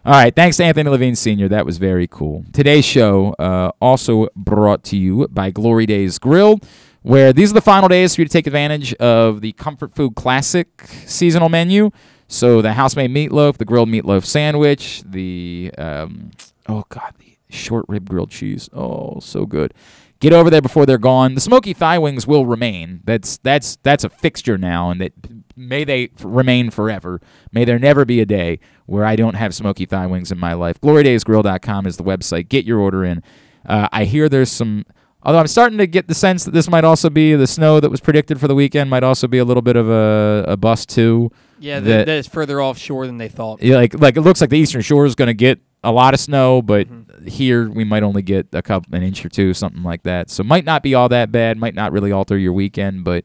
All 0.05 0.13
right. 0.15 0.35
Thanks 0.35 0.57
to 0.57 0.65
Anthony 0.65 0.91
Levine 0.91 1.15
Sr. 1.15 1.49
That 1.49 1.65
was 1.65 1.79
very 1.79 2.09
cool. 2.09 2.45
Today's 2.53 2.85
show 2.85 3.35
uh, 3.39 3.71
also 3.81 4.27
brought 4.35 4.83
to 4.85 4.97
you 4.97 5.29
by 5.29 5.51
Glory 5.51 5.87
Days 5.87 6.19
Grill, 6.19 6.59
where 7.03 7.33
these 7.33 7.53
are 7.53 7.55
the 7.55 7.61
final 7.61 7.89
days 7.89 8.17
for 8.17 8.23
you 8.23 8.25
to 8.27 8.33
take 8.33 8.49
advantage 8.49 8.95
of 8.95 9.41
the 9.43 9.53
Comfort 9.53 9.95
Food 9.95 10.17
Classic 10.17 10.67
seasonal 11.07 11.49
menu. 11.49 11.93
So 12.27 12.63
the 12.63 12.73
house-made 12.73 13.11
meatloaf, 13.13 13.59
the 13.59 13.65
grilled 13.65 13.91
meatloaf 13.91 14.25
sandwich, 14.25 15.03
the 15.05 15.71
um, 15.79 16.33
oh 16.69 16.83
god, 16.89 17.15
short 17.53 17.85
rib 17.89 18.09
grilled 18.09 18.31
cheese. 18.31 18.69
Oh, 18.73 19.21
so 19.21 19.47
good. 19.47 19.75
Get 20.21 20.33
over 20.33 20.51
there 20.51 20.63
before 20.63 20.87
they're 20.87 20.99
gone. 20.99 21.35
The 21.35 21.41
smoky 21.41 21.73
thigh 21.73 21.99
wings 21.99 22.27
will 22.29 22.47
remain. 22.47 23.01
That's 23.05 23.39
that's 23.39 23.77
that's 23.83 24.05
a 24.05 24.09
fixture 24.09 24.57
now, 24.57 24.89
and 24.91 25.01
that 25.01 25.13
may 25.57 25.83
they 25.83 26.05
f- 26.05 26.11
remain 26.25 26.71
forever. 26.71 27.21
May 27.51 27.65
there 27.65 27.79
never 27.79 28.05
be 28.05 28.21
a 28.21 28.25
day 28.27 28.61
where 28.87 29.05
I 29.05 29.17
don't 29.17 29.35
have 29.35 29.53
smoky 29.53 29.85
thigh 29.85 30.07
wings 30.07 30.31
in 30.31 30.39
my 30.39 30.53
life. 30.55 30.81
GloryDaysGrill.com 30.81 31.87
is 31.87 31.97
the 31.97 32.05
website. 32.05 32.49
Get 32.49 32.65
your 32.65 32.79
order 32.79 33.05
in. 33.05 33.23
Uh, 33.67 33.89
I 33.91 34.05
hear 34.05 34.29
there's 34.29 34.51
some. 34.51 34.85
Although 35.25 35.39
I'm 35.41 35.47
starting 35.49 35.79
to 35.79 35.87
get 35.89 36.07
the 36.09 36.15
sense 36.15 36.45
that 36.45 36.51
this 36.53 36.69
might 36.69 36.85
also 36.85 37.09
be 37.11 37.35
the 37.35 37.47
snow 37.49 37.79
that 37.81 37.91
was 37.91 38.01
predicted 38.01 38.41
for 38.41 38.49
the 38.49 38.55
weekend 38.57 38.91
might 38.91 39.05
also 39.05 39.27
be 39.29 39.39
a 39.39 39.45
little 39.45 39.63
bit 39.63 39.77
of 39.77 39.89
a, 39.89 40.45
a 40.49 40.57
bust 40.57 40.89
too. 40.89 41.31
Yeah, 41.61 41.79
that, 41.81 41.89
that, 41.89 42.07
that 42.07 42.17
is 42.17 42.27
further 42.29 42.61
offshore 42.63 43.07
than 43.07 43.19
they 43.19 43.29
thought. 43.29 43.63
yeah, 43.63 43.75
like 43.77 43.99
like 43.99 44.17
it 44.17 44.23
looks 44.23 44.41
like 44.41 44.51
the 44.51 44.59
Eastern 44.59 44.83
Shore 44.83 45.05
is 45.05 45.15
going 45.17 45.29
to 45.29 45.35
get 45.35 45.61
a 45.85 45.93
lot 45.93 46.15
of 46.15 46.21
snow, 46.21 46.63
but 46.63 46.87
here 47.27 47.69
we 47.69 47.85
might 47.85 48.03
only 48.03 48.23
get 48.23 48.49
a 48.53 48.63
couple 48.63 48.95
an 48.95 49.03
inch 49.03 49.25
or 49.25 49.29
two, 49.29 49.53
something 49.55 49.83
like 49.83 50.03
that. 50.05 50.31
So 50.31 50.43
might 50.43 50.65
not 50.65 50.83
be 50.83 50.95
all 50.95 51.09
that 51.09 51.33
bad. 51.33 51.59
Might 51.59 51.75
not 51.75 51.93
really 51.93 52.13
alter 52.13 52.39
your 52.39 52.53
weekend, 52.53 53.05
but 53.05 53.25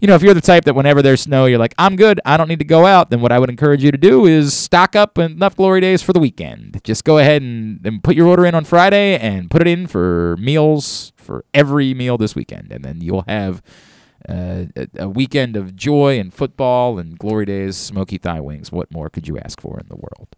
you 0.00 0.06
know 0.06 0.14
if 0.14 0.22
you're 0.22 0.34
the 0.34 0.40
type 0.40 0.64
that 0.64 0.74
whenever 0.74 1.02
there's 1.02 1.22
snow, 1.22 1.46
you're 1.46 1.58
like 1.58 1.74
I'm 1.76 1.96
good, 1.96 2.20
I 2.24 2.36
don't 2.36 2.48
need 2.48 2.60
to 2.60 2.64
go 2.64 2.86
out. 2.86 3.10
Then 3.10 3.20
what 3.20 3.32
I 3.32 3.38
would 3.38 3.50
encourage 3.50 3.82
you 3.82 3.90
to 3.90 3.98
do 3.98 4.26
is 4.26 4.54
stock 4.54 4.94
up 4.94 5.18
enough 5.18 5.56
glory 5.56 5.80
days 5.80 6.02
for 6.02 6.12
the 6.12 6.20
weekend. 6.20 6.80
Just 6.84 7.04
go 7.04 7.18
ahead 7.18 7.42
and, 7.42 7.84
and 7.84 8.02
put 8.02 8.14
your 8.14 8.28
order 8.28 8.46
in 8.46 8.54
on 8.54 8.64
Friday 8.64 9.18
and 9.18 9.50
put 9.50 9.60
it 9.60 9.66
in 9.66 9.86
for 9.86 10.36
meals 10.38 11.12
for 11.16 11.44
every 11.52 11.94
meal 11.94 12.16
this 12.16 12.34
weekend, 12.34 12.72
and 12.72 12.84
then 12.84 13.00
you'll 13.00 13.24
have. 13.28 13.62
Uh, 14.28 14.66
a, 14.76 14.88
a 15.04 15.08
weekend 15.08 15.56
of 15.56 15.76
joy 15.76 16.18
and 16.18 16.34
football 16.34 16.98
and 16.98 17.18
glory 17.18 17.46
days, 17.46 17.76
smoky 17.76 18.18
thigh 18.18 18.40
wings. 18.40 18.70
What 18.72 18.92
more 18.92 19.08
could 19.08 19.28
you 19.28 19.38
ask 19.38 19.60
for 19.60 19.78
in 19.78 19.86
the 19.88 19.94
world? 19.96 20.28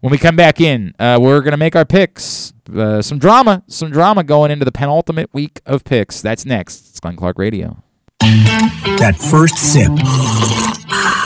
When 0.00 0.12
we 0.12 0.18
come 0.18 0.36
back 0.36 0.60
in, 0.60 0.94
uh, 0.98 1.18
we're 1.20 1.40
going 1.40 1.52
to 1.52 1.56
make 1.58 1.74
our 1.74 1.84
picks. 1.84 2.52
Uh, 2.72 3.02
some 3.02 3.18
drama, 3.18 3.62
some 3.66 3.90
drama 3.90 4.22
going 4.22 4.50
into 4.50 4.64
the 4.64 4.72
penultimate 4.72 5.32
week 5.32 5.60
of 5.66 5.84
picks. 5.84 6.20
That's 6.20 6.44
next. 6.44 6.90
It's 6.90 7.00
Glenn 7.00 7.16
Clark 7.16 7.38
Radio. 7.38 7.82
That 8.20 9.16
first 9.18 9.56
sip. 9.56 10.77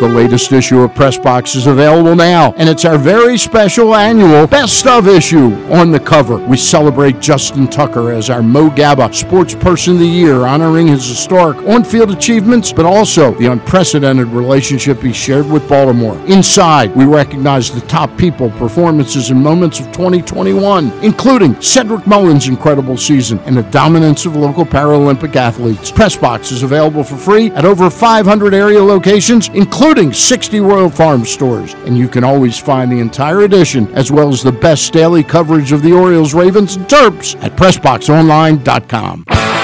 The 0.00 0.08
latest 0.08 0.50
issue 0.50 0.80
of 0.80 0.92
Press 0.92 1.16
Box 1.16 1.54
is 1.54 1.68
available 1.68 2.16
now, 2.16 2.52
and 2.56 2.68
it's 2.68 2.84
our 2.84 2.98
very 2.98 3.38
special 3.38 3.94
annual 3.94 4.44
Best 4.48 4.88
of 4.88 5.06
issue. 5.06 5.54
On 5.72 5.92
the 5.92 6.00
cover, 6.00 6.36
we 6.36 6.56
celebrate 6.56 7.20
Justin 7.20 7.68
Tucker 7.68 8.10
as 8.10 8.28
our 8.28 8.42
Mo 8.42 8.70
Gaba 8.70 9.12
Sports 9.14 9.54
Person 9.54 9.92
of 9.94 10.00
the 10.00 10.06
Year, 10.06 10.46
honoring 10.46 10.88
his 10.88 11.06
historic 11.06 11.58
on-field 11.58 12.10
achievements, 12.10 12.72
but 12.72 12.84
also 12.84 13.34
the 13.34 13.52
unprecedented 13.52 14.26
relationship 14.26 15.00
he 15.00 15.12
shared 15.12 15.48
with 15.48 15.68
Baltimore. 15.68 16.18
Inside, 16.26 16.94
we 16.96 17.04
recognize 17.04 17.70
the 17.70 17.86
top 17.86 18.18
people, 18.18 18.50
performances, 18.50 19.30
and 19.30 19.40
moments 19.40 19.78
of 19.78 19.86
2021, 19.92 20.90
including 21.04 21.60
Cedric 21.62 22.04
Mullins' 22.04 22.48
incredible 22.48 22.96
season 22.96 23.38
and 23.46 23.56
the 23.56 23.62
dominance 23.64 24.26
of 24.26 24.34
local 24.34 24.66
Paralympic 24.66 25.36
athletes. 25.36 25.92
Press 25.92 26.16
Box 26.16 26.50
is 26.50 26.64
available 26.64 27.04
for 27.04 27.16
free 27.16 27.52
at 27.52 27.64
over 27.64 27.88
500 27.88 28.54
area 28.54 28.82
locations, 28.82 29.48
including 29.50 29.83
60 29.84 30.60
Royal 30.60 30.88
Farm 30.88 31.26
stores. 31.26 31.74
And 31.84 31.98
you 31.98 32.08
can 32.08 32.24
always 32.24 32.58
find 32.58 32.90
the 32.90 33.00
entire 33.00 33.42
edition, 33.42 33.86
as 33.94 34.10
well 34.10 34.30
as 34.30 34.42
the 34.42 34.50
best 34.50 34.94
daily 34.94 35.22
coverage 35.22 35.72
of 35.72 35.82
the 35.82 35.92
Orioles, 35.92 36.32
Ravens, 36.32 36.76
and 36.76 36.86
Terps 36.86 37.36
at 37.42 37.54
PressBoxOnline.com. 37.56 39.63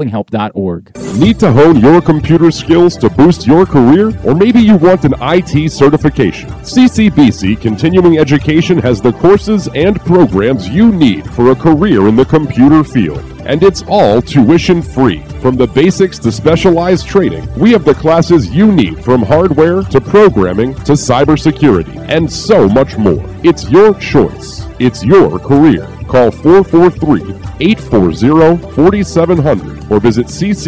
mdgamblinghelp.org. 0.01 0.95
Need 1.17 1.39
to 1.39 1.51
hone 1.51 1.79
your 1.79 2.01
computer 2.01 2.51
skills 2.51 2.97
to 2.97 3.09
boost 3.09 3.45
your 3.45 3.65
career? 3.65 4.11
Or 4.25 4.33
maybe 4.33 4.59
you 4.59 4.77
want 4.77 5.05
an 5.05 5.13
IT 5.21 5.71
certification? 5.71 6.49
CCBC 6.49 7.59
Continuing 7.61 8.17
Education 8.17 8.77
has 8.79 9.01
the 9.01 9.13
courses 9.13 9.67
and 9.75 9.99
programs 10.01 10.69
you 10.69 10.91
need 10.91 11.29
for 11.31 11.51
a 11.51 11.55
career 11.55 12.07
in 12.07 12.15
the 12.15 12.25
computer 12.25 12.83
field. 12.83 13.30
And 13.45 13.63
it's 13.63 13.83
all 13.87 14.21
tuition 14.21 14.81
free. 14.81 15.23
From 15.41 15.55
the 15.55 15.67
basics 15.67 16.19
to 16.19 16.31
specialized 16.31 17.07
training, 17.07 17.47
we 17.57 17.71
have 17.71 17.85
the 17.85 17.93
classes 17.93 18.49
you 18.49 18.71
need 18.71 19.03
from 19.03 19.21
hardware 19.21 19.83
to 19.83 19.99
programming 19.99 20.73
to 20.85 20.93
cybersecurity 20.93 21.97
and 22.09 22.31
so 22.31 22.67
much 22.69 22.97
more. 22.97 23.23
It's 23.43 23.69
your 23.69 23.93
choice. 23.95 24.67
It's 24.79 25.03
your 25.03 25.39
career. 25.39 25.87
Call 26.07 26.31
443 26.31 27.35
840 27.59 28.73
4700 28.73 29.91
or 29.91 29.99
visit 29.99 30.27
ccbcmd.edu 30.27 30.65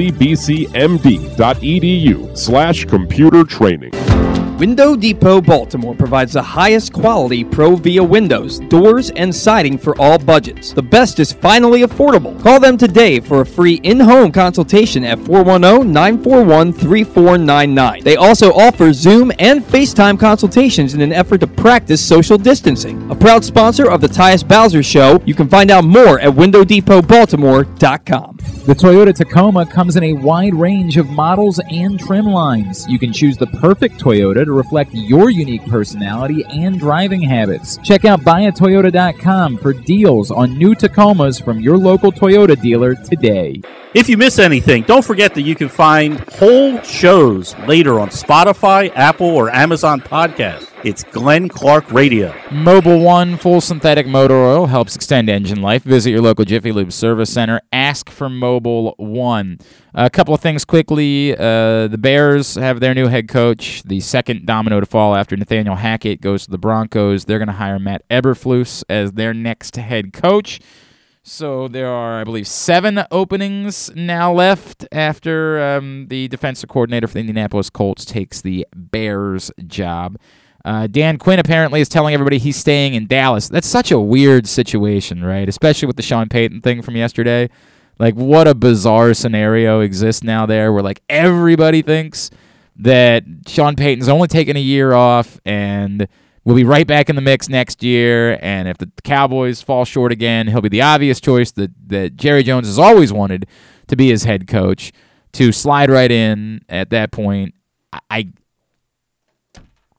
slash 2.38 2.86
computer 2.86 3.44
training. 3.44 3.92
Window 4.58 4.96
Depot 4.96 5.42
Baltimore 5.42 5.96
provides 5.96 6.34
the 6.34 6.42
highest 6.42 6.94
quality 6.94 7.44
ProVia 7.44 8.08
windows, 8.08 8.60
doors, 8.60 9.10
and 9.12 9.36
siding 9.36 9.80
for 9.80 10.00
all 10.00 10.20
budgets. 10.20 10.74
The 10.74 10.82
best 10.82 11.20
is 11.20 11.34
finally 11.34 11.82
affordable. 11.82 12.40
Call 12.42 12.60
them 12.60 12.78
today 12.78 13.20
for 13.20 13.42
a 13.42 13.46
free 13.46 13.82
in 13.84 14.00
home 14.00 14.32
consultation 14.32 15.04
at 15.04 15.20
410 15.20 15.92
941 15.92 16.72
3499. 16.72 18.04
They 18.04 18.16
also 18.16 18.54
offer 18.54 18.94
Zoom 18.94 19.32
and 19.40 19.64
FaceTime 19.64 20.20
consultations 20.20 20.94
in 20.94 21.02
an 21.02 21.12
effort 21.12 21.40
to 21.40 21.48
practice 21.48 22.06
social 22.06 22.38
distancing. 22.38 23.10
A 23.10 23.16
proud 23.16 23.44
sponsor 23.44 23.90
of 23.90 24.02
the 24.02 24.08
Tyus 24.08 24.48
Bowser 24.48 24.84
Show, 24.84 25.20
you 25.26 25.34
can 25.34 25.50
find 25.50 25.72
out 25.72 25.84
more 25.84 26.20
at 26.20 26.32
WindowDepotBaltimore.com. 26.32 28.38
The 28.66 28.74
Toyota 28.74 29.14
Tacoma 29.14 29.66
comes 29.66 29.98
in 29.98 30.04
a 30.04 30.14
wide 30.14 30.54
range 30.54 30.96
of 30.96 31.10
models 31.10 31.60
and 31.70 32.00
trim 32.00 32.26
lines. 32.26 32.88
You 32.88 32.98
can 32.98 33.12
choose 33.12 33.36
the 33.36 33.48
perfect 33.48 34.00
Toyota 34.00 34.43
to 34.46 34.52
reflect 34.52 34.94
your 34.94 35.30
unique 35.30 35.66
personality 35.66 36.44
and 36.50 36.80
driving 36.80 37.22
habits. 37.22 37.78
Check 37.84 38.06
out 38.06 38.22
buyatoyota.com 38.22 39.58
for 39.58 39.74
deals 39.74 40.32
on 40.32 40.58
new 40.58 40.76
Tacomas 40.76 41.44
from 41.44 41.60
your 41.60 41.78
local 41.78 42.12
Toyota 42.12 42.60
dealer 42.60 42.96
today. 42.96 43.62
If 43.94 44.10
you 44.10 44.18
miss 44.18 44.40
anything, 44.40 44.84
don't 44.84 45.06
forget 45.06 45.36
that 45.36 45.44
you 45.44 45.56
can 45.56 45.70
find 45.70 46.20
whole 46.32 46.82
shows 46.82 47.56
later 47.68 48.00
on 48.00 48.10
Spotify, 48.10 48.92
Apple, 48.96 49.28
or 49.28 49.50
Amazon 49.50 50.02
Podcast. 50.02 50.73
It's 50.84 51.02
Glenn 51.06 51.48
Clark 51.48 51.94
Radio. 51.94 52.34
Mobil 52.50 53.02
1 53.02 53.38
full 53.38 53.62
synthetic 53.62 54.06
motor 54.06 54.36
oil 54.36 54.66
helps 54.66 54.98
extend 54.98 55.30
engine 55.30 55.62
life. 55.62 55.84
Visit 55.84 56.10
your 56.10 56.20
local 56.20 56.44
Jiffy 56.44 56.74
Lube 56.74 56.92
service 56.92 57.32
center. 57.32 57.62
Ask 57.72 58.10
for 58.10 58.28
Mobil 58.28 58.94
1. 58.98 59.60
A 59.94 60.10
couple 60.10 60.34
of 60.34 60.42
things 60.42 60.66
quickly. 60.66 61.38
Uh, 61.38 61.88
the 61.88 61.98
Bears 61.98 62.56
have 62.56 62.82
their 62.82 62.94
new 62.94 63.08
head 63.08 63.30
coach, 63.30 63.84
the 63.84 64.02
second 64.02 64.46
domino 64.46 64.82
to 64.82 64.86
fall 64.86 65.16
after 65.16 65.38
Nathaniel 65.38 65.78
Hackett 65.78 66.20
goes 66.20 66.44
to 66.44 66.52
the 66.52 66.58
Broncos. 66.58 67.24
They're 67.24 67.40
going 67.40 67.48
to 67.48 67.54
hire 67.54 67.80
Matt 67.80 68.04
Eberflus 68.10 68.84
as 68.90 69.14
their 69.14 69.34
next 69.34 69.78
head 69.78 70.12
coach. 70.12 70.60
So 71.24 71.70
there 71.70 71.88
are, 71.88 72.20
I 72.20 72.26
believe, 72.26 72.46
seven 72.46 73.06
openings 73.10 73.90
now 73.96 74.34
left 74.34 74.86
after 74.92 75.64
um, 75.64 76.08
the 76.10 76.28
defensive 76.28 76.68
coordinator 76.68 77.08
for 77.08 77.14
the 77.14 77.22
Indianapolis 77.22 77.70
Colts 77.70 78.04
takes 78.04 78.42
the 78.42 78.68
Bears 78.76 79.50
job. 79.66 80.18
Uh, 80.66 80.88
Dan 80.88 81.18
Quinn 81.18 81.40
apparently 81.40 81.82
is 81.82 81.90
telling 81.90 82.14
everybody 82.14 82.38
he's 82.38 82.56
staying 82.56 82.94
in 82.94 83.06
Dallas. 83.06 83.50
That's 83.50 83.68
such 83.68 83.92
a 83.92 84.00
weird 84.00 84.48
situation, 84.48 85.24
right? 85.24 85.48
Especially 85.50 85.88
with 85.88 85.98
the 85.98 86.02
Sean 86.02 86.30
Payton 86.30 86.62
thing 86.62 86.82
from 86.82 86.96
yesterday. 86.96 87.50
Like, 88.00 88.16
what 88.16 88.48
a 88.48 88.56
bizarre 88.56 89.14
scenario 89.14 89.82
exists 89.82 90.24
now 90.24 90.46
there 90.46 90.72
where, 90.72 90.82
like, 90.82 91.04
everybody 91.10 91.82
thinks 91.82 92.32
that 92.78 93.24
Sean 93.48 93.76
Payton's 93.76 94.10
only 94.10 94.28
taking 94.28 94.56
a 94.56 94.62
year 94.62 94.94
off 94.94 95.40
and 95.46 96.08
will 96.46 96.56
be 96.56 96.64
right 96.64 96.88
back 96.88 97.10
in 97.10 97.16
the 97.16 97.22
mix 97.22 97.50
next 97.50 97.84
year. 97.84 98.40
And 98.42 98.68
if 98.68 98.78
the 98.78 98.90
Cowboys 99.04 99.62
fall 99.62 99.86
short 99.86 100.12
again, 100.12 100.48
he'll 100.48 100.62
be 100.62 100.70
the 100.70 100.82
obvious 100.82 101.20
choice 101.20 101.52
that, 101.52 101.72
that 101.88 102.16
Jerry 102.16 102.42
Jones 102.42 102.68
has 102.68 102.80
always 102.80 103.14
wanted 103.14 103.48
to 103.88 103.96
be 103.96 104.10
his 104.10 104.24
head 104.24 104.48
coach 104.48 104.92
to 105.34 105.52
slide 105.52 105.90
right 105.90 106.12
in 106.12 106.62
at 106.70 106.90
that 106.90 107.12
point. 107.12 107.54
I 108.10 108.30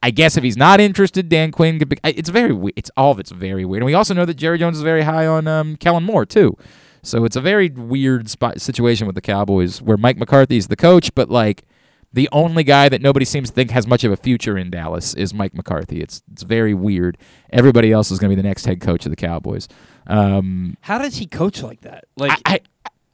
I 0.05 0.11
guess 0.11 0.37
if 0.37 0.45
he's 0.45 0.57
not 0.57 0.81
interested, 0.81 1.29
Dan 1.29 1.51
Quinn 1.51 1.79
could 1.79 1.89
be. 1.89 1.97
It's 2.05 2.29
very. 2.29 2.53
we- 2.53 2.73
It's 2.77 2.91
all 2.97 3.11
of 3.13 3.19
it's 3.19 3.31
very 3.31 3.65
weird. 3.65 3.83
And 3.83 3.87
we 3.87 3.95
also 3.95 4.13
know 4.15 4.27
that 4.27 4.35
Jerry 4.35 4.59
Jones 4.59 4.77
is 4.77 4.83
very 4.83 5.03
high 5.03 5.27
on 5.27 5.47
um, 5.49 5.77
Kellen 5.77 6.05
Moore 6.05 6.27
too. 6.27 6.57
So 7.03 7.25
it's 7.25 7.37
a 7.37 7.41
very 7.41 7.69
weird 7.71 8.29
spot, 8.31 8.61
situation 8.61 9.07
with 9.07 9.15
the 9.15 9.21
Cowboys 9.21 9.81
where 9.83 9.97
Mike 9.97 10.17
McCarthy 10.19 10.57
is 10.57 10.69
the 10.69 10.77
coach, 10.77 11.15
but 11.15 11.31
like 11.31 11.65
the 12.13 12.29
only 12.33 12.65
guy 12.65 12.89
that 12.89 13.03
nobody 13.03 13.25
seems 13.25 13.49
to 13.51 13.55
think 13.55 13.71
has 13.73 13.87
much 13.87 14.05
of 14.05 14.13
a 14.13 14.17
future 14.17 14.57
in 14.57 14.71
Dallas 14.71 15.15
is 15.15 15.35
Mike 15.35 15.55
McCarthy. 15.55 16.01
It's 16.01 16.23
it's 16.33 16.43
very 16.45 16.75
weird. 16.75 17.17
Everybody 17.51 17.91
else 17.91 18.11
is 18.11 18.19
going 18.19 18.31
to 18.31 18.37
be 18.37 18.41
the 18.43 18.47
next 18.49 18.67
head 18.67 18.81
coach 18.81 19.05
of 19.07 19.11
the 19.11 19.17
Cowboys. 19.17 19.69
Um, 20.07 20.77
How 20.83 20.99
does 20.99 21.17
he 21.17 21.27
coach 21.27 21.63
like 21.63 21.81
that? 21.81 22.05
Like, 22.17 22.33
I, 22.45 22.55
I, 22.55 22.61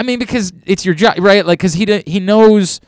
I 0.00 0.02
mean, 0.02 0.18
because 0.18 0.52
it's 0.66 0.84
your 0.84 0.94
job, 0.94 1.14
right? 1.18 1.46
Like, 1.46 1.58
because 1.60 1.74
he 1.74 2.02
he 2.06 2.20
knows 2.20 2.80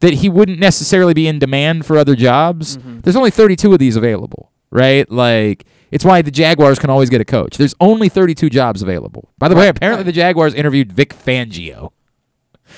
that 0.00 0.14
he 0.14 0.28
wouldn't 0.28 0.58
necessarily 0.58 1.14
be 1.14 1.26
in 1.26 1.38
demand 1.38 1.86
for 1.86 1.96
other 1.96 2.14
jobs. 2.14 2.76
Mm-hmm. 2.76 3.00
There's 3.00 3.16
only 3.16 3.30
32 3.30 3.72
of 3.72 3.78
these 3.78 3.96
available, 3.96 4.52
right? 4.70 5.10
Like, 5.10 5.64
it's 5.90 6.04
why 6.04 6.22
the 6.22 6.30
Jaguars 6.30 6.78
can 6.78 6.90
always 6.90 7.10
get 7.10 7.20
a 7.20 7.24
coach. 7.24 7.56
There's 7.56 7.74
only 7.80 8.08
32 8.08 8.50
jobs 8.50 8.82
available. 8.82 9.30
By 9.38 9.48
the 9.48 9.56
way, 9.56 9.68
apparently 9.68 10.04
the 10.04 10.12
Jaguars 10.12 10.54
interviewed 10.54 10.92
Vic 10.92 11.14
Fangio. 11.14 11.92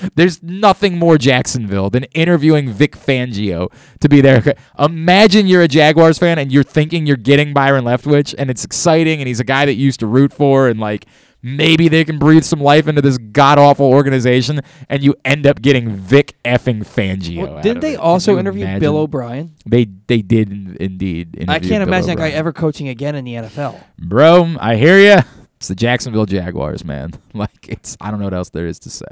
There's 0.15 0.43
nothing 0.43 0.97
more 0.97 1.17
Jacksonville 1.17 1.89
than 1.89 2.03
interviewing 2.05 2.69
Vic 2.69 2.95
Fangio 2.95 3.71
to 3.99 4.09
be 4.09 4.21
there. 4.21 4.55
Imagine 4.77 5.47
you're 5.47 5.63
a 5.63 5.67
Jaguars 5.67 6.17
fan 6.17 6.37
and 6.37 6.51
you're 6.51 6.63
thinking 6.63 7.05
you're 7.05 7.17
getting 7.17 7.53
Byron 7.53 7.85
Leftwich 7.85 8.35
and 8.37 8.49
it's 8.49 8.63
exciting 8.63 9.19
and 9.19 9.27
he's 9.27 9.39
a 9.39 9.45
guy 9.45 9.65
that 9.65 9.73
you 9.73 9.85
used 9.85 9.99
to 10.01 10.07
root 10.07 10.33
for 10.33 10.67
and 10.67 10.79
like 10.79 11.05
maybe 11.41 11.87
they 11.87 12.03
can 12.03 12.17
breathe 12.17 12.43
some 12.43 12.59
life 12.59 12.87
into 12.87 13.01
this 13.01 13.17
god 13.17 13.57
awful 13.59 13.85
organization 13.85 14.61
and 14.89 15.03
you 15.03 15.15
end 15.23 15.45
up 15.45 15.61
getting 15.61 15.89
Vic 15.89 16.35
effing 16.43 16.79
Fangio. 16.79 17.47
Well, 17.47 17.61
didn't 17.61 17.81
they 17.81 17.93
it. 17.93 17.99
Also 17.99 18.37
interview 18.37 18.63
imagine? 18.63 18.79
Bill 18.79 18.97
O'Brien? 18.97 19.53
They 19.65 19.85
they 20.07 20.21
did 20.21 20.51
in- 20.51 20.77
indeed. 20.79 21.45
I 21.47 21.59
can't 21.59 21.69
Bill 21.69 21.81
imagine 21.81 22.07
that 22.07 22.17
guy 22.17 22.29
ever 22.29 22.53
coaching 22.53 22.87
again 22.87 23.15
in 23.15 23.25
the 23.25 23.33
NFL. 23.35 23.81
Bro, 23.99 24.55
I 24.59 24.75
hear 24.75 24.99
you. 24.99 25.21
It's 25.57 25.67
the 25.67 25.75
Jacksonville 25.75 26.25
Jaguars, 26.25 26.85
man. 26.85 27.13
Like 27.33 27.67
it's 27.69 27.95
I 28.01 28.09
don't 28.09 28.19
know 28.19 28.25
what 28.25 28.33
else 28.33 28.49
there 28.49 28.65
is 28.65 28.79
to 28.79 28.89
say. 28.89 29.05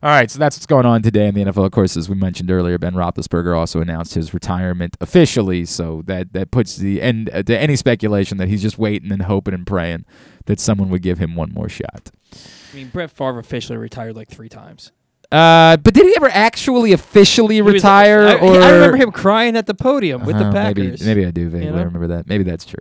All 0.00 0.10
right, 0.10 0.30
so 0.30 0.38
that's 0.38 0.56
what's 0.56 0.66
going 0.66 0.86
on 0.86 1.02
today 1.02 1.26
in 1.26 1.34
the 1.34 1.42
NFL. 1.42 1.64
Of 1.64 1.72
course, 1.72 1.96
as 1.96 2.08
we 2.08 2.14
mentioned 2.14 2.52
earlier, 2.52 2.78
Ben 2.78 2.94
Roethlisberger 2.94 3.56
also 3.56 3.80
announced 3.80 4.14
his 4.14 4.32
retirement 4.32 4.96
officially. 5.00 5.64
So 5.64 6.02
that 6.06 6.34
that 6.34 6.50
puts 6.52 6.76
the 6.76 7.02
end 7.02 7.30
uh, 7.32 7.42
to 7.42 7.58
any 7.58 7.74
speculation 7.76 8.38
that 8.38 8.48
he's 8.48 8.62
just 8.62 8.78
waiting 8.78 9.10
and 9.10 9.22
hoping 9.22 9.54
and 9.54 9.66
praying 9.66 10.04
that 10.48 10.58
someone 10.60 10.88
would 10.90 11.02
give 11.02 11.18
him 11.18 11.36
one 11.36 11.52
more 11.54 11.68
shot. 11.68 12.10
I 12.34 12.76
mean, 12.76 12.88
Brett 12.88 13.10
Favre 13.10 13.38
officially 13.38 13.78
retired 13.78 14.16
like 14.16 14.28
three 14.28 14.48
times. 14.48 14.92
Uh, 15.30 15.76
but 15.76 15.92
did 15.94 16.06
he 16.06 16.14
ever 16.16 16.28
actually 16.30 16.92
officially 16.92 17.56
He 17.56 17.62
was- 17.62 17.74
retire? 17.74 18.26
I, 18.26 18.34
or 18.36 18.60
I 18.60 18.70
remember 18.70 18.96
him 18.96 19.12
crying 19.12 19.56
at 19.56 19.66
the 19.66 19.74
podium 19.74 20.24
with 20.24 20.36
the 20.38 20.44
Uh-huh, 20.44 20.52
Packers. 20.52 21.00
Maybe, 21.02 21.20
maybe 21.20 21.26
I 21.26 21.30
do 21.30 21.48
vaguely 21.50 21.66
you 21.66 21.72
know? 21.72 21.84
remember 21.84 22.06
that. 22.08 22.26
Maybe 22.28 22.44
that's 22.44 22.64
true. 22.64 22.78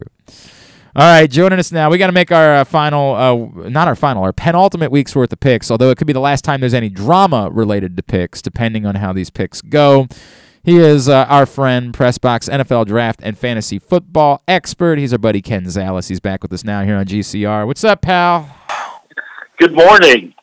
All 0.95 1.03
right, 1.03 1.29
joining 1.29 1.59
us 1.59 1.71
now. 1.71 1.89
We 1.91 1.97
got 1.99 2.07
to 2.07 2.13
make 2.13 2.31
our 2.31 2.55
uh, 2.55 2.63
final, 2.63 3.13
uh, 3.15 3.69
not 3.69 3.87
our 3.87 3.95
final, 3.95 4.23
our 4.23 4.33
penultimate 4.33 4.91
week's 4.91 5.15
worth 5.15 5.31
of 5.31 5.39
picks. 5.39 5.69
Although 5.69 5.91
it 5.91 5.97
could 5.97 6.07
be 6.07 6.13
the 6.13 6.19
last 6.21 6.43
time 6.43 6.59
there's 6.59 6.73
any 6.73 6.89
drama 6.89 7.49
related 7.51 7.95
to 7.97 8.03
picks, 8.03 8.41
depending 8.41 8.85
on 8.85 8.95
how 8.95 9.13
these 9.13 9.29
picks 9.29 9.61
go. 9.61 10.07
He 10.67 10.75
is 10.79 11.07
uh, 11.07 11.25
our 11.29 11.45
friend, 11.45 11.93
Pressbox 11.93 12.49
NFL 12.49 12.87
Draft 12.87 13.21
and 13.23 13.37
Fantasy 13.37 13.79
Football 13.79 14.43
expert. 14.49 14.97
He's 14.99 15.13
our 15.13 15.17
buddy 15.17 15.41
Ken 15.41 15.63
Zales. 15.63 16.09
He's 16.09 16.19
back 16.19 16.43
with 16.43 16.51
us 16.51 16.65
now 16.65 16.83
here 16.83 16.97
on 16.97 17.05
GCR. 17.05 17.65
What's 17.65 17.85
up, 17.85 18.01
pal? 18.01 18.53
Good 19.59 19.73
morning. 19.73 20.33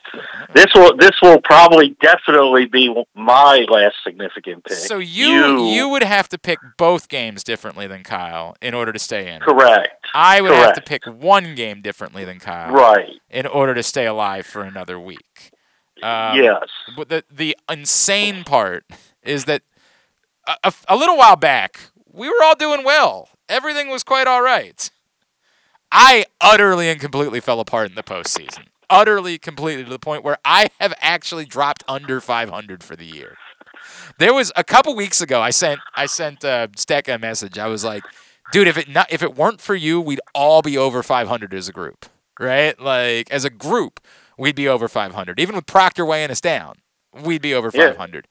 This 0.55 0.65
will 0.75 0.97
this 0.97 1.11
will 1.21 1.43
probably 1.43 1.95
definitely 2.01 2.65
be 2.65 2.89
my 3.15 3.67
last 3.69 3.97
significant 4.03 4.65
pick. 4.65 4.79
So 4.79 4.97
you, 4.99 5.67
you 5.67 5.91
would 5.91 6.03
have 6.03 6.31
to 6.31 6.39
pick 6.39 6.59
both 6.79 7.11
games 7.11 7.45
differently 7.45 7.87
than 7.87 8.03
Kyle 8.03 8.57
in 8.63 8.73
order 8.73 8.95
to 8.95 8.99
stay 8.99 9.31
in. 9.31 9.43
correct. 9.43 10.07
I 10.15 10.41
would 10.41 10.53
have 10.53 10.73
to 10.73 10.81
pick 10.81 11.05
one 11.05 11.55
game 11.55 11.83
differently 11.83 12.25
than 12.25 12.39
Kyle. 12.39 12.73
Right. 12.73 13.21
In 13.29 13.47
order 13.47 13.75
to 13.75 13.83
stay 13.83 14.07
alive 14.07 14.47
for 14.47 14.63
another 14.63 14.99
week. 14.99 15.51
Um, 16.03 16.39
Yes. 16.39 16.63
But 16.97 17.11
the 17.11 17.25
the 17.31 17.59
insane 17.69 18.43
part 18.45 18.87
is 19.23 19.45
that 19.45 19.61
a, 20.47 20.57
a, 20.65 20.75
a 20.89 20.97
little 20.97 21.17
while 21.17 21.37
back 21.37 21.81
we 22.13 22.29
were 22.29 22.43
all 22.45 22.55
doing 22.55 22.85
well. 22.85 23.29
Everything 23.49 23.89
was 23.89 24.05
quite 24.05 24.27
all 24.29 24.41
right. 24.43 24.89
I 25.91 26.27
utterly 26.41 26.89
and 26.89 27.01
completely 27.01 27.41
fell 27.41 27.61
apart 27.61 27.89
in 27.91 27.95
the 27.97 28.03
postseason. 28.03 28.67
Utterly, 28.91 29.39
completely 29.39 29.85
to 29.85 29.91
the 29.91 29.99
point 29.99 30.23
where 30.25 30.39
I 30.45 30.69
have 30.81 30.95
actually 31.01 31.45
dropped 31.45 31.83
under 31.89 32.21
500 32.21 32.83
for 32.85 32.95
the 32.97 33.05
year. 33.05 33.37
There 34.19 34.33
was 34.35 34.53
a 34.57 34.65
couple 34.65 34.95
weeks 34.95 35.21
ago. 35.21 35.41
I 35.41 35.51
sent 35.51 35.81
I 35.95 36.07
sent 36.07 36.45
uh, 36.45 36.69
Steck 36.77 37.09
a 37.09 37.19
message. 37.19 37.59
I 37.59 37.67
was 37.67 37.85
like, 37.85 38.05
dude, 38.53 38.69
if 38.69 38.79
it 38.79 38.89
not 38.89 39.13
if 39.13 39.23
it 39.23 39.35
weren't 39.35 39.61
for 39.61 39.75
you, 39.75 40.01
we'd 40.01 40.21
all 40.35 40.63
be 40.63 40.79
over 40.79 41.03
500 41.03 41.53
as 41.55 41.69
a 41.69 41.73
group, 41.73 42.07
right? 42.39 42.79
Like 42.79 43.31
as 43.31 43.45
a 43.45 43.51
group, 43.51 44.01
we'd 44.39 44.55
be 44.57 44.69
over 44.69 44.89
500. 44.89 45.41
Even 45.41 45.57
with 45.57 45.67
Proctor 45.67 46.05
weighing 46.05 46.31
us 46.31 46.41
down, 46.41 46.77
we'd 47.13 47.43
be 47.43 47.55
over 47.55 47.71
Yeah. 47.75 47.91
500. 47.91 48.29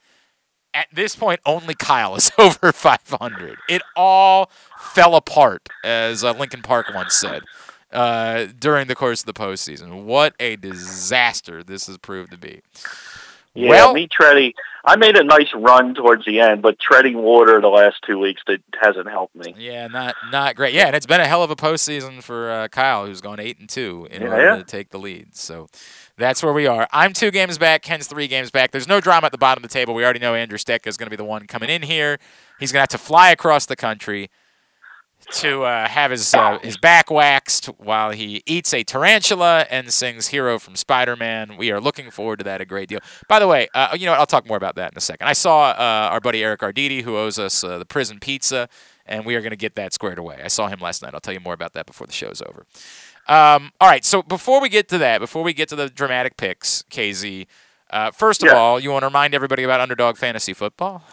At 0.74 0.88
this 0.92 1.16
point, 1.16 1.40
only 1.46 1.76
Kyle 1.76 2.16
is 2.16 2.32
over 2.38 2.72
500. 2.72 3.58
It 3.70 3.82
all 3.96 4.50
fell 4.80 5.16
apart, 5.16 5.70
as 5.84 6.24
uh, 6.24 6.32
Linkin 6.34 6.62
Park 6.62 6.88
once 6.94 7.14
said, 7.16 7.44
uh, 7.92 8.48
during 8.60 8.88
the 8.88 8.96
course 8.96 9.22
of 9.22 9.28
the 9.28 9.34
postseason. 9.34 10.04
What 10.04 10.34
a 10.40 10.56
disaster 10.56 11.64
this 11.64 11.88
has 11.88 11.98
proved 11.98 12.32
to 12.32 12.38
be. 12.38 12.62
Yeah, 13.56 13.70
well, 13.70 13.94
me 13.94 14.08
treading. 14.08 14.54
I 14.84 14.96
made 14.96 15.16
a 15.16 15.24
nice 15.24 15.48
run 15.54 15.94
towards 15.94 16.26
the 16.26 16.40
end, 16.40 16.64
but 16.64 16.80
treading 16.80 17.20
water 17.20 17.62
the 17.62 17.68
last 17.70 17.98
two 18.06 18.18
weeks 18.18 18.42
that 18.48 18.62
hasn't 18.82 19.08
helped 19.08 19.36
me. 19.36 19.54
Yeah, 19.56 19.88
not 19.88 20.16
not 20.32 20.56
great. 20.56 20.74
Yeah, 20.74 20.88
and 20.88 20.96
it's 20.96 21.06
been 21.06 21.22
a 21.22 21.28
hell 21.28 21.44
of 21.44 21.52
a 21.52 21.56
postseason 21.56 22.24
for 22.24 22.50
uh, 22.52 22.68
Kyle, 22.70 23.06
who's 23.06 23.22
gone 23.22 23.40
eight 23.40 23.60
and 23.60 23.70
two 23.70 24.08
in 24.10 24.24
Yeah, 24.24 24.28
order 24.30 24.44
yeah. 24.44 24.56
to 24.56 24.64
take 24.64 24.90
the 24.90 24.98
lead. 24.98 25.36
So 25.36 25.68
That's 26.18 26.44
where 26.44 26.54
we 26.54 26.68
are. 26.68 26.88
I'm 26.92 27.12
two 27.14 27.32
games 27.32 27.58
back. 27.58 27.82
Ken's 27.82 28.08
three 28.08 28.28
games 28.28 28.52
back. 28.52 28.72
There's 28.72 28.88
no 28.88 29.02
drama 29.02 29.26
at 29.26 29.32
the 29.32 29.38
bottom 29.38 29.64
of 29.64 29.70
the 29.70 29.74
table. 29.74 29.96
We 29.96 30.04
already 30.04 30.20
know 30.20 30.36
Andrew 30.36 30.60
Steck 30.60 30.86
is 30.86 30.96
going 30.96 31.08
to 31.08 31.10
be 31.10 31.16
the 31.16 31.24
one 31.24 31.48
coming 31.48 31.70
in 31.70 31.82
here. 31.82 32.20
He's 32.60 32.72
going 32.72 32.80
to 32.80 32.84
have 32.84 32.90
to 32.90 32.98
fly 33.00 33.32
across 33.32 33.66
the 33.66 33.76
country 33.76 34.30
to 35.32 35.64
uh, 35.64 35.88
have 35.88 36.12
his 36.12 36.34
uh, 36.34 36.60
his 36.62 36.78
back 36.78 37.10
waxed 37.10 37.68
while 37.78 38.12
he 38.12 38.44
eats 38.46 38.74
a 38.74 38.84
tarantula 38.84 39.66
and 39.70 39.92
sings 39.92 40.28
"Hero" 40.28 40.60
from 40.60 40.76
Spider-Man. 40.76 41.58
We 41.58 41.72
are 41.72 41.80
looking 41.80 42.12
forward 42.12 42.40
to 42.40 42.44
that 42.44 42.62
a 42.62 42.66
great 42.66 42.90
deal. 42.90 43.00
By 43.28 43.40
the 43.40 43.48
way, 43.48 43.68
uh, 43.74 43.96
you 43.98 44.06
know 44.06 44.12
what? 44.12 44.20
I'll 44.20 44.26
talk 44.26 44.48
more 44.48 44.58
about 44.58 44.76
that 44.76 44.92
in 44.92 44.98
a 44.98 45.02
second. 45.02 45.28
I 45.28 45.34
saw 45.34 45.72
uh, 45.72 46.10
our 46.12 46.20
buddy 46.20 46.44
Eric 46.44 46.62
Arditi, 46.62 47.02
who 47.04 47.18
owes 47.18 47.40
us 47.40 47.64
uh, 47.64 47.78
the 47.78 47.86
prison 47.86 48.20
pizza, 48.20 48.68
and 49.06 49.26
we 49.26 49.36
are 49.36 49.42
going 49.42 49.52
to 49.52 49.56
get 49.58 49.76
that 49.76 49.94
squared 49.94 50.20
away. 50.20 50.42
I 50.44 50.50
saw 50.50 50.68
him 50.68 50.80
last 50.80 51.02
night. 51.02 51.14
I'll 51.14 51.22
tell 51.22 51.34
you 51.34 51.40
more 51.40 51.54
about 51.54 51.74
that 51.74 51.86
before 51.86 52.06
the 52.06 52.14
show's 52.14 52.42
over. 52.42 52.66
Um, 53.28 53.72
all 53.80 53.88
right. 53.90 54.04
So 54.04 54.22
before 54.22 54.62
we 54.62 54.70
get 54.70 54.88
to 54.90 54.98
that, 55.00 55.20
before 55.20 55.44
we 55.44 55.54
get 55.54 55.70
to 55.70 55.76
the 55.76 55.90
dramatic 55.90 56.36
picks, 56.38 56.84
KZ, 56.90 57.48
uh, 57.90 58.12
first 58.12 58.44
of 58.44 58.48
Yeah. 58.48 58.56
all, 58.58 58.80
you 58.80 58.92
want 58.92 59.04
to 59.04 59.08
remind 59.08 59.34
everybody 59.34 59.64
about 59.64 59.80
Underdog 59.80 60.18
Fantasy 60.18 60.54
Football? 60.54 61.04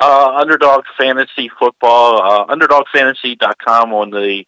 uh, 0.00 0.36
Underdog 0.36 0.84
Fantasy 0.96 1.50
Football, 1.58 2.22
uh, 2.22 2.46
UnderdogFantasy.com 2.54 3.92
on 3.92 4.10
the 4.10 4.44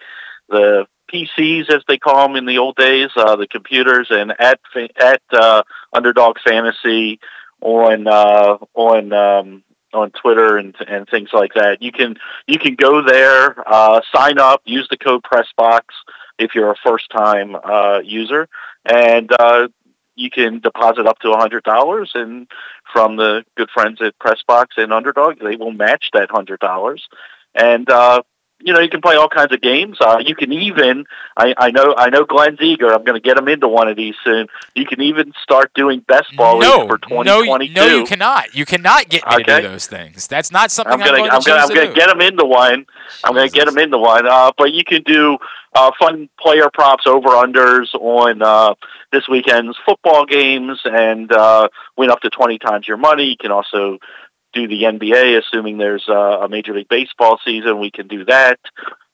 the 0.48 0.86
PCs 1.12 1.68
as 1.70 1.82
they 1.88 1.98
call 1.98 2.26
them 2.28 2.36
in 2.36 2.44
the 2.46 2.58
old 2.58 2.76
days, 2.76 3.10
uh, 3.16 3.34
the 3.36 3.48
computers, 3.48 4.08
and 4.10 4.32
at 4.40 4.60
at 4.96 5.20
uh, 5.32 5.62
Underdog 5.92 6.36
Fantasy 6.46 7.18
on 7.60 8.06
uh, 8.06 8.58
on 8.74 9.12
um, 9.12 9.64
on 9.92 10.10
Twitter 10.12 10.56
and 10.56 10.74
and 10.86 11.08
things 11.08 11.30
like 11.32 11.54
that. 11.54 11.82
You 11.82 11.90
can 11.90 12.16
you 12.46 12.58
can 12.60 12.76
go 12.76 13.02
there, 13.02 13.56
uh, 13.68 14.00
sign 14.14 14.38
up, 14.38 14.62
use 14.64 14.86
the 14.88 14.96
code 14.96 15.22
PressBox 15.24 15.80
if 16.40 16.54
you're 16.54 16.70
a 16.72 16.76
first 16.84 17.10
time 17.10 17.54
uh, 17.54 18.00
user, 18.02 18.48
and 18.84 19.30
uh, 19.38 19.68
you 20.16 20.30
can 20.30 20.60
deposit 20.60 21.06
up 21.06 21.18
to 21.20 21.30
a 21.30 21.36
hundred 21.38 21.62
dollars 21.64 22.10
and 22.14 22.46
from 22.92 23.16
the 23.16 23.44
good 23.56 23.70
friends 23.70 24.00
at 24.02 24.18
Pressbox 24.18 24.66
and 24.76 24.92
Underdog, 24.92 25.38
they 25.40 25.56
will 25.56 25.72
match 25.72 26.06
that 26.12 26.30
hundred 26.30 26.60
dollars. 26.60 27.08
And 27.54 27.88
uh 27.90 28.22
you 28.62 28.74
know, 28.74 28.80
you 28.80 28.90
can 28.90 29.00
play 29.00 29.16
all 29.16 29.28
kinds 29.28 29.52
of 29.54 29.60
games. 29.62 29.96
Uh, 30.00 30.18
you 30.22 30.34
can 30.34 30.52
even, 30.52 31.06
I, 31.34 31.54
I 31.56 31.70
know, 31.70 31.94
I 31.96 32.10
know 32.10 32.24
Glenn's 32.26 32.60
eager. 32.60 32.92
I'm 32.92 33.04
going 33.04 33.20
to 33.20 33.26
get 33.26 33.38
him 33.38 33.48
into 33.48 33.68
one 33.68 33.88
of 33.88 33.96
these 33.96 34.14
soon. 34.22 34.48
You 34.74 34.84
can 34.84 35.00
even 35.00 35.32
start 35.42 35.72
doing 35.74 36.00
best 36.00 36.36
ball 36.36 36.60
No, 36.60 36.86
for 36.86 36.98
2022. 36.98 37.72
no, 37.72 37.86
no, 37.86 37.96
you 38.00 38.04
cannot. 38.04 38.54
You 38.54 38.66
cannot 38.66 39.08
get 39.08 39.26
me 39.26 39.36
to 39.44 39.50
Okay. 39.50 39.62
do 39.62 39.68
those 39.68 39.86
things. 39.86 40.26
That's 40.26 40.52
not 40.52 40.70
something 40.70 40.92
I'm 40.92 41.00
I'm, 41.00 41.06
gonna, 41.06 41.28
I'm 41.30 41.40
to 41.40 41.46
gonna, 41.50 41.62
I'm 41.62 41.68
gonna 41.74 41.94
get 41.94 42.10
him 42.10 42.20
into 42.20 42.44
one. 42.44 42.84
I'm 43.24 43.34
gonna 43.34 43.48
get 43.48 43.66
him 43.66 43.78
into 43.78 43.96
one. 43.96 44.26
Uh, 44.26 44.52
but 44.58 44.72
you 44.72 44.84
can 44.84 45.02
do 45.04 45.38
uh, 45.74 45.90
fun 45.98 46.28
player 46.38 46.68
props 46.72 47.06
over 47.06 47.28
unders 47.28 47.94
on 47.94 48.42
uh, 48.42 48.74
this 49.12 49.28
weekend's 49.28 49.76
football 49.86 50.26
games 50.26 50.80
and 50.84 51.32
uh, 51.32 51.68
win 51.96 52.10
up 52.10 52.20
to 52.20 52.30
20 52.30 52.58
times 52.58 52.88
your 52.88 52.96
money. 52.96 53.24
You 53.24 53.36
can 53.38 53.52
also 53.52 53.98
do 54.52 54.66
the 54.66 54.82
NBA, 54.82 55.38
assuming 55.38 55.78
there's 55.78 56.04
uh, 56.08 56.40
a 56.40 56.48
Major 56.48 56.74
League 56.74 56.88
Baseball 56.88 57.38
season. 57.44 57.78
We 57.78 57.90
can 57.90 58.08
do 58.08 58.24
that. 58.24 58.58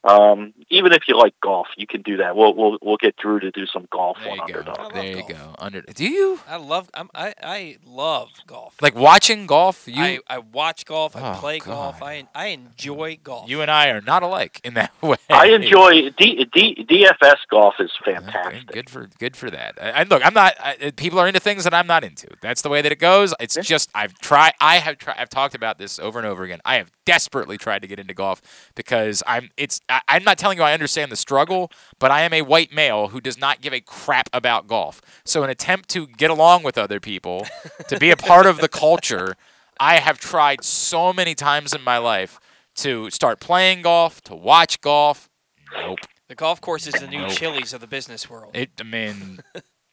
Um, 0.06 0.54
even 0.70 0.92
if 0.92 1.02
you 1.08 1.16
like 1.18 1.34
golf, 1.42 1.66
you 1.76 1.86
can 1.86 2.02
do 2.02 2.16
that. 2.18 2.36
We'll 2.36 2.54
we'll 2.54 2.78
we'll 2.80 2.96
get 2.96 3.16
Drew 3.16 3.40
to 3.40 3.50
do 3.50 3.66
some 3.66 3.88
golf 3.90 4.18
on 4.28 4.38
Underdog. 4.40 4.94
There 4.94 5.04
you 5.16 5.22
go. 5.28 5.54
Under. 5.58 5.80
Do 5.82 6.04
you 6.06 6.38
I 6.48 6.56
love. 6.56 6.88
I'm, 6.94 7.08
I 7.14 7.34
I 7.42 7.76
love 7.84 8.28
golf. 8.46 8.74
like 8.80 8.94
watching 8.94 9.46
golf? 9.46 9.88
You 9.88 10.02
I, 10.02 10.18
I 10.28 10.38
watch 10.38 10.84
golf. 10.86 11.16
I 11.16 11.32
Oh, 11.36 11.40
play 11.40 11.58
golf. 11.58 12.02
I 12.02 12.28
I 12.34 12.46
enjoy 12.48 13.18
golf. 13.22 13.48
you 13.50 13.62
and 13.62 13.70
I 13.70 13.88
are 13.88 14.00
not 14.00 14.22
alike 14.22 14.60
in 14.62 14.74
that 14.74 14.92
way. 15.02 15.16
I 15.28 15.46
enjoy 15.48 16.10
D, 16.10 16.46
D, 16.52 16.86
DFS 16.88 17.36
golf 17.50 17.74
is 17.80 17.90
fantastic. 18.04 18.66
Good 18.68 18.88
for 18.88 19.08
good 19.18 19.36
for 19.36 19.50
that. 19.50 19.76
I, 19.80 19.90
I 19.90 20.02
look. 20.04 20.24
I'm 20.24 20.34
not. 20.34 20.54
I, 20.60 20.92
people 20.96 21.18
are 21.18 21.26
into 21.26 21.40
things 21.40 21.64
that 21.64 21.74
I'm 21.74 21.86
not 21.88 22.04
into. 22.04 22.28
That's 22.40 22.62
the 22.62 22.68
way 22.68 22.80
that 22.80 22.92
it 22.92 23.00
goes. 23.00 23.34
It's 23.40 23.56
just 23.56 23.90
I've 23.94 24.14
tried. 24.18 24.52
I 24.60 24.76
have 24.76 24.98
tried. 24.98 25.16
I've 25.18 25.30
talked 25.30 25.54
about 25.56 25.78
this 25.78 25.98
over 25.98 26.18
and 26.20 26.28
over 26.28 26.44
again. 26.44 26.60
I 26.64 26.76
have 26.76 26.92
desperately 27.04 27.58
tried 27.58 27.82
to 27.82 27.88
get 27.88 27.98
into 27.98 28.14
golf 28.14 28.40
because 28.76 29.22
I'm. 29.26 29.50
It's. 29.56 29.80
I, 29.88 29.95
I'm 30.08 30.24
not 30.24 30.38
telling 30.38 30.58
you 30.58 30.64
I 30.64 30.72
understand 30.72 31.12
the 31.12 31.16
struggle, 31.16 31.70
but 31.98 32.10
I 32.10 32.22
am 32.22 32.32
a 32.32 32.42
white 32.42 32.72
male 32.72 33.08
who 33.08 33.20
does 33.20 33.38
not 33.38 33.60
give 33.60 33.72
a 33.72 33.80
crap 33.80 34.28
about 34.32 34.66
golf. 34.66 35.00
So, 35.24 35.42
an 35.42 35.50
attempt 35.50 35.88
to 35.90 36.06
get 36.06 36.30
along 36.30 36.62
with 36.62 36.78
other 36.78 37.00
people, 37.00 37.46
to 37.88 37.98
be 37.98 38.10
a 38.10 38.16
part 38.16 38.46
of 38.46 38.60
the 38.60 38.68
culture, 38.68 39.36
I 39.78 39.98
have 39.98 40.18
tried 40.18 40.64
so 40.64 41.12
many 41.12 41.34
times 41.34 41.74
in 41.74 41.82
my 41.82 41.98
life 41.98 42.40
to 42.76 43.10
start 43.10 43.40
playing 43.40 43.82
golf, 43.82 44.20
to 44.22 44.34
watch 44.34 44.80
golf. 44.80 45.28
Nope. 45.72 45.98
The 46.28 46.34
golf 46.34 46.60
course 46.60 46.86
is 46.86 46.94
the 46.94 47.06
new 47.06 47.20
Nope. 47.20 47.30
Chili's 47.30 47.72
of 47.72 47.80
the 47.80 47.86
business 47.86 48.28
world. 48.28 48.56
It, 48.56 48.70
I 48.80 48.82
mean, 48.82 49.40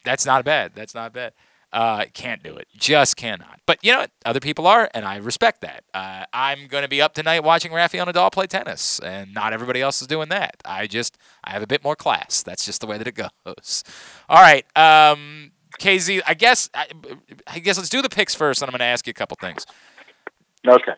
that's 0.04 0.26
not 0.26 0.44
bad. 0.44 0.72
That's 0.74 0.94
not 0.94 1.12
bad. 1.12 1.32
Uh, 1.74 2.04
can't 2.14 2.40
do 2.40 2.54
it. 2.54 2.68
Just 2.76 3.16
cannot. 3.16 3.58
But 3.66 3.80
you 3.82 3.90
know 3.90 3.98
what? 3.98 4.12
Other 4.24 4.38
people 4.38 4.68
are, 4.68 4.88
and 4.94 5.04
I 5.04 5.16
respect 5.16 5.60
that. 5.62 5.82
Uh, 5.92 6.24
I'm 6.32 6.68
going 6.68 6.82
to 6.82 6.88
be 6.88 7.02
up 7.02 7.14
tonight 7.14 7.42
watching 7.42 7.72
Rafael 7.72 8.06
Nadal 8.06 8.30
play 8.30 8.46
tennis, 8.46 9.00
and 9.00 9.34
not 9.34 9.52
everybody 9.52 9.80
else 9.80 10.00
is 10.00 10.06
doing 10.06 10.28
that. 10.28 10.54
I 10.64 10.86
just, 10.86 11.18
I 11.42 11.50
have 11.50 11.62
a 11.62 11.66
bit 11.66 11.82
more 11.82 11.96
class. 11.96 12.44
That's 12.44 12.64
just 12.64 12.80
the 12.80 12.86
way 12.86 12.96
that 12.96 13.08
it 13.08 13.16
goes. 13.16 13.82
All 14.28 14.40
right. 14.40 14.64
Um, 14.76 15.50
KZ, 15.80 16.22
I 16.24 16.34
guess, 16.34 16.70
I, 16.72 16.86
I 17.48 17.58
guess 17.58 17.76
let's 17.76 17.88
do 17.88 18.00
the 18.00 18.08
picks 18.08 18.36
first, 18.36 18.62
and 18.62 18.68
I'm 18.68 18.72
going 18.72 18.78
to 18.78 18.84
ask 18.84 19.04
you 19.08 19.10
a 19.10 19.14
couple 19.14 19.36
things. 19.40 19.66
Okay. 20.64 20.92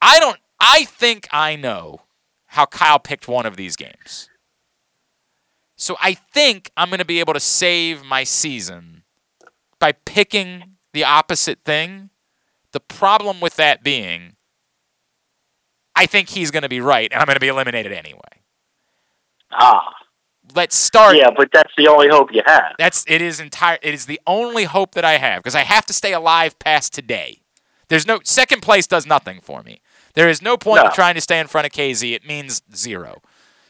I 0.00 0.20
don't. 0.20 0.38
I 0.60 0.84
think 0.84 1.26
I 1.32 1.56
know 1.56 2.02
how 2.46 2.64
Kyle 2.64 3.00
picked 3.00 3.26
one 3.26 3.44
of 3.44 3.56
these 3.56 3.74
games. 3.74 4.30
So 5.74 5.96
I 6.00 6.14
think 6.14 6.70
I'm 6.76 6.90
going 6.90 7.00
to 7.00 7.04
be 7.04 7.18
able 7.18 7.34
to 7.34 7.40
save 7.40 8.04
my 8.04 8.22
season 8.22 8.95
by 9.78 9.92
picking 9.92 10.76
the 10.92 11.04
opposite 11.04 11.60
thing. 11.64 12.10
The 12.72 12.80
problem 12.80 13.40
with 13.40 13.56
that 13.56 13.82
being, 13.82 14.36
I 15.94 16.06
think 16.06 16.28
he's 16.30 16.50
going 16.50 16.62
to 16.62 16.68
be 16.68 16.80
right, 16.80 17.10
and 17.10 17.20
I'm 17.20 17.26
going 17.26 17.36
to 17.36 17.40
be 17.40 17.48
eliminated 17.48 17.92
anyway. 17.92 18.20
Ah. 19.52 19.92
Let's 20.54 20.76
start. 20.76 21.16
Yeah, 21.16 21.30
but 21.36 21.48
that's 21.52 21.72
the 21.76 21.88
only 21.88 22.08
hope 22.08 22.32
you 22.32 22.42
have. 22.46 22.74
That's 22.78 23.04
it 23.08 23.20
is 23.20 23.40
entire. 23.40 23.78
It 23.82 23.94
is 23.94 24.06
the 24.06 24.20
only 24.28 24.62
hope 24.64 24.94
that 24.94 25.04
I 25.04 25.16
have 25.18 25.42
because 25.42 25.56
I 25.56 25.62
have 25.62 25.84
to 25.86 25.92
stay 25.92 26.12
alive 26.12 26.56
past 26.60 26.94
today. 26.94 27.40
There's 27.88 28.06
no 28.06 28.20
second 28.22 28.62
place 28.62 28.86
does 28.86 29.06
nothing 29.06 29.40
for 29.42 29.62
me. 29.64 29.80
There 30.14 30.28
is 30.28 30.40
no 30.40 30.56
point 30.56 30.82
No. 30.82 30.88
in 30.88 30.94
trying 30.94 31.14
to 31.16 31.20
stay 31.20 31.40
in 31.40 31.48
front 31.48 31.66
of 31.66 31.72
KZ. 31.72 32.14
It 32.14 32.24
means 32.24 32.62
zero. 32.74 33.22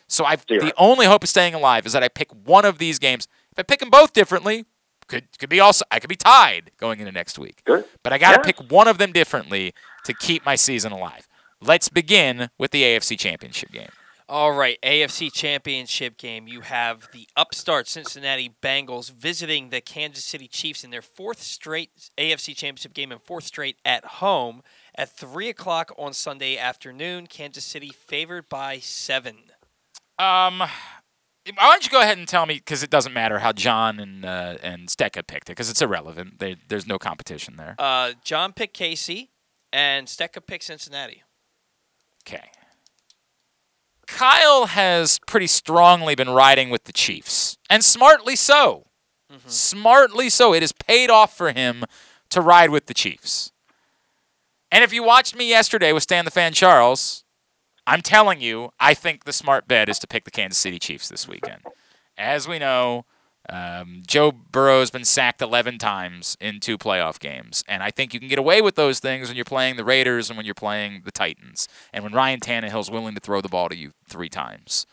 So 0.07 0.27
I 0.27 0.37
the 0.37 0.75
only 0.77 1.07
hope 1.07 1.23
of 1.23 1.31
staying 1.31 1.55
alive 1.55 1.87
is 1.87 1.95
that 1.95 2.03
I 2.03 2.09
pick 2.09 2.31
one 2.31 2.67
of 2.67 2.77
these 2.77 2.99
games. 2.99 3.27
If 3.53 3.59
I 3.59 3.63
pick 3.63 3.81
them 3.81 3.89
both 3.91 4.13
differently, 4.13 4.67
could 5.09 5.27
could 5.39 5.49
be 5.49 5.61
also 5.61 5.85
I 5.91 5.99
could 6.01 6.09
be 6.09 6.17
tied 6.17 6.71
going 6.79 7.01
into 7.01 7.13
next 7.13 7.39
week. 7.39 7.63
Good. 7.65 7.85
But 8.03 8.13
I 8.13 8.19
got 8.19 8.33
to 8.33 8.41
Yeah. 8.49 8.53
pick 8.53 8.71
one 8.71 8.89
of 8.89 8.99
them 8.99 9.13
differently 9.13 9.73
to 10.05 10.15
keep 10.15 10.45
my 10.45 10.55
season 10.57 10.93
alive. 10.93 11.27
Let's 11.61 11.89
begin 11.89 12.51
with 12.59 12.71
the 12.71 12.83
AFC 12.83 13.17
Championship 13.19 13.71
game. 13.73 13.89
All 14.29 14.53
right, 14.53 14.77
AFC 14.83 15.31
Championship 15.33 16.17
game. 16.19 16.49
You 16.49 16.63
have 16.63 17.09
the 17.13 17.29
upstart 17.37 17.87
Cincinnati 17.87 18.53
Bengals 18.61 19.09
visiting 19.13 19.71
the 19.71 19.81
Kansas 19.81 20.25
City 20.25 20.49
Chiefs 20.49 20.83
in 20.83 20.91
their 20.91 21.01
fourth 21.01 21.41
straight 21.41 21.91
AFC 22.19 22.53
Championship 22.53 22.93
game 22.93 23.13
and 23.13 23.23
fourth 23.23 23.45
straight 23.45 23.77
at 23.85 24.05
home 24.05 24.63
at 24.97 25.11
3 25.17 25.49
o'clock 25.49 25.93
on 25.97 26.13
Sunday 26.13 26.59
afternoon. 26.59 27.29
Kansas 27.29 27.65
City 27.65 27.91
favored 27.91 28.49
by 28.49 28.81
seven. 28.81 29.37
Um, 30.19 30.61
why 31.55 31.71
don't 31.71 31.85
you 31.85 31.91
go 31.91 32.01
ahead 32.01 32.19
and 32.19 32.27
tell 32.27 32.47
me 32.47 32.55
because 32.55 32.83
it 32.83 32.91
doesn't 32.91 33.13
matter 33.13 33.39
how 33.39 33.53
John 33.53 34.01
and 34.01 34.25
uh, 34.25 34.57
and 34.63 34.89
Stecca 34.89 35.27
picked 35.27 35.49
it 35.49 35.53
because 35.53 35.71
it's 35.71 35.83
irrelevant. 35.83 36.39
They, 36.39 36.57
there's 36.69 36.87
no 36.87 36.99
competition 36.99 37.57
there. 37.57 37.77
Uh, 37.79 38.13
John 38.25 38.53
picked 38.53 38.75
Casey, 38.75 39.31
and 39.73 40.07
Stecca 40.07 40.45
picked 40.45 40.65
Cincinnati. 40.65 41.23
Okay. 42.27 42.51
Kyle 44.07 44.67
has 44.67 45.19
pretty 45.27 45.49
strongly 45.49 46.15
been 46.15 46.31
riding 46.31 46.71
with 46.71 46.85
the 46.85 46.93
Chiefs, 46.93 47.59
and 47.69 47.85
smartly 47.85 48.37
so. 48.37 48.87
Smartly 49.47 50.31
so. 50.31 50.55
It 50.55 50.63
has 50.63 50.73
paid 50.73 51.11
off 51.11 51.37
for 51.37 51.53
him 51.53 51.85
to 52.31 52.41
ride 52.41 52.71
with 52.71 52.87
the 52.87 52.95
Chiefs. 52.95 53.53
And 54.71 54.85
if 54.85 54.93
you 54.93 55.03
watched 55.03 55.35
me 55.37 55.49
yesterday 55.49 55.93
with 55.93 56.03
Stan 56.03 56.25
the 56.25 56.31
Fan 56.31 56.53
Charles, 56.53 57.25
I'm 57.87 58.03
telling 58.03 58.41
you, 58.41 58.71
I 58.81 58.95
think 58.95 59.25
the 59.25 59.33
smart 59.33 59.69
bet 59.69 59.89
is 59.89 59.99
to 60.01 60.07
pick 60.07 60.25
the 60.25 60.31
Kansas 60.31 60.59
City 60.59 60.79
Chiefs 60.79 61.09
this 61.09 61.29
weekend. 61.29 61.63
As 62.19 62.49
we 62.49 62.59
know, 62.59 63.05
um, 63.49 64.03
Joe 64.07 64.33
Burrow's 64.33 64.91
been 64.91 65.05
sacked 65.05 65.41
11 65.41 65.79
times 65.79 66.37
in 66.41 66.59
two 66.59 66.77
playoff 66.77 67.21
games, 67.21 67.63
and 67.69 67.83
I 67.83 67.93
think 67.93 68.13
you 68.13 68.19
can 68.19 68.29
get 68.29 68.41
away 68.41 68.61
with 68.61 68.75
those 68.75 68.99
things 68.99 69.29
when 69.29 69.37
you're 69.37 69.45
playing 69.45 69.77
the 69.77 69.85
Raiders 69.85 70.29
and 70.29 70.37
when 70.37 70.47
you're 70.47 70.55
playing 70.55 71.03
the 71.05 71.13
Titans, 71.13 71.69
and 71.93 72.03
when 72.03 72.13
Ryan 72.13 72.41
Tannehill's 72.41 72.91
willing 72.91 73.15
to 73.15 73.21
throw 73.21 73.41
the 73.41 73.49
ball 73.49 73.69
to 73.69 73.77
you 73.77 73.93
three 74.09 74.29
times. 74.29 74.87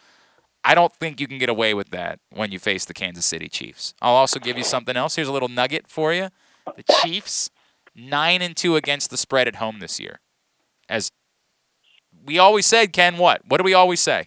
I 0.64 0.76
don't 0.76 0.94
think 0.94 1.20
you 1.20 1.28
can 1.28 1.40
get 1.40 1.50
away 1.50 1.74
with 1.74 1.90
that 1.90 2.20
when 2.32 2.52
you 2.52 2.60
face 2.60 2.86
the 2.86 2.94
Kansas 2.94 3.26
City 3.26 3.50
Chiefs. 3.50 3.94
I'll 4.02 4.16
also 4.16 4.40
give 4.40 4.58
you 4.58 4.64
something 4.64 4.96
else. 4.96 5.16
Here's 5.16 5.28
a 5.28 5.34
little 5.34 5.50
nugget 5.50 5.88
for 5.88 6.14
you. 6.14 6.30
The 6.66 6.84
Chiefs, 7.02 7.50
nine 7.96 8.42
and 8.42 8.56
two 8.56 8.76
against 8.76 9.10
the 9.10 9.18
spread 9.18 9.48
at 9.48 9.56
home 9.58 9.80
this 9.80 10.00
year. 10.00 10.20
As 10.88 11.12
we 12.26 12.40
always 12.40 12.66
said, 12.66 12.94
Ken, 12.94 13.18
what? 13.18 13.42
What 13.48 13.58
do 13.58 13.64
we 13.64 13.74
always 13.74 14.00
say? 14.00 14.26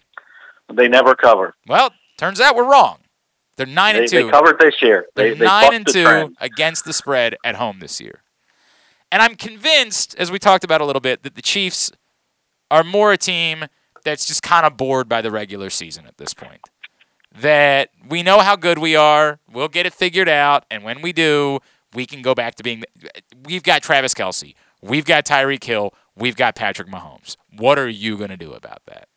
They 0.73 0.87
never 0.87 1.15
cover. 1.15 1.53
Well, 1.67 1.91
turns 2.17 2.39
out 2.41 2.55
we're 2.55 2.69
wrong. 2.69 2.99
They're 3.55 3.65
nine 3.65 3.95
They, 3.95 4.01
and 4.01 4.09
two. 4.09 4.23
they 4.25 4.29
covered 4.31 4.59
this 4.59 4.75
year. 4.81 5.07
They, 5.15 5.29
They're 5.29 5.35
they 5.35 5.45
nine 5.45 5.63
bucked 5.63 5.75
and 5.75 5.87
two 5.87 6.03
trend. 6.03 6.37
against 6.41 6.85
the 6.85 6.93
spread 6.93 7.35
at 7.43 7.55
home 7.55 7.79
this 7.79 7.99
year. 7.99 8.21
And 9.11 9.21
I'm 9.21 9.35
convinced, 9.35 10.15
as 10.19 10.29
we 10.31 10.37
talked 10.39 10.63
about 10.63 10.81
a 10.81 10.85
little 10.85 10.99
bit, 10.99 11.23
that 11.23 11.35
the 11.35 11.41
Chiefs 11.41 11.91
are 12.69 12.83
more 12.83 13.13
a 13.13 13.17
team 13.17 13.65
that's 14.03 14.25
just 14.25 14.43
kind 14.43 14.65
of 14.65 14.77
bored 14.77 15.07
by 15.09 15.21
the 15.21 15.31
regular 15.31 15.69
season 15.69 16.05
at 16.05 16.17
this 16.17 16.33
point. 16.33 16.59
That 17.39 17.89
we 18.07 18.21
know 18.23 18.39
how 18.39 18.55
good 18.55 18.77
we 18.79 18.95
are, 18.95 19.39
we'll 19.51 19.67
get 19.69 19.85
it 19.85 19.93
figured 19.93 20.27
out, 20.29 20.65
and 20.71 20.83
when 20.83 21.01
we 21.01 21.13
do, 21.13 21.59
we 21.93 22.05
can 22.05 22.21
go 22.21 22.33
back 22.35 22.55
to 22.55 22.63
being. 22.63 22.83
We've 23.45 23.63
got 23.63 23.81
Travis 23.83 24.13
Kelce, 24.13 24.55
we've 24.81 25.05
got 25.05 25.25
Tyreek 25.25 25.63
Hill, 25.63 25.93
we've 26.17 26.35
got 26.35 26.55
Patrick 26.55 26.87
Mahomes. 26.87 27.37
What 27.55 27.77
are 27.79 27.87
you 27.89 28.17
going 28.17 28.29
to 28.29 28.37
do 28.37 28.53
about 28.53 28.81
that? 28.87 29.07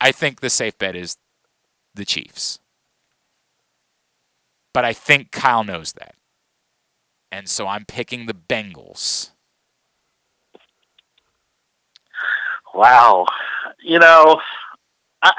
I 0.00 0.12
think 0.12 0.40
the 0.40 0.50
safe 0.50 0.76
bet 0.78 0.96
is 0.96 1.16
the 1.94 2.04
Chiefs. 2.04 2.58
But 4.72 4.84
I 4.84 4.92
think 4.92 5.30
Kyle 5.30 5.62
knows 5.64 5.92
that. 5.92 6.14
And 7.30 7.48
so 7.48 7.66
I'm 7.66 7.84
picking 7.84 8.26
the 8.26 8.34
Bengals. 8.34 9.30
Wow. 12.74 13.26
You 13.82 13.98
know, 13.98 14.40
I, 15.22 15.32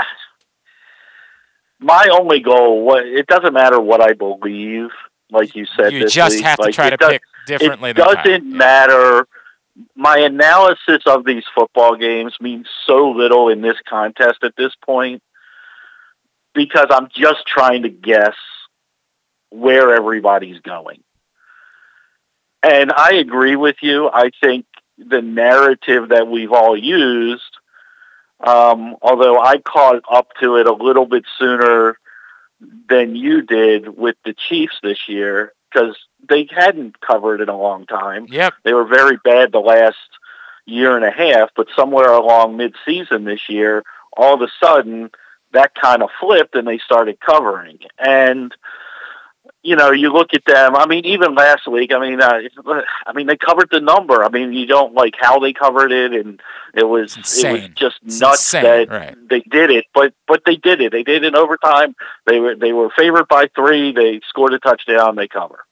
my 1.80 2.08
only 2.12 2.40
goal, 2.40 2.96
it 2.98 3.28
doesn't 3.28 3.54
matter 3.54 3.80
what 3.80 4.02
I 4.02 4.14
believe, 4.14 4.90
like 5.32 5.56
you 5.56 5.66
said. 5.78 5.92
You 5.94 6.08
just 6.08 6.36
week. 6.38 6.46
have 6.46 6.58
to 6.58 6.64
Like, 6.64 6.76
try 6.76 6.90
to 6.90 6.98
does- 6.98 7.12
pick 7.12 7.22
differently 7.48 7.90
It 7.92 7.98
doesn't 7.98 8.46
matter. 8.46 9.28
My 9.96 10.20
analysis 10.20 11.02
of 11.06 11.26
these 11.26 11.44
football 11.54 11.96
games 11.96 12.36
means 12.40 12.68
so 12.86 13.10
little 13.10 13.50
in 13.50 13.62
this 13.62 13.78
contest 13.88 14.44
at 14.44 14.56
this 14.56 14.74
point 14.84 15.22
because 16.54 16.88
I'm 16.90 17.10
just 17.14 17.46
trying 17.46 17.84
to 17.84 17.90
guess 17.90 18.36
where 19.50 19.94
everybody's 19.94 20.60
going. 20.62 21.04
And 22.64 22.92
I 22.96 23.16
agree 23.16 23.56
with 23.56 23.76
you. 23.82 24.10
I 24.12 24.32
think 24.42 24.66
the 24.98 25.22
narrative 25.22 26.10
that 26.10 26.28
we've 26.28 26.52
all 26.52 26.78
used, 26.78 27.44
um, 28.40 28.96
although 29.02 29.40
I 29.40 29.58
caught 29.58 30.02
up 30.10 30.30
to 30.42 30.56
it 30.56 30.68
a 30.68 30.74
little 30.74 31.06
bit 31.06 31.26
sooner 31.38 32.00
than 32.90 33.16
you 33.16 33.42
did 33.42 33.90
with 33.90 34.16
the 34.24 34.34
Chiefs 34.34 34.80
this 34.82 35.08
year, 35.08 35.54
because 35.76 35.98
they 36.28 36.48
hadn't 36.50 37.00
covered 37.02 37.42
in 37.42 37.50
a 37.50 37.58
long 37.58 37.86
time. 37.86 38.28
Yep. 38.30 38.54
They 38.64 38.74
were 38.74 38.86
very 38.86 39.18
bad 39.24 39.52
the 39.52 39.60
last 39.60 39.98
year 40.66 40.96
and 40.96 41.06
a 41.06 41.12
half, 41.12 41.52
but 41.56 41.68
somewhere 41.76 42.12
along 42.12 42.58
mid-season 42.58 43.26
this 43.26 43.42
year, 43.50 43.84
all 44.18 44.34
of 44.34 44.42
a 44.42 44.48
sudden 44.64 45.12
that 45.52 45.76
kind 45.76 46.02
of 46.02 46.10
flipped 46.20 46.56
and 46.56 46.68
they 46.68 46.80
started 46.80 47.20
covering. 47.20 47.80
And 47.98 48.54
you 49.66 49.76
know, 49.76 49.92
you 49.92 50.14
look 50.14 50.34
at 50.36 50.46
them. 50.46 50.76
I 50.76 50.86
mean, 50.86 51.06
even 51.06 51.34
last 51.34 51.68
week. 51.68 51.92
I 51.92 52.00
mean, 52.00 52.22
uh, 52.22 52.40
I 53.08 53.14
mean, 53.14 53.26
they 53.26 53.36
covered 53.36 53.70
the 53.72 53.80
number. 53.80 54.24
I 54.24 54.30
mean, 54.30 54.54
you 54.54 54.68
don't 54.68 54.94
like 54.94 55.16
how 55.20 55.40
they 55.40 55.54
covered 55.54 55.92
it, 55.92 56.14
and 56.14 56.40
it 56.76 56.84
was 56.84 57.18
it 57.18 57.52
was 57.52 57.70
just 57.76 57.98
It's 58.06 58.22
nuts 58.22 58.54
insane, 58.54 58.64
that 58.64 58.90
right. 58.90 59.16
they 59.28 59.42
did 59.42 59.72
it. 59.72 59.86
But 59.94 60.14
but 60.28 60.44
they 60.46 60.56
did 60.56 60.82
it. 60.82 60.92
They 60.92 61.02
did 61.02 61.24
it 61.24 61.30
in 61.30 61.36
overtime. 61.36 61.96
They 62.28 62.40
were 62.40 62.56
they 62.56 62.74
were 62.74 62.92
favored 62.96 63.28
by 63.28 63.50
three. 63.56 63.92
They 63.92 64.22
scored 64.30 64.54
a 64.54 64.60
touchdown. 64.60 65.16
They 65.16 65.28
cover. 65.28 65.66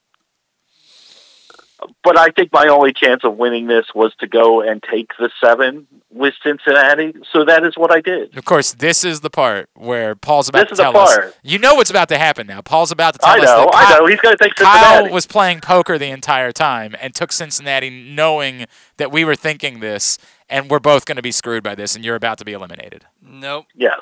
But 2.04 2.18
I 2.18 2.30
think 2.30 2.52
my 2.54 2.68
only 2.68 2.94
chance 2.94 3.24
of 3.24 3.38
winning 3.38 3.68
this 3.68 3.86
was 3.94 4.14
to 4.20 4.28
go 4.28 4.62
and 4.62 4.82
take 4.84 5.10
the 5.18 5.30
seven 5.44 5.88
with 6.12 6.34
Cincinnati. 6.44 7.14
So 7.32 7.44
that 7.46 7.64
is 7.66 7.74
what 7.76 7.92
I 7.92 8.00
did. 8.02 8.38
Of 8.38 8.46
course, 8.46 8.74
this 8.74 9.04
is 9.04 9.22
the 9.22 9.30
part 9.30 9.70
where 9.74 10.16
Paul's 10.16 10.48
about 10.50 10.70
This 10.70 10.70
to 10.70 10.74
is 10.74 10.78
the 10.78 10.84
tell 10.92 10.98
us. 10.98 11.16
part. 11.16 11.36
You 11.44 11.58
know 11.60 11.76
what's 11.76 11.90
about 11.90 12.10
to 12.10 12.18
happen 12.18 12.46
now. 12.48 12.62
Paul's 12.62 12.92
about 12.92 13.14
to 13.14 13.20
tell 13.20 13.30
I 13.32 13.38
us 13.40 13.46
know, 13.46 13.66
that 13.66 13.72
I 13.74 13.98
know. 14.00 14.06
He's 14.06 14.20
going 14.20 14.36
to 14.38 14.44
take 14.44 14.58
Cincinnati. 14.58 15.06
Kyle 15.08 15.10
was 15.12 15.26
playing 15.26 15.62
poker 15.62 15.98
the 15.98 16.10
entire 16.10 16.52
time 16.52 16.96
and 17.02 17.16
took 17.16 17.32
Cincinnati 17.32 17.90
knowing 17.90 18.66
that 18.98 19.12
we 19.12 19.26
were 19.26 19.36
thinking 19.36 19.80
this 19.80 20.18
and 20.50 20.70
we're 20.70 20.80
both 20.80 21.06
going 21.06 21.16
to 21.16 21.22
be 21.24 21.32
screwed 21.32 21.64
by 21.64 21.74
this 21.74 21.96
and 21.96 22.06
you're 22.06 22.16
about 22.16 22.38
to 22.38 22.46
be 22.46 22.54
eliminated. 22.54 23.06
Nope. 23.22 23.66
Yes. 23.74 24.00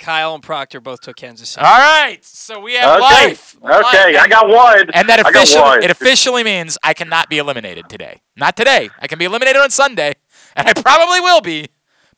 Kyle 0.00 0.34
and 0.34 0.42
Proctor 0.42 0.80
both 0.80 1.00
took 1.02 1.16
Kansas 1.16 1.50
City. 1.50 1.64
All 1.64 1.78
right. 1.78 2.18
So 2.24 2.58
we 2.58 2.74
have 2.74 2.96
Okay. 3.00 3.28
life. 3.28 3.56
Okay, 3.62 4.16
I 4.16 4.26
got 4.26 4.48
one. 4.48 4.90
And 4.94 5.08
that 5.08 5.20
I 5.20 5.30
got 5.30 5.36
officially 5.44 5.60
one. 5.62 5.82
it 5.84 5.90
officially 5.90 6.42
means 6.42 6.76
I 6.82 6.94
cannot 6.94 7.28
be 7.28 7.38
eliminated 7.38 7.88
today. 7.88 8.22
Not 8.34 8.56
today. 8.56 8.90
I 8.98 9.06
can 9.06 9.18
be 9.18 9.26
eliminated 9.26 9.60
on 9.60 9.70
Sunday, 9.70 10.14
and 10.56 10.66
I 10.66 10.72
probably 10.72 11.20
will 11.20 11.40
be, 11.42 11.68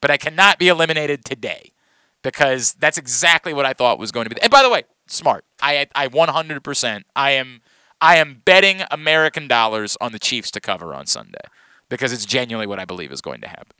but 0.01 0.11
I 0.11 0.17
cannot 0.17 0.59
be 0.59 0.69
eliminated 0.69 1.25
today 1.25 1.73
because 2.23 2.75
that's 2.75 2.97
exactly 2.97 3.53
what 3.53 3.67
I 3.67 3.73
thought 3.73 3.99
was 3.99 4.13
going 4.13 4.29
to 4.29 4.35
be. 4.35 4.41
And 4.41 4.51
by 4.51 4.63
the 4.63 4.71
way, 4.71 4.85
smart. 5.09 5.45
I 5.61 5.87
I 5.95 6.09
100% 6.09 7.03
I 7.17 7.33
am 7.33 7.61
I 8.01 8.17
am 8.17 8.43
betting 8.45 8.83
American 8.91 9.49
dollars 9.49 9.97
on 10.01 10.13
the 10.13 10.19
Chiefs 10.19 10.51
to 10.53 10.61
cover 10.61 10.95
on 10.95 11.07
Sunday 11.07 11.39
because 11.89 12.13
it's 12.13 12.25
genuinely 12.25 12.67
what 12.67 12.79
I 12.79 12.85
believe 12.85 13.13
is 13.13 13.21
going 13.21 13.41
to 13.43 13.49
happen. 13.49 13.77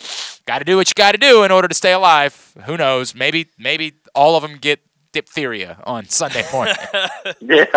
But 0.00 0.40
got 0.46 0.58
to 0.60 0.64
do 0.64 0.76
what 0.76 0.88
you 0.88 0.94
got 0.96 1.12
to 1.12 1.18
do 1.18 1.44
in 1.44 1.50
order 1.52 1.68
to 1.68 1.74
stay 1.74 1.92
alive. 1.92 2.52
Who 2.66 2.76
knows? 2.76 3.14
Maybe 3.14 3.48
maybe 3.58 3.92
all 4.14 4.36
of 4.36 4.42
them 4.42 4.56
get 4.58 4.80
diphtheria 5.12 5.78
on 5.84 6.06
Sunday 6.08 6.44
morning. 6.52 6.74
Yeah. 7.40 7.66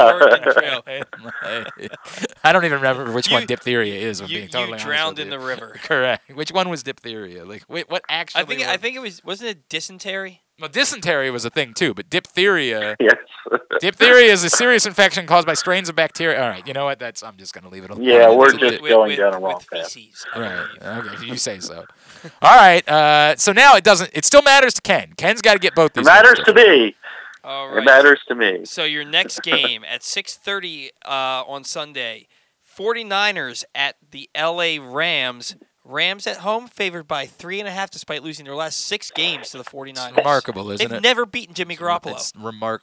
I 2.43 2.51
don't 2.53 2.65
even 2.65 2.77
remember 2.77 3.11
which 3.11 3.31
one 3.31 3.45
diphtheria 3.47 3.95
is. 3.95 4.21
I'm 4.21 4.27
You, 4.29 4.37
being 4.37 4.49
totally 4.49 4.67
you 4.67 4.73
honest 4.73 4.85
drowned 4.85 5.17
with 5.17 5.27
in 5.27 5.33
you. 5.33 5.39
the 5.39 5.45
river. 5.45 5.75
Correct. 5.83 6.31
Which 6.35 6.51
one 6.51 6.69
was 6.69 6.83
diphtheria? 6.83 7.43
Like, 7.45 7.63
wait, 7.67 7.89
what 7.89 8.03
actually? 8.07 8.41
I 8.41 8.45
think 8.45 8.61
I 8.61 8.77
think 8.77 8.95
it 8.95 8.99
was 9.01 9.23
wasn't 9.23 9.49
it 9.49 9.67
dysentery? 9.69 10.42
Well, 10.63 10.69
dysentery 10.69 11.29
was 11.29 11.43
a 11.43 11.49
thing 11.49 11.73
too, 11.73 11.93
but 11.93 12.09
diphtheria. 12.09 12.95
Yes. 13.01 13.15
diphtheria 13.81 14.31
is 14.31 14.45
a 14.45 14.49
serious 14.49 14.85
infection 14.85 15.25
caused 15.27 15.45
by 15.45 15.55
strains 15.55 15.89
of 15.89 15.95
bacteria. 15.97 16.41
All 16.41 16.47
right, 16.47 16.65
you 16.65 16.71
know 16.73 16.85
what? 16.85 16.99
That's 16.99 17.21
I'm 17.21 17.35
just 17.35 17.53
gonna 17.53 17.67
leave 17.67 17.83
it 17.83 17.89
alone. 17.89 18.01
Yeah, 18.05 18.33
we're 18.33 18.57
just 18.57 18.81
di- 18.81 18.87
going 18.89 19.17
down 19.17 19.33
a 19.33 19.39
wrong 19.39 19.59
path. 19.69 19.93
Right. 20.33 20.65
Okay, 20.81 21.25
you 21.25 21.35
say 21.35 21.59
so. 21.59 21.83
All 22.41 22.55
right. 22.57 22.87
Uh, 22.87 23.35
so 23.35 23.51
now 23.51 23.75
it 23.75 23.83
doesn't. 23.83 24.11
It 24.13 24.23
still 24.23 24.41
matters 24.41 24.73
to 24.75 24.81
Ken. 24.81 25.11
Ken's 25.17 25.41
got 25.41 25.53
to 25.53 25.59
get 25.59 25.75
both 25.75 25.91
It 25.91 25.95
these. 25.95 26.05
matters 26.05 26.39
to 26.45 26.53
me. 26.53 26.95
All 27.43 27.67
right. 27.67 27.79
It 27.79 27.85
matters 27.85 28.21
to 28.29 28.35
me. 28.35 28.63
So 28.63 28.85
your 28.85 29.03
next 29.03 29.41
game 29.43 29.83
at 29.83 29.99
6:30 29.99 30.91
uh, 31.05 31.09
on 31.45 31.65
Sunday, 31.65 32.27
49ers 32.77 33.65
at 33.75 33.97
the 34.11 34.29
LA 34.37 34.77
Rams. 34.79 35.57
Rams 35.85 36.27
at 36.27 36.37
home 36.37 36.67
favored 36.67 37.07
by 37.07 37.25
three 37.25 37.59
and 37.59 37.67
a 37.67 37.71
half 37.71 37.91
despite 37.91 38.23
losing 38.23 38.45
their 38.45 38.55
last 38.55 38.79
six 38.79 39.11
games 39.11 39.49
to 39.49 39.57
the 39.57 39.63
49ers. 39.63 40.15
remarkable, 40.15 40.71
isn't 40.71 40.87
They've 40.89 40.97
it? 40.97 41.03
never 41.03 41.25
beaten 41.25 41.53
Jimmy 41.53 41.75
Garoppolo. 41.75 42.13
It's. 42.13 42.31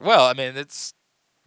Well, 0.00 0.24
I 0.26 0.34
mean, 0.34 0.56
it's. 0.56 0.92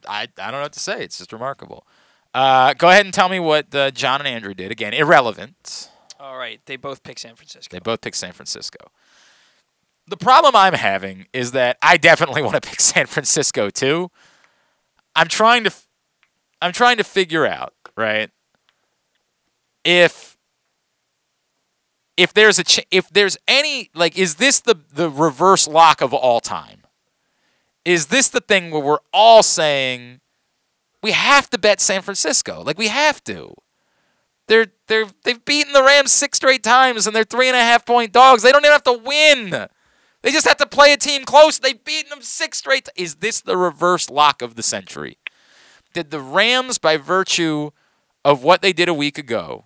I 0.08 0.24
I 0.24 0.52
don't 0.52 0.54
know 0.54 0.62
what 0.62 0.74
to 0.74 0.80
say. 0.80 1.04
It's 1.04 1.18
just 1.20 1.32
remarkable. 1.32 1.86
Uh, 2.34 2.74
go 2.74 2.90
ahead 2.90 3.06
and 3.06 3.14
tell 3.14 3.30
me 3.30 3.40
what 3.40 3.74
uh, 3.76 3.92
John 3.92 4.20
and 4.20 4.28
Andrew 4.28 4.54
did. 4.56 4.72
Again, 4.72 4.94
irrelevant. 4.94 5.90
All 6.20 6.38
right, 6.38 6.60
they 6.66 6.78
both 6.78 7.04
pick 7.04 7.20
San 7.20 7.36
Francisco. 7.36 7.76
They 7.76 7.80
both 7.80 8.02
picked 8.02 8.16
San 8.18 8.32
Francisco. 8.32 8.80
The 10.08 10.18
problem 10.18 10.56
I'm 10.56 10.74
having 10.74 11.28
is 11.34 11.52
that 11.52 11.78
I 11.82 11.98
definitely 11.98 12.42
want 12.44 12.62
to 12.62 12.68
pick 12.68 12.82
San 12.82 13.06
Francisco 13.06 13.70
too. 13.70 14.10
I'm 15.16 15.28
trying 15.28 15.64
to 15.66 15.72
I'm 16.62 16.72
trying 16.72 16.98
to 16.98 17.04
figure 17.04 17.46
out, 17.46 17.74
right? 17.96 18.32
If 19.84 20.33
if 22.18 22.34
there's 22.34 22.60
a 22.60 22.64
ch- 22.64 22.85
if 22.91 23.10
there's 23.10 23.38
any 23.48 23.90
like 23.94 24.18
is 24.18 24.35
this 24.35 24.60
the 24.60 24.76
the 24.94 25.10
reverse 25.10 25.68
lock 25.68 26.02
of 26.02 26.14
all 26.14 26.40
time? 26.40 26.81
Is 27.85 28.07
this 28.07 28.30
the 28.30 28.40
thing 28.40 28.72
where 28.72 28.81
we're 28.81 28.99
all 29.11 29.44
saying 29.44 30.22
we 31.02 31.11
have 31.11 31.49
to 31.49 31.57
bet 31.57 31.81
San 31.81 32.02
Francisco? 32.02 32.61
Like 32.61 32.77
we 32.77 32.88
have 32.88 33.23
to. 33.26 33.56
They're 34.48 34.68
they're 34.88 35.07
they've 35.23 35.44
beaten 35.44 35.73
the 35.73 35.84
Rams 35.84 36.11
six 36.11 36.38
straight 36.38 36.64
times 36.64 37.07
and 37.07 37.15
they're 37.15 37.23
three 37.23 37.48
and 37.48 37.57
a 37.57 37.61
half 37.61 37.85
point 37.85 38.11
dogs. 38.11 38.44
They 38.44 38.52
don't 38.52 38.64
even 38.64 38.73
have 38.73 38.84
to 38.84 38.94
win. 38.94 39.68
They 40.22 40.31
just 40.31 40.48
have 40.48 40.57
to 40.57 40.65
play 40.65 40.94
a 40.94 40.98
team 40.98 41.26
close. 41.26 41.60
They've 41.60 41.84
beaten 41.84 42.10
them 42.10 42.22
six 42.22 42.57
straight. 42.57 42.88
Is 42.95 43.15
this 43.15 43.41
the 43.41 43.57
reverse 43.57 44.10
lock 44.10 44.41
of 44.41 44.56
the 44.56 44.64
century? 44.64 45.18
Did 45.94 46.11
the 46.11 46.22
Rams, 46.22 46.77
by 46.77 46.98
virtue 46.98 47.72
of 48.26 48.41
what 48.41 48.61
they 48.61 48.73
did 48.73 48.88
a 48.88 48.94
week 48.94 49.18
ago, 49.18 49.65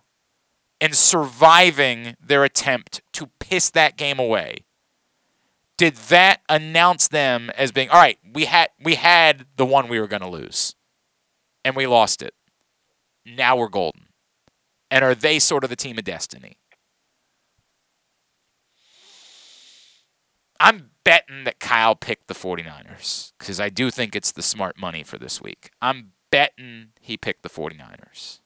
and 0.79 0.95
surviving 0.95 2.15
their 2.23 2.43
attempt 2.43 3.01
to 3.13 3.27
piss 3.39 3.69
that 3.71 3.97
game 3.97 4.19
away, 4.19 4.65
did 5.77 5.95
that 5.95 6.41
announce 6.49 7.07
them 7.07 7.51
as 7.57 7.71
being 7.71 7.89
all 7.89 7.99
right? 7.99 8.17
We 8.33 8.45
had 8.45 8.69
we 8.81 8.95
had 8.95 9.45
the 9.55 9.65
one 9.65 9.87
we 9.87 9.99
were 9.99 10.07
going 10.07 10.21
to 10.21 10.29
lose, 10.29 10.75
and 11.63 11.75
we 11.75 11.87
lost 11.87 12.21
it. 12.21 12.33
Now 13.25 13.57
we're 13.57 13.69
golden. 13.69 14.07
And 14.89 15.03
are 15.03 15.15
they 15.15 15.37
sort 15.39 15.63
of 15.63 15.69
the 15.69 15.75
team 15.75 15.97
of 15.97 16.05
destiny? 16.05 16.57
I'm 20.59 20.91
betting 21.03 21.43
that 21.43 21.59
Kyle 21.59 21.95
picked 21.95 22.27
the 22.27 22.33
49ers 22.33 23.33
because 23.37 23.59
I 23.59 23.69
do 23.69 23.91
think 23.91 24.15
it's 24.15 24.31
the 24.31 24.41
smart 24.41 24.77
money 24.77 25.03
for 25.03 25.17
this 25.17 25.41
week. 25.41 25.69
I'm 25.81 26.13
betting 26.31 26.89
he 26.99 27.15
picked 27.17 27.43
the 27.43 27.49
49ers. 27.49 28.39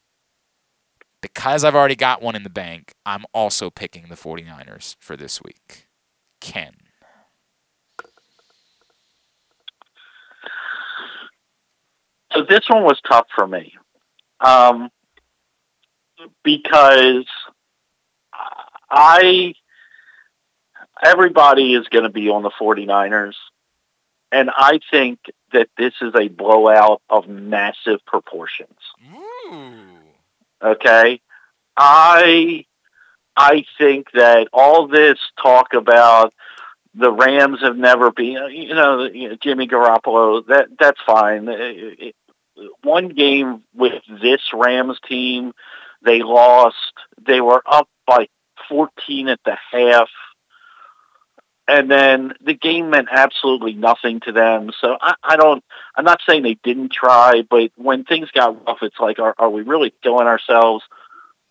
Because 1.22 1.64
I've 1.64 1.74
already 1.74 1.96
got 1.96 2.20
one 2.20 2.36
in 2.36 2.42
the 2.42 2.50
bank, 2.50 2.92
I'm 3.06 3.24
also 3.32 3.70
picking 3.70 4.08
the 4.08 4.16
49ers 4.16 4.96
for 4.98 5.16
this 5.16 5.40
week. 5.42 5.86
Ken. 6.40 6.74
So 12.34 12.42
this 12.48 12.68
one 12.68 12.82
was 12.82 13.00
tough 13.08 13.26
for 13.34 13.46
me 13.46 13.74
um, 14.40 14.90
because 16.42 17.26
I 18.90 19.54
everybody 21.04 21.74
is 21.74 21.88
going 21.88 22.04
to 22.04 22.10
be 22.10 22.28
on 22.28 22.42
the 22.42 22.50
49ers, 22.50 23.34
and 24.30 24.50
I 24.50 24.80
think 24.90 25.18
that 25.52 25.68
this 25.76 25.94
is 26.00 26.14
a 26.14 26.28
blowout 26.28 27.02
of 27.08 27.28
massive 27.28 28.04
proportions. 28.06 28.78
Okay, 30.62 31.20
I 31.76 32.64
I 33.36 33.64
think 33.78 34.10
that 34.12 34.48
all 34.52 34.86
this 34.88 35.18
talk 35.42 35.74
about 35.74 36.32
the 36.94 37.10
Rams 37.10 37.60
have 37.62 37.76
never 37.76 38.10
been, 38.10 38.50
you 38.50 38.74
know, 38.74 39.08
Jimmy 39.42 39.66
Garoppolo. 39.66 40.46
That 40.46 40.68
that's 40.78 41.00
fine. 41.06 41.48
It- 41.48 42.14
one 42.82 43.08
game 43.08 43.64
with 43.74 44.02
this 44.20 44.40
Rams 44.52 44.98
team, 45.08 45.52
they 46.04 46.22
lost. 46.22 46.92
They 47.26 47.40
were 47.40 47.62
up 47.66 47.88
by 48.06 48.28
14 48.68 49.28
at 49.28 49.40
the 49.44 49.56
half. 49.70 50.10
And 51.68 51.90
then 51.90 52.34
the 52.44 52.54
game 52.54 52.90
meant 52.90 53.08
absolutely 53.10 53.74
nothing 53.74 54.20
to 54.20 54.32
them. 54.32 54.72
So 54.80 54.96
I, 55.00 55.14
I 55.22 55.36
don't, 55.36 55.62
I'm 55.96 56.04
not 56.04 56.20
saying 56.28 56.42
they 56.42 56.58
didn't 56.64 56.92
try, 56.92 57.42
but 57.48 57.70
when 57.76 58.04
things 58.04 58.30
got 58.32 58.66
rough, 58.66 58.78
it's 58.82 58.98
like, 58.98 59.18
are, 59.18 59.34
are 59.38 59.50
we 59.50 59.62
really 59.62 59.94
killing 60.02 60.26
ourselves 60.26 60.84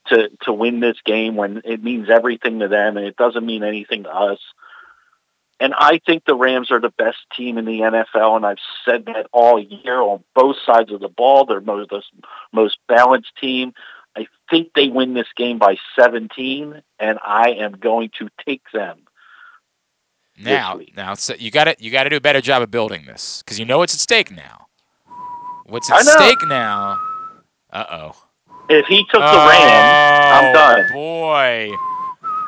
to, 0.08 0.30
to 0.44 0.52
win 0.52 0.82
this 0.82 0.98
game 1.06 1.36
when 1.36 1.62
it 1.64 1.82
means 1.82 2.10
everything 2.10 2.60
to 2.60 2.68
them 2.68 2.98
and 2.98 3.06
it 3.06 3.16
doesn't 3.16 3.46
mean 3.46 3.64
anything 3.64 4.04
to 4.04 4.14
us? 4.14 4.40
And 5.62 5.76
I 5.78 6.02
think 6.06 6.26
the 6.26 6.36
Rams 6.36 6.72
are 6.72 6.80
the 6.82 6.90
best 6.90 7.20
team 7.38 7.60
in 7.60 7.66
the 7.66 7.82
NFL, 7.82 8.36
and 8.36 8.44
I've 8.48 8.58
said 8.84 9.06
that 9.06 9.28
all 9.32 9.60
year 9.60 10.02
on 10.02 10.24
both 10.34 10.56
sides 10.66 10.92
of 10.92 11.02
the 11.02 11.08
ball. 11.08 11.46
They're 11.46 11.62
most 11.62 11.92
most 12.52 12.80
balanced 12.88 13.34
team. 13.40 13.74
I 14.18 14.26
think 14.50 14.72
they 14.74 14.88
win 14.88 15.14
this 15.14 15.28
game 15.38 15.60
by 15.60 15.78
17, 15.96 16.82
and 17.00 17.20
I 17.24 17.52
am 17.60 17.74
going 17.74 18.10
to 18.18 18.30
take 18.44 18.64
them. 18.74 19.04
Now, 20.40 20.80
now 20.96 21.14
so 21.14 21.36
you 21.38 21.52
got 21.52 21.66
to 21.66 21.76
you 21.80 21.92
got 21.92 22.04
to 22.04 22.10
do 22.10 22.16
a 22.16 22.22
better 22.22 22.42
job 22.42 22.62
of 22.62 22.72
building 22.72 23.06
this 23.06 23.44
because 23.44 23.60
you 23.60 23.66
know 23.66 23.80
what's 23.80 23.94
at 23.94 24.00
stake 24.00 24.32
now. 24.32 24.68
What's 25.66 25.92
at 25.92 26.04
stake 26.04 26.48
now? 26.48 27.00
Uh 27.72 27.86
oh. 27.90 28.24
If 28.70 28.86
he 28.88 29.04
took 29.04 29.20
the 29.20 29.20
Rams, 29.20 30.32
I'm 30.34 30.54
done. 30.54 30.86
Oh 30.90 30.94
boy. 30.94 31.72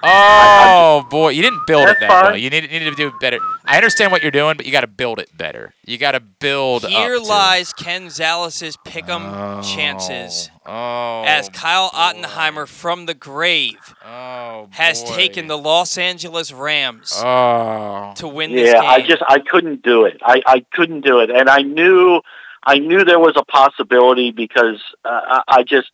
Oh 0.06 1.08
boy, 1.10 1.30
you 1.30 1.42
didn't 1.42 1.66
build 1.66 1.88
it 1.90 2.00
that 2.00 2.10
fine. 2.10 2.24
well. 2.24 2.38
You 2.38 2.50
needed, 2.50 2.72
needed 2.72 2.90
to 2.90 2.96
do 2.96 3.12
better. 3.22 3.40
I 3.66 3.78
understand 3.78 4.12
what 4.12 4.22
you're 4.22 4.32
doing, 4.32 4.58
but 4.58 4.66
you 4.66 4.72
got 4.72 4.82
to 4.82 4.88
build 4.88 5.20
it 5.20 5.36
better. 5.38 5.74
You 5.86 5.98
got 5.98 6.12
to 6.12 6.20
build 6.20 6.86
Here 6.86 7.16
up 7.16 7.22
to 7.24 7.28
lies 7.28 7.74
Ken 7.74 8.10
Zalis's 8.10 8.76
pick'em 8.86 9.64
chances 9.76 10.50
Oh, 10.66 11.24
as 11.26 11.50
Kyle 11.50 11.90
Ottenheimer 11.92 12.68
from 12.68 13.06
the 13.06 13.14
grave 13.14 13.96
has 14.02 15.04
boy. 15.04 15.16
taken 15.16 15.48
the 15.48 15.58
Los 15.58 15.98
Angeles 15.98 16.52
Rams 16.52 17.14
Oh. 17.18 18.14
to 18.18 18.28
win 18.28 18.52
this 18.54 18.72
Yeah, 18.74 18.82
game. 18.82 18.90
I 18.90 19.02
just 19.02 19.24
I 19.28 19.40
couldn't 19.40 19.82
do 19.82 20.06
it. 20.06 20.22
I 20.24 20.42
I 20.46 20.66
couldn't 20.74 21.02
do 21.02 21.20
it, 21.20 21.30
and 21.30 21.50
I 21.50 21.60
knew 21.60 22.22
I 22.66 22.80
knew 22.80 23.04
there 23.04 23.20
was 23.20 23.34
a 23.36 23.44
possibility 23.46 24.32
because 24.32 24.82
uh, 25.06 25.42
I 25.48 25.60
I 25.60 25.64
just, 25.64 25.92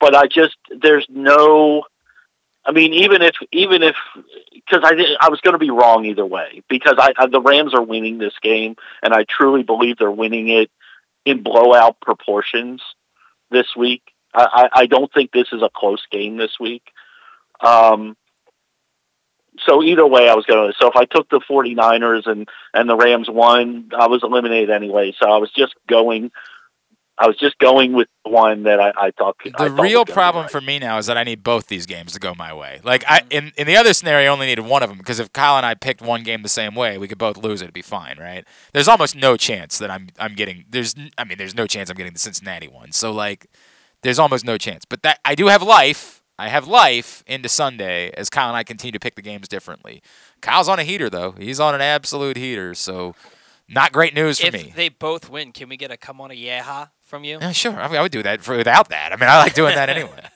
but 0.00 0.14
I 0.14 0.26
just 0.26 0.56
there's 0.80 1.06
no. 1.10 1.84
I 2.68 2.72
mean, 2.72 2.92
even 2.92 3.22
if 3.22 3.34
even 3.50 3.82
if 3.82 3.96
because 4.52 4.82
I 4.84 4.94
did, 4.94 5.16
I 5.18 5.30
was 5.30 5.40
going 5.40 5.54
to 5.54 5.58
be 5.58 5.70
wrong 5.70 6.04
either 6.04 6.26
way 6.26 6.62
because 6.68 6.96
I, 6.98 7.14
I 7.16 7.26
the 7.26 7.40
Rams 7.40 7.72
are 7.72 7.82
winning 7.82 8.18
this 8.18 8.34
game, 8.42 8.76
and 9.02 9.14
I 9.14 9.24
truly 9.24 9.62
believe 9.62 9.96
they're 9.96 10.10
winning 10.10 10.48
it 10.48 10.70
in 11.24 11.42
blowout 11.42 11.98
proportions 12.00 12.82
this 13.50 13.74
week. 13.74 14.02
I, 14.34 14.68
I, 14.74 14.80
I 14.82 14.86
don't 14.86 15.10
think 15.10 15.32
this 15.32 15.48
is 15.50 15.62
a 15.62 15.70
close 15.74 16.04
game 16.10 16.36
this 16.36 16.60
week. 16.60 16.82
Um, 17.60 18.18
so 19.66 19.82
either 19.82 20.06
way, 20.06 20.28
I 20.28 20.34
was 20.34 20.44
going 20.44 20.70
to. 20.70 20.78
So 20.78 20.88
if 20.88 20.96
I 20.96 21.06
took 21.06 21.30
the 21.30 21.40
49ers 21.40 22.26
and, 22.26 22.46
and 22.74 22.88
the 22.88 22.96
Rams 22.96 23.30
won, 23.30 23.90
I 23.98 24.08
was 24.08 24.22
eliminated 24.22 24.70
anyway. 24.70 25.14
So 25.18 25.26
I 25.30 25.38
was 25.38 25.50
just 25.52 25.74
going. 25.88 26.30
I 27.20 27.26
was 27.26 27.36
just 27.36 27.58
going 27.58 27.92
with 27.94 28.08
the 28.24 28.30
one 28.30 28.62
that 28.62 28.78
I, 28.80 28.92
I 28.96 29.10
thought. 29.10 29.38
could- 29.38 29.54
I 29.58 29.64
The 29.64 29.70
thought 29.76 29.82
real 29.82 30.04
gonna 30.04 30.14
problem 30.14 30.42
right. 30.44 30.50
for 30.52 30.60
me 30.60 30.78
now 30.78 30.98
is 30.98 31.06
that 31.06 31.16
I 31.16 31.24
need 31.24 31.42
both 31.42 31.66
these 31.66 31.84
games 31.86 32.12
to 32.12 32.20
go 32.20 32.34
my 32.34 32.52
way. 32.54 32.80
Like 32.84 33.04
I 33.08 33.22
in 33.30 33.52
in 33.56 33.66
the 33.66 33.76
other 33.76 33.92
scenario, 33.92 34.30
I 34.30 34.32
only 34.32 34.46
needed 34.46 34.64
one 34.64 34.82
of 34.82 34.88
them 34.88 34.98
because 34.98 35.18
if 35.18 35.32
Kyle 35.32 35.56
and 35.56 35.66
I 35.66 35.74
picked 35.74 36.00
one 36.00 36.22
game 36.22 36.42
the 36.42 36.48
same 36.48 36.74
way, 36.74 36.96
we 36.98 37.08
could 37.08 37.18
both 37.18 37.36
lose. 37.36 37.60
It'd 37.60 37.74
be 37.74 37.82
fine, 37.82 38.18
right? 38.18 38.46
There's 38.72 38.88
almost 38.88 39.16
no 39.16 39.36
chance 39.36 39.78
that 39.78 39.90
I'm 39.90 40.08
I'm 40.18 40.34
getting. 40.34 40.64
There's 40.68 40.96
n- 40.96 41.10
I 41.18 41.24
mean, 41.24 41.38
there's 41.38 41.54
no 41.56 41.66
chance 41.66 41.90
I'm 41.90 41.96
getting 41.96 42.12
the 42.12 42.18
Cincinnati 42.18 42.68
one. 42.68 42.92
So 42.92 43.10
like, 43.12 43.46
there's 44.02 44.18
almost 44.18 44.44
no 44.44 44.56
chance. 44.56 44.84
But 44.84 45.02
that 45.02 45.18
I 45.24 45.34
do 45.34 45.48
have 45.48 45.62
life. 45.62 46.22
I 46.40 46.46
have 46.50 46.68
life 46.68 47.24
into 47.26 47.48
Sunday 47.48 48.10
as 48.16 48.30
Kyle 48.30 48.46
and 48.46 48.56
I 48.56 48.62
continue 48.62 48.92
to 48.92 49.00
pick 49.00 49.16
the 49.16 49.22
games 49.22 49.48
differently. 49.48 50.02
Kyle's 50.40 50.68
on 50.68 50.78
a 50.78 50.84
heater 50.84 51.10
though. 51.10 51.32
He's 51.32 51.58
on 51.58 51.74
an 51.74 51.80
absolute 51.80 52.36
heater. 52.36 52.74
So 52.76 53.16
not 53.68 53.90
great 53.90 54.14
news 54.14 54.38
for 54.38 54.46
if 54.46 54.52
me. 54.54 54.72
they 54.76 54.88
both 54.88 55.28
win, 55.28 55.50
can 55.50 55.68
we 55.68 55.76
get 55.76 55.90
a 55.90 55.96
come 55.96 56.20
on 56.20 56.30
a 56.30 56.34
yeah 56.34 56.86
from 57.08 57.24
you? 57.24 57.38
Yeah, 57.40 57.52
sure. 57.52 57.72
I, 57.80 57.88
mean, 57.88 57.96
I 57.96 58.02
would 58.02 58.12
do 58.12 58.22
that 58.22 58.42
for, 58.42 58.56
without 58.56 58.88
that. 58.90 59.12
I 59.12 59.16
mean, 59.16 59.28
I 59.28 59.38
like 59.38 59.54
doing 59.54 59.74
that 59.74 59.88
anyway. 59.88 60.10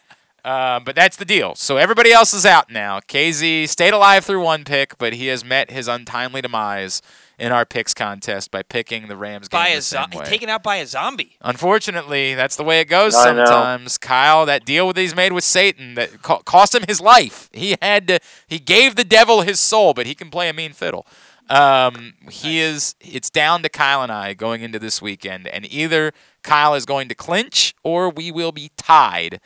Uh, 0.44 0.80
but 0.80 0.96
that's 0.96 1.16
the 1.18 1.24
deal. 1.24 1.54
So 1.54 1.76
everybody 1.76 2.10
else 2.10 2.34
is 2.34 2.44
out 2.44 2.68
now. 2.68 2.98
KZ 2.98 3.68
stayed 3.68 3.92
alive 3.92 4.24
through 4.24 4.42
one 4.42 4.64
pick, 4.64 4.98
but 4.98 5.12
he 5.12 5.28
has 5.28 5.44
met 5.44 5.70
his 5.70 5.86
untimely 5.86 6.40
demise 6.42 7.00
in 7.38 7.52
our 7.52 7.64
picks 7.64 7.94
contest 7.94 8.50
by 8.50 8.64
picking 8.64 9.06
the 9.06 9.16
Rams 9.16 9.46
game 9.46 9.60
By 9.60 9.70
the 9.70 9.76
a 9.78 9.82
same 9.82 10.10
zo- 10.12 10.18
way. 10.18 10.24
taken 10.24 10.48
out 10.48 10.64
by 10.64 10.78
a 10.78 10.86
zombie. 10.88 11.36
Unfortunately, 11.42 12.34
that's 12.34 12.56
the 12.56 12.64
way 12.64 12.80
it 12.80 12.86
goes 12.86 13.14
I 13.14 13.32
know. 13.32 13.44
sometimes. 13.44 13.98
Kyle, 13.98 14.44
that 14.46 14.64
deal 14.64 14.92
that 14.92 15.00
he's 15.00 15.14
made 15.14 15.32
with 15.32 15.44
Satan 15.44 15.94
that 15.94 16.22
co- 16.22 16.38
cost 16.40 16.74
him 16.74 16.82
his 16.88 17.00
life. 17.00 17.48
He 17.52 17.76
had 17.80 18.08
to. 18.08 18.18
He 18.48 18.58
gave 18.58 18.96
the 18.96 19.04
devil 19.04 19.42
his 19.42 19.60
soul, 19.60 19.94
but 19.94 20.06
he 20.06 20.14
can 20.16 20.28
play 20.28 20.48
a 20.48 20.52
mean 20.52 20.72
fiddle. 20.72 21.06
Um, 21.50 22.14
he 22.30 22.58
is. 22.58 22.96
It's 23.00 23.30
down 23.30 23.62
to 23.62 23.68
Kyle 23.68 24.02
and 24.02 24.10
I 24.10 24.34
going 24.34 24.62
into 24.62 24.80
this 24.80 25.00
weekend, 25.00 25.46
and 25.46 25.64
either 25.72 26.12
Kyle 26.42 26.74
is 26.74 26.84
going 26.84 27.08
to 27.08 27.14
clinch 27.14 27.74
or 27.82 28.10
we 28.10 28.30
will 28.30 28.52
be 28.52 28.70
tied 28.76 29.40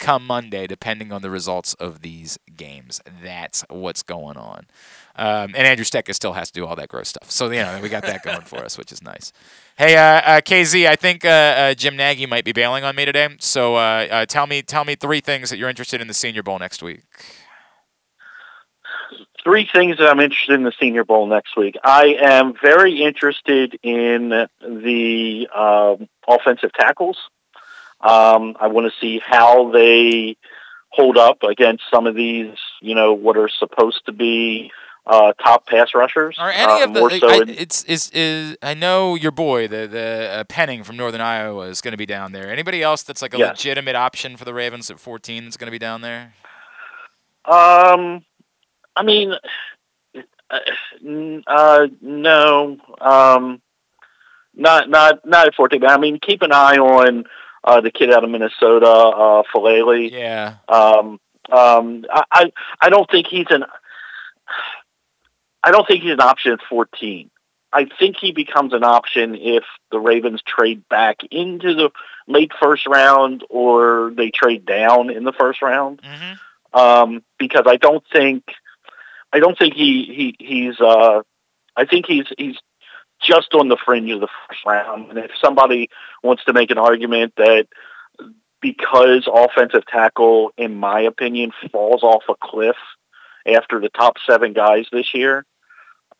come 0.00 0.26
Monday, 0.26 0.66
depending 0.66 1.12
on 1.12 1.22
the 1.22 1.30
results 1.30 1.74
of 1.74 2.00
these 2.00 2.38
games. 2.56 3.00
That's 3.22 3.64
what's 3.68 4.02
going 4.02 4.36
on. 4.36 4.66
Um, 5.14 5.54
and 5.54 5.66
Andrew 5.66 5.84
Stecca 5.84 6.14
still 6.14 6.32
has 6.32 6.50
to 6.50 6.60
do 6.60 6.66
all 6.66 6.74
that 6.76 6.88
gross 6.88 7.08
stuff. 7.08 7.30
So, 7.30 7.50
you 7.50 7.60
know, 7.60 7.78
we 7.82 7.88
got 7.88 8.02
that 8.04 8.22
going 8.24 8.40
for 8.40 8.64
us, 8.64 8.78
which 8.78 8.90
is 8.90 9.02
nice. 9.02 9.32
Hey, 9.76 9.96
uh, 9.96 10.00
uh, 10.02 10.40
KZ, 10.40 10.86
I 10.86 10.96
think 10.96 11.24
uh, 11.24 11.28
uh, 11.28 11.74
Jim 11.74 11.96
Nagy 11.96 12.26
might 12.26 12.44
be 12.44 12.52
bailing 12.52 12.82
on 12.82 12.96
me 12.96 13.04
today. 13.04 13.28
So, 13.38 13.76
uh, 13.76 14.06
uh, 14.10 14.26
tell 14.26 14.46
me, 14.46 14.62
tell 14.62 14.84
me 14.84 14.94
three 14.94 15.20
things 15.20 15.50
that 15.50 15.58
you're 15.58 15.68
interested 15.68 16.00
in 16.00 16.08
the 16.08 16.14
Senior 16.14 16.42
Bowl 16.42 16.58
next 16.58 16.82
week. 16.82 17.02
Three 19.42 19.68
things 19.72 19.98
that 19.98 20.08
I'm 20.08 20.20
interested 20.20 20.54
in 20.54 20.64
the 20.64 20.72
Senior 20.80 21.04
Bowl 21.04 21.26
next 21.26 21.56
week. 21.56 21.76
I 21.82 22.16
am 22.20 22.54
very 22.62 23.02
interested 23.02 23.78
in 23.82 24.28
the 24.60 25.48
um, 25.54 26.08
offensive 26.28 26.72
tackles. 26.72 27.18
Um, 28.00 28.56
I 28.60 28.68
want 28.68 28.90
to 28.92 28.98
see 29.00 29.20
how 29.24 29.70
they 29.72 30.36
hold 30.88 31.16
up 31.16 31.42
against 31.42 31.84
some 31.92 32.06
of 32.06 32.14
these, 32.14 32.56
you 32.80 32.94
know, 32.94 33.12
what 33.12 33.36
are 33.36 33.48
supposed 33.48 34.06
to 34.06 34.12
be 34.12 34.72
uh, 35.06 35.32
top 35.42 35.66
pass 35.66 35.88
rushers. 35.94 36.36
Are 36.38 36.50
any 36.50 36.82
uh, 36.82 36.84
of 36.84 36.94
the? 36.94 37.18
so 37.20 37.28
I, 37.28 37.36
in- 37.42 37.48
it's 37.48 37.84
is 37.84 38.10
is 38.10 38.56
I 38.62 38.74
know 38.74 39.14
your 39.16 39.32
boy, 39.32 39.66
the 39.68 39.86
the 39.86 40.30
uh, 40.32 40.44
Penning 40.44 40.84
from 40.84 40.96
Northern 40.96 41.20
Iowa, 41.20 41.66
is 41.66 41.80
going 41.80 41.92
to 41.92 41.98
be 41.98 42.06
down 42.06 42.32
there. 42.32 42.50
Anybody 42.50 42.82
else 42.82 43.02
that's 43.02 43.22
like 43.22 43.34
a 43.34 43.38
Yes. 43.38 43.56
legitimate 43.56 43.96
option 43.96 44.36
for 44.36 44.44
the 44.44 44.54
Ravens 44.54 44.90
at 44.90 45.00
14 45.00 45.44
that's 45.44 45.56
going 45.56 45.66
to 45.66 45.72
be 45.72 45.78
down 45.78 46.00
there? 46.02 46.34
Um, 47.44 48.24
I 48.96 49.02
mean, 49.02 49.34
uh, 50.50 50.58
uh, 51.46 51.86
no, 52.00 52.76
um, 53.00 53.62
not 54.54 54.88
not 54.88 55.26
not 55.26 55.46
at 55.46 55.54
fourteen. 55.54 55.80
But 55.80 55.90
I 55.90 55.98
mean, 55.98 56.18
keep 56.20 56.42
an 56.42 56.52
eye 56.52 56.78
on 56.78 57.24
uh, 57.64 57.80
the 57.80 57.90
kid 57.90 58.12
out 58.12 58.24
of 58.24 58.30
Minnesota, 58.30 58.86
uh. 58.86 59.42
Yeah. 60.12 60.56
Um, 60.68 61.20
um, 61.50 62.04
I, 62.12 62.24
I 62.30 62.52
I 62.80 62.90
don't 62.90 63.10
think 63.10 63.26
he's 63.26 63.46
an. 63.50 63.64
I 65.62 65.70
don't 65.70 65.86
think 65.86 66.02
he's 66.02 66.12
an 66.12 66.20
option 66.20 66.52
at 66.52 66.60
fourteen. 66.68 67.30
I 67.72 67.86
think 67.98 68.16
he 68.16 68.32
becomes 68.32 68.72
an 68.72 68.82
option 68.82 69.36
if 69.36 69.62
the 69.92 70.00
Ravens 70.00 70.42
trade 70.42 70.88
back 70.88 71.18
into 71.30 71.74
the 71.74 71.90
late 72.26 72.50
first 72.60 72.86
round 72.86 73.44
or 73.48 74.12
they 74.16 74.30
trade 74.30 74.66
down 74.66 75.08
in 75.10 75.22
the 75.22 75.32
first 75.32 75.62
round 75.62 76.00
um, 76.72 77.22
because 77.38 77.64
I 77.66 77.76
don't 77.76 78.02
think 78.12 78.42
I 79.32 79.40
don't 79.40 79.58
think 79.58 79.74
he, 79.74 80.34
he 80.38 80.44
he's 80.44 80.80
uh, 80.80 81.22
I 81.76 81.84
think 81.84 82.06
he's 82.06 82.26
he's 82.36 82.56
just 83.22 83.54
on 83.54 83.68
the 83.68 83.76
fringe 83.84 84.10
of 84.10 84.20
the 84.20 84.28
first 84.48 84.64
round. 84.66 85.10
And 85.10 85.18
if 85.18 85.30
somebody 85.42 85.90
wants 86.22 86.44
to 86.44 86.52
make 86.52 86.70
an 86.70 86.78
argument 86.78 87.34
that 87.36 87.66
because 88.60 89.28
offensive 89.32 89.86
tackle, 89.86 90.52
in 90.56 90.74
my 90.74 91.00
opinion, 91.00 91.52
falls 91.70 92.02
off 92.02 92.24
a 92.28 92.34
cliff 92.40 92.76
after 93.46 93.80
the 93.80 93.88
top 93.88 94.16
seven 94.28 94.52
guys 94.52 94.86
this 94.92 95.14
year, 95.14 95.44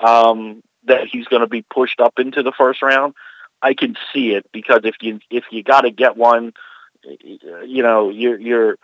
um, 0.00 0.62
that 0.84 1.06
he's 1.10 1.26
going 1.26 1.42
to 1.42 1.48
be 1.48 1.62
pushed 1.62 2.00
up 2.00 2.18
into 2.18 2.42
the 2.42 2.52
first 2.56 2.82
round. 2.82 3.14
I 3.62 3.74
can 3.74 3.96
see 4.12 4.32
it 4.32 4.46
because 4.52 4.80
if 4.84 4.96
you 5.02 5.20
if 5.30 5.44
you 5.50 5.62
got 5.62 5.82
to 5.82 5.90
get 5.90 6.16
one, 6.16 6.52
you 7.02 7.82
know, 7.82 8.08
you're 8.10 8.40
you're 8.40 8.76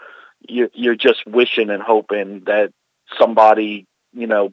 you're 0.47 0.69
you're 0.75 0.97
just 0.97 1.27
wishing 1.27 1.71
and 1.71 1.83
hoping 1.83 2.43
that 2.47 2.73
somebody, 3.19 3.87
you 4.17 4.27
know, 4.27 4.53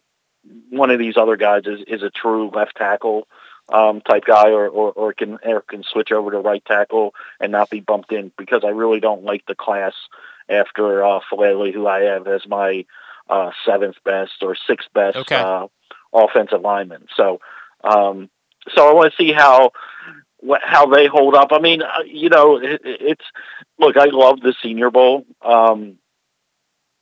one 0.69 0.91
of 0.91 0.99
these 0.99 1.15
other 1.17 1.37
guys 1.37 1.63
is 1.65 1.79
is 1.87 2.03
a 2.03 2.09
true 2.09 2.49
left 2.49 2.75
tackle 2.75 3.27
um, 3.71 4.01
type 4.01 4.25
guy, 4.25 4.49
or, 4.49 4.67
or 4.67 4.91
or 4.91 5.13
can 5.13 5.39
or 5.43 5.61
can 5.61 5.83
switch 5.83 6.11
over 6.11 6.31
to 6.31 6.39
right 6.39 6.63
tackle 6.65 7.13
and 7.39 7.51
not 7.51 7.69
be 7.69 7.79
bumped 7.79 8.11
in 8.11 8.31
because 8.37 8.63
I 8.63 8.69
really 8.69 8.99
don't 8.99 9.23
like 9.23 9.45
the 9.47 9.55
class 9.55 9.93
after 10.49 11.03
uh, 11.03 11.19
Faalele, 11.31 11.73
who 11.73 11.87
I 11.87 12.01
have 12.01 12.27
as 12.27 12.41
my 12.47 12.85
uh, 13.29 13.51
seventh 13.65 13.95
best 14.03 14.41
or 14.41 14.55
sixth 14.67 14.89
best 14.93 15.17
Okay. 15.17 15.35
uh, 15.39 15.67
offensive 16.11 16.61
lineman. 16.61 17.07
So, 17.15 17.39
um, 17.83 18.29
so 18.75 18.89
I 18.89 18.93
want 18.93 19.13
to 19.13 19.23
see 19.23 19.31
how 19.31 19.71
how 20.61 20.87
they 20.87 21.07
hold 21.07 21.35
up. 21.35 21.49
I 21.51 21.59
mean, 21.59 21.81
uh, 21.81 22.03
you 22.05 22.29
know, 22.29 22.57
it, 22.57 22.81
it's 22.83 23.25
look. 23.79 23.95
I 23.95 24.07
love 24.11 24.41
the 24.41 24.53
Senior 24.61 24.91
Bowl. 24.91 25.25
Um, 25.41 25.99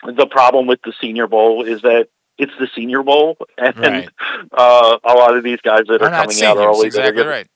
the 0.03 0.27
problem 0.27 0.67
with 0.67 0.81
the 0.83 0.93
Senior 1.01 1.27
Bowl 1.27 1.63
is 1.63 1.81
that 1.81 2.09
it's 2.38 2.52
the 2.60 2.68
Senior 2.76 3.03
Bowl, 3.03 3.38
and 3.58 3.78
Right. 3.78 4.10
uh, 4.52 4.98
a 5.03 5.14
lot 5.14 5.36
of 5.38 5.44
these 5.44 5.60
guys 5.62 5.84
that 5.88 6.02
are 6.02 6.10
not 6.10 6.28
coming 6.30 6.44
out 6.44 6.58
seniors, 6.58 6.58
early 6.58 6.90
that 6.90 6.98
are 6.98 7.02
exactly 7.10 7.24
gonna- 7.24 7.30
right. 7.30 7.48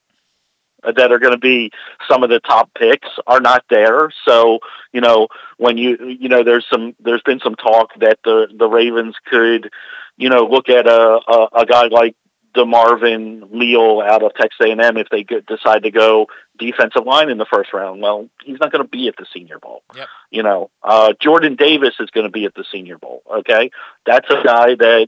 that 0.96 1.12
are 1.12 1.18
going 1.20 1.32
to 1.34 1.40
be 1.40 1.72
some 2.08 2.22
of 2.24 2.30
the 2.30 2.40
top 2.42 2.70
picks 2.78 3.08
are 3.26 3.40
not 3.40 3.64
there. 3.70 4.12
So 4.28 4.60
you 4.94 5.02
know 5.02 5.28
when 5.58 5.78
you 5.78 5.98
you 6.20 6.30
know 6.30 6.44
there's 6.44 6.66
some 6.72 6.96
there's 7.00 7.24
been 7.24 7.40
some 7.40 7.56
talk 7.56 7.90
that 8.00 8.20
the 8.24 8.48
the 8.56 8.68
Ravens 8.68 9.16
could 9.26 9.72
you 10.18 10.30
know 10.30 10.44
look 10.46 10.70
at 10.70 10.86
a 10.86 11.20
a, 11.28 11.48
a 11.62 11.66
guy 11.66 11.88
like 11.88 12.16
DeMarvin 12.56 13.50
Leal 13.52 14.02
out 14.02 14.24
of 14.24 14.34
Texas 14.36 14.60
A&M 14.66 14.98
if 14.98 15.08
they 15.10 15.24
could 15.24 15.46
decide 15.46 15.84
to 15.84 15.92
go 15.92 16.28
defensive 16.58 17.06
line 17.06 17.30
in 17.30 17.38
the 17.38 17.46
first 17.52 17.74
round. 17.74 18.02
Well, 18.02 18.30
he's 18.44 18.60
not 18.60 18.72
going 18.72 18.84
to 18.84 18.90
be 18.90 19.08
at 19.08 19.16
the 19.18 19.26
Senior 19.34 19.60
Bowl. 19.60 19.84
Yep. 19.96 20.08
You 20.32 20.44
know, 20.44 20.72
uh, 20.84 21.14
Jordan 21.22 21.56
Davis 21.56 21.96
is 22.00 22.10
going 22.12 22.26
to 22.26 22.32
be 22.32 22.46
at 22.46 22.56
the 22.56 22.66
Senior 22.72 22.98
Bowl. 22.98 23.22
Okay, 23.40 23.72
that's 24.06 24.30
a 24.30 24.42
guy 24.44 24.76
that 24.76 25.08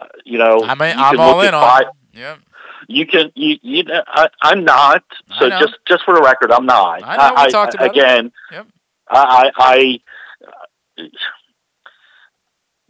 uh, 0.00 0.06
you 0.24 0.38
know. 0.38 0.62
I'm, 0.64 0.80
you 0.80 0.86
I'm 0.86 1.20
all 1.20 1.40
in 1.42 1.54
on. 1.54 1.62
five- 1.62 1.86
Yep. 2.12 2.38
you 2.88 3.06
can 3.06 3.30
you 3.34 3.56
you 3.62 3.82
know, 3.84 4.02
I, 4.06 4.28
I'm 4.40 4.64
not. 4.64 5.04
So 5.38 5.46
I 5.46 5.60
just 5.60 5.74
just 5.86 6.02
for 6.04 6.14
the 6.14 6.22
record, 6.22 6.50
I'm 6.50 6.64
not. 6.64 7.02
I 7.04 7.16
know, 7.34 7.44
we 7.44 7.50
talked 7.52 7.74
about 7.74 7.86
it. 7.86 7.90
again. 7.98 8.32
Yep. 8.52 8.66
I 9.08 9.50
I. 9.58 10.00
I 10.98 11.08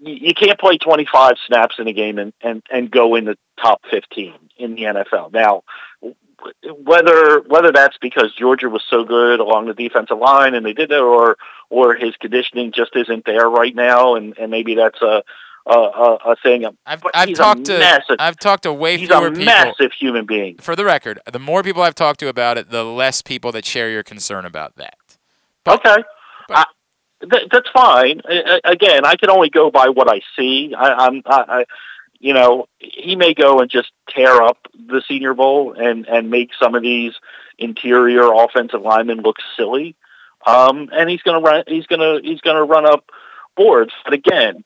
you 0.06 0.34
can't 0.34 0.58
play 0.58 0.78
25 0.78 1.34
snaps 1.46 1.76
in 1.78 1.88
a 1.88 1.92
game 1.92 2.18
and, 2.18 2.32
and, 2.40 2.62
and 2.70 2.90
go 2.90 3.14
in 3.14 3.24
the 3.24 3.36
top 3.60 3.82
15 3.90 4.34
in 4.56 4.74
the 4.74 4.82
NFL. 4.82 5.32
Now, 5.32 5.64
whether 6.84 7.40
whether 7.40 7.72
that's 7.72 7.96
because 7.98 8.32
Georgia 8.34 8.68
was 8.68 8.84
so 8.88 9.04
good 9.04 9.40
along 9.40 9.66
the 9.66 9.74
defensive 9.74 10.18
line 10.18 10.54
and 10.54 10.64
they 10.64 10.74
did 10.74 10.92
it, 10.92 11.00
or 11.00 11.36
or 11.70 11.94
his 11.94 12.14
conditioning 12.16 12.72
just 12.72 12.94
isn't 12.94 13.24
there 13.24 13.48
right 13.48 13.74
now, 13.74 14.14
and, 14.14 14.36
and 14.38 14.50
maybe 14.50 14.74
that's 14.74 15.00
a 15.02 15.24
a, 15.66 15.74
a, 15.74 16.18
a 16.26 16.36
thing. 16.36 16.64
I've, 16.86 17.02
I've 17.12 17.34
talked 17.34 17.64
to 17.64 17.78
massive, 17.78 18.16
I've 18.18 18.38
talked 18.38 18.62
to 18.64 18.72
way 18.72 18.98
he's 18.98 19.10
a 19.10 19.20
people. 19.20 19.44
massive 19.44 19.92
human 19.92 20.24
being. 20.24 20.58
For 20.58 20.76
the 20.76 20.84
record, 20.84 21.18
the 21.30 21.40
more 21.40 21.62
people 21.62 21.82
I've 21.82 21.94
talked 21.94 22.20
to 22.20 22.28
about 22.28 22.58
it, 22.58 22.70
the 22.70 22.84
less 22.84 23.22
people 23.22 23.50
that 23.52 23.64
share 23.64 23.90
your 23.90 24.04
concern 24.04 24.44
about 24.44 24.76
that. 24.76 24.96
Okay. 25.66 25.96
I, 26.50 26.66
th- 27.20 27.48
that's 27.50 27.68
fine. 27.70 28.20
I, 28.24 28.60
I- 28.64 28.72
again, 28.72 29.04
I 29.04 29.16
can 29.16 29.30
only 29.30 29.50
go 29.50 29.70
by 29.70 29.88
what 29.88 30.10
I 30.10 30.20
see. 30.36 30.74
I, 30.76 31.06
I'm, 31.06 31.22
I, 31.26 31.44
I, 31.48 31.64
you 32.18 32.32
know, 32.34 32.66
he 32.78 33.16
may 33.16 33.34
go 33.34 33.60
and 33.60 33.70
just 33.70 33.90
tear 34.08 34.42
up 34.42 34.58
the 34.74 35.02
Senior 35.06 35.34
Bowl 35.34 35.72
and 35.72 36.06
and 36.06 36.30
make 36.30 36.50
some 36.60 36.74
of 36.74 36.82
these 36.82 37.12
interior 37.58 38.32
offensive 38.32 38.80
linemen 38.82 39.20
look 39.20 39.36
silly. 39.56 39.96
Um, 40.46 40.88
and 40.92 41.10
he's 41.10 41.22
gonna 41.22 41.40
run. 41.40 41.64
He's 41.66 41.86
gonna 41.86 42.20
he's 42.22 42.40
gonna 42.40 42.64
run 42.64 42.86
up 42.86 43.10
boards. 43.56 43.92
But 44.04 44.14
again, 44.14 44.62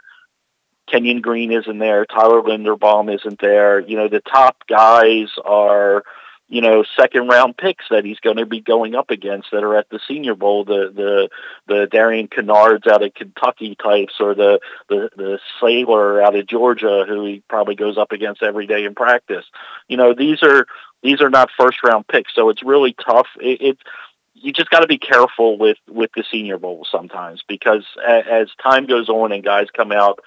Kenyon 0.89 1.20
Green 1.20 1.52
isn't 1.52 1.78
there. 1.78 2.05
Tyler 2.05 2.43
Linderbaum 2.43 3.14
isn't 3.14 3.40
there. 3.40 3.81
You 3.81 3.97
know, 3.97 4.09
the 4.09 4.20
top 4.20 4.66
guys 4.68 5.28
are 5.44 6.05
you 6.51 6.60
know, 6.60 6.85
second 6.98 7.28
round 7.28 7.56
picks 7.56 7.85
that 7.90 8.05
he's 8.05 8.18
going 8.18 8.36
to 8.36 8.44
be 8.44 8.60
going 8.60 8.97
up 8.97 9.12
against 9.12 9.52
that 9.52 9.62
are 9.62 9.77
at 9.77 9.89
the 9.89 10.01
Senior 10.09 10.35
Bowl, 10.35 10.64
the 10.64 10.90
the 10.93 11.28
the 11.68 11.86
Darian 11.86 12.27
Kinnards 12.27 12.89
out 12.89 13.05
of 13.05 13.14
Kentucky 13.14 13.77
types, 13.77 14.14
or 14.18 14.35
the 14.35 14.59
the 14.89 15.10
the 15.16 15.39
Salyer 15.60 16.20
out 16.20 16.35
of 16.35 16.47
Georgia, 16.48 17.05
who 17.06 17.24
he 17.24 17.43
probably 17.48 17.77
goes 17.77 17.97
up 17.97 18.10
against 18.10 18.43
every 18.43 18.66
day 18.66 18.85
in 18.85 18.97
practice. 18.97 19.44
You 19.86 19.97
know, 19.97 20.12
these 20.12 20.43
are 20.43 20.66
these 21.05 21.20
are 21.20 21.31
not 21.31 21.51
first 21.56 21.78
round 21.85 22.09
picks, 22.09 22.35
so 22.35 22.48
it's 22.48 22.64
really 22.64 22.94
tough. 22.94 23.28
It, 23.40 23.62
it 23.62 23.78
you 24.35 24.52
just 24.52 24.70
got 24.70 24.81
to 24.81 24.89
be 24.89 24.98
careful 24.98 25.56
with 25.56 25.78
with 25.89 26.10
the 26.16 26.24
Senior 26.32 26.59
Bowl 26.59 26.85
sometimes 26.90 27.44
because 27.47 27.85
a, 28.05 28.24
as 28.28 28.48
time 28.60 28.86
goes 28.86 29.09
on 29.09 29.31
and 29.31 29.44
guys 29.44 29.68
come 29.72 29.93
out 29.93 30.18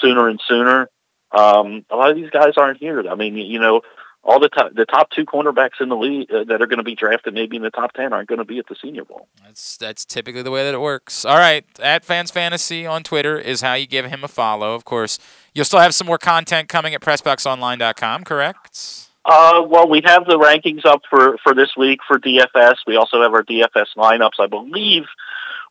sooner 0.00 0.28
and 0.28 0.40
sooner, 0.46 0.88
um, 1.32 1.84
a 1.90 1.96
lot 1.96 2.10
of 2.10 2.16
these 2.16 2.30
guys 2.30 2.52
aren't 2.56 2.78
here. 2.78 3.02
I 3.08 3.16
mean, 3.16 3.36
you 3.36 3.58
know, 3.58 3.82
all 4.26 4.40
the 4.40 4.48
top 4.48 4.74
the 4.74 4.84
top 4.84 5.10
two 5.10 5.24
cornerbacks 5.24 5.80
in 5.80 5.88
the 5.88 5.96
league 5.96 6.30
uh, 6.32 6.44
that 6.44 6.60
are 6.60 6.66
going 6.66 6.78
to 6.78 6.84
be 6.84 6.96
drafted 6.96 7.32
maybe 7.32 7.56
in 7.56 7.62
the 7.62 7.70
top 7.70 7.92
ten 7.92 8.12
aren't 8.12 8.28
going 8.28 8.40
to 8.40 8.44
be 8.44 8.58
at 8.58 8.66
the 8.66 8.74
Senior 8.82 9.04
Bowl. 9.04 9.28
That's 9.44 9.76
that's 9.76 10.04
typically 10.04 10.42
the 10.42 10.50
way 10.50 10.64
that 10.64 10.74
it 10.74 10.80
works. 10.80 11.24
All 11.24 11.38
right, 11.38 11.64
at 11.80 12.04
Fans 12.04 12.30
Fantasy 12.30 12.84
on 12.84 13.04
Twitter 13.04 13.38
is 13.38 13.60
how 13.60 13.74
you 13.74 13.86
give 13.86 14.06
him 14.06 14.24
a 14.24 14.28
follow. 14.28 14.74
Of 14.74 14.84
course, 14.84 15.18
you'll 15.54 15.64
still 15.64 15.80
have 15.80 15.94
some 15.94 16.08
more 16.08 16.18
content 16.18 16.68
coming 16.68 16.92
at 16.92 17.00
PressBoxOnline.com. 17.00 18.24
Correct? 18.24 19.06
Uh, 19.24 19.62
well, 19.66 19.88
we 19.88 20.02
have 20.04 20.24
the 20.24 20.38
rankings 20.38 20.84
up 20.84 21.02
for, 21.10 21.36
for 21.42 21.52
this 21.52 21.70
week 21.76 21.98
for 22.06 22.18
DFS. 22.18 22.76
We 22.86 22.94
also 22.94 23.22
have 23.22 23.32
our 23.34 23.42
DFS 23.42 23.86
lineups, 23.96 24.38
I 24.38 24.46
believe, 24.46 25.02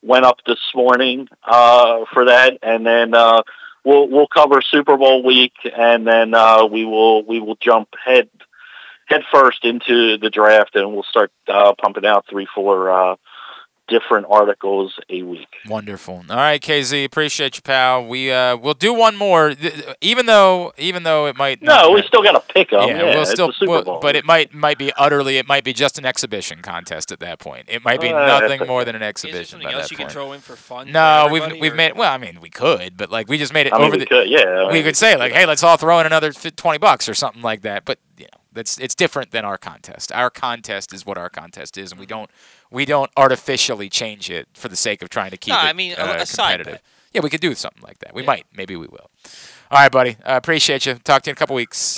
went 0.02 0.26
up 0.26 0.40
this 0.46 0.60
morning 0.76 1.30
uh, 1.42 2.04
for 2.14 2.26
that, 2.26 2.58
and 2.62 2.86
then 2.86 3.14
uh, 3.14 3.44
we'll 3.86 4.10
we'll 4.10 4.28
cover 4.28 4.62
Super 4.62 4.98
Bowl 4.98 5.24
week, 5.24 5.54
and 5.64 6.06
then 6.06 6.34
uh, 6.34 6.66
we 6.66 6.84
will 6.84 7.24
we 7.24 7.40
will 7.40 7.56
jump 7.56 7.90
head 8.04 8.30
head 9.06 9.22
first 9.32 9.64
into 9.64 10.18
the 10.18 10.30
draft, 10.30 10.76
and 10.76 10.92
we'll 10.92 11.04
start 11.04 11.32
uh, 11.48 11.74
pumping 11.82 12.06
out 12.06 12.26
three 12.30 12.48
four 12.54 12.92
uh, 12.92 13.16
different 13.88 14.26
articles 14.30 14.94
a 15.10 15.22
week. 15.24 15.48
Wonderful. 15.68 16.24
All 16.30 16.36
right, 16.36 16.62
KZ, 16.62 17.04
appreciate 17.06 17.56
you, 17.56 17.62
pal. 17.62 18.06
We 18.06 18.32
uh, 18.32 18.58
we'll 18.58 18.74
do 18.74 18.94
one 18.94 19.16
more, 19.16 19.54
even 20.02 20.26
though 20.26 20.74
even 20.78 21.04
though 21.04 21.28
it 21.28 21.36
might. 21.38 21.62
No, 21.62 21.92
we 21.92 22.02
still 22.04 22.24
got 22.24 22.32
to 22.34 22.54
pick 22.54 22.72
them. 22.72 22.90
Yeah, 22.90 22.98
Yeah, 22.98 23.16
we'll 23.16 23.26
still, 23.26 23.48
the 23.48 23.54
Super 23.54 23.72
we'll- 23.84 24.00
but 24.00 24.16
it 24.16 24.26
might 24.26 24.54
might 24.54 24.78
be 24.78 24.92
utterly. 24.94 25.38
It 25.38 25.48
might 25.48 25.64
be 25.64 25.74
just 25.74 25.98
an 25.98 26.06
exhibition 26.06 26.62
contest 26.62 27.12
at 27.12 27.20
that 27.20 27.40
point. 27.40 27.66
It 27.70 27.84
might 27.84 28.02
be 28.02 28.10
Uh, 28.10 28.40
nothing 28.40 28.66
more 28.68 28.84
than 28.86 28.96
an 28.96 29.02
Is 29.04 29.10
exhibition. 29.10 29.36
there 29.38 29.46
something 29.46 29.68
by 29.68 29.74
else 29.74 29.84
that 29.84 29.92
you 29.92 29.98
can 29.98 30.06
point. 30.06 30.14
throw 30.14 30.32
in 30.34 30.42
for 30.42 30.56
fun? 30.56 30.92
No, 30.92 31.26
for 31.28 31.34
we've 31.34 31.42
everybody, 31.44 31.62
we've 31.62 31.74
or- 31.74 31.76
made. 31.76 31.96
Well, 31.98 32.12
I 32.12 32.18
mean, 32.18 32.40
we 32.42 32.50
could, 32.50 32.98
but 32.98 33.12
like 33.12 33.28
we 33.30 33.38
just 33.38 33.54
made 33.54 33.68
it 33.68 33.74
I 33.74 33.78
mean, 33.78 33.88
over 33.88 33.94
we 33.94 34.00
the. 34.00 34.06
could, 34.08 34.30
yeah, 34.30 34.40
I 34.40 34.68
we 34.68 34.74
mean, 34.74 34.84
could 34.84 34.98
say 34.98 35.16
like, 35.16 35.34
hey, 35.34 35.46
let's 35.46 35.64
all 35.64 35.78
throw 35.78 36.00
in 36.00 36.06
another 36.06 36.32
twenty 36.32 36.78
bucks 36.80 37.08
or 37.08 37.14
something 37.14 37.42
like 37.42 37.62
that. 37.62 37.86
But 37.86 38.00
you 38.18 38.26
know, 38.26 38.40
that's 38.56 38.80
it's 38.80 38.96
different 38.96 39.32
than 39.32 39.46
our 39.46 39.58
contest. 39.58 40.12
Our 40.12 40.30
contest 40.32 40.94
is 40.94 41.06
what 41.06 41.18
our 41.18 41.30
contest 41.30 41.78
is, 41.78 41.92
and 41.92 42.00
we 42.00 42.06
don't 42.08 42.30
we 42.72 42.86
don't 42.86 43.12
artificially 43.16 43.90
change 43.90 44.30
it 44.32 44.48
for 44.54 44.68
the 44.68 44.76
sake 44.76 45.02
of 45.04 45.10
trying 45.10 45.32
to 45.32 45.38
keep 45.38 45.54
No, 45.54 45.60
it 45.60 45.64
I 45.66 45.74
mean, 45.74 45.94
uh, 45.94 46.18
a 46.20 46.26
competitive. 46.26 46.66
bet. 46.74 46.82
Yeah, 47.14 47.22
we 47.22 47.30
could 47.30 47.40
do 47.42 47.56
something 47.56 47.82
like 47.84 48.00
that. 48.00 48.14
We 48.14 48.24
might, 48.24 48.46
maybe 48.54 48.76
we 48.76 48.88
will. 48.88 49.10
All 49.72 49.80
right, 49.80 49.92
buddy. 49.92 50.18
I 50.26 50.36
appreciate 50.36 50.86
you. 50.86 50.96
Talk 50.96 51.22
to 51.24 51.30
you 51.30 51.32
in 51.32 51.36
a 51.36 51.38
couple 51.38 51.56
weeks. 51.56 51.98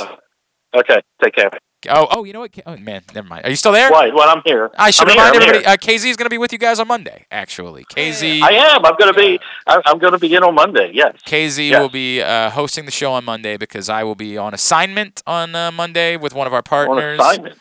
Okay, 0.76 1.02
take 1.24 1.34
care. 1.34 1.50
Oh, 1.90 2.08
oh, 2.10 2.24
you 2.24 2.34
know 2.34 2.40
what? 2.40 2.52
Oh, 2.66 2.76
man, 2.78 3.04
never 3.14 3.28
mind. 3.28 3.45
Are 3.45 3.49
you 3.52 3.56
still 3.56 3.72
there? 3.72 3.91
What? 3.91 4.12
What? 4.14 4.36
I'm 4.36 4.41
here. 4.45 4.72
I 4.78 4.90
should 4.90 5.08
I'm 5.08 5.14
remind 5.16 5.36
here, 5.36 5.44
everybody. 5.44 5.66
Uh, 5.66 5.78
KZ 5.78 6.10
is 6.10 6.18
going 6.18 6.26
to 6.26 6.30
be 6.30 6.40
with 6.40 6.52
you 6.52 6.58
guys 6.58 6.80
on 6.80 6.88
Monday. 6.88 7.26
Actually, 7.30 7.86
KZ. 7.86 8.41
I 8.41 8.54
am. 8.54 8.84
I'm 8.84 8.95
going 8.98 9.14
to 9.14 9.20
be. 9.20 9.40
I'm 9.68 9.99
going 9.99 10.14
to 10.14 10.18
be 10.20 10.34
in 10.34 10.44
on 10.44 10.56
Monday. 10.56 10.90
Yes. 10.94 11.16
KZ 11.26 11.70
Yes. 11.70 11.80
will 11.80 11.90
be 11.90 12.22
uh, 12.22 12.49
hosting 12.49 12.86
the 12.86 12.91
show 12.91 13.14
on 13.14 13.26
Monday 13.26 13.58
because 13.58 13.90
I 13.90 14.04
will 14.04 14.16
be 14.16 14.38
on 14.38 14.54
assignment 14.56 15.22
on 15.28 15.54
uh, 15.56 15.72
Monday 15.72 16.18
with 16.18 16.34
one 16.34 16.48
of 16.48 16.54
our 16.54 16.64
partners. 16.64 17.20
On 17.20 17.26
assignment. 17.26 17.60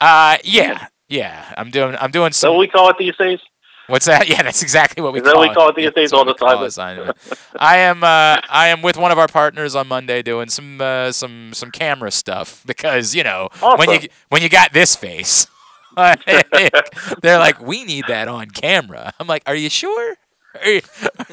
Uh, 0.00 0.38
yeah, 0.42 0.88
yeah. 1.08 1.54
I'm 1.56 1.70
doing. 1.70 1.94
I'm 2.00 2.10
doing 2.10 2.30
Is 2.30 2.36
that 2.40 2.46
some. 2.48 2.54
what 2.54 2.58
we 2.60 2.66
call 2.68 2.90
it 2.90 2.96
these 2.98 3.16
days? 3.16 3.38
What's 3.92 4.06
that? 4.06 4.28
Yeah, 4.32 4.42
that's 4.42 4.62
exactly 4.62 5.02
what 5.02 5.12
we 5.12 5.20
Is 5.20 5.22
call 5.22 5.40
we 5.40 5.50
call 5.50 5.68
it 5.70 5.76
these 5.76 5.84
Yeah, 5.84 5.90
days, 5.90 6.10
that's 6.10 6.14
what 6.14 6.24
on 6.24 6.26
we 6.26 6.34
call 6.34 6.62
assignment? 6.62 6.64
assignment. 6.64 7.16
I 7.58 7.78
am. 7.78 8.02
Uh, 8.02 8.38
I 8.48 8.68
am 8.68 8.82
with 8.82 8.96
one 8.96 9.12
of 9.12 9.18
our 9.18 9.28
partners 9.28 9.74
on 9.74 9.88
Monday 9.88 10.22
doing 10.22 10.48
some 10.48 10.80
uh, 10.80 11.12
some 11.12 11.52
some 11.54 11.70
camera 11.70 12.10
stuff 12.10 12.62
because 12.66 13.14
you 13.14 13.22
know 13.22 13.48
when 13.74 13.90
you 13.90 14.00
when 14.30 14.42
you 14.42 14.48
got 14.48 14.72
this 14.72 14.96
face, 14.96 15.46
they're 17.22 17.38
like, 17.38 17.60
we 17.60 17.84
need 17.84 18.06
that 18.06 18.28
on 18.28 18.50
camera. 18.50 19.12
I'm 19.20 19.26
like, 19.26 19.42
are 19.46 19.54
you 19.54 19.68
sure? 19.68 20.16
Are 20.60 20.68
you, 20.70 20.80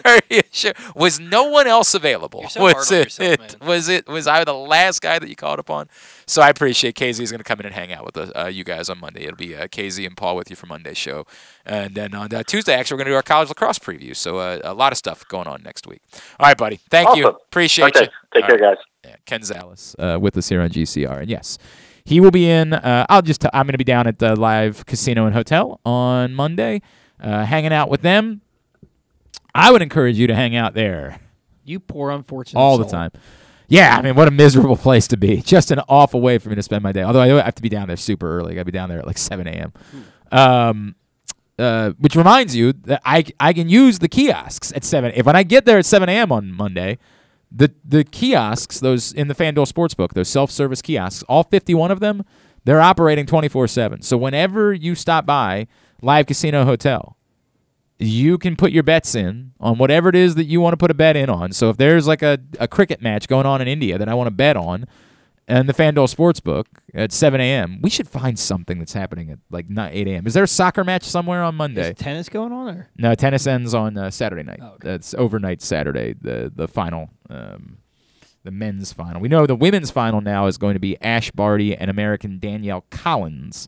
are 0.05 0.19
you 0.29 0.41
sure? 0.51 0.71
Was 0.95 1.19
no 1.19 1.43
one 1.49 1.67
else 1.67 1.93
available? 1.93 2.41
You're 2.41 2.49
so 2.49 2.59
hard 2.61 2.75
was 2.75 2.91
on 2.91 2.97
it, 2.99 3.03
yourself, 3.05 3.39
it- 3.41 3.61
was 3.61 3.89
it 3.89 4.07
was 4.07 4.27
I 4.27 4.43
the 4.43 4.53
last 4.53 5.01
guy 5.01 5.19
that 5.19 5.27
you 5.27 5.35
called 5.35 5.59
upon? 5.59 5.89
So 6.25 6.41
I 6.41 6.49
appreciate 6.49 6.95
KZ 6.95 7.19
is 7.19 7.31
going 7.31 7.39
to 7.39 7.43
come 7.43 7.59
in 7.59 7.65
and 7.65 7.75
hang 7.75 7.91
out 7.91 8.05
with 8.05 8.15
us, 8.17 8.31
uh, 8.35 8.45
you 8.47 8.63
guys 8.63 8.89
on 8.89 8.99
Monday. 8.99 9.23
It'll 9.23 9.35
be 9.35 9.55
uh, 9.55 9.67
KZ 9.67 10.05
and 10.05 10.15
Paul 10.15 10.35
with 10.35 10.49
you 10.49 10.55
for 10.55 10.67
Monday's 10.67 10.97
show, 10.97 11.25
and 11.65 11.95
then 11.95 12.13
on 12.15 12.33
uh, 12.33 12.43
Tuesday 12.43 12.73
actually 12.73 12.95
we're 12.95 12.99
going 12.99 13.05
to 13.07 13.11
do 13.11 13.15
our 13.17 13.23
college 13.23 13.49
lacrosse 13.49 13.79
preview. 13.79 14.15
So 14.15 14.37
uh, 14.37 14.59
a 14.63 14.73
lot 14.73 14.91
of 14.93 14.97
stuff 14.97 15.27
going 15.27 15.47
on 15.47 15.63
next 15.63 15.85
week. 15.87 16.01
All 16.39 16.47
right, 16.47 16.57
buddy. 16.57 16.77
Thank 16.89 17.17
you. 17.17 17.27
Appreciate 17.27 17.95
Okay, 17.95 18.05
you. 18.05 18.07
take 18.33 18.43
All 18.43 18.47
care, 18.49 18.57
right. 18.57 18.75
guys. 18.77 18.85
Yeah, 19.05 19.15
Ken 19.25 19.41
Zales 19.41 19.95
uh, 19.97 20.19
with 20.19 20.37
us 20.37 20.49
here 20.49 20.61
on 20.61 20.69
GCR, 20.69 21.21
and 21.21 21.29
yes, 21.29 21.57
he 22.05 22.19
will 22.19 22.31
be 22.31 22.49
in. 22.49 22.73
Uh, 22.73 23.05
I'll 23.09 23.21
just. 23.21 23.45
i 23.45 23.49
I'm 23.53 23.65
going 23.65 23.73
to 23.73 23.77
be 23.77 23.83
down 23.83 24.07
at 24.07 24.19
the 24.19 24.35
live 24.35 24.85
casino 24.85 25.25
and 25.25 25.33
hotel 25.35 25.79
on 25.85 26.33
Monday, 26.33 26.81
uh, 27.21 27.45
hanging 27.45 27.73
out 27.73 27.89
with 27.89 28.01
them. 28.01 28.41
I 29.53 29.71
would 29.71 29.81
encourage 29.81 30.17
you 30.17 30.27
to 30.27 30.35
hang 30.35 30.55
out 30.55 30.73
there 30.73 31.19
You 31.65 31.79
poor 31.79 32.11
unfortunate 32.11 32.59
all 32.59 32.77
the 32.77 32.85
time. 32.85 33.11
Yeah, 33.67 33.95
I 33.95 34.01
mean, 34.01 34.15
what 34.15 34.27
a 34.27 34.31
miserable 34.31 34.77
place 34.87 35.07
to 35.09 35.17
be. 35.17 35.41
Just 35.41 35.69
an 35.71 35.79
awful 35.87 36.21
way 36.21 36.39
for 36.39 36.49
me 36.49 36.55
to 36.55 36.63
spend 36.63 36.83
my 36.83 36.91
day. 36.91 37.03
Although 37.03 37.21
I 37.21 37.43
have 37.43 37.55
to 37.55 37.61
be 37.61 37.69
down 37.69 37.87
there 37.87 37.97
super 37.97 38.37
early. 38.37 38.53
I 38.53 38.55
got 38.55 38.61
to 38.61 38.65
be 38.65 38.71
down 38.71 38.89
there 38.89 38.99
at 38.99 39.07
like 39.07 39.17
7 39.17 39.47
a.m. 39.47 39.73
Um, 40.31 40.95
uh, 41.59 41.91
which 41.99 42.15
reminds 42.15 42.55
you 42.55 42.73
that 42.73 43.01
I, 43.05 43.25
I 43.39 43.53
can 43.53 43.69
use 43.69 43.99
the 43.99 44.07
kiosks 44.07 44.71
at 44.75 44.83
7. 44.83 45.11
If 45.15 45.25
when 45.25 45.35
I 45.35 45.43
get 45.43 45.65
there 45.65 45.77
at 45.77 45.85
7 45.85 46.09
a.m. 46.09 46.31
on 46.31 46.51
Monday, 46.51 46.97
the 47.51 47.71
the 47.83 48.03
kiosks, 48.03 48.79
those 48.79 49.11
in 49.11 49.27
the 49.27 49.35
FanDuel 49.35 49.71
Sportsbook, 49.71 50.13
those 50.13 50.29
self-service 50.29 50.81
kiosks, 50.81 51.23
all 51.23 51.43
51 51.43 51.91
of 51.91 51.99
them, 51.99 52.23
they're 52.63 52.81
operating 52.81 53.25
24/7. 53.25 54.03
So 54.03 54.17
whenever 54.17 54.73
you 54.73 54.95
stop 54.95 55.25
by 55.25 55.67
Live 56.01 56.27
Casino 56.27 56.63
Hotel, 56.63 57.17
you 57.99 58.37
can 58.37 58.55
put 58.55 58.71
your 58.71 58.83
bets 58.83 59.13
in 59.13 59.51
on 59.59 59.77
whatever 59.77 60.07
it 60.09 60.15
is 60.15 60.35
that 60.35 60.45
you 60.45 60.61
want 60.61 60.73
to 60.73 60.77
put 60.77 60.89
a 60.89 60.93
bet 60.93 61.17
in 61.17 61.29
on. 61.29 61.51
So 61.51 61.69
if 61.69 61.77
there's 61.77 62.07
like 62.07 62.21
a, 62.21 62.39
a 62.59 62.67
cricket 62.67 63.01
match 63.01 63.27
going 63.27 63.45
on 63.45 63.61
in 63.61 63.67
India 63.67 63.97
that 63.97 64.07
I 64.07 64.13
want 64.13 64.27
to 64.27 64.31
bet 64.31 64.55
on, 64.55 64.85
and 65.49 65.67
the 65.67 65.73
FanDuel 65.73 66.13
Sportsbook 66.15 66.65
at 66.93 67.11
7 67.11 67.41
a.m., 67.41 67.79
we 67.81 67.89
should 67.89 68.07
find 68.07 68.37
something 68.37 68.77
that's 68.77 68.93
happening 68.93 69.31
at 69.31 69.39
like 69.49 69.67
not 69.69 69.91
8 69.93 70.07
a.m. 70.07 70.27
Is 70.27 70.35
there 70.35 70.43
a 70.43 70.47
soccer 70.47 70.83
match 70.83 71.03
somewhere 71.03 71.43
on 71.43 71.55
Monday? 71.55 71.89
Is 71.89 71.97
tennis 71.97 72.29
going 72.29 72.51
on 72.53 72.69
or? 72.69 72.89
No, 72.97 73.15
tennis 73.15 73.47
ends 73.47 73.73
on 73.73 73.97
uh, 73.97 74.11
Saturday 74.11 74.43
night. 74.43 74.59
Oh, 74.61 74.75
That's 74.79 75.13
overnight 75.15 75.61
Saturday, 75.61 76.13
the 76.21 76.51
the 76.55 76.67
final, 76.67 77.09
um, 77.31 77.79
the 78.43 78.51
men's 78.51 78.93
final. 78.93 79.19
We 79.19 79.27
know 79.27 79.47
the 79.47 79.55
women's 79.55 79.89
final 79.89 80.21
now 80.21 80.45
is 80.45 80.57
going 80.59 80.75
to 80.75 80.79
be 80.79 81.01
Ash 81.01 81.31
Barty 81.31 81.75
and 81.75 81.89
American 81.89 82.37
Danielle 82.37 82.85
Collins 82.91 83.67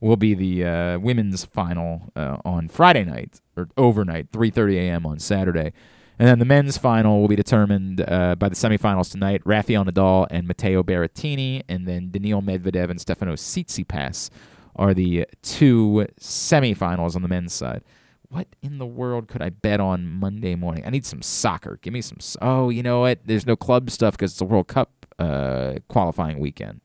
will 0.00 0.16
be 0.16 0.34
the 0.34 0.64
uh, 0.64 0.98
women's 0.98 1.44
final 1.44 2.10
uh, 2.14 2.36
on 2.44 2.68
Friday 2.68 3.04
night 3.04 3.40
or 3.56 3.68
overnight, 3.76 4.30
3:30 4.32 4.76
a.m. 4.76 5.06
on 5.06 5.18
Saturday. 5.18 5.72
And 6.18 6.26
then 6.26 6.38
the 6.38 6.46
men's 6.46 6.78
final 6.78 7.20
will 7.20 7.28
be 7.28 7.36
determined 7.36 8.00
uh, 8.00 8.36
by 8.36 8.48
the 8.48 8.54
semifinals 8.54 9.10
tonight. 9.10 9.42
Rafael 9.44 9.84
Nadal 9.84 10.26
and 10.30 10.48
Matteo 10.48 10.82
Berrettini, 10.82 11.62
and 11.68 11.86
then 11.86 12.10
Daniil 12.10 12.40
Medvedev 12.40 12.88
and 12.88 12.98
Stefano 12.98 13.34
Tsitsipas 13.34 14.30
are 14.76 14.94
the 14.94 15.26
two 15.42 16.06
semifinals 16.18 17.16
on 17.16 17.22
the 17.22 17.28
men's 17.28 17.52
side. 17.52 17.82
What 18.28 18.48
in 18.62 18.78
the 18.78 18.86
world 18.86 19.28
could 19.28 19.42
I 19.42 19.50
bet 19.50 19.78
on 19.78 20.08
Monday 20.08 20.54
morning? 20.54 20.84
I 20.86 20.90
need 20.90 21.06
some 21.06 21.22
soccer. 21.22 21.78
Give 21.82 21.92
me 21.92 22.00
some. 22.00 22.18
Oh, 22.40 22.70
you 22.70 22.82
know 22.82 23.00
what? 23.00 23.20
There's 23.24 23.46
no 23.46 23.56
club 23.56 23.90
stuff 23.90 24.14
because 24.14 24.32
it's 24.32 24.38
the 24.38 24.46
World 24.46 24.68
Cup 24.68 25.06
uh, 25.18 25.74
qualifying 25.88 26.38
weekend. 26.38 26.80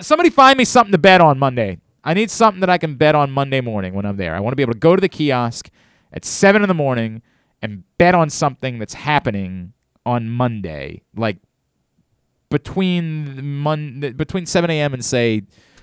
Somebody 0.00 0.30
find 0.30 0.58
me 0.58 0.64
something 0.64 0.92
to 0.92 0.98
bet 0.98 1.20
on 1.20 1.38
Monday. 1.38 1.78
I 2.08 2.14
need 2.14 2.30
something 2.30 2.60
that 2.60 2.70
I 2.70 2.78
can 2.78 2.94
bet 2.94 3.14
on 3.14 3.30
Monday 3.30 3.60
morning 3.60 3.92
when 3.92 4.06
I'm 4.06 4.16
there. 4.16 4.34
I 4.34 4.40
want 4.40 4.52
to 4.52 4.56
be 4.56 4.62
able 4.62 4.72
to 4.72 4.78
go 4.78 4.96
to 4.96 5.00
the 5.00 5.10
kiosk 5.10 5.68
at 6.10 6.24
seven 6.24 6.62
in 6.62 6.68
the 6.68 6.72
morning 6.72 7.20
and 7.60 7.84
bet 7.98 8.14
on 8.14 8.30
something 8.30 8.78
that's 8.78 8.94
happening 8.94 9.74
on 10.06 10.26
Monday, 10.26 11.02
like 11.14 11.36
between 12.48 13.58
Mon- 13.58 14.14
between 14.16 14.46
7 14.46 14.70
a.m. 14.70 14.94
and 14.94 15.04
say 15.04 15.42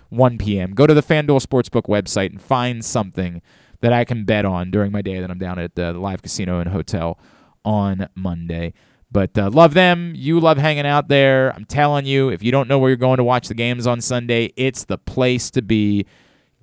1 0.10 0.40
p.m. 0.40 0.74
Go 0.74 0.88
to 0.88 0.96
the 0.96 1.04
FanDuel 1.04 1.46
Sportsbook 1.46 1.84
website 1.84 2.32
and 2.32 2.42
find 2.42 2.84
something 2.84 3.44
that 3.82 3.94
I 3.94 4.04
can 4.04 4.26
bet 4.26 4.46
on 4.46 4.72
during 4.72 4.92
my 4.92 5.04
day 5.04 5.20
that 5.20 5.30
I'm 5.30 5.38
down 5.38 5.60
at 5.60 5.78
uh, 5.78 5.92
the 5.92 6.00
live 6.00 6.24
casino 6.24 6.60
and 6.60 6.72
hotel 6.72 7.20
on 7.64 8.10
Monday. 8.16 8.74
But 9.16 9.38
uh, 9.38 9.50
love 9.50 9.74
them. 9.74 10.12
You 10.14 10.42
love 10.42 10.58
hanging 10.58 10.86
out 10.86 11.08
there. 11.08 11.54
I'm 11.56 11.64
telling 11.64 12.06
you, 12.06 12.28
if 12.28 12.44
you 12.44 12.52
don't 12.52 12.68
know 12.68 12.78
where 12.78 12.90
you're 12.90 12.98
going 12.98 13.16
to 13.16 13.24
watch 13.24 13.48
the 13.48 13.54
games 13.54 13.88
on 13.88 14.02
Sunday, 14.02 14.52
it's 14.58 14.84
the 14.84 14.98
place 14.98 15.50
to 15.52 15.62
be. 15.62 16.06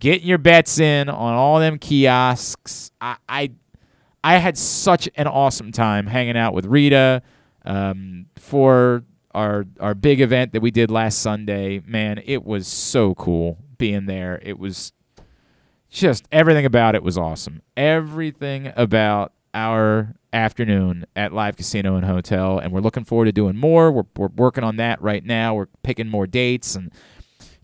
Getting 0.00 0.26
your 0.26 0.36
bets 0.36 0.78
in 0.78 1.08
on 1.08 1.32
all 1.32 1.60
them 1.60 1.78
kiosks. 1.78 2.90
I, 3.00 3.16
I 3.26 3.52
I 4.22 4.36
had 4.36 4.58
such 4.58 5.08
an 5.14 5.28
awesome 5.28 5.72
time 5.72 6.06
hanging 6.06 6.36
out 6.36 6.52
with 6.52 6.66
Rita 6.66 7.22
um, 7.64 8.26
for 8.36 9.02
our 9.32 9.64
our 9.80 9.94
big 9.94 10.20
event 10.20 10.52
that 10.52 10.60
we 10.60 10.70
did 10.70 10.90
last 10.90 11.20
Sunday. 11.20 11.80
Man, 11.86 12.20
it 12.22 12.44
was 12.44 12.66
so 12.66 13.14
cool 13.14 13.56
being 13.78 14.04
there. 14.04 14.38
It 14.42 14.58
was 14.58 14.92
just 15.88 16.28
everything 16.30 16.66
about 16.66 16.96
it 16.96 17.02
was 17.02 17.16
awesome. 17.16 17.62
Everything 17.78 18.74
about 18.76 19.32
our 19.54 20.16
afternoon 20.32 21.04
at 21.14 21.32
Live 21.32 21.56
Casino 21.56 21.96
and 21.96 22.04
Hotel, 22.04 22.58
and 22.58 22.72
we're 22.72 22.80
looking 22.80 23.04
forward 23.04 23.26
to 23.26 23.32
doing 23.32 23.56
more. 23.56 23.92
We're 23.92 24.04
we're 24.16 24.28
working 24.28 24.64
on 24.64 24.76
that 24.76 25.00
right 25.02 25.24
now. 25.24 25.54
We're 25.54 25.68
picking 25.82 26.08
more 26.08 26.26
dates 26.26 26.74
and. 26.74 26.92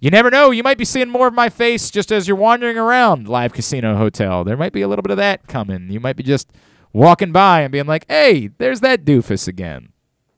You 0.01 0.13
never 0.13 0.31
know. 0.31 0.53
You 0.53 0.63
might 0.63 0.79
be 0.79 0.85
seeing 0.85 1.09
more 1.09 1.27
of 1.27 1.35
my 1.35 1.49
face 1.49 1.91
just 1.91 2.13
as 2.13 2.29
you're 2.29 2.37
wandering 2.37 2.79
around 2.79 3.27
Live 3.27 3.53
Casino 3.53 3.97
Hotel. 3.97 4.45
There 4.45 4.57
might 4.57 4.73
be 4.73 4.83
a 4.83 4.87
little 4.87 5.03
bit 5.03 5.11
of 5.11 5.17
that 5.17 5.49
coming. 5.49 5.91
You 5.91 5.99
might 5.99 6.15
be 6.15 6.23
just 6.23 6.53
walking 6.93 7.33
by 7.33 7.63
and 7.63 7.73
being 7.73 7.87
like, 7.87 8.05
hey, 8.09 8.49
there's 8.59 8.79
that 8.81 9.05
doofus 9.05 9.49
again. 9.49 9.89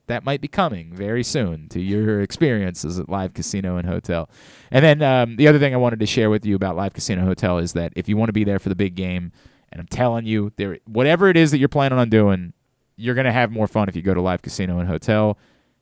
That 0.07 0.25
might 0.25 0.41
be 0.41 0.49
coming 0.49 0.93
very 0.93 1.23
soon 1.23 1.69
to 1.69 1.81
your 1.81 2.21
experiences 2.21 2.99
at 2.99 3.09
Live 3.09 3.35
Casino 3.35 3.77
and 3.77 3.87
Hotel. 3.87 4.29
And 4.71 4.85
then 4.85 5.03
um, 5.03 5.37
the 5.37 5.47
other 5.47 5.59
thing 5.59 5.73
I 5.73 5.77
wanted 5.77 6.01
to 6.01 6.07
share 6.07 6.31
with 6.31 6.45
you 6.45 6.57
about 6.57 6.75
Live 6.75 6.95
Casino 6.95 7.25
Hotel 7.25 7.59
is 7.59 7.75
that 7.75 7.93
if 7.95 8.09
you 8.09 8.17
want 8.17 8.31
to 8.31 8.33
be 8.33 8.45
there 8.45 8.59
for 8.59 8.71
the 8.71 8.75
big 8.75 8.95
game, 8.95 9.31
and 9.73 9.81
I'm 9.81 9.87
telling 9.87 10.27
you, 10.27 10.53
there, 10.57 10.79
whatever 10.87 11.29
it 11.29 11.37
is 11.37 11.51
that 11.51 11.59
you're 11.59 11.69
planning 11.69 11.99
on 11.99 12.11
doing, 12.11 12.53
you're 12.97 13.15
going 13.15 13.25
to 13.25 13.33
have 13.33 13.51
more 13.51 13.67
fun 13.67 13.89
if 13.89 13.97
you 13.97 14.03
go 14.03 14.15
to 14.15 14.21
Live 14.21 14.43
Casino 14.43 14.79
and 14.79 14.89
Hotel. 14.89 15.39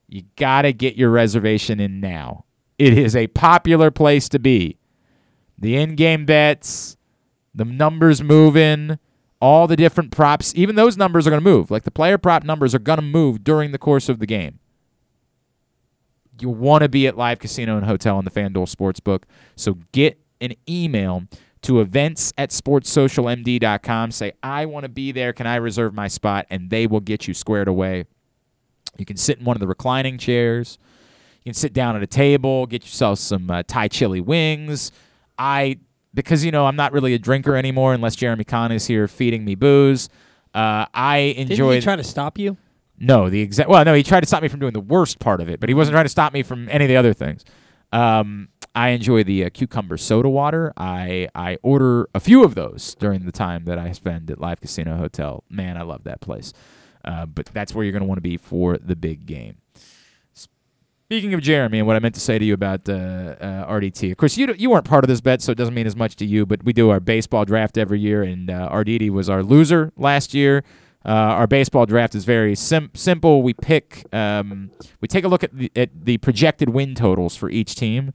You 0.09 0.23
got 0.37 0.63
to 0.63 0.73
get 0.73 0.97
your 0.97 1.11
reservation 1.11 1.81
in 1.81 2.01
now. 2.01 2.45
It 2.79 2.97
is 2.97 3.17
a 3.17 3.27
popular 3.29 3.91
place 3.91 4.29
to 4.31 4.39
be. 4.39 4.79
The 5.59 5.77
in 5.77 5.97
game 5.97 6.25
bets, 6.25 6.97
the 7.55 7.65
numbers 7.65 8.23
moving, 8.23 8.99
all 9.41 9.67
the 9.67 9.77
different 9.77 10.13
props, 10.13 10.53
even 10.55 10.77
those 10.77 10.97
numbers 10.97 11.27
are 11.27 11.31
going 11.31 11.43
to 11.43 11.51
move. 11.51 11.71
Like 11.71 11.83
the 11.83 11.91
player 11.91 12.19
prop 12.19 12.45
numbers 12.45 12.75
are 12.75 12.79
going 12.79 12.99
to 12.99 13.03
move 13.03 13.43
during 13.43 13.73
the 13.73 13.79
course 13.79 14.09
of 14.09 14.19
the 14.19 14.27
game. 14.27 14.61
You 16.41 16.51
want 16.51 16.83
to 16.83 16.89
be 16.89 17.09
at 17.09 17.17
Live 17.17 17.41
Casino 17.41 17.77
and 17.77 17.85
Hotel 17.85 18.17
on 18.17 18.25
the 18.25 18.31
FanDuel 18.31 18.73
Sportsbook. 18.73 19.25
So 19.57 19.79
get 19.91 20.21
an 20.41 20.55
email 20.69 21.25
to 21.63 21.81
events 21.81 22.33
at 22.39 22.51
sportssocialmd.com. 22.51 24.11
Say, 24.13 24.33
I 24.43 24.67
want 24.67 24.85
to 24.85 24.89
be 24.89 25.13
there. 25.13 25.33
Can 25.33 25.47
I 25.47 25.57
reserve 25.57 25.95
my 25.95 26.09
spot? 26.09 26.47
And 26.51 26.71
they 26.71 26.87
will 26.87 27.01
get 27.01 27.27
you 27.29 27.35
squared 27.35 27.69
away. 27.69 28.05
You 28.97 29.05
can 29.05 29.17
sit 29.17 29.39
in 29.39 29.45
one 29.45 29.57
of 29.57 29.61
the 29.61 29.67
reclining 29.67 30.19
chairs. 30.19 30.79
You 31.45 31.51
can 31.51 31.55
sit 31.55 31.73
down 31.73 31.97
at 31.97 32.03
a 32.03 32.07
table, 32.07 32.67
get 32.67 32.83
yourself 32.83 33.19
some 33.19 33.51
uh, 33.51 33.63
Thai 33.67 33.89
chili 33.89 34.21
wings. 34.21 34.93
I, 35.39 35.79
because 36.15 36.45
you 36.45 36.51
know 36.51 36.67
I'm 36.67 36.77
not 36.77 36.93
really 36.93 37.15
a 37.15 37.19
drinker 37.19 37.57
anymore 37.57 37.95
unless 37.95 38.17
Jeremy 38.17 38.45
Conn 38.45 38.73
is 38.73 38.87
here 38.87 39.07
feeding 39.07 39.45
me 39.45 39.55
booze. 39.55 40.09
Uh, 40.55 40.87
I 40.93 41.35
Didn't 41.37 41.51
he 41.77 41.81
try 41.81 41.97
to 41.97 42.05
stop 42.05 42.39
you? 42.39 42.57
No, 42.99 43.31
the 43.31 43.41
exact. 43.41 43.69
Well, 43.71 43.85
no, 43.85 43.95
he 43.95 44.03
tried 44.03 44.21
to 44.21 44.27
stop 44.27 44.43
me 44.43 44.49
from 44.49 44.59
doing 44.61 44.73
the 44.73 44.81
worst 44.81 45.21
part 45.21 45.41
of 45.41 45.49
it, 45.49 45.61
but 45.61 45.69
he 45.69 45.75
wasn't 45.75 45.95
trying 45.95 46.07
to 46.07 46.11
stop 46.11 46.33
me 46.33 46.43
from 46.43 46.69
any 46.69 46.85
of 46.85 46.89
the 46.89 46.97
other 46.97 47.13
things. 47.13 47.45
Um, 47.93 48.49
I 48.75 48.91
enjoy 48.91 49.25
the 49.25 49.45
uh, 49.45 49.51
cucumber 49.51 49.97
soda 49.97 50.29
water. 50.29 50.73
I 50.77 51.29
I 51.35 51.59
order 51.63 52.09
a 52.15 52.21
few 52.21 52.45
of 52.45 52.55
those 52.55 52.95
during 52.95 53.25
the 53.25 53.33
time 53.33 53.65
that 53.65 53.79
I 53.79 53.93
spend 53.93 54.31
at 54.31 54.41
Live 54.41 54.61
Casino 54.61 54.97
Hotel. 54.97 55.43
Man, 55.51 55.77
I 55.77 55.83
love 55.83 56.05
that 56.05 56.21
place. 56.21 56.53
Uh, 57.05 57.27
but 57.27 57.47
that's 57.47 57.75
where 57.75 57.85
you're 57.85 57.93
going 57.93 58.03
to 58.03 58.09
want 58.09 58.19
to 58.19 58.23
be 58.23 58.37
for 58.37 58.77
the 58.77 58.95
big 58.95 59.27
game. 59.27 59.57
Speaking 61.11 61.33
of 61.33 61.41
Jeremy 61.41 61.79
and 61.79 61.87
what 61.87 61.97
I 61.97 62.01
meant 62.01 62.15
to 62.17 62.21
say 62.21 62.39
to 62.39 62.45
you 62.45 62.53
about 62.53 62.87
uh, 62.87 62.93
uh, 62.93 63.73
RDT, 63.73 64.13
of 64.13 64.19
course 64.19 64.37
you 64.37 64.55
you 64.59 64.69
weren't 64.69 64.85
part 64.85 65.05
of 65.05 65.09
this 65.09 65.23
bet, 65.23 65.41
so 65.41 65.53
it 65.53 65.59
doesn't 65.59 65.73
mean 65.75 65.87
as 65.87 65.97
much 65.97 66.17
to 66.17 66.27
you. 66.27 66.45
But 66.45 66.65
we 66.65 66.75
do 66.75 66.91
our 66.91 67.01
baseball 67.01 67.47
draft 67.47 67.79
every 67.79 67.99
year, 67.99 68.23
and 68.23 68.51
uh, 68.51 68.69
RDT 68.71 69.09
was 69.11 69.31
our 69.31 69.43
loser 69.43 69.91
last 69.97 70.35
year. 70.35 70.65
Uh, 71.05 71.11
our 71.11 71.47
baseball 71.47 71.87
draft 71.87 72.15
is 72.15 72.25
very 72.25 72.55
sim- 72.55 72.91
simple. 72.95 73.43
We 73.43 73.55
pick, 73.55 74.05
um, 74.13 74.71
we 75.01 75.09
take 75.09 75.25
a 75.25 75.29
look 75.29 75.45
at 75.45 75.57
the, 75.57 75.71
at 75.77 75.91
the 76.05 76.19
projected 76.19 76.71
win 76.71 76.95
totals 76.95 77.37
for 77.37 77.49
each 77.49 77.77
team, 77.77 78.13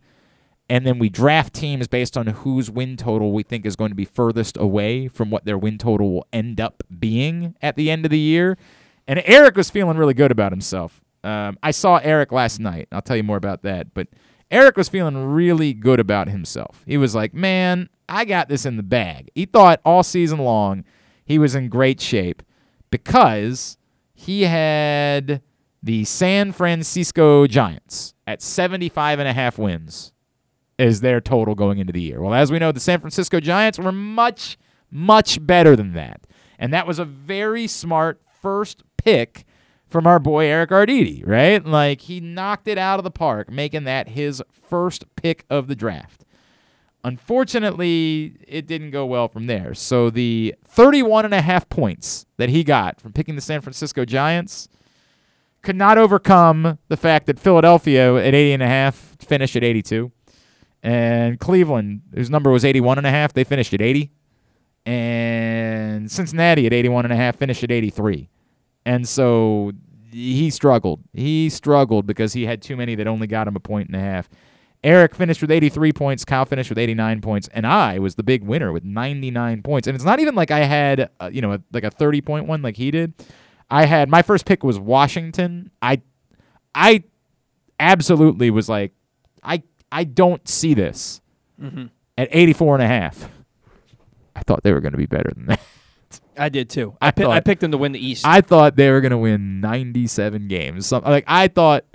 and 0.69 0.85
then 0.85 0.99
we 0.99 1.09
draft 1.09 1.53
teams 1.53 1.87
based 1.87 2.17
on 2.17 2.27
whose 2.27 2.69
win 2.69 2.97
total 2.97 3.31
we 3.31 3.43
think 3.43 3.65
is 3.65 3.75
going 3.75 3.89
to 3.91 3.95
be 3.95 4.05
furthest 4.05 4.57
away 4.57 5.07
from 5.07 5.29
what 5.29 5.45
their 5.45 5.57
win 5.57 5.77
total 5.77 6.13
will 6.13 6.27
end 6.33 6.59
up 6.59 6.83
being 6.99 7.55
at 7.61 7.75
the 7.75 7.89
end 7.89 8.05
of 8.05 8.11
the 8.11 8.19
year. 8.19 8.57
And 9.07 9.21
Eric 9.25 9.55
was 9.55 9.69
feeling 9.69 9.97
really 9.97 10.13
good 10.13 10.31
about 10.31 10.51
himself. 10.51 11.01
Um, 11.23 11.57
I 11.63 11.71
saw 11.71 11.97
Eric 11.97 12.31
last 12.31 12.59
night. 12.59 12.87
I'll 12.91 13.01
tell 13.01 13.17
you 13.17 13.23
more 13.23 13.37
about 13.37 13.63
that. 13.63 13.93
But 13.93 14.07
Eric 14.51 14.77
was 14.77 14.89
feeling 14.89 15.17
really 15.17 15.73
good 15.73 15.99
about 15.99 16.29
himself. 16.29 16.83
He 16.85 16.97
was 16.97 17.15
like, 17.15 17.33
man, 17.33 17.89
I 18.07 18.25
got 18.25 18.49
this 18.49 18.65
in 18.65 18.77
the 18.77 18.83
bag. 18.83 19.29
He 19.33 19.45
thought 19.45 19.81
all 19.85 20.03
season 20.03 20.39
long 20.39 20.83
he 21.25 21.39
was 21.39 21.55
in 21.55 21.69
great 21.69 21.99
shape 22.01 22.43
because 22.93 23.75
he 24.13 24.43
had 24.43 25.41
the 25.81 26.05
San 26.05 26.51
Francisco 26.51 27.47
Giants 27.47 28.13
at 28.27 28.39
75 28.39 29.17
and 29.17 29.27
a 29.27 29.33
half 29.33 29.57
wins 29.57 30.13
as 30.77 31.01
their 31.01 31.19
total 31.19 31.55
going 31.55 31.79
into 31.79 31.91
the 31.91 32.03
year. 32.03 32.21
Well, 32.21 32.35
as 32.35 32.51
we 32.51 32.59
know, 32.59 32.71
the 32.71 32.79
San 32.79 32.99
Francisco 32.99 33.39
Giants 33.39 33.79
were 33.79 33.91
much, 33.91 34.59
much 34.91 35.43
better 35.43 35.75
than 35.75 35.93
that. 35.93 36.27
And 36.59 36.71
that 36.71 36.85
was 36.85 36.99
a 36.99 37.05
very 37.05 37.65
smart 37.65 38.21
first 38.43 38.83
pick 38.95 39.43
from 39.87 40.05
our 40.05 40.19
boy 40.19 40.45
Eric 40.45 40.69
Arditi, 40.69 41.27
right? 41.27 41.65
Like 41.65 42.01
he 42.01 42.19
knocked 42.19 42.67
it 42.67 42.77
out 42.77 42.99
of 42.99 43.03
the 43.03 43.09
park, 43.09 43.49
making 43.49 43.85
that 43.85 44.09
his 44.09 44.43
first 44.51 45.03
pick 45.15 45.45
of 45.49 45.65
the 45.65 45.75
draft. 45.75 46.25
Unfortunately, 47.03 48.37
it 48.47 48.65
didn't 48.65 48.91
go 48.91 49.05
well 49.05 49.27
from 49.27 49.47
there. 49.47 49.73
So 49.73 50.09
the 50.09 50.55
31 50.65 51.25
and 51.25 51.33
a 51.33 51.41
half 51.41 51.67
points 51.67 52.25
that 52.37 52.49
he 52.49 52.63
got 52.63 53.01
from 53.01 53.11
picking 53.11 53.35
the 53.35 53.41
San 53.41 53.59
Francisco 53.59 54.05
Giants 54.05 54.69
could 55.61 55.75
not 55.75 55.97
overcome 55.97 56.77
the 56.87 56.97
fact 56.97 57.25
that 57.25 57.39
Philadelphia 57.39 58.15
at 58.15 58.33
80 58.33 58.53
and 58.53 58.63
a 58.63 58.67
half 58.67 59.15
finished 59.19 59.55
at 59.55 59.63
82. 59.63 60.11
And 60.81 61.39
Cleveland, 61.39 62.01
whose 62.13 62.29
number 62.29 62.51
was 62.51 62.65
81 62.65 62.97
and 62.97 63.07
a 63.07 63.09
half, 63.09 63.33
they 63.33 63.43
finished 63.43 63.73
at 63.73 63.81
80. 63.81 64.11
And 64.85 66.11
Cincinnati 66.11 66.65
at 66.65 66.73
81 66.73 67.05
and 67.05 67.13
a 67.13 67.17
half 67.17 67.37
finished 67.37 67.63
at 67.63 67.71
83. 67.71 68.29
And 68.85 69.07
so 69.07 69.71
he 70.11 70.49
struggled. 70.49 71.01
He 71.13 71.49
struggled 71.49 72.05
because 72.05 72.33
he 72.33 72.45
had 72.45 72.61
too 72.61 72.75
many 72.75 72.95
that 72.95 73.07
only 73.07 73.27
got 73.27 73.47
him 73.47 73.55
a 73.55 73.61
point 73.61 73.87
and 73.87 73.95
a 73.95 73.99
half. 73.99 74.29
Eric 74.83 75.15
finished 75.15 75.41
with 75.41 75.49
83 75.51 75.93
points. 75.93 76.25
Kyle 76.25 76.45
finished 76.45 76.69
with 76.69 76.77
89 76.77 77.21
points, 77.21 77.47
and 77.53 77.65
I 77.65 77.99
was 77.99 78.15
the 78.15 78.23
big 78.23 78.43
winner 78.43 78.71
with 78.73 78.83
99 78.83 79.61
points. 79.63 79.87
And 79.87 79.95
it's 79.95 80.03
not 80.03 80.19
even 80.19 80.35
like 80.35 80.51
I 80.51 80.59
had, 80.65 81.09
uh, 81.19 81.29
you 81.31 81.41
know, 81.41 81.53
a, 81.53 81.59
like 81.71 81.83
a 81.85 81.91
30 81.91 82.21
point 82.21 82.47
one 82.47 82.61
like 82.61 82.75
he 82.77 82.91
did. 82.91 83.13
I 83.69 83.85
had 83.85 84.09
my 84.09 84.21
first 84.21 84.45
pick 84.45 84.63
was 84.63 84.77
Washington. 84.79 85.71
I, 85.81 86.01
I, 86.75 87.03
absolutely 87.79 88.49
was 88.51 88.69
like, 88.69 88.93
I, 89.41 89.63
I 89.91 90.03
don't 90.03 90.47
see 90.47 90.73
this 90.73 91.21
Mhm. 91.61 91.89
at 92.17 92.27
84 92.31 92.75
and 92.75 92.83
a 92.83 92.87
half. 92.87 93.29
I 94.35 94.41
thought 94.41 94.63
they 94.63 94.73
were 94.73 94.81
going 94.81 94.91
to 94.93 94.97
be 94.97 95.05
better 95.05 95.31
than 95.35 95.45
that. 95.47 95.59
I 96.37 96.49
did 96.49 96.69
too. 96.69 96.95
I 97.01 97.07
I, 97.07 97.11
pi- 97.11 97.25
I 97.25 97.39
picked 97.39 97.61
them 97.61 97.71
to 97.71 97.77
win 97.77 97.91
the 97.91 98.05
East. 98.05 98.25
I 98.25 98.41
thought 98.41 98.75
they 98.75 98.89
were 98.89 99.01
going 99.01 99.11
to 99.11 99.17
win 99.17 99.61
97 99.61 100.47
games. 100.47 100.87
Some, 100.87 101.03
like 101.03 101.23
I 101.27 101.47
thought 101.47 101.85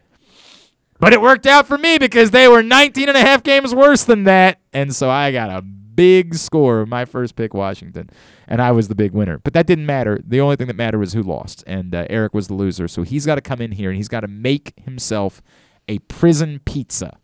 but 0.98 1.12
it 1.12 1.20
worked 1.20 1.46
out 1.46 1.66
for 1.66 1.78
me 1.78 1.98
because 1.98 2.30
they 2.30 2.48
were 2.48 2.62
19 2.62 3.08
and 3.08 3.16
a 3.16 3.20
half 3.20 3.42
games 3.42 3.74
worse 3.74 4.04
than 4.04 4.24
that. 4.24 4.60
And 4.72 4.94
so 4.94 5.08
I 5.10 5.32
got 5.32 5.50
a 5.50 5.62
big 5.62 6.34
score 6.34 6.80
of 6.80 6.88
my 6.88 7.04
first 7.04 7.36
pick, 7.36 7.54
Washington. 7.54 8.08
And 8.46 8.62
I 8.62 8.72
was 8.72 8.88
the 8.88 8.94
big 8.94 9.12
winner. 9.12 9.38
But 9.38 9.52
that 9.54 9.66
didn't 9.66 9.86
matter. 9.86 10.20
The 10.24 10.40
only 10.40 10.56
thing 10.56 10.68
that 10.68 10.76
mattered 10.76 10.98
was 10.98 11.12
who 11.12 11.22
lost. 11.22 11.64
And 11.66 11.94
uh, 11.94 12.06
Eric 12.08 12.34
was 12.34 12.48
the 12.48 12.54
loser. 12.54 12.88
So 12.88 13.02
he's 13.02 13.26
got 13.26 13.34
to 13.34 13.40
come 13.40 13.60
in 13.60 13.72
here 13.72 13.90
and 13.90 13.96
he's 13.96 14.08
got 14.08 14.20
to 14.20 14.28
make 14.28 14.74
himself 14.78 15.42
a 15.88 15.98
prison 16.00 16.60
pizza, 16.64 17.18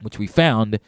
which 0.00 0.18
we 0.18 0.26
found. 0.26 0.78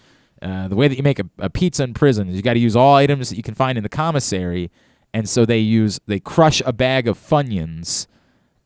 Uh, 0.40 0.68
the 0.68 0.76
way 0.76 0.86
that 0.86 0.96
you 0.96 1.02
make 1.02 1.18
a, 1.18 1.28
a 1.38 1.50
pizza 1.50 1.82
in 1.82 1.94
prison 1.94 2.28
is 2.28 2.36
you 2.36 2.42
got 2.42 2.54
to 2.54 2.60
use 2.60 2.76
all 2.76 2.94
items 2.94 3.28
that 3.28 3.36
you 3.36 3.42
can 3.42 3.54
find 3.54 3.76
in 3.76 3.82
the 3.82 3.88
commissary. 3.88 4.70
And 5.12 5.28
so 5.28 5.44
they 5.44 5.58
use, 5.58 6.00
they 6.06 6.20
crush 6.20 6.62
a 6.64 6.72
bag 6.72 7.08
of 7.08 7.18
Funyuns 7.18 8.06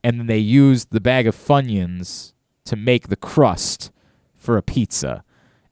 and 0.04 0.18
then 0.18 0.26
they 0.26 0.38
use 0.38 0.86
the 0.86 1.00
bag 1.00 1.26
of 1.26 1.36
Funyuns 1.36 2.32
to 2.64 2.76
make 2.76 3.08
the 3.08 3.16
crust 3.16 3.90
for 4.34 4.56
a 4.56 4.62
pizza. 4.62 5.24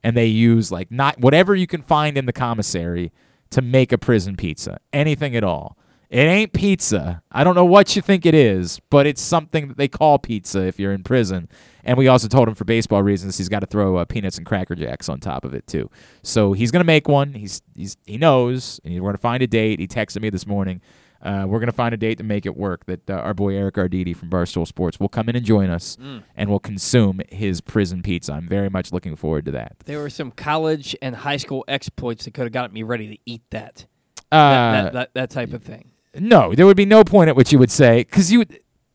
And 0.03 0.17
they 0.17 0.25
use 0.25 0.71
like 0.71 0.91
not 0.91 1.19
whatever 1.19 1.55
you 1.55 1.67
can 1.67 1.81
find 1.81 2.17
in 2.17 2.25
the 2.25 2.33
commissary 2.33 3.11
to 3.51 3.61
make 3.61 3.91
a 3.91 3.97
prison 3.97 4.35
pizza. 4.35 4.79
Anything 4.91 5.35
at 5.35 5.43
all. 5.43 5.77
It 6.09 6.23
ain't 6.23 6.51
pizza. 6.51 7.23
I 7.31 7.45
don't 7.45 7.55
know 7.55 7.63
what 7.63 7.95
you 7.95 8.01
think 8.01 8.25
it 8.25 8.35
is, 8.35 8.81
but 8.89 9.07
it's 9.07 9.21
something 9.21 9.69
that 9.69 9.77
they 9.77 9.87
call 9.87 10.19
pizza 10.19 10.65
if 10.65 10.77
you're 10.77 10.91
in 10.91 11.03
prison. 11.03 11.47
And 11.85 11.97
we 11.97 12.09
also 12.09 12.27
told 12.27 12.49
him 12.49 12.55
for 12.55 12.65
baseball 12.65 13.01
reasons 13.01 13.37
he's 13.37 13.47
got 13.47 13.61
to 13.61 13.65
throw 13.65 13.95
uh, 13.95 14.03
peanuts 14.03 14.37
and 14.37 14.45
cracker 14.45 14.75
jacks 14.75 15.07
on 15.07 15.21
top 15.21 15.45
of 15.45 15.53
it 15.53 15.65
too. 15.67 15.89
So 16.21 16.51
he's 16.51 16.69
gonna 16.69 16.83
make 16.83 17.07
one. 17.07 17.33
He's 17.33 17.61
he's 17.75 17.95
he 18.05 18.17
knows, 18.17 18.81
and 18.83 18.93
we're 18.95 19.07
gonna 19.07 19.19
find 19.19 19.41
a 19.41 19.47
date. 19.47 19.79
He 19.79 19.87
texted 19.87 20.21
me 20.21 20.29
this 20.29 20.45
morning. 20.45 20.81
Uh, 21.21 21.45
we're 21.47 21.59
gonna 21.59 21.71
find 21.71 21.93
a 21.93 21.97
date 21.97 22.17
to 22.17 22.23
make 22.23 22.45
it 22.45 22.57
work. 22.57 22.85
That 22.85 23.09
uh, 23.09 23.13
our 23.13 23.33
boy 23.33 23.55
Eric 23.55 23.75
Arditi 23.75 24.15
from 24.15 24.29
Barstool 24.29 24.67
Sports 24.67 24.99
will 24.99 25.09
come 25.09 25.29
in 25.29 25.35
and 25.35 25.45
join 25.45 25.69
us, 25.69 25.97
Mm. 26.01 26.23
and 26.35 26.49
will 26.49 26.59
consume 26.59 27.21
his 27.29 27.61
prison 27.61 28.01
pizza. 28.01 28.33
I'm 28.33 28.47
very 28.47 28.69
much 28.69 28.91
looking 28.91 29.15
forward 29.15 29.45
to 29.45 29.51
that. 29.51 29.75
there 29.85 29.99
were 29.99 30.09
some 30.09 30.31
college 30.31 30.95
and 31.01 31.15
high 31.15 31.37
school 31.37 31.63
exploits 31.67 32.25
that 32.25 32.33
could 32.33 32.43
have 32.43 32.51
gotten 32.51 32.73
me 32.73 32.83
ready 32.83 33.07
to 33.09 33.17
eat 33.25 33.43
that. 33.51 33.85
Uh, 34.31 34.37
that, 34.37 34.71
that, 34.83 34.93
that, 34.93 35.09
that 35.13 35.29
type 35.29 35.53
of 35.53 35.61
thing. 35.63 35.91
No, 36.15 36.53
there 36.55 36.65
would 36.65 36.77
be 36.77 36.85
no 36.85 37.03
point 37.03 37.29
at 37.29 37.35
which 37.35 37.51
you 37.53 37.59
would 37.59 37.71
say 37.71 37.99
because 38.03 38.31
you 38.31 38.45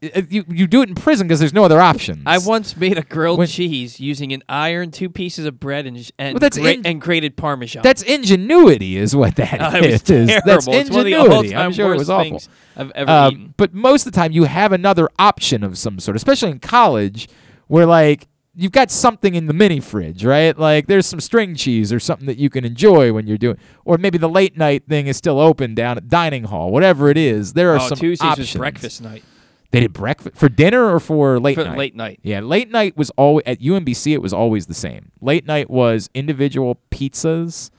you 0.01 0.45
you 0.49 0.67
do 0.67 0.83
it 0.83 0.89
in 0.91 0.95
prison 0.95 1.27
because 1.27 1.41
there's 1.41 1.55
no 1.55 1.65
other 1.65 1.81
options. 1.81 2.23
I 2.27 2.39
once 2.39 2.77
made 2.77 2.99
a 2.99 3.03
grilled 3.03 3.39
When- 3.39 3.49
cheese 3.49 3.99
using 3.99 4.33
an 4.33 4.43
iron, 4.49 4.91
two 4.91 5.09
pieces 5.09 5.47
of 5.47 5.59
bread, 5.59 5.87
and 5.87 5.97
and, 6.19 6.35
Well, 6.35 6.41
that's 6.41 6.59
gra- 6.59 6.73
in- 6.73 6.87
and 6.87 7.01
grated 7.01 7.37
parmesan. 7.37 7.83
That's 7.83 8.03
ingenuity, 8.03 8.97
is 8.99 9.17
what 9.17 9.37
that 9.37 9.61
Uh, 9.61 9.79
is. 9.79 10.03
That's 10.03 10.45
terrible. 10.45 10.75
It's 10.75 10.91
one 10.91 11.01
of 11.01 11.07
the 11.07 11.15
ingenuity. 11.15 11.57
I'm 11.57 11.73
sure 11.73 11.95
it 11.95 11.99
was 11.99 12.11
awful. 12.11 12.43
I've 12.77 12.91
ever 12.95 13.11
Uh, 13.11 13.31
eaten. 13.31 13.55
But 13.57 13.73
most 13.75 14.07
of 14.07 14.13
the 14.13 14.17
time, 14.17 14.33
you 14.33 14.45
have 14.45 14.73
another 14.73 15.09
option 15.19 15.65
of 15.65 15.79
some 15.79 15.99
sort, 15.99 16.17
especially 16.17 16.51
in 16.51 16.59
college, 16.59 17.29
where 17.69 17.87
like 17.87 18.29
you've 18.55 18.73
got 18.73 18.91
something 18.91 19.35
in 19.35 19.47
the 19.47 19.53
mini 19.55 19.81
fridge, 19.81 20.25
right? 20.25 20.59
Like 20.59 20.87
there's 20.89 21.07
some 21.07 21.21
string 21.21 21.55
cheese 21.55 21.93
or 21.93 22.01
something 22.01 22.27
that 22.27 22.39
you 22.39 22.49
can 22.51 22.65
enjoy 22.65 23.13
when 23.13 23.27
you're 23.27 23.37
doing, 23.39 23.57
or 23.87 23.97
maybe 23.99 24.19
the 24.19 24.29
late 24.29 24.57
night 24.59 24.85
thing 24.89 25.07
is 25.07 25.17
still 25.17 25.39
open 25.41 25.75
down 25.75 25.97
at 25.97 26.09
dining 26.09 26.45
hall, 26.45 26.71
whatever 26.71 27.09
it 27.11 27.17
is. 27.19 27.55
There 27.55 27.71
are 27.73 27.81
Oh, 27.81 27.89
some 27.89 27.99
Tuesdays 27.99 28.27
options. 28.31 28.55
breakfast 28.57 29.03
night. 29.03 29.25
They 29.73 29.81
did 29.81 29.93
breakfast 29.93 30.37
for 30.37 30.49
dinner 30.49 30.95
or 30.95 31.01
for 31.01 31.39
late 31.41 31.57
For 31.57 31.65
night. 31.65 31.79
late 31.79 31.95
night. 31.95 32.21
Yeah, 32.23 32.41
late 32.41 32.71
night 32.71 32.97
was 32.97 33.11
always 33.11 33.43
at 33.47 33.61
UMBC. 33.61 34.13
It 34.13 34.23
was 34.23 34.33
always 34.33 34.67
the 34.67 34.75
same. 34.75 35.11
Late 35.21 35.45
night 35.47 35.69
was 35.69 36.09
individual 36.15 36.79
pizzas, 36.91 37.71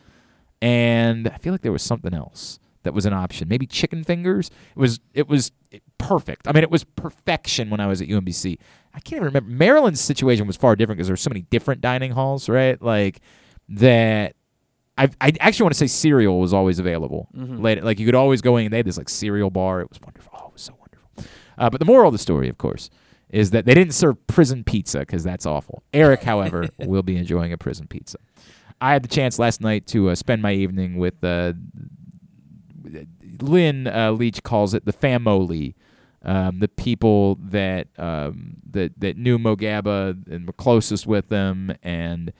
and 0.62 1.28
I 1.28 1.38
feel 1.38 1.54
like 1.54 1.62
there 1.62 1.72
was 1.72 1.84
something 1.84 2.14
else 2.14 2.60
that 2.84 2.94
was 2.94 3.06
an 3.06 3.14
option. 3.14 3.48
Maybe 3.48 3.66
chicken 3.66 4.04
fingers. 4.04 4.50
It 4.76 4.80
was 4.80 5.00
it 5.14 5.28
was 5.28 5.52
perfect. 5.98 6.48
I 6.48 6.52
mean, 6.54 6.64
it 6.64 6.72
was 6.72 6.84
perfection 6.84 7.70
when 7.70 7.80
I 7.80 7.88
was 7.88 8.02
at 8.02 8.08
UMBC. 8.08 8.58
I 8.94 9.00
can't 9.00 9.18
even 9.18 9.26
remember. 9.26 9.50
Maryland's 9.50 10.02
situation 10.02 10.48
was 10.48 10.56
far 10.56 10.76
different 10.76 10.98
because 10.98 11.08
there 11.08 11.14
were 11.14 11.18
so 11.18 11.30
many 11.30 11.42
different 11.50 11.82
dining 11.82 12.12
halls, 12.12 12.50
right? 12.50 12.82
Like 12.82 13.22
that. 13.70 14.34
I 15.00 15.10
I 15.22 15.32
actually 15.40 15.66
want 15.66 15.74
to 15.74 15.80
say 15.80 15.88
cereal 15.88 16.40
was 16.40 16.54
always 16.54 16.80
available. 16.80 17.28
Mhm. 17.38 17.62
Late, 17.62 17.84
like 17.84 18.00
you 18.00 18.06
could 18.06 18.16
always 18.16 18.42
go 18.42 18.58
in. 18.58 18.66
and 18.66 18.74
They 18.74 18.78
had 18.78 18.88
this 18.88 18.98
like 18.98 19.10
cereal 19.10 19.52
bar. 19.52 19.82
It 19.82 19.90
was 19.90 20.00
wonderful. 20.02 20.32
Oh, 20.36 20.48
it 20.48 20.54
was 20.54 20.62
so 20.64 20.74
wonderful. 20.74 21.32
Uh, 21.58 21.70
but 21.70 21.80
the 21.80 21.86
moral 21.86 22.08
of 22.08 22.14
the 22.14 22.20
story, 22.20 22.50
of 22.50 22.58
course, 22.58 22.90
is 23.30 23.52
that 23.52 23.66
they 23.66 23.74
didn't 23.74 23.94
serve 23.94 24.26
prison 24.28 24.64
pizza 24.64 25.00
because 25.00 25.24
that's 25.24 25.46
awful. 25.46 25.84
Eric, 25.94 26.24
however, 26.24 26.68
will 26.80 27.04
be 27.04 27.18
enjoying 27.18 27.52
a 27.52 27.58
prison 27.58 27.88
pizza. 27.88 28.18
I 28.80 28.94
had 28.94 29.04
the 29.04 29.10
chance 29.10 29.40
last 29.40 29.60
night 29.60 29.88
to 29.88 30.10
uh, 30.10 30.16
spend 30.16 30.42
my 30.42 30.54
evening 30.54 30.98
with 30.98 31.24
uh, 31.24 31.54
Lynn 33.42 33.88
uh, 33.88 34.12
Leach 34.12 34.44
calls 34.44 34.74
it 34.74 34.86
the 34.86 34.94
family, 34.94 35.76
um, 36.24 36.60
the 36.60 36.68
people 36.68 37.36
that 37.42 37.88
um, 37.98 38.58
that 38.70 39.00
that 39.00 39.18
knew 39.18 39.38
Mo 39.40 39.56
Gaba 39.56 40.16
and 40.30 40.46
were 40.46 40.54
closest 40.54 41.08
with 41.08 41.30
them, 41.30 41.76
and 41.84 42.32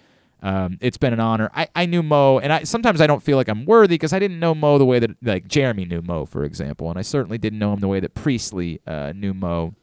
um, 0.42 0.78
it's 0.82 0.98
been 0.98 1.14
an 1.14 1.20
honor. 1.20 1.50
I, 1.54 1.68
I 1.76 1.86
knew 1.86 2.04
Mo, 2.04 2.40
and 2.40 2.54
I 2.54 2.64
sometimes 2.64 3.02
I 3.02 3.08
don't 3.08 3.24
feel 3.24 3.38
like 3.38 3.48
I'm 3.48 3.66
worthy 3.66 3.96
because 3.96 4.14
I 4.14 4.20
didn't 4.20 4.40
know 4.40 4.54
Mo 4.54 4.78
the 4.78 4.86
way 4.86 5.00
that 5.00 5.12
like 5.24 5.48
Jeremy 5.48 5.86
knew 5.86 6.02
Mo, 6.02 6.26
for 6.26 6.44
example, 6.44 6.90
and 6.90 7.00
I 7.00 7.02
certainly 7.02 7.38
didn't 7.38 7.60
know 7.60 7.74
him 7.74 7.80
the 7.80 7.88
way 7.88 8.00
that 8.00 8.14
Priestley 8.14 8.80
uh, 8.86 9.14
knew 9.16 9.34
Mo. 9.34 9.74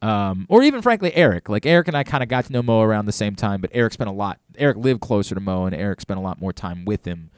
Um, 0.00 0.46
or 0.48 0.64
even 0.64 0.82
frankly 0.82 1.14
Eric. 1.14 1.48
Like 1.48 1.64
Eric 1.64 1.86
and 1.86 1.96
I 1.96 2.02
kind 2.02 2.24
of 2.24 2.28
got 2.28 2.46
to 2.46 2.52
know 2.52 2.62
Mo 2.62 2.80
around 2.80 3.06
the 3.06 3.12
same 3.12 3.36
time, 3.36 3.60
but 3.60 3.70
Eric 3.72 3.92
spent 3.92 4.10
a 4.10 4.12
lot. 4.12 4.40
Eric 4.56 4.76
lived 4.76 5.00
closer 5.00 5.34
to 5.34 5.40
Mo, 5.40 5.66
and 5.66 5.74
Eric 5.74 6.00
spent 6.00 6.18
a 6.18 6.22
lot 6.22 6.40
more 6.40 6.52
time 6.52 6.84
with 6.84 7.04
him. 7.04 7.30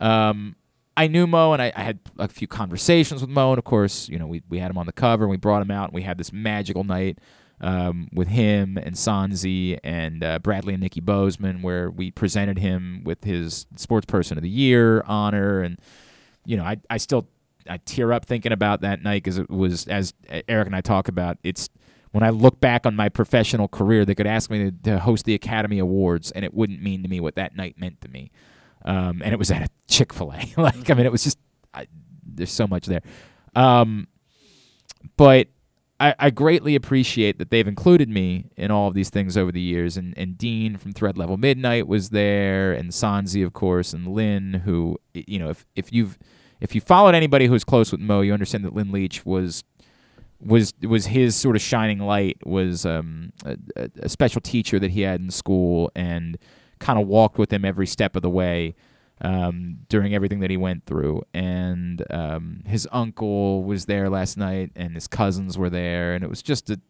Um, 0.00 0.56
I 0.96 1.06
knew 1.06 1.26
Mo, 1.26 1.52
and 1.52 1.62
I, 1.62 1.72
I 1.76 1.82
had 1.82 2.00
a 2.18 2.28
few 2.28 2.46
conversations 2.46 3.20
with 3.20 3.30
Mo, 3.30 3.52
and 3.52 3.58
of 3.58 3.64
course, 3.64 4.08
you 4.08 4.18
know, 4.18 4.26
we 4.26 4.42
we 4.48 4.58
had 4.58 4.70
him 4.70 4.78
on 4.78 4.86
the 4.86 4.92
cover, 4.92 5.24
and 5.24 5.30
we 5.30 5.36
brought 5.36 5.62
him 5.62 5.70
out, 5.70 5.84
and 5.84 5.94
we 5.94 6.02
had 6.02 6.18
this 6.18 6.32
magical 6.32 6.82
night 6.82 7.18
um, 7.60 8.08
with 8.12 8.28
him 8.28 8.78
and 8.78 8.94
Sanzi 8.94 9.78
and 9.82 10.22
uh, 10.22 10.38
Bradley 10.38 10.74
and 10.74 10.82
Nikki 10.82 11.00
Bozeman, 11.00 11.62
where 11.62 11.90
we 11.90 12.10
presented 12.10 12.58
him 12.58 13.02
with 13.04 13.24
his 13.24 13.66
Sports 13.76 14.06
Person 14.06 14.38
of 14.38 14.42
the 14.42 14.50
Year 14.50 15.02
honor, 15.06 15.62
and 15.62 15.80
you 16.44 16.56
know, 16.56 16.64
I 16.64 16.76
I 16.88 16.98
still 16.98 17.28
I 17.68 17.78
tear 17.78 18.12
up 18.12 18.24
thinking 18.24 18.52
about 18.52 18.80
that 18.82 19.02
night 19.02 19.22
because 19.22 19.38
it 19.38 19.50
was 19.50 19.86
as 19.88 20.14
Eric 20.48 20.66
and 20.66 20.76
I 20.76 20.80
talk 20.80 21.08
about. 21.08 21.38
It's 21.42 21.68
when 22.12 22.22
I 22.22 22.30
look 22.30 22.60
back 22.60 22.86
on 22.86 22.96
my 22.96 23.08
professional 23.08 23.68
career, 23.68 24.04
they 24.04 24.14
could 24.14 24.26
ask 24.26 24.50
me 24.50 24.70
to, 24.70 24.90
to 24.90 24.98
host 24.98 25.24
the 25.24 25.34
Academy 25.34 25.78
Awards, 25.78 26.30
and 26.30 26.44
it 26.44 26.54
wouldn't 26.54 26.82
mean 26.82 27.02
to 27.02 27.08
me 27.08 27.20
what 27.20 27.34
that 27.34 27.54
night 27.56 27.78
meant 27.78 28.00
to 28.00 28.08
me. 28.08 28.30
Um, 28.84 29.20
and 29.22 29.32
it 29.32 29.38
was 29.38 29.50
at 29.50 29.62
a 29.62 29.68
Chick 29.88 30.12
Fil 30.12 30.32
A. 30.32 30.52
like, 30.60 30.88
I 30.90 30.94
mean, 30.94 31.04
it 31.04 31.12
was 31.12 31.24
just 31.24 31.38
I, 31.74 31.86
there's 32.24 32.52
so 32.52 32.66
much 32.66 32.86
there. 32.86 33.02
Um, 33.54 34.06
but 35.16 35.48
I, 36.00 36.14
I 36.18 36.30
greatly 36.30 36.74
appreciate 36.76 37.38
that 37.38 37.50
they've 37.50 37.66
included 37.66 38.08
me 38.08 38.50
in 38.56 38.70
all 38.70 38.88
of 38.88 38.94
these 38.94 39.10
things 39.10 39.36
over 39.36 39.50
the 39.50 39.60
years. 39.60 39.96
And, 39.96 40.16
and 40.16 40.38
Dean 40.38 40.76
from 40.76 40.92
Thread 40.92 41.18
Level 41.18 41.36
Midnight 41.36 41.88
was 41.88 42.10
there, 42.10 42.72
and 42.72 42.90
Sanzi, 42.90 43.44
of 43.44 43.52
course, 43.52 43.92
and 43.92 44.06
Lynn, 44.06 44.62
who 44.64 44.98
you 45.14 45.38
know, 45.38 45.50
if 45.50 45.66
if 45.74 45.92
you've 45.92 46.16
if 46.60 46.74
you 46.74 46.80
followed 46.80 47.14
anybody 47.14 47.46
who's 47.46 47.64
close 47.64 47.90
with 47.92 48.00
Mo, 48.00 48.20
you 48.20 48.32
understand 48.32 48.64
that 48.64 48.74
Lynn 48.74 48.92
Leach 48.92 49.26
was 49.26 49.64
was 50.40 50.72
was 50.82 51.06
his 51.06 51.34
sort 51.34 51.56
of 51.56 51.62
shining 51.62 51.98
light 51.98 52.38
was 52.46 52.86
um, 52.86 53.32
a, 53.44 53.56
a- 53.76 53.90
a 54.02 54.08
special 54.08 54.40
teacher 54.40 54.78
that 54.78 54.92
he 54.92 55.00
had 55.00 55.20
in 55.20 55.30
school 55.30 55.90
and 55.96 56.38
kind 56.78 57.00
of 57.00 57.08
walked 57.08 57.38
with 57.38 57.52
him 57.52 57.64
every 57.64 57.86
step 57.88 58.14
of 58.14 58.22
the 58.22 58.30
way. 58.30 58.76
Um, 59.20 59.78
during 59.88 60.14
everything 60.14 60.40
that 60.40 60.50
he 60.50 60.56
went 60.56 60.86
through. 60.86 61.22
And 61.34 62.04
um, 62.10 62.62
his 62.66 62.88
uncle 62.92 63.64
was 63.64 63.86
there 63.86 64.08
last 64.08 64.36
night, 64.36 64.72
and 64.76 64.94
his 64.94 65.06
cousins 65.06 65.58
were 65.58 65.70
there, 65.70 66.14
and 66.14 66.24
it 66.24 66.30
was 66.30 66.42
just 66.42 66.70
a 66.70 66.80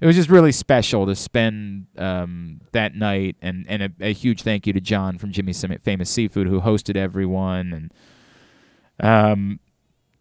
it 0.00 0.06
was 0.06 0.16
just 0.16 0.28
really 0.28 0.52
special 0.52 1.06
to 1.06 1.14
spend 1.14 1.86
um, 1.96 2.60
that 2.72 2.94
night, 2.94 3.36
and 3.40 3.64
and 3.68 3.82
a, 3.82 3.90
a, 4.00 4.12
huge 4.12 4.42
thank 4.42 4.66
you 4.66 4.72
to 4.72 4.80
John 4.80 5.18
from 5.18 5.32
Jimmy's 5.32 5.64
Famous 5.82 6.10
Seafood 6.10 6.46
who 6.46 6.60
hosted 6.60 6.96
everyone, 6.96 7.72
and 7.72 7.94
um, 9.00 9.60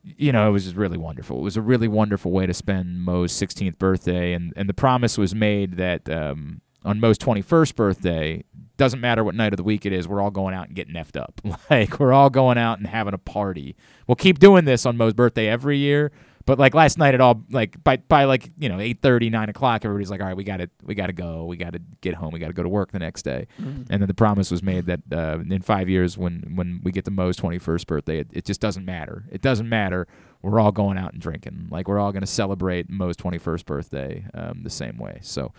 you 0.03 0.31
know, 0.31 0.47
it 0.47 0.51
was 0.51 0.65
just 0.65 0.75
really 0.75 0.97
wonderful. 0.97 1.39
It 1.39 1.43
was 1.43 1.57
a 1.57 1.61
really 1.61 1.87
wonderful 1.87 2.31
way 2.31 2.45
to 2.45 2.53
spend 2.53 3.01
Mo's 3.03 3.33
16th 3.33 3.77
birthday, 3.77 4.33
and 4.33 4.53
and 4.55 4.69
the 4.69 4.73
promise 4.73 5.17
was 5.17 5.33
made 5.33 5.77
that 5.77 6.07
um, 6.07 6.61
on 6.85 6.99
Mo's 6.99 7.17
21st 7.17 7.75
birthday, 7.75 8.43
doesn't 8.77 8.99
matter 8.99 9.23
what 9.23 9.35
night 9.35 9.53
of 9.53 9.57
the 9.57 9.63
week 9.63 9.85
it 9.85 9.93
is, 9.93 10.07
we're 10.07 10.21
all 10.21 10.31
going 10.31 10.53
out 10.53 10.67
and 10.67 10.75
getting 10.75 10.95
effed 10.95 11.19
up. 11.19 11.41
like 11.69 11.99
we're 11.99 12.13
all 12.13 12.29
going 12.29 12.57
out 12.57 12.79
and 12.79 12.87
having 12.87 13.13
a 13.13 13.19
party. 13.19 13.75
We'll 14.07 14.15
keep 14.15 14.39
doing 14.39 14.65
this 14.65 14.85
on 14.85 14.97
Mo's 14.97 15.13
birthday 15.13 15.47
every 15.47 15.77
year, 15.77 16.11
but 16.45 16.59
like 16.59 16.73
last 16.73 16.97
night, 16.97 17.13
it 17.13 17.21
all 17.21 17.43
like 17.51 17.81
by 17.83 17.97
by 17.97 18.25
like 18.25 18.51
you 18.57 18.67
know 18.67 18.79
eight 18.79 19.01
thirty 19.01 19.29
nine 19.29 19.47
o'clock, 19.47 19.85
everybody's 19.85 20.11
like, 20.11 20.19
all 20.19 20.27
right, 20.27 20.35
we 20.35 20.43
got 20.43 20.57
to 20.57 20.69
we 20.83 20.93
got 20.93 21.07
to 21.07 21.13
go, 21.13 21.45
we 21.45 21.55
got 21.55 21.73
to 21.73 21.79
get 22.01 22.15
home, 22.15 22.33
we 22.33 22.39
got 22.39 22.47
to 22.47 22.53
go 22.53 22.63
to 22.63 22.69
work 22.69 22.91
the 22.91 22.99
next 22.99 23.23
day. 23.23 23.47
Mm-hmm. 23.61 23.83
And 23.89 24.01
then 24.01 24.07
the 24.07 24.13
promise 24.13 24.51
was 24.51 24.61
made 24.61 24.85
that 24.87 24.99
uh, 25.11 25.39
in 25.49 25.61
five 25.61 25.87
years, 25.87 26.17
when 26.17 26.51
when 26.55 26.81
we 26.83 26.91
get 26.91 27.05
to 27.05 27.11
Mo's 27.11 27.37
twenty 27.37 27.59
first 27.59 27.87
birthday, 27.87 28.19
it, 28.19 28.27
it 28.33 28.45
just 28.45 28.59
doesn't 28.59 28.83
matter. 28.83 29.23
It 29.31 29.41
doesn't 29.41 29.69
matter. 29.69 30.05
We're 30.41 30.59
all 30.59 30.73
going 30.73 30.97
out 30.97 31.13
and 31.13 31.21
drinking. 31.21 31.67
Like 31.71 31.87
we're 31.87 31.99
all 31.99 32.11
going 32.11 32.21
to 32.21 32.27
celebrate 32.27 32.89
Mo's 32.89 33.15
twenty 33.15 33.37
first 33.37 33.65
birthday 33.65 34.25
um, 34.33 34.63
the 34.63 34.69
same 34.69 34.97
way. 34.97 35.19
So. 35.21 35.53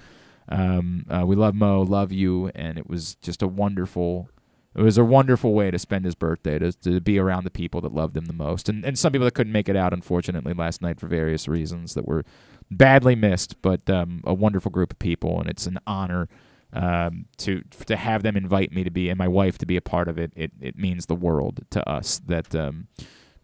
Um, 0.48 1.06
uh, 1.08 1.24
we 1.26 1.36
love 1.36 1.54
Mo, 1.54 1.82
love 1.82 2.12
you, 2.12 2.50
and 2.54 2.78
it 2.78 2.88
was 2.88 3.14
just 3.16 3.42
a 3.42 3.48
wonderful 3.48 4.28
it 4.76 4.82
was 4.82 4.98
a 4.98 5.04
wonderful 5.04 5.54
way 5.54 5.70
to 5.70 5.78
spend 5.78 6.04
his 6.04 6.14
birthday 6.14 6.58
to, 6.58 6.72
to 6.72 7.00
be 7.00 7.18
around 7.18 7.44
the 7.44 7.50
people 7.50 7.80
that 7.82 7.94
loved 7.94 8.16
him 8.16 8.24
the 8.24 8.32
most. 8.32 8.68
And, 8.68 8.84
and 8.84 8.98
some 8.98 9.12
people 9.12 9.24
that 9.24 9.34
couldn't 9.34 9.52
make 9.52 9.68
it 9.68 9.76
out 9.76 9.92
unfortunately 9.92 10.52
last 10.52 10.82
night 10.82 10.98
for 10.98 11.06
various 11.06 11.46
reasons 11.46 11.94
that 11.94 12.06
were 12.08 12.24
badly 12.70 13.14
missed 13.14 13.60
but 13.62 13.88
um, 13.88 14.20
a 14.24 14.34
wonderful 14.34 14.70
group 14.70 14.92
of 14.92 14.98
people 14.98 15.38
and 15.38 15.48
it's 15.48 15.66
an 15.66 15.78
honor 15.86 16.28
um, 16.72 17.26
to 17.36 17.62
to 17.86 17.94
have 17.94 18.24
them 18.24 18.36
invite 18.36 18.72
me 18.72 18.82
to 18.82 18.90
be 18.90 19.08
and 19.08 19.16
my 19.16 19.28
wife 19.28 19.58
to 19.58 19.66
be 19.66 19.76
a 19.76 19.80
part 19.80 20.08
of 20.08 20.18
it. 20.18 20.32
It, 20.34 20.50
it 20.60 20.76
means 20.76 21.06
the 21.06 21.14
world 21.14 21.64
to 21.70 21.88
us 21.88 22.20
that 22.26 22.52
um, 22.56 22.88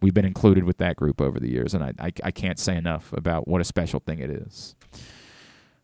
we've 0.01 0.13
been 0.13 0.25
included 0.25 0.65
with 0.65 0.79
that 0.79 0.97
group 0.97 1.21
over 1.21 1.39
the 1.39 1.49
years 1.49 1.73
and 1.73 1.81
I, 1.81 1.93
I, 1.97 2.11
I 2.25 2.31
can't 2.31 2.59
say 2.59 2.75
enough 2.75 3.13
about 3.13 3.47
what 3.47 3.61
a 3.61 3.63
special 3.63 4.01
thing 4.01 4.19
it 4.19 4.29
is 4.29 4.75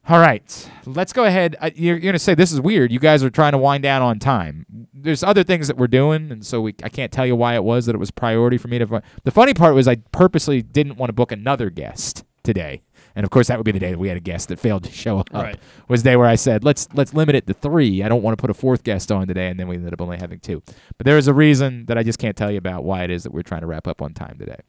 all 0.10 0.20
right, 0.20 0.70
let's 0.86 1.12
go 1.12 1.26
ahead. 1.26 1.58
You're, 1.76 2.00
going 2.00 2.14
to 2.14 2.20
say 2.20 2.34
this 2.34 2.54
is 2.54 2.62
weird. 2.62 2.94
You 2.94 3.00
guys 3.00 3.24
are 3.24 3.30
trying 3.30 3.52
to 3.52 3.58
wind 3.58 3.84
down 3.84 4.02
on 4.02 4.20
time. 4.20 4.66
There's 4.94 5.22
other 5.22 5.44
things 5.44 5.68
that 5.68 5.76
we're 5.76 5.88
doing, 5.88 6.32
and 6.32 6.46
so 6.46 6.62
we, 6.62 6.76
I 6.82 6.88
can't 6.88 7.12
tell 7.12 7.26
you 7.26 7.36
why 7.36 7.56
it 7.56 7.64
was 7.64 7.88
that 7.88 7.96
it 7.96 7.98
was 7.98 8.10
priority 8.10 8.58
for 8.58 8.70
me 8.70 8.80
to. 8.80 9.02
The 9.26 9.32
funny 9.32 9.54
part 9.54 9.76
was 9.76 9.86
I 9.88 9.98
purposely 10.14 10.62
didn't 10.62 10.96
want 10.96 11.10
to 11.10 11.14
book 11.14 11.34
another 11.34 11.70
guest 11.70 12.24
today, 12.44 12.84
and 13.18 13.26
of 13.26 13.32
course 13.32 13.48
that 13.48 13.58
would 13.58 13.66
be 13.66 13.74
the 13.74 13.80
day 13.80 13.92
that 13.92 14.00
we 14.00 14.08
had 14.08 14.16
a 14.16 14.22
guest 14.22 14.48
that 14.48 14.60
failed 14.60 14.86
to 14.86 14.92
show 14.92 15.20
up. 15.20 15.30
Right. 15.34 15.60
Was 15.90 16.04
the 16.04 16.12
day 16.12 16.16
where 16.16 16.28
I 16.28 16.36
said 16.36 16.64
let's 16.64 16.88
let's 16.94 17.14
limit 17.14 17.36
it 17.36 17.46
to 17.48 17.54
three. 17.54 18.02
I 18.02 18.08
don't 18.08 18.24
want 18.24 18.38
to 18.38 18.42
put 18.42 18.50
a 18.50 18.54
fourth 18.54 18.84
guest 18.84 19.12
on 19.12 19.28
today, 19.28 19.50
and 19.50 19.60
then 19.60 19.68
we 19.68 19.76
ended 19.76 19.92
up 19.92 20.02
only 20.02 20.18
having 20.18 20.40
two. 20.40 20.64
But 20.98 21.06
there 21.06 21.18
is 21.18 21.28
a 21.28 21.34
reason 21.34 21.86
that 21.88 21.98
I 21.98 22.04
just 22.04 22.18
can't 22.18 22.38
tell 22.38 22.50
you 22.50 22.58
about 22.58 22.86
why 22.86 23.04
it 23.04 23.12
is 23.12 23.24
that 23.24 23.34
we're 23.34 23.42
trying 23.42 23.62
to 23.62 23.68
wrap 23.68 23.88
up 23.88 24.02
on 24.02 24.14
time 24.14 24.38
today. 24.40 24.60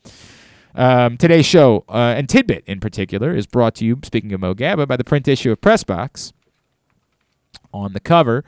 Um, 0.78 1.16
today's 1.16 1.44
show, 1.44 1.84
uh, 1.88 2.14
and 2.16 2.28
Tidbit 2.28 2.62
in 2.68 2.78
particular, 2.78 3.34
is 3.34 3.48
brought 3.48 3.74
to 3.76 3.84
you, 3.84 3.98
speaking 4.04 4.32
of 4.32 4.40
Mo 4.40 4.54
Gaba, 4.54 4.86
by 4.86 4.96
the 4.96 5.02
print 5.02 5.26
issue 5.26 5.50
of 5.50 5.60
Pressbox. 5.60 6.32
On 7.74 7.92
the 7.94 8.00
cover, 8.00 8.44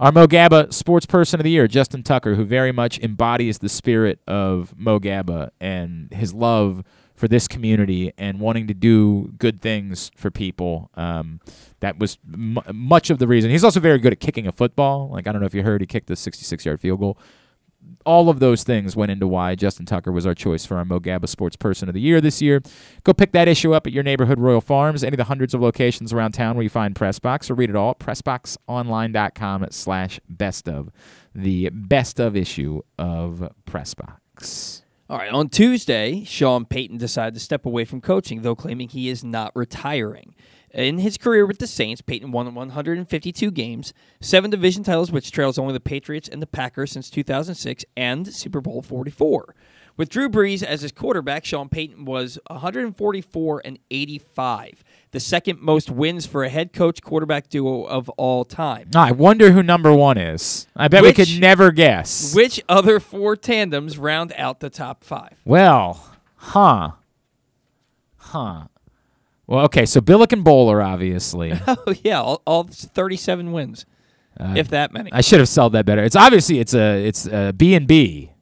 our 0.00 0.10
Mo 0.10 0.26
Gaba 0.26 0.72
Sports 0.72 1.04
Person 1.04 1.38
of 1.38 1.44
the 1.44 1.50
Year, 1.50 1.68
Justin 1.68 2.02
Tucker, 2.02 2.34
who 2.34 2.46
very 2.46 2.72
much 2.72 2.98
embodies 3.00 3.58
the 3.58 3.68
spirit 3.68 4.20
of 4.26 4.72
Mo 4.78 4.98
Gaba 4.98 5.52
and 5.60 6.10
his 6.14 6.32
love 6.32 6.82
for 7.14 7.28
this 7.28 7.46
community 7.46 8.10
and 8.16 8.40
wanting 8.40 8.66
to 8.68 8.74
do 8.74 9.34
good 9.38 9.60
things 9.60 10.10
for 10.16 10.30
people. 10.30 10.88
Um, 10.94 11.40
that 11.80 11.98
was 11.98 12.16
m- 12.32 12.58
much 12.72 13.10
of 13.10 13.18
the 13.18 13.26
reason. 13.26 13.50
He's 13.50 13.64
also 13.64 13.80
very 13.80 13.98
good 13.98 14.14
at 14.14 14.20
kicking 14.20 14.46
a 14.46 14.52
football. 14.52 15.10
Like, 15.10 15.26
I 15.26 15.32
don't 15.32 15.42
know 15.42 15.46
if 15.46 15.54
you 15.54 15.62
heard, 15.62 15.82
he 15.82 15.86
kicked 15.86 16.06
the 16.06 16.16
66 16.16 16.64
yard 16.64 16.80
field 16.80 17.00
goal 17.00 17.18
all 18.04 18.28
of 18.28 18.38
those 18.38 18.62
things 18.62 18.94
went 18.96 19.10
into 19.10 19.26
why 19.26 19.54
Justin 19.54 19.86
Tucker 19.86 20.12
was 20.12 20.26
our 20.26 20.34
choice 20.34 20.64
for 20.64 20.76
our 20.76 20.84
Mo 20.84 20.98
Gaba 21.00 21.26
Sports 21.26 21.56
Person 21.56 21.88
of 21.88 21.94
the 21.94 22.00
Year 22.00 22.20
this 22.20 22.40
year. 22.40 22.62
Go 23.04 23.12
pick 23.12 23.32
that 23.32 23.48
issue 23.48 23.74
up 23.74 23.86
at 23.86 23.92
your 23.92 24.02
neighborhood 24.02 24.38
Royal 24.38 24.60
Farms, 24.60 25.02
any 25.02 25.14
of 25.14 25.18
the 25.18 25.24
hundreds 25.24 25.54
of 25.54 25.60
locations 25.60 26.12
around 26.12 26.32
town 26.32 26.56
where 26.56 26.62
you 26.62 26.70
find 26.70 26.94
Pressbox, 26.94 27.50
or 27.50 27.54
read 27.54 27.70
it 27.70 27.76
all 27.76 27.90
at 27.90 27.98
pressboxonline.com 27.98 29.66
slash 29.70 30.20
best 30.28 30.68
of, 30.68 30.90
the 31.34 31.70
best 31.70 32.20
of 32.20 32.36
issue 32.36 32.82
of 32.98 33.52
Pressbox. 33.66 34.82
All 35.08 35.18
right, 35.18 35.30
on 35.30 35.48
Tuesday, 35.48 36.24
Sean 36.24 36.64
Payton 36.64 36.98
decided 36.98 37.34
to 37.34 37.40
step 37.40 37.64
away 37.64 37.84
from 37.84 38.00
coaching, 38.00 38.42
though 38.42 38.56
claiming 38.56 38.88
he 38.88 39.08
is 39.08 39.22
not 39.22 39.52
retiring. 39.54 40.34
In 40.72 40.98
his 40.98 41.16
career 41.16 41.46
with 41.46 41.58
the 41.58 41.66
Saints, 41.66 42.02
Payton 42.02 42.32
won 42.32 42.54
152 42.54 43.50
games, 43.50 43.94
seven 44.20 44.50
division 44.50 44.82
titles, 44.82 45.10
which 45.10 45.30
trails 45.30 45.58
only 45.58 45.72
the 45.72 45.80
Patriots 45.80 46.28
and 46.28 46.42
the 46.42 46.46
Packers 46.46 46.92
since 46.92 47.08
2006, 47.08 47.84
and 47.96 48.32
Super 48.32 48.60
Bowl 48.60 48.82
44. 48.82 49.54
With 49.96 50.10
Drew 50.10 50.28
Brees 50.28 50.62
as 50.62 50.82
his 50.82 50.92
quarterback, 50.92 51.46
Sean 51.46 51.70
Payton 51.70 52.04
was 52.04 52.38
144 52.48 53.62
and 53.64 53.78
85, 53.90 54.84
the 55.12 55.20
second 55.20 55.62
most 55.62 55.90
wins 55.90 56.26
for 56.26 56.44
a 56.44 56.50
head 56.50 56.74
coach 56.74 57.00
quarterback 57.00 57.48
duo 57.48 57.84
of 57.84 58.10
all 58.10 58.44
time. 58.44 58.90
I 58.94 59.12
wonder 59.12 59.52
who 59.52 59.62
number 59.62 59.94
one 59.94 60.18
is. 60.18 60.66
I 60.76 60.88
bet 60.88 61.02
which, 61.02 61.16
we 61.16 61.24
could 61.24 61.40
never 61.40 61.72
guess. 61.72 62.34
Which 62.34 62.60
other 62.68 63.00
four 63.00 63.36
tandems 63.36 63.96
round 63.96 64.34
out 64.36 64.60
the 64.60 64.68
top 64.68 65.02
five? 65.02 65.32
Well, 65.46 66.04
huh. 66.36 66.90
Huh. 68.16 68.64
Well, 69.46 69.64
okay, 69.66 69.86
so 69.86 70.00
Billick 70.00 70.32
and 70.32 70.44
Boller, 70.44 70.84
obviously. 70.84 71.52
oh 71.66 71.94
yeah, 72.02 72.20
all, 72.20 72.42
all 72.46 72.64
thirty-seven 72.64 73.52
wins, 73.52 73.86
uh, 74.38 74.54
if 74.56 74.68
that 74.70 74.92
many. 74.92 75.12
I 75.12 75.20
should 75.20 75.38
have 75.38 75.48
sold 75.48 75.72
that 75.74 75.86
better. 75.86 76.02
It's 76.02 76.16
obviously 76.16 76.58
it's 76.58 76.74
a 76.74 77.06
it's 77.06 77.26
a 77.26 77.52
B 77.56 77.74
and 77.74 77.86
B, 77.86 78.32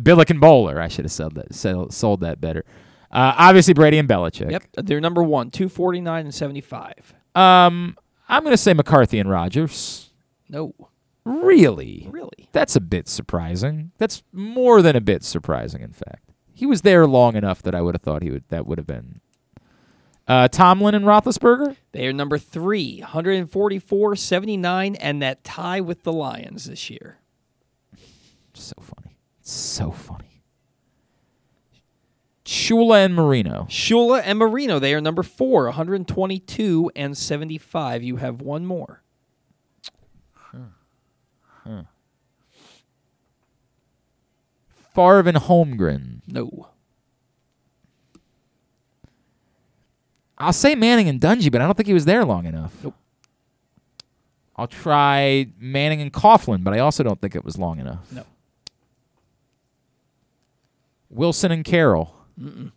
Billick 0.00 0.30
and 0.30 0.40
Boller. 0.40 0.78
I 0.78 0.88
should 0.88 1.04
have 1.04 1.12
sold 1.12 1.34
that 1.34 1.54
sold, 1.54 1.92
sold 1.92 2.20
that 2.20 2.40
better. 2.40 2.64
Uh, 3.10 3.34
obviously 3.36 3.74
Brady 3.74 3.98
and 3.98 4.08
Belichick. 4.08 4.50
Yep, 4.50 4.64
they're 4.84 5.00
number 5.00 5.22
one, 5.22 5.50
two 5.50 5.68
forty-nine 5.68 6.26
and 6.26 6.34
seventy-five. 6.34 7.14
Um, 7.34 7.96
I'm 8.28 8.44
gonna 8.44 8.56
say 8.56 8.74
McCarthy 8.74 9.18
and 9.18 9.30
Rodgers. 9.30 10.10
No. 10.48 10.74
Really? 11.24 12.08
Really? 12.10 12.48
That's 12.52 12.74
a 12.74 12.80
bit 12.80 13.06
surprising. 13.06 13.92
That's 13.98 14.22
more 14.32 14.80
than 14.80 14.96
a 14.96 15.00
bit 15.00 15.22
surprising, 15.22 15.82
in 15.82 15.92
fact. 15.92 16.30
He 16.54 16.64
was 16.64 16.80
there 16.82 17.06
long 17.06 17.36
enough 17.36 17.60
that 17.62 17.74
I 17.74 17.82
would 17.82 17.94
have 17.94 18.02
thought 18.02 18.22
he 18.22 18.30
would 18.30 18.44
that 18.48 18.66
would 18.66 18.78
have 18.78 18.86
been 18.86 19.20
uh, 20.28 20.48
Tomlin 20.48 20.94
and 20.94 21.04
Roethlisberger? 21.04 21.76
They 21.92 22.06
are 22.06 22.12
number 22.12 22.38
three, 22.38 23.00
144, 23.00 24.16
79, 24.16 24.94
and 24.96 25.22
that 25.22 25.42
tie 25.42 25.80
with 25.80 26.04
the 26.04 26.12
Lions 26.12 26.66
this 26.66 26.90
year. 26.90 27.18
So 28.52 28.74
funny. 28.80 29.16
So 29.42 29.90
funny. 29.90 30.42
Shula 32.44 33.04
and 33.04 33.14
Marino. 33.14 33.66
Shula 33.68 34.22
and 34.24 34.38
Marino, 34.38 34.78
they 34.78 34.94
are 34.94 35.00
number 35.00 35.22
four, 35.22 35.64
122 35.64 36.90
and 36.96 37.16
75. 37.16 38.02
You 38.02 38.16
have 38.16 38.40
one 38.40 38.64
more. 38.64 39.02
Huh. 40.32 40.58
Huh. 41.64 41.82
Favre 44.94 45.28
and 45.28 45.36
Holmgren. 45.36 46.22
No. 46.26 46.68
I'll 50.38 50.52
say 50.52 50.74
Manning 50.74 51.08
and 51.08 51.20
Dungy, 51.20 51.50
but 51.50 51.60
I 51.60 51.64
don't 51.64 51.76
think 51.76 51.88
he 51.88 51.94
was 51.94 52.04
there 52.04 52.24
long 52.24 52.46
enough. 52.46 52.72
Nope. 52.82 52.94
I'll 54.56 54.66
try 54.68 55.48
Manning 55.58 56.00
and 56.00 56.12
Coughlin, 56.12 56.64
but 56.64 56.74
I 56.74 56.78
also 56.78 57.02
don't 57.02 57.20
think 57.20 57.36
it 57.36 57.44
was 57.44 57.58
long 57.58 57.78
enough. 57.78 58.10
No. 58.12 58.24
Wilson 61.10 61.52
and 61.52 61.64
Carroll. 61.64 62.14
Mm-mm. 62.40 62.72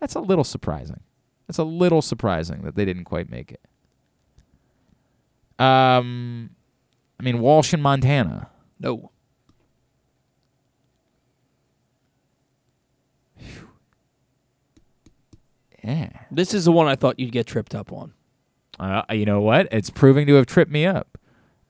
That's 0.00 0.14
a 0.14 0.20
little 0.20 0.44
surprising. 0.44 1.00
That's 1.46 1.58
a 1.58 1.64
little 1.64 2.02
surprising 2.02 2.62
that 2.62 2.74
they 2.76 2.84
didn't 2.84 3.04
quite 3.04 3.30
make 3.30 3.52
it. 3.52 3.60
Um, 5.62 6.50
I 7.18 7.22
mean 7.22 7.40
Walsh 7.40 7.72
and 7.72 7.82
Montana. 7.82 8.48
No. 8.78 9.10
Yeah. 15.88 16.10
This 16.30 16.54
is 16.54 16.66
the 16.66 16.72
one 16.72 16.86
I 16.86 16.96
thought 16.96 17.18
you'd 17.18 17.32
get 17.32 17.46
tripped 17.46 17.74
up 17.74 17.92
on. 17.92 18.12
Uh, 18.78 19.02
you 19.10 19.24
know 19.24 19.40
what? 19.40 19.68
It's 19.72 19.90
proving 19.90 20.26
to 20.26 20.34
have 20.34 20.46
tripped 20.46 20.70
me 20.70 20.86
up. 20.86 21.18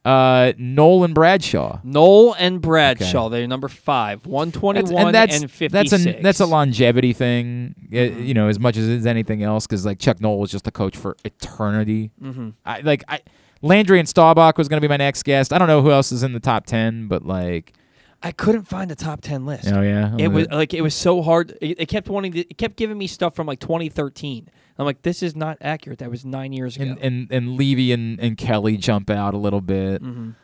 Uh, 0.04 0.52
Noll 0.56 1.04
and 1.04 1.14
Bradshaw. 1.14 1.80
Noll 1.84 2.34
and 2.34 2.60
Bradshaw. 2.60 3.26
Okay. 3.26 3.38
They're 3.38 3.48
number 3.48 3.68
five, 3.68 4.24
one 4.26 4.52
twenty 4.52 4.82
one 4.82 5.06
and, 5.06 5.14
that's, 5.14 5.40
and. 5.42 5.50
That's 5.70 5.92
a 5.92 6.20
that's 6.22 6.40
a 6.40 6.46
longevity 6.46 7.12
thing. 7.12 7.74
Mm-hmm. 7.90 8.22
you 8.22 8.32
know, 8.32 8.48
as 8.48 8.58
much 8.58 8.76
as 8.76 9.06
anything 9.06 9.42
else, 9.42 9.66
because 9.66 9.84
like 9.84 9.98
Chuck 9.98 10.20
Noll 10.20 10.38
was 10.38 10.50
just 10.50 10.66
a 10.66 10.70
coach 10.70 10.96
for 10.96 11.16
eternity. 11.24 12.10
Mm-hmm. 12.22 12.50
I 12.64 12.80
like 12.80 13.04
I 13.08 13.20
Landry 13.60 13.98
and 13.98 14.08
Staubach 14.08 14.56
was 14.56 14.68
going 14.68 14.80
to 14.80 14.86
be 14.86 14.90
my 14.90 14.96
next 14.96 15.24
guest. 15.24 15.52
I 15.52 15.58
don't 15.58 15.68
know 15.68 15.82
who 15.82 15.90
else 15.90 16.10
is 16.10 16.22
in 16.22 16.32
the 16.32 16.40
top 16.40 16.64
ten, 16.64 17.08
but 17.08 17.26
like 17.26 17.74
I 18.22 18.32
couldn't 18.32 18.64
find 18.64 18.90
the 18.90 18.96
top 18.96 19.20
ten 19.20 19.46
list. 19.46 19.68
Oh 19.72 19.80
yeah, 19.80 20.14
It 20.18 20.28
was 20.28 20.48
like 20.48 20.74
it 20.74 20.80
was 20.82 20.94
so 20.94 21.22
hard. 21.22 21.56
It, 21.60 21.80
it 21.80 21.86
kept 21.86 22.08
wanting 22.08 22.32
to. 22.32 22.40
It 22.40 22.58
kept 22.58 22.76
giving 22.76 22.98
me 22.98 23.06
stuff 23.06 23.36
from 23.36 23.46
like 23.46 23.60
2013. 23.60 24.48
I'm 24.78 24.84
like, 24.86 25.02
this 25.02 25.22
is 25.22 25.34
not 25.36 25.58
accurate. 25.60 25.98
That 26.00 26.10
was 26.10 26.24
nine 26.24 26.52
years 26.52 26.76
ago. 26.76 26.84
and 26.84 26.98
and 26.98 27.32
and 27.32 27.56
Levy 27.56 27.92
and, 27.92 28.18
and 28.20 28.36
Kelly 28.36 28.76
jump 28.76 29.08
out 29.10 29.34
a 29.34 29.38
little 29.38 29.60
bit. 29.60 30.02
Mhm. 30.02 30.34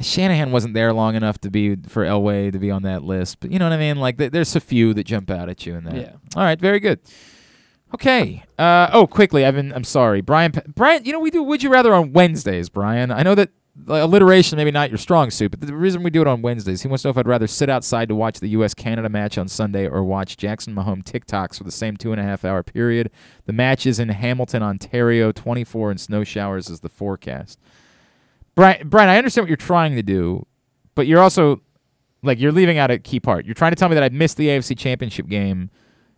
Shanahan 0.00 0.52
wasn't 0.52 0.72
there 0.72 0.92
long 0.94 1.14
enough 1.16 1.38
to 1.42 1.50
be 1.50 1.76
for 1.86 2.02
Elway 2.04 2.50
to 2.50 2.58
be 2.58 2.70
on 2.70 2.82
that 2.84 3.02
list, 3.02 3.40
but 3.40 3.52
you 3.52 3.58
know 3.58 3.66
what 3.66 3.74
I 3.74 3.78
mean. 3.78 3.98
Like 3.98 4.16
th- 4.16 4.32
there's 4.32 4.56
a 4.56 4.60
few 4.60 4.94
that 4.94 5.04
jump 5.04 5.30
out 5.30 5.50
at 5.50 5.66
you 5.66 5.74
in 5.74 5.84
that. 5.84 5.94
Yeah. 5.96 6.12
All 6.34 6.42
right, 6.44 6.58
very 6.58 6.80
good. 6.80 6.98
Okay. 7.94 8.42
Uh, 8.58 8.88
oh, 8.92 9.06
quickly, 9.06 9.44
I've 9.44 9.54
been. 9.54 9.70
I'm 9.72 9.84
sorry, 9.84 10.22
Brian. 10.22 10.52
Brian, 10.74 11.04
you 11.04 11.12
know 11.12 11.20
we 11.20 11.30
do. 11.30 11.42
Would 11.42 11.62
you 11.62 11.68
rather 11.70 11.92
on 11.92 12.12
Wednesdays, 12.14 12.70
Brian? 12.70 13.10
I 13.10 13.22
know 13.22 13.34
that 13.34 13.50
like, 13.86 14.02
alliteration 14.02 14.56
maybe 14.56 14.70
not 14.70 14.90
your 14.90 14.98
strong 14.98 15.30
suit, 15.30 15.50
but 15.50 15.60
the 15.60 15.74
reason 15.74 16.02
we 16.02 16.10
do 16.10 16.20
it 16.20 16.26
on 16.26 16.42
Wednesdays, 16.42 16.82
he 16.82 16.88
wants 16.88 17.02
to 17.02 17.08
know 17.08 17.10
if 17.10 17.18
I'd 17.18 17.26
rather 17.26 17.46
sit 17.46 17.70
outside 17.70 18.08
to 18.08 18.14
watch 18.14 18.40
the 18.40 18.48
U.S. 18.48 18.74
Canada 18.74 19.08
match 19.08 19.38
on 19.38 19.48
Sunday 19.48 19.88
or 19.88 20.04
watch 20.04 20.36
Jackson 20.36 20.74
Mahomes 20.74 21.04
TikToks 21.04 21.58
for 21.58 21.64
the 21.64 21.70
same 21.70 21.96
two 21.96 22.12
and 22.12 22.20
a 22.20 22.24
half 22.24 22.44
hour 22.44 22.62
period. 22.62 23.10
The 23.46 23.52
match 23.52 23.86
is 23.86 23.98
in 23.98 24.10
Hamilton, 24.10 24.62
Ontario. 24.62 25.32
24 25.32 25.90
and 25.90 26.00
snow 26.00 26.22
showers 26.24 26.68
is 26.68 26.80
the 26.80 26.88
forecast. 26.88 27.58
Brian, 28.54 28.88
Brian, 28.88 29.08
I 29.08 29.16
understand 29.16 29.44
what 29.44 29.48
you're 29.48 29.56
trying 29.56 29.94
to 29.96 30.02
do, 30.02 30.46
but 30.94 31.06
you're 31.06 31.20
also 31.20 31.62
like 32.22 32.38
you're 32.38 32.52
leaving 32.52 32.78
out 32.78 32.90
a 32.90 32.98
key 32.98 33.20
part. 33.20 33.46
You're 33.46 33.54
trying 33.54 33.72
to 33.72 33.76
tell 33.76 33.88
me 33.88 33.94
that 33.94 34.04
I'd 34.04 34.12
miss 34.12 34.34
the 34.34 34.48
AFC 34.48 34.76
Championship 34.76 35.28
game 35.28 35.70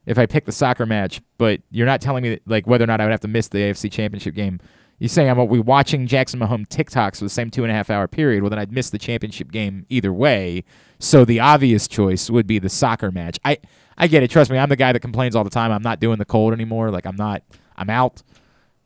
if 0.06 0.18
I 0.18 0.26
pick 0.26 0.44
the 0.44 0.52
soccer 0.52 0.84
match, 0.84 1.22
but 1.38 1.60
you're 1.70 1.86
not 1.86 2.00
telling 2.00 2.22
me 2.22 2.30
that, 2.30 2.42
like 2.46 2.66
whether 2.66 2.84
or 2.84 2.86
not 2.86 3.00
I 3.00 3.04
would 3.04 3.10
have 3.12 3.20
to 3.20 3.28
miss 3.28 3.48
the 3.48 3.58
AFC 3.58 3.90
Championship 3.90 4.34
game. 4.34 4.60
You're 4.98 5.08
saying 5.08 5.28
I'm 5.28 5.48
we 5.48 5.58
watching 5.58 6.06
Jackson 6.06 6.40
Mahomes 6.40 6.68
TikToks 6.68 7.18
for 7.18 7.24
the 7.24 7.30
same 7.30 7.50
two 7.50 7.64
and 7.64 7.70
a 7.70 7.74
half 7.74 7.90
hour 7.90 8.06
period. 8.06 8.42
Well, 8.42 8.50
then 8.50 8.58
I'd 8.58 8.72
miss 8.72 8.90
the 8.90 8.98
championship 8.98 9.50
game 9.50 9.86
either 9.88 10.12
way. 10.12 10.64
So 10.98 11.24
the 11.24 11.40
obvious 11.40 11.88
choice 11.88 12.30
would 12.30 12.46
be 12.46 12.58
the 12.58 12.68
soccer 12.68 13.10
match. 13.10 13.38
I 13.44 13.58
I 13.98 14.06
get 14.06 14.22
it. 14.22 14.30
Trust 14.30 14.50
me, 14.50 14.58
I'm 14.58 14.68
the 14.68 14.76
guy 14.76 14.92
that 14.92 15.00
complains 15.00 15.36
all 15.36 15.44
the 15.44 15.50
time. 15.50 15.72
I'm 15.72 15.82
not 15.82 16.00
doing 16.00 16.18
the 16.18 16.24
cold 16.24 16.52
anymore. 16.52 16.90
Like 16.90 17.06
I'm 17.06 17.16
not. 17.16 17.42
I'm 17.76 17.90
out. 17.90 18.22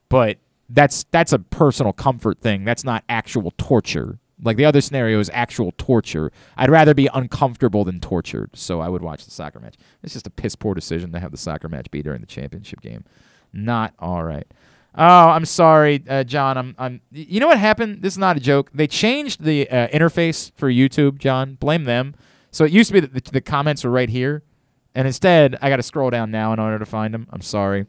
But 0.09 0.39
that's 0.69 1.05
that's 1.11 1.33
a 1.33 1.39
personal 1.39 1.93
comfort 1.93 2.41
thing. 2.41 2.65
That's 2.65 2.85
not 2.85 3.05
actual 3.09 3.53
torture. 3.59 4.19
Like 4.43 4.57
the 4.57 4.65
other 4.65 4.81
scenario 4.81 5.19
is 5.19 5.31
actual 5.33 5.73
torture. 5.79 6.31
I'd 6.57 6.71
rather 6.71 6.95
be 6.95 7.09
uncomfortable 7.13 7.85
than 7.85 8.01
tortured. 8.01 8.51
So 8.55 8.81
I 8.81 8.89
would 8.89 9.03
watch 9.03 9.25
the 9.25 9.31
soccer 9.31 9.61
match. 9.61 9.75
It's 10.03 10.13
just 10.13 10.27
a 10.27 10.31
piss 10.31 10.55
poor 10.55 10.75
decision 10.75 11.13
to 11.13 11.21
have 11.21 11.33
the 11.33 11.37
soccer 11.37 11.69
match 11.69 11.91
be 11.91 12.03
during 12.03 12.21
the 12.21 12.27
championship 12.27 12.81
game. 12.81 13.05
Not 13.53 13.95
all 13.99 14.25
right. 14.25 14.47
Oh, 14.95 15.29
I'm 15.29 15.45
sorry, 15.45 16.03
uh, 16.09 16.25
John. 16.25 16.57
I'm. 16.57 16.75
I'm. 16.79 17.01
You 17.13 17.41
know 17.41 17.47
what 17.47 17.59
happened? 17.59 18.03
This 18.03 18.15
is 18.15 18.19
not 18.19 18.37
a 18.37 18.41
joke. 18.41 18.71
They 18.75 18.87
changed 18.87 19.43
the 19.43 19.69
uh, 19.71 19.89
interface 19.89 20.51
for 20.57 20.71
YouTube, 20.71 21.19
John. 21.19 21.55
Blame 21.55 21.85
them. 21.85 22.15
So 22.51 22.65
it 22.65 22.73
used 22.73 22.89
to 22.89 22.95
be 22.95 23.01
that 23.01 23.13
the, 23.13 23.33
the 23.33 23.41
comments 23.41 23.85
were 23.85 23.91
right 23.91 24.09
here, 24.09 24.43
and 24.95 25.07
instead 25.07 25.57
I 25.61 25.69
got 25.69 25.77
to 25.77 25.83
scroll 25.83 26.11
down 26.11 26.31
now 26.31 26.53
in 26.53 26.59
order 26.59 26.79
to 26.79 26.87
find 26.87 27.13
them. 27.15 27.29
I'm 27.31 27.43
sorry. 27.43 27.87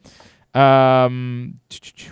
Um, 0.54 1.60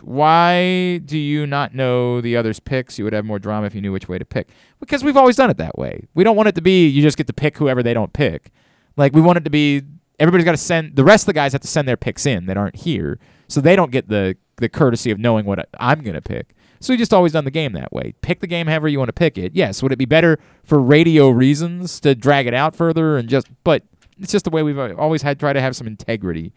why 0.03 0.99
do 0.99 1.19
you 1.19 1.47
not 1.47 1.75
know 1.75 2.21
the 2.21 2.37
others' 2.37 2.61
picks? 2.61 2.99
You 2.99 3.05
would 3.05 3.13
have 3.13 3.25
more 3.25 3.39
drama 3.39 3.67
if 3.67 3.75
you 3.75 3.81
knew 3.81 3.93
which 3.93 4.09
way 4.09 4.19
to 4.19 4.25
pick. 4.25 4.49
Because 4.81 5.03
we've 5.03 5.17
always 5.17 5.37
done 5.37 5.51
it 5.51 5.57
that 5.59 5.77
way. 5.77 6.07
We 6.15 6.25
don't 6.25 6.37
want 6.37 6.49
it 6.49 6.55
to 6.55 6.63
be 6.63 6.87
you 6.87 7.03
just 7.03 7.17
get 7.17 7.27
to 7.27 7.33
pick 7.33 7.59
whoever 7.59 7.83
they 7.83 7.95
don't 7.95 8.13
pick. 8.13 8.51
Like 8.97 9.13
we 9.13 9.21
want 9.21 9.39
it 9.39 9.45
to 9.45 9.51
be 9.51 9.83
everybody's 10.19 10.45
got 10.45 10.53
to 10.53 10.57
send 10.57 10.97
the 10.97 11.05
rest 11.05 11.23
of 11.23 11.27
the 11.27 11.33
guys 11.33 11.53
have 11.53 11.63
to 11.63 11.69
send 11.69 11.89
their 11.89 11.97
picks 11.97 12.27
in 12.27 12.47
that 12.47 12.57
aren't 12.57 12.77
here, 12.77 13.19
so 13.49 13.61
they 13.61 13.77
don't 13.77 13.91
get 13.91 14.09
the 14.09 14.37
the 14.59 14.69
courtesy 14.69 15.11
of 15.11 15.19
knowing 15.19 15.45
what 15.47 15.69
I'm 15.81 16.03
gonna 16.03 16.21
pick. 16.23 16.55
So 16.81 16.93
we 16.93 16.97
just 16.97 17.13
always 17.13 17.33
done 17.33 17.45
the 17.45 17.51
game 17.51 17.73
that 17.73 17.93
way. 17.93 18.15
Pick 18.23 18.39
the 18.41 18.47
game 18.47 18.69
however 18.69 18.87
you 18.87 18.99
want 18.99 19.09
to 19.09 19.13
pick 19.13 19.37
it. 19.37 19.53
Yes, 19.55 19.83
would 19.83 19.91
it 19.91 19.97
be 19.99 20.05
better 20.05 20.39
for 20.63 20.81
radio 20.81 21.29
reasons 21.29 21.99
to 22.01 22.15
drag 22.15 22.47
it 22.47 22.55
out 22.55 22.77
further 22.77 23.17
and 23.17 23.29
just? 23.29 23.49
But 23.65 23.83
it's 24.21 24.31
just 24.33 24.45
the 24.45 24.51
way 24.51 24.63
we've 24.63 24.79
always 24.79 25.23
had 25.23 25.41
try 25.41 25.53
to 25.53 25.61
have 25.61 25.75
some 25.75 25.87
integrity 25.87 26.53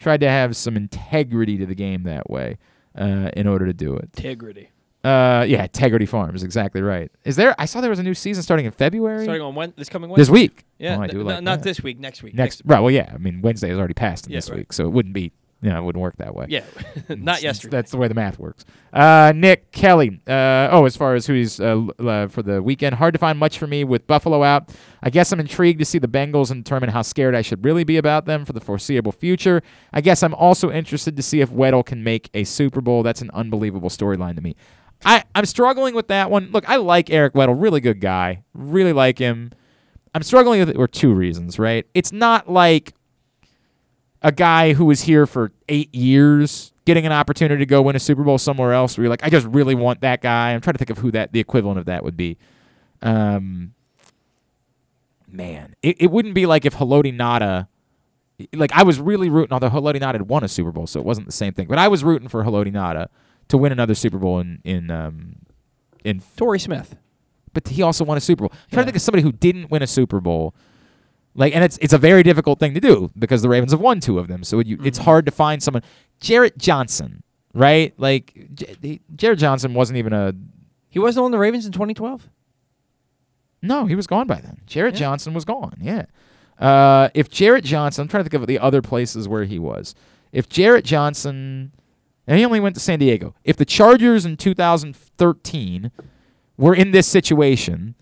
tried 0.00 0.20
to 0.20 0.28
have 0.28 0.56
some 0.56 0.76
integrity 0.76 1.56
to 1.56 1.64
the 1.66 1.74
game 1.74 2.02
that 2.02 2.28
way 2.28 2.58
uh, 2.98 3.30
in 3.36 3.46
order 3.46 3.64
to 3.64 3.72
do 3.72 3.94
it. 3.96 4.10
Integrity. 4.16 4.70
Uh, 5.02 5.44
yeah, 5.46 5.62
Integrity 5.64 6.06
Farms, 6.06 6.42
exactly 6.42 6.80
right. 6.82 7.12
Is 7.24 7.36
there? 7.36 7.54
I 7.58 7.66
saw 7.66 7.80
there 7.82 7.90
was 7.90 7.98
a 7.98 8.02
new 8.02 8.14
season 8.14 8.42
starting 8.42 8.64
in 8.66 8.72
February. 8.72 9.24
Starting 9.24 9.42
on 9.42 9.54
when, 9.54 9.72
this 9.76 9.88
coming 9.90 10.08
Wednesday. 10.10 10.22
this 10.22 10.30
week. 10.30 10.64
Yeah, 10.78 10.96
Oh, 10.96 11.00
I 11.02 11.04
n- 11.04 11.10
do 11.10 11.20
n- 11.20 11.26
like 11.26 11.42
not 11.42 11.58
that. 11.58 11.62
this 11.64 11.82
week. 11.82 11.98
Next 12.00 12.22
week. 12.22 12.34
Next, 12.34 12.62
right? 12.64 12.80
Well, 12.80 12.90
yeah. 12.90 13.10
I 13.14 13.18
mean, 13.18 13.40
Wednesday 13.42 13.68
has 13.68 13.78
already 13.78 13.92
passed 13.94 14.26
in 14.26 14.32
Yeah, 14.32 14.38
this 14.38 14.48
right. 14.50 14.60
week, 14.60 14.72
so 14.72 14.84
it 14.84 14.90
wouldn't 14.92 15.14
be. 15.14 15.30
You 15.64 15.70
know, 15.70 15.78
it 15.78 15.82
wouldn't 15.84 16.02
work 16.02 16.16
that 16.18 16.34
way. 16.34 16.44
Yeah, 16.50 16.62
not 17.08 17.42
yesterday. 17.42 17.70
That's 17.70 17.90
the 17.90 17.96
way 17.96 18.06
the 18.06 18.14
math 18.14 18.38
works. 18.38 18.66
Uh, 18.92 19.32
Nick 19.34 19.72
Kelly. 19.72 20.20
Uh, 20.28 20.68
oh, 20.70 20.84
as 20.84 20.94
far 20.94 21.14
as 21.14 21.26
who's 21.26 21.58
uh, 21.58 21.68
l- 21.68 21.90
uh, 22.06 22.28
for 22.28 22.42
the 22.42 22.62
weekend, 22.62 22.96
hard 22.96 23.14
to 23.14 23.18
find 23.18 23.38
much 23.38 23.56
for 23.58 23.66
me 23.66 23.82
with 23.82 24.06
Buffalo 24.06 24.42
out. 24.42 24.70
I 25.02 25.08
guess 25.08 25.32
I'm 25.32 25.40
intrigued 25.40 25.78
to 25.78 25.86
see 25.86 25.98
the 25.98 26.06
Bengals 26.06 26.50
and 26.50 26.62
determine 26.62 26.90
how 26.90 27.00
scared 27.00 27.34
I 27.34 27.40
should 27.40 27.64
really 27.64 27.82
be 27.82 27.96
about 27.96 28.26
them 28.26 28.44
for 28.44 28.52
the 28.52 28.60
foreseeable 28.60 29.12
future. 29.12 29.62
I 29.92 30.02
guess 30.02 30.22
I'm 30.22 30.34
also 30.34 30.70
interested 30.70 31.16
to 31.16 31.22
see 31.22 31.40
if 31.40 31.48
Weddle 31.50 31.84
can 31.84 32.04
make 32.04 32.28
a 32.34 32.44
Super 32.44 32.82
Bowl. 32.82 33.02
That's 33.02 33.22
an 33.22 33.30
unbelievable 33.32 33.88
storyline 33.88 34.36
to 34.36 34.42
me. 34.42 34.56
I, 35.04 35.24
I'm 35.34 35.46
struggling 35.46 35.94
with 35.94 36.08
that 36.08 36.30
one. 36.30 36.50
Look, 36.52 36.68
I 36.68 36.76
like 36.76 37.10
Eric 37.10 37.34
Weddle, 37.34 37.60
really 37.60 37.80
good 37.80 38.00
guy, 38.00 38.42
really 38.54 38.92
like 38.92 39.18
him. 39.18 39.50
I'm 40.14 40.22
struggling 40.22 40.60
with 40.60 40.70
it 40.70 40.76
for 40.76 40.86
two 40.88 41.12
reasons, 41.12 41.58
right? 41.58 41.86
It's 41.94 42.12
not 42.12 42.50
like 42.50 42.93
a 44.24 44.32
guy 44.32 44.72
who 44.72 44.86
was 44.86 45.02
here 45.02 45.26
for 45.26 45.52
eight 45.68 45.94
years 45.94 46.72
getting 46.86 47.06
an 47.06 47.12
opportunity 47.12 47.60
to 47.60 47.66
go 47.66 47.82
win 47.82 47.94
a 47.94 48.00
Super 48.00 48.24
Bowl 48.24 48.38
somewhere 48.38 48.72
else 48.72 48.96
where 48.96 49.04
you're 49.04 49.10
like, 49.10 49.22
I 49.22 49.28
just 49.28 49.46
really 49.46 49.74
want 49.74 50.00
that 50.00 50.22
guy. 50.22 50.52
I'm 50.52 50.62
trying 50.62 50.74
to 50.74 50.78
think 50.78 50.90
of 50.90 50.98
who 50.98 51.10
that 51.12 51.32
the 51.32 51.40
equivalent 51.40 51.78
of 51.78 51.84
that 51.86 52.02
would 52.02 52.16
be. 52.16 52.38
Um, 53.02 53.74
man, 55.28 55.76
it, 55.82 55.96
it 56.00 56.10
wouldn't 56.10 56.34
be 56.34 56.46
like 56.46 56.64
if 56.64 56.74
Haloti 56.74 57.14
Ngata, 57.14 57.68
like 58.54 58.72
I 58.72 58.82
was 58.82 58.98
really 58.98 59.28
rooting, 59.28 59.52
although 59.52 59.68
Haloti 59.68 60.00
Ngata 60.00 60.12
had 60.12 60.22
won 60.22 60.42
a 60.42 60.48
Super 60.48 60.72
Bowl, 60.72 60.86
so 60.86 61.00
it 61.00 61.06
wasn't 61.06 61.26
the 61.26 61.32
same 61.32 61.52
thing. 61.52 61.68
But 61.68 61.78
I 61.78 61.88
was 61.88 62.02
rooting 62.02 62.28
for 62.28 62.42
Haloti 62.42 62.72
Ngata 62.72 63.08
to 63.48 63.58
win 63.58 63.72
another 63.72 63.94
Super 63.94 64.18
Bowl 64.18 64.40
in 64.40 64.60
in 64.64 64.90
um, 64.90 65.36
in 66.02 66.22
Torrey 66.36 66.58
Smith. 66.58 66.96
But 67.52 67.68
he 67.68 67.82
also 67.82 68.04
won 68.04 68.16
a 68.16 68.20
Super 68.20 68.48
Bowl. 68.48 68.52
I'm 68.52 68.70
trying 68.72 68.82
to 68.82 68.86
think 68.86 68.96
of 68.96 69.02
somebody 69.02 69.22
who 69.22 69.32
didn't 69.32 69.70
win 69.70 69.82
a 69.82 69.86
Super 69.86 70.20
Bowl. 70.20 70.54
Like, 71.34 71.54
and 71.54 71.64
it's 71.64 71.78
it's 71.78 71.92
a 71.92 71.98
very 71.98 72.22
difficult 72.22 72.60
thing 72.60 72.74
to 72.74 72.80
do 72.80 73.10
because 73.18 73.42
the 73.42 73.48
Ravens 73.48 73.72
have 73.72 73.80
won 73.80 73.98
two 74.00 74.18
of 74.18 74.28
them, 74.28 74.44
so 74.44 74.60
it, 74.60 74.66
you, 74.66 74.78
it's 74.84 74.98
hard 74.98 75.26
to 75.26 75.32
find 75.32 75.62
someone. 75.62 75.82
Jarrett 76.20 76.56
Johnson, 76.58 77.22
right? 77.52 77.92
Like, 77.98 78.48
J- 78.54 79.00
Jarrett 79.16 79.38
Johnson 79.40 79.74
wasn't 79.74 79.98
even 79.98 80.12
a. 80.12 80.32
He 80.88 80.98
wasn't 81.00 81.24
on 81.24 81.32
the 81.32 81.38
Ravens 81.38 81.66
in 81.66 81.72
2012. 81.72 82.28
No, 83.62 83.86
he 83.86 83.94
was 83.94 84.06
gone 84.06 84.26
by 84.26 84.40
then. 84.40 84.60
Jarrett 84.66 84.94
Yeah. 84.94 85.00
Johnson 85.00 85.34
was 85.34 85.44
gone. 85.44 85.76
Yeah. 85.80 86.04
Uh, 86.58 87.08
if 87.14 87.28
Jarrett 87.30 87.64
Johnson, 87.64 88.02
I'm 88.02 88.08
trying 88.08 88.22
to 88.24 88.30
think 88.30 88.40
of 88.40 88.46
the 88.46 88.58
other 88.60 88.80
places 88.82 89.26
where 89.26 89.44
he 89.44 89.58
was. 89.58 89.94
If 90.32 90.48
Jarrett 90.48 90.84
Johnson, 90.84 91.72
and 92.28 92.38
he 92.38 92.44
only 92.44 92.60
went 92.60 92.74
to 92.76 92.80
San 92.80 92.98
Diego. 93.00 93.34
If 93.42 93.56
the 93.56 93.64
Chargers 93.64 94.24
in 94.24 94.36
2013 94.36 95.90
were 96.56 96.74
in 96.74 96.90
this 96.92 97.06
situation, 97.06 97.94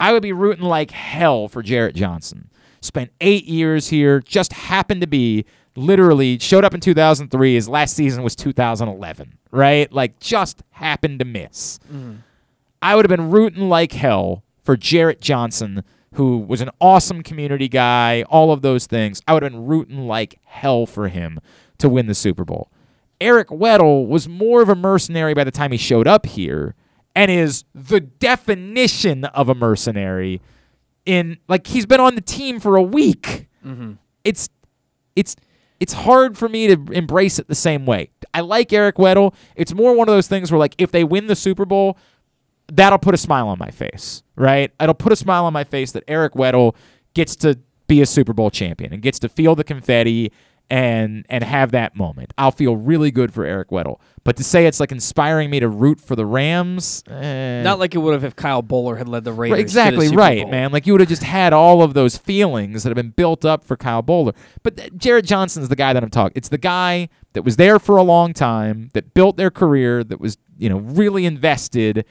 I 0.00 0.12
would 0.12 0.22
be 0.22 0.32
rooting 0.32 0.64
like 0.64 0.90
hell 0.90 1.46
for 1.46 1.62
Jarrett 1.62 1.94
Johnson. 1.94 2.48
Spent 2.82 3.10
eight 3.20 3.46
years 3.46 3.88
here, 3.88 4.20
just 4.20 4.52
happened 4.52 5.00
to 5.00 5.06
be 5.06 5.46
literally 5.76 6.38
showed 6.38 6.64
up 6.64 6.74
in 6.74 6.80
2003. 6.80 7.54
His 7.54 7.68
last 7.68 7.96
season 7.96 8.22
was 8.22 8.36
2011, 8.36 9.38
right? 9.50 9.90
Like 9.92 10.18
just 10.20 10.62
happened 10.70 11.20
to 11.20 11.24
miss. 11.24 11.78
Mm-hmm. 11.86 12.16
I 12.82 12.96
would 12.96 13.04
have 13.04 13.16
been 13.16 13.30
rooting 13.30 13.68
like 13.68 13.92
hell 13.92 14.44
for 14.64 14.76
Jarrett 14.76 15.20
Johnson, 15.20 15.84
who 16.14 16.38
was 16.38 16.60
an 16.60 16.70
awesome 16.80 17.22
community 17.22 17.68
guy, 17.68 18.22
all 18.24 18.52
of 18.52 18.62
those 18.62 18.86
things. 18.86 19.22
I 19.26 19.34
would 19.34 19.42
have 19.42 19.52
been 19.52 19.66
rooting 19.66 20.06
like 20.06 20.40
hell 20.44 20.84
for 20.84 21.08
him 21.08 21.40
to 21.78 21.88
win 21.88 22.06
the 22.06 22.14
Super 22.14 22.44
Bowl. 22.44 22.70
Eric 23.20 23.48
Weddle 23.48 24.08
was 24.08 24.28
more 24.28 24.62
of 24.62 24.68
a 24.68 24.74
mercenary 24.74 25.32
by 25.32 25.44
the 25.44 25.52
time 25.52 25.70
he 25.70 25.78
showed 25.78 26.08
up 26.08 26.26
here 26.26 26.74
and 27.14 27.30
is 27.30 27.64
the 27.72 28.00
definition 28.00 29.24
of 29.26 29.48
a 29.48 29.54
mercenary 29.54 30.40
in 31.06 31.38
like 31.48 31.66
he's 31.66 31.86
been 31.86 32.00
on 32.00 32.14
the 32.14 32.20
team 32.20 32.60
for 32.60 32.76
a 32.76 32.82
week. 32.82 33.48
Mm-hmm. 33.64 33.92
It's 34.24 34.48
it's 35.16 35.36
it's 35.80 35.92
hard 35.92 36.38
for 36.38 36.48
me 36.48 36.68
to 36.68 36.92
embrace 36.92 37.38
it 37.38 37.48
the 37.48 37.54
same 37.54 37.86
way. 37.86 38.10
I 38.32 38.40
like 38.40 38.72
Eric 38.72 38.96
Weddle. 38.96 39.34
It's 39.56 39.74
more 39.74 39.94
one 39.94 40.08
of 40.08 40.14
those 40.14 40.28
things 40.28 40.52
where 40.52 40.58
like 40.58 40.74
if 40.78 40.92
they 40.92 41.04
win 41.04 41.26
the 41.26 41.36
Super 41.36 41.64
Bowl, 41.64 41.98
that'll 42.72 42.98
put 42.98 43.14
a 43.14 43.18
smile 43.18 43.48
on 43.48 43.58
my 43.58 43.70
face, 43.70 44.22
right? 44.36 44.70
It'll 44.80 44.94
put 44.94 45.12
a 45.12 45.16
smile 45.16 45.44
on 45.44 45.52
my 45.52 45.64
face 45.64 45.92
that 45.92 46.04
Eric 46.06 46.34
Weddle 46.34 46.74
gets 47.14 47.36
to 47.36 47.58
be 47.88 48.00
a 48.00 48.06
Super 48.06 48.32
Bowl 48.32 48.50
champion 48.50 48.92
and 48.92 49.02
gets 49.02 49.18
to 49.18 49.28
feel 49.28 49.54
the 49.54 49.64
confetti 49.64 50.32
and 50.72 51.26
and 51.28 51.44
have 51.44 51.72
that 51.72 51.94
moment. 51.94 52.32
I'll 52.38 52.50
feel 52.50 52.76
really 52.76 53.10
good 53.10 53.30
for 53.34 53.44
Eric 53.44 53.68
Weddle. 53.68 54.00
But 54.24 54.36
to 54.38 54.44
say 54.44 54.66
it's 54.66 54.80
like 54.80 54.90
inspiring 54.90 55.50
me 55.50 55.60
to 55.60 55.68
root 55.68 56.00
for 56.00 56.16
the 56.16 56.24
Rams, 56.24 57.04
eh. 57.10 57.62
Not 57.62 57.78
like 57.78 57.94
it 57.94 57.98
would 57.98 58.14
have 58.14 58.24
if 58.24 58.34
Kyle 58.36 58.62
Boller 58.62 58.96
had 58.96 59.06
led 59.06 59.24
the 59.24 59.34
Raiders. 59.34 59.52
Right, 59.52 59.56
to 59.58 59.62
the 59.62 59.62
exactly 60.00 60.16
right, 60.16 60.42
Bowl. 60.42 60.50
man. 60.50 60.72
Like 60.72 60.86
you 60.86 60.94
would 60.94 61.00
have 61.00 61.10
just 61.10 61.24
had 61.24 61.52
all 61.52 61.82
of 61.82 61.92
those 61.92 62.16
feelings 62.16 62.84
that 62.84 62.88
have 62.88 62.96
been 62.96 63.10
built 63.10 63.44
up 63.44 63.64
for 63.64 63.76
Kyle 63.76 64.02
Boller. 64.02 64.34
But 64.62 64.78
th- 64.78 64.92
Jared 64.96 65.26
Johnson's 65.26 65.68
the 65.68 65.76
guy 65.76 65.92
that 65.92 66.02
I'm 66.02 66.08
talking. 66.10 66.32
It's 66.36 66.48
the 66.48 66.56
guy 66.56 67.10
that 67.34 67.42
was 67.42 67.56
there 67.56 67.78
for 67.78 67.98
a 67.98 68.02
long 68.02 68.32
time, 68.32 68.88
that 68.94 69.12
built 69.12 69.36
their 69.36 69.50
career, 69.50 70.02
that 70.04 70.20
was 70.20 70.38
you 70.58 70.70
know 70.70 70.78
really 70.78 71.26
invested, 71.26 72.06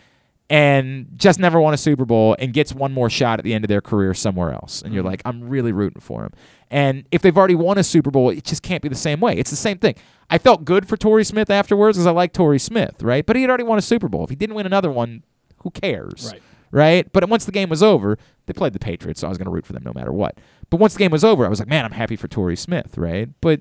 and 0.52 1.08
just 1.16 1.40
never 1.40 1.60
won 1.62 1.74
a 1.74 1.78
Super 1.78 2.06
Bowl 2.06 2.36
and 2.38 2.54
gets 2.54 2.74
one 2.74 2.92
more 2.92 3.10
shot 3.10 3.40
at 3.40 3.46
the 3.46 3.54
end 3.54 3.64
of 3.64 3.70
their 3.70 3.82
career 3.82 4.14
somewhere 4.14 4.52
else. 4.52 4.82
And 4.82 4.94
you're 4.94 5.04
Mhm. 5.04 5.08
like, 5.08 5.22
I'm 5.26 5.48
really 5.50 5.72
rooting 5.72 6.02
for 6.02 6.24
him. 6.24 6.32
And 6.72 7.06
if 7.12 7.22
they've 7.22 7.38
already 7.38 7.54
won 7.56 7.78
a 7.78 7.84
Super 7.84 8.10
Bowl, 8.12 8.30
it 8.30 8.46
just 8.46 8.64
can't 8.64 8.82
be 8.82 8.88
the 8.88 8.96
same 8.96 9.20
way. 9.20 9.36
It's 9.36 9.50
the 9.50 9.58
same 9.58 9.78
thing. 9.78 9.96
I 10.30 10.38
felt 10.38 10.64
good 10.64 10.88
for 10.88 10.96
Torrey 10.96 11.26
Smith 11.26 11.50
afterwards 11.50 11.98
because 11.98 12.08
I 12.08 12.12
like 12.12 12.32
Torrey 12.32 12.60
Smith, 12.60 13.04
right? 13.04 13.26
But 13.26 13.36
he 13.36 13.42
had 13.44 13.50
already 13.50 13.66
won 13.66 13.78
a 13.78 13.82
Super 13.82 14.08
Bowl. 14.08 14.24
If 14.24 14.30
he 14.30 14.38
didn't 14.38 14.56
win 14.56 14.66
another 14.66 14.90
one, 14.90 15.24
who 15.64 15.70
cares? 15.70 16.32
Right. 16.32 16.42
Right? 16.72 17.12
But 17.12 17.28
once 17.28 17.44
the 17.44 17.52
game 17.52 17.68
was 17.68 17.84
over, 17.84 18.18
they 18.46 18.54
played 18.54 18.72
the 18.72 18.80
Patriots, 18.80 19.20
so 19.20 19.28
I 19.28 19.30
was 19.30 19.38
going 19.38 19.48
to 19.48 19.52
root 19.52 19.66
for 19.66 19.74
them 19.74 19.84
no 19.84 19.92
matter 19.94 20.14
what. 20.14 20.38
But 20.70 20.80
once 20.80 20.94
the 20.94 21.00
game 21.00 21.12
was 21.12 21.26
over, 21.26 21.46
I 21.46 21.50
was 21.50 21.60
like, 21.60 21.68
man, 21.68 21.84
I'm 21.84 21.92
happy 21.92 22.16
for 22.16 22.30
Torrey 22.30 22.56
Smith, 22.56 22.98
right? 22.98 23.28
But 23.42 23.60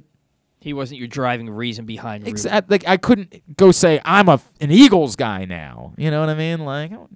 He 0.61 0.73
wasn't 0.73 1.01
your 1.01 1.09
driving 1.09 1.51
reason 1.51 1.87
behind 1.87 2.23
rooting. 2.23 2.37
Exa- 2.37 2.70
like 2.70 2.87
I 2.87 2.97
couldn't 2.97 3.57
go 3.57 3.73
say 3.73 4.01
I'm 4.05 4.28
a 4.28 4.41
an 4.61 4.70
Eagles 4.70 5.16
guy 5.16 5.47
now. 5.47 5.95
You 5.97 6.12
know 6.12 6.20
what 6.20 6.28
I 6.28 6.35
mean? 6.37 6.61
Like 6.61 6.93
I'm 6.93 7.09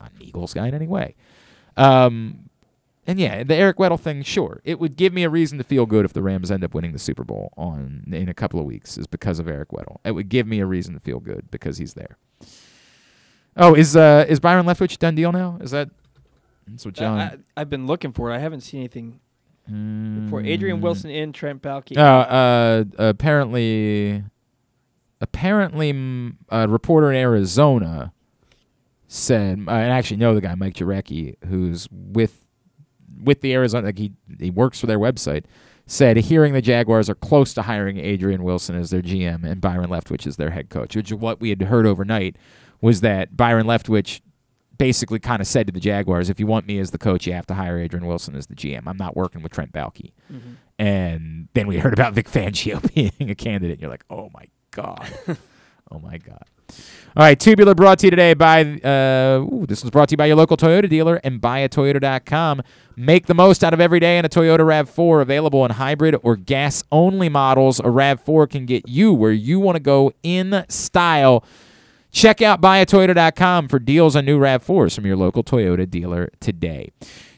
not 0.00 0.12
an 0.12 0.22
Eagles 0.22 0.54
guy 0.54 0.68
in 0.68 0.74
any 0.74 0.86
way. 0.86 1.14
Um, 1.76 2.45
and 3.06 3.20
yeah, 3.20 3.44
the 3.44 3.54
Eric 3.54 3.76
Weddle 3.76 3.98
thing, 3.98 4.22
sure, 4.22 4.60
it 4.64 4.78
would 4.80 4.96
give 4.96 5.12
me 5.12 5.22
a 5.22 5.30
reason 5.30 5.58
to 5.58 5.64
feel 5.64 5.86
good 5.86 6.04
if 6.04 6.12
the 6.12 6.22
Rams 6.22 6.50
end 6.50 6.64
up 6.64 6.74
winning 6.74 6.92
the 6.92 6.98
Super 6.98 7.24
Bowl 7.24 7.52
on 7.56 8.04
in 8.10 8.28
a 8.28 8.34
couple 8.34 8.58
of 8.58 8.66
weeks, 8.66 8.98
is 8.98 9.06
because 9.06 9.38
of 9.38 9.48
Eric 9.48 9.70
Weddle. 9.70 9.98
It 10.04 10.12
would 10.12 10.28
give 10.28 10.46
me 10.46 10.60
a 10.60 10.66
reason 10.66 10.94
to 10.94 11.00
feel 11.00 11.20
good 11.20 11.50
because 11.50 11.78
he's 11.78 11.94
there. 11.94 12.18
Oh, 13.56 13.74
is 13.74 13.96
uh 13.96 14.26
is 14.28 14.40
Byron 14.40 14.66
Leftwich 14.66 14.98
done 14.98 15.14
deal 15.14 15.32
now? 15.32 15.58
Is 15.60 15.70
that 15.70 15.90
that's 16.66 16.84
what 16.84 16.94
John? 16.94 17.42
I, 17.56 17.60
have 17.60 17.70
been 17.70 17.86
looking 17.86 18.12
for 18.12 18.30
it. 18.30 18.34
I 18.34 18.38
haven't 18.38 18.60
seen 18.62 18.80
anything. 18.80 19.20
For 20.30 20.40
Adrian 20.44 20.80
Wilson 20.80 21.10
in 21.10 21.32
Trent 21.32 21.60
Baalke. 21.60 21.96
Uh, 21.96 22.00
uh, 22.00 22.84
apparently, 22.98 24.22
apparently, 25.20 25.90
a 26.50 26.68
reporter 26.68 27.10
in 27.10 27.16
Arizona 27.16 28.12
said, 29.08 29.58
uh, 29.58 29.72
and 29.72 29.92
I 29.92 29.98
actually 29.98 30.18
know 30.18 30.36
the 30.36 30.40
guy, 30.40 30.54
Mike 30.54 30.74
Jurecki, 30.74 31.34
who's 31.46 31.88
with 31.90 32.44
with 33.26 33.42
the 33.42 33.52
Arizona, 33.52 33.88
like 33.88 33.98
he 33.98 34.12
he 34.40 34.50
works 34.50 34.80
for 34.80 34.86
their 34.86 34.98
website, 34.98 35.44
said 35.86 36.16
hearing 36.16 36.54
the 36.54 36.62
Jaguars 36.62 37.10
are 37.10 37.14
close 37.14 37.52
to 37.54 37.62
hiring 37.62 37.98
Adrian 37.98 38.42
Wilson 38.42 38.74
as 38.76 38.88
their 38.90 39.02
GM 39.02 39.44
and 39.44 39.60
Byron 39.60 39.90
Leftwich 39.90 40.26
as 40.26 40.36
their 40.36 40.50
head 40.50 40.70
coach, 40.70 40.96
which 40.96 41.10
is 41.10 41.18
what 41.18 41.40
we 41.40 41.50
had 41.50 41.60
heard 41.62 41.86
overnight 41.86 42.36
was 42.80 43.02
that 43.02 43.36
Byron 43.36 43.66
Leftwich 43.66 44.20
basically 44.78 45.18
kind 45.18 45.40
of 45.40 45.46
said 45.46 45.66
to 45.66 45.72
the 45.72 45.80
Jaguars, 45.80 46.28
if 46.28 46.38
you 46.38 46.46
want 46.46 46.66
me 46.66 46.78
as 46.78 46.90
the 46.90 46.98
coach, 46.98 47.26
you 47.26 47.32
have 47.32 47.46
to 47.46 47.54
hire 47.54 47.78
Adrian 47.78 48.06
Wilson 48.06 48.34
as 48.36 48.46
the 48.46 48.54
GM. 48.54 48.82
I'm 48.86 48.98
not 48.98 49.16
working 49.16 49.42
with 49.42 49.52
Trent 49.52 49.72
Baalke. 49.72 50.12
Mhm. 50.32 50.56
And 50.78 51.48
then 51.54 51.66
we 51.66 51.78
heard 51.78 51.94
about 51.94 52.12
Vic 52.12 52.28
Fangio 52.30 52.82
being 53.18 53.30
a 53.30 53.34
candidate. 53.34 53.72
And 53.74 53.80
you're 53.80 53.90
like, 53.90 54.04
oh 54.10 54.30
my 54.34 54.44
God. 54.70 55.08
oh 55.90 55.98
my 55.98 56.18
God. 56.18 56.44
All 57.16 57.22
right, 57.22 57.38
Tubular 57.38 57.74
brought 57.74 58.00
to 58.00 58.06
you 58.08 58.10
today 58.10 58.34
by, 58.34 58.60
uh, 58.84 59.38
ooh, 59.40 59.64
this 59.66 59.82
was 59.82 59.90
brought 59.90 60.10
to 60.10 60.12
you 60.12 60.16
by 60.18 60.26
your 60.26 60.36
local 60.36 60.56
Toyota 60.56 60.88
dealer 60.88 61.18
and 61.24 61.40
buyatoyota.com. 61.40 62.62
Make 62.94 63.26
the 63.26 63.34
most 63.34 63.64
out 63.64 63.72
of 63.72 63.80
every 63.80 64.00
day 64.00 64.18
in 64.18 64.26
a 64.26 64.28
Toyota 64.28 64.58
RAV4 64.58 65.22
available 65.22 65.64
in 65.64 65.70
hybrid 65.70 66.16
or 66.22 66.36
gas 66.36 66.84
only 66.92 67.30
models. 67.30 67.80
A 67.80 67.84
RAV4 67.84 68.50
can 68.50 68.66
get 68.66 68.88
you 68.88 69.14
where 69.14 69.32
you 69.32 69.58
want 69.60 69.76
to 69.76 69.80
go 69.80 70.12
in 70.22 70.66
style. 70.68 71.42
Check 72.10 72.42
out 72.42 72.60
buyatoyota.com 72.60 73.68
for 73.68 73.78
deals 73.78 74.14
on 74.14 74.26
new 74.26 74.38
RAV4s 74.38 74.94
from 74.94 75.06
your 75.06 75.16
local 75.16 75.42
Toyota 75.42 75.88
dealer 75.88 76.30
today. 76.40 76.90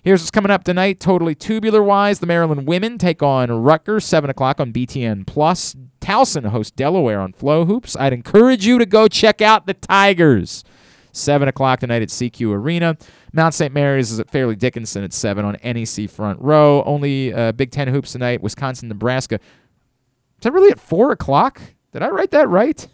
Here's 0.03 0.23
what's 0.23 0.31
coming 0.31 0.51
up 0.51 0.65
tonight, 0.65 0.99
totally 1.01 1.35
tubular 1.35 1.83
wise. 1.83 2.19
The 2.19 2.27
Maryland 2.27 2.67
women 2.67 2.99
take 2.99 3.23
on 3.23 3.51
Rutgers, 3.51 4.05
7 4.05 4.29
o'clock 4.31 4.59
on 4.59 4.73
BTN 4.73 5.27
Plus. 5.27 5.77
Towson 6.09 6.47
hosts 6.47 6.71
Delaware 6.71 7.21
on 7.21 7.35
FloHoops. 7.35 7.95
I'd 8.01 8.15
encourage 8.15 8.67
you 8.67 8.79
to 8.79 8.87
go 8.87 9.09
check 9.09 9.43
out 9.43 9.67
the 9.67 9.75
Tigers. 9.75 10.65
7 11.13 11.49
o'clock 11.49 11.81
tonight 11.81 12.01
at 12.01 12.09
SECU 12.09 12.51
Arena. 12.51 12.97
Mount 13.35 13.53
St. 13.53 13.75
Mary's 13.75 14.11
is 14.11 14.19
at 14.19 14.31
Fairleigh 14.31 14.57
Dickinson 14.57 15.05
at 15.05 15.13
7 15.13 15.45
on 15.45 15.59
NEC 15.63 16.09
Front 16.09 16.41
Row. 16.41 16.83
Only 16.85 17.35
uh, 17.35 17.53
Big 17.53 17.71
Ten 17.71 17.89
hoops 17.89 18.13
tonight, 18.13 18.41
Wisconsin, 18.41 18.89
Nebraska. 18.89 19.35
Is 19.35 20.43
that 20.45 20.53
really 20.53 20.71
at 20.71 20.81
4 20.81 21.13
o'clock? 21.13 21.61
Did 21.93 22.03
I 22.03 22.09
write 22.09 22.31
that 22.31 22.49
right? 22.49 22.89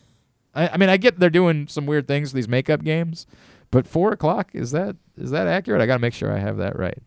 I, 0.52 0.70
I 0.70 0.76
mean, 0.76 0.88
I 0.88 0.96
get 0.96 1.20
they're 1.20 1.30
doing 1.30 1.68
some 1.68 1.86
weird 1.86 2.08
things 2.08 2.30
with 2.32 2.36
these 2.36 2.48
makeup 2.48 2.82
games, 2.82 3.28
but 3.70 3.86
4 3.86 4.10
o'clock, 4.10 4.50
is 4.54 4.72
that 4.72 4.96
is 5.16 5.30
that 5.30 5.46
accurate? 5.46 5.80
I 5.80 5.86
got 5.86 5.96
to 5.96 6.00
make 6.00 6.14
sure 6.14 6.32
I 6.32 6.38
have 6.38 6.56
that 6.56 6.76
right. 6.76 6.98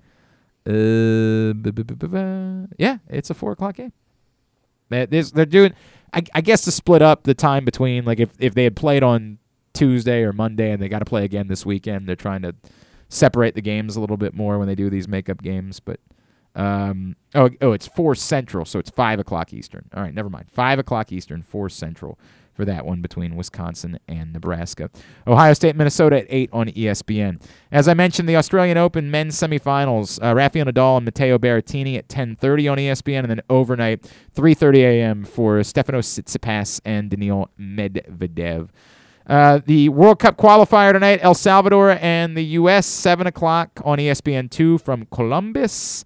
Uh, 0.66 1.54
yeah, 2.78 3.00
it's 3.10 3.30
a 3.30 3.34
4 3.34 3.52
o'clock 3.52 3.76
game. 3.76 3.92
They're 4.90 5.46
doing, 5.46 5.74
I, 6.14 6.24
I 6.34 6.42
guess, 6.42 6.62
to 6.62 6.72
split 6.72 7.02
up 7.02 7.24
the 7.24 7.34
time 7.34 7.66
between, 7.66 8.06
like, 8.06 8.20
if, 8.20 8.30
if 8.40 8.54
they 8.54 8.64
had 8.64 8.76
played 8.76 9.04
on 9.04 9.40
Tuesday 9.74 10.24
or 10.24 10.34
Monday 10.34 10.72
and 10.72 10.82
they 10.82 10.90
got 10.90 11.00
to 11.00 11.06
play 11.06 11.24
again 11.24 11.48
this 11.48 11.66
weekend, 11.66 12.08
they're 12.08 12.16
trying 12.16 12.42
to 12.42 12.56
separate 13.10 13.56
the 13.56 13.62
games 13.62 13.96
a 13.96 14.02
little 14.02 14.18
bit 14.18 14.34
more 14.34 14.58
when 14.58 14.68
they 14.68 14.76
do 14.76 14.90
these 14.90 15.08
makeup 15.08 15.42
games. 15.42 15.80
But 15.80 16.00
um, 16.56 17.16
oh, 17.36 17.50
oh, 17.62 17.74
it's 17.74 17.88
four 17.88 18.16
Central, 18.16 18.66
so 18.66 18.80
it's 18.80 18.90
five 18.90 19.20
o'clock 19.20 19.54
Eastern. 19.54 19.90
All 19.94 20.02
right, 20.02 20.14
never 20.14 20.30
mind. 20.30 20.48
Five 20.52 20.80
o'clock 20.80 21.12
Eastern, 21.12 21.44
four 21.44 21.70
Central 21.70 22.18
for 22.58 22.66
that 22.66 22.86
one 22.86 23.02
between 23.02 23.36
Wisconsin 23.36 24.00
and 24.08 24.34
Nebraska. 24.34 24.90
Ohio 25.28 25.54
State, 25.54 25.76
Minnesota 25.76 26.18
at 26.18 26.26
eight 26.28 26.50
on 26.52 26.68
ESPN. 26.68 27.40
As 27.72 27.88
I 27.88 27.94
mentioned, 27.94 28.28
the 28.28 28.36
Australian 28.36 28.78
Open 28.78 29.10
men's 29.12 29.36
semifinals: 29.36 30.22
uh, 30.22 30.36
Rafael 30.36 30.66
Nadal 30.66 30.98
and 30.98 31.06
Matteo 31.06 31.38
Berrettini 31.38 31.98
at 31.98 32.10
10:30 32.10 32.72
on 32.72 32.78
ESPN, 32.80 33.20
and 33.20 33.30
then 33.30 33.42
overnight 33.50 34.12
3:30 34.36 34.78
a.m. 34.80 35.24
for 35.24 35.60
Stefanos 35.60 36.20
Tsitsipas 36.20 36.82
and 36.84 37.12
Daniil 37.12 37.50
Medvedev. 37.60 38.70
Uh, 39.28 39.60
the 39.66 39.90
World 39.90 40.20
Cup 40.20 40.38
qualifier 40.38 40.94
tonight, 40.94 41.20
El 41.22 41.36
Salvador 41.36 41.92
and 42.02 42.36
the 42.36 42.46
U.S. 42.46 42.86
7 42.88 43.28
o'clock 43.28 43.82
on 43.84 44.00
E 44.00 44.08
ESPN2 44.08 44.82
from 44.82 45.06
Columbus. 45.12 46.06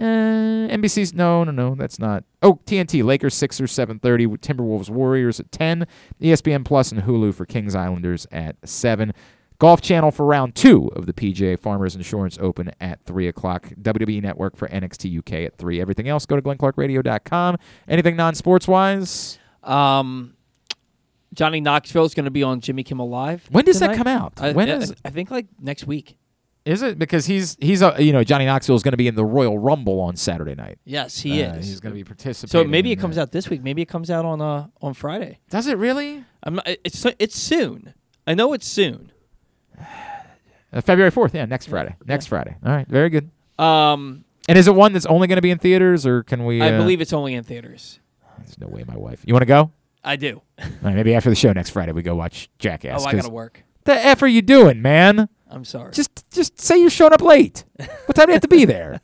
Uh, 0.00 0.72
NBC's, 0.74 1.12
no, 1.12 1.44
no, 1.44 1.52
no, 1.52 1.74
that's 1.74 1.98
not. 1.98 2.24
Oh, 2.42 2.54
TNT, 2.64 3.04
Lakers, 3.04 3.34
Sixers, 3.34 3.70
7.30, 3.72 4.26
with 4.28 4.40
Timberwolves, 4.40 4.88
Warriors 4.88 5.38
at 5.40 5.52
10, 5.52 5.86
ESPN 6.22 6.64
Plus 6.64 6.90
and 6.90 7.02
Hulu 7.02 7.34
for 7.34 7.44
Kings 7.44 7.74
Islanders 7.74 8.26
at 8.32 8.56
7. 8.64 9.12
Golf 9.58 9.82
Channel 9.82 10.10
for 10.10 10.24
round 10.24 10.54
two 10.54 10.88
of 10.96 11.04
the 11.04 11.12
PGA 11.12 11.58
Farmers 11.60 11.94
Insurance 11.94 12.38
Open 12.40 12.70
at 12.80 13.04
3 13.04 13.28
o'clock. 13.28 13.68
WWE 13.82 14.22
Network 14.22 14.56
for 14.56 14.66
NXT 14.68 15.18
UK 15.18 15.32
at 15.46 15.58
3. 15.58 15.82
Everything 15.82 16.08
else, 16.08 16.24
go 16.24 16.34
to 16.34 16.40
glennclarkradio.com. 16.40 17.58
Anything 17.86 18.16
non-sports 18.16 18.66
wise? 18.66 19.38
Um, 19.62 20.34
Johnny 21.34 21.60
Knoxville 21.60 22.06
is 22.06 22.14
going 22.14 22.24
to 22.24 22.30
be 22.30 22.42
on 22.42 22.60
Jimmy 22.60 22.82
Kimmel 22.84 23.10
Live. 23.10 23.46
When 23.50 23.66
does 23.66 23.80
that 23.80 23.96
come 23.96 24.06
out? 24.06 24.32
I, 24.40 24.52
When 24.52 24.70
I, 24.70 24.76
is- 24.76 24.94
I 25.04 25.10
think 25.10 25.30
like 25.30 25.46
next 25.60 25.86
week. 25.86 26.16
Is 26.64 26.82
it 26.82 26.98
because 26.98 27.26
he's 27.26 27.56
he's 27.60 27.80
a 27.82 27.94
you 27.98 28.12
know 28.12 28.22
Johnny 28.22 28.44
Knoxville 28.44 28.76
is 28.76 28.82
going 28.82 28.92
to 28.92 28.98
be 28.98 29.08
in 29.08 29.14
the 29.14 29.24
Royal 29.24 29.58
Rumble 29.58 29.98
on 30.00 30.16
Saturday 30.16 30.54
night? 30.54 30.78
Yes, 30.84 31.18
he 31.20 31.42
Uh, 31.42 31.54
is. 31.54 31.66
He's 31.68 31.80
going 31.80 31.92
to 31.94 31.98
be 31.98 32.04
participating. 32.04 32.50
So 32.66 32.68
maybe 32.68 32.92
it 32.92 32.96
comes 32.96 33.16
that. 33.16 33.22
out 33.22 33.32
this 33.32 33.48
week. 33.48 33.62
Maybe 33.62 33.80
it 33.82 33.88
comes 33.88 34.10
out 34.10 34.24
on 34.24 34.40
uh 34.42 34.66
on 34.82 34.92
Friday. 34.94 35.38
Does 35.50 35.66
it 35.66 35.78
really? 35.78 36.24
I'm 36.42 36.56
not, 36.56 36.68
it's 36.84 37.04
it's 37.18 37.36
soon. 37.36 37.94
I 38.26 38.34
know 38.34 38.52
it's 38.52 38.66
soon. 38.66 39.12
Uh, 40.72 40.80
February 40.80 41.10
fourth. 41.10 41.34
Yeah, 41.34 41.46
next 41.46 41.66
Friday. 41.66 41.96
Next 42.06 42.26
Friday. 42.26 42.54
All 42.64 42.70
right, 42.72 42.86
very 42.86 43.08
good. 43.10 43.28
Um, 43.58 44.24
And 44.48 44.56
is 44.56 44.68
it 44.68 44.74
one 44.76 44.92
that's 44.92 45.04
only 45.06 45.26
going 45.26 45.34
to 45.34 45.42
be 45.42 45.50
in 45.50 45.58
theaters, 45.58 46.06
or 46.06 46.22
can 46.22 46.44
we? 46.44 46.62
I 46.62 46.72
uh, 46.72 46.78
believe 46.78 47.00
it's 47.00 47.12
only 47.12 47.34
in 47.34 47.42
theaters. 47.42 47.98
There's 48.38 48.56
no 48.56 48.68
way, 48.68 48.84
my 48.86 48.96
wife. 48.96 49.20
You 49.26 49.34
want 49.34 49.42
to 49.42 49.46
go? 49.46 49.72
I 50.04 50.14
do. 50.14 50.42
Right, 50.80 50.94
maybe 50.94 51.12
after 51.14 51.28
the 51.28 51.34
show 51.34 51.52
next 51.52 51.70
Friday 51.70 51.90
we 51.90 52.02
go 52.02 52.14
watch 52.14 52.48
Jackass. 52.60 53.02
Oh, 53.04 53.08
I 53.08 53.12
gotta 53.14 53.30
work. 53.30 53.64
The 53.82 53.94
f 53.94 54.22
are 54.22 54.28
you 54.28 54.42
doing, 54.42 54.80
man? 54.80 55.28
I'm 55.50 55.64
sorry. 55.64 55.92
Just 55.92 56.24
just 56.30 56.60
say 56.60 56.78
you're 56.80 56.90
showing 56.90 57.12
up 57.12 57.22
late. 57.22 57.64
what 58.06 58.14
time 58.14 58.26
do 58.26 58.30
you 58.30 58.34
have 58.34 58.42
to 58.42 58.48
be 58.48 58.64
there? 58.76 59.00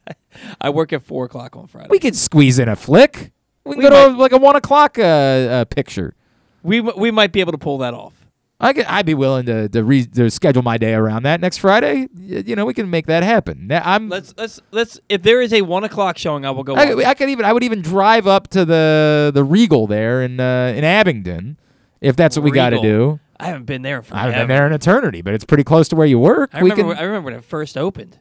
I 0.60 0.70
work 0.70 0.92
at 0.92 1.02
four 1.02 1.24
o'clock 1.24 1.56
on 1.56 1.66
Friday. 1.66 1.88
We 1.90 1.98
could 1.98 2.14
squeeze 2.16 2.58
in 2.58 2.68
a 2.68 2.76
flick. 2.76 3.32
We 3.64 3.72
can 3.72 3.78
We 3.82 3.88
go 3.88 3.90
to 3.90 4.10
might- 4.12 4.18
like 4.18 4.32
a 4.32 4.38
one 4.38 4.56
o'clock 4.56 4.98
uh, 4.98 5.02
uh, 5.02 5.64
picture. 5.64 6.14
We 6.62 6.78
m- 6.78 6.92
we 6.96 7.10
might 7.10 7.32
be 7.32 7.40
able 7.40 7.52
to 7.52 7.58
pull 7.58 7.78
that 7.78 7.94
off. 7.94 8.12
I 8.58 8.72
could, 8.72 8.86
I'd 8.86 9.04
be 9.04 9.12
willing 9.14 9.44
to 9.46 9.68
to, 9.68 9.84
re, 9.84 10.06
to 10.06 10.30
schedule 10.30 10.62
my 10.62 10.78
day 10.78 10.94
around 10.94 11.24
that 11.24 11.40
next 11.40 11.58
Friday. 11.58 12.08
Y- 12.16 12.42
You 12.46 12.56
know, 12.56 12.64
we 12.64 12.72
can 12.74 12.88
make 12.88 13.06
that 13.06 13.22
happen. 13.22 13.66
Now, 13.66 13.82
I'm. 13.84 14.08
Let's 14.08 14.32
let's 14.38 14.60
let's. 14.70 14.98
If 15.10 15.22
there 15.22 15.42
is 15.42 15.52
a 15.52 15.60
one 15.62 15.84
o'clock 15.84 16.16
showing, 16.16 16.46
I 16.46 16.50
will 16.52 16.64
go. 16.64 16.74
I, 16.74 16.94
watch 16.94 17.04
I 17.04 17.14
could 17.14 17.28
even 17.28 17.44
I 17.44 17.52
would 17.52 17.64
even 17.64 17.82
drive 17.82 18.26
up 18.26 18.48
to 18.48 18.64
the 18.64 19.30
the 19.34 19.44
Regal 19.44 19.86
there 19.86 20.22
in 20.22 20.40
uh, 20.40 20.72
in 20.74 20.84
Abingdon, 20.84 21.58
if 22.00 22.16
that's 22.16 22.36
what 22.36 22.44
we 22.44 22.50
got 22.50 22.70
to 22.70 22.76
Regal. 22.76 23.16
do. 23.16 23.20
I 23.38 23.46
haven't 23.46 23.64
been 23.64 23.82
there. 23.82 24.02
For 24.02 24.14
I 24.14 24.22
haven't 24.22 24.38
been 24.40 24.48
there 24.48 24.66
in 24.66 24.72
eternity, 24.72 25.22
but 25.22 25.34
it's 25.34 25.44
pretty 25.44 25.64
close 25.64 25.88
to 25.88 25.96
where 25.96 26.06
you 26.06 26.18
work. 26.18 26.50
I 26.52 26.62
we 26.62 26.70
remember. 26.70 26.94
can. 26.94 27.02
I 27.02 27.06
remember 27.06 27.26
when 27.26 27.34
it 27.34 27.44
first 27.44 27.76
opened. 27.76 28.18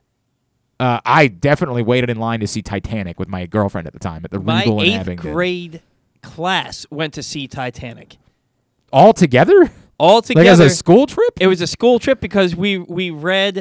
Uh, 0.80 1.00
I 1.06 1.28
definitely 1.28 1.84
waited 1.84 2.10
in 2.10 2.18
line 2.20 2.42
to 2.42 2.48
see 2.48 2.62
Titanic 2.62 3.18
with 3.18 3.30
my 3.30 3.46
girlfriend 3.46 3.88
at 3.88 3.94
the 3.94 4.00
time 4.00 4.26
at 4.26 4.32
the 4.32 4.40
My 4.42 4.60
Regal 4.62 4.82
in 4.82 5.00
Abingdon. 5.00 5.32
grade 5.32 5.82
class 6.22 6.86
went 6.90 7.14
to 7.14 7.24
see 7.24 7.48
Titanic. 7.48 8.18
All 8.92 9.14
together? 9.14 9.72
All 9.98 10.16
Like 10.18 10.26
together. 10.26 10.50
as 10.50 10.60
a 10.60 10.70
school 10.70 11.08
trip? 11.08 11.34
It 11.40 11.48
was 11.48 11.62
a 11.62 11.68
school 11.68 12.00
trip 12.00 12.20
because 12.20 12.56
we 12.56 12.78
we 12.78 13.10
read. 13.10 13.60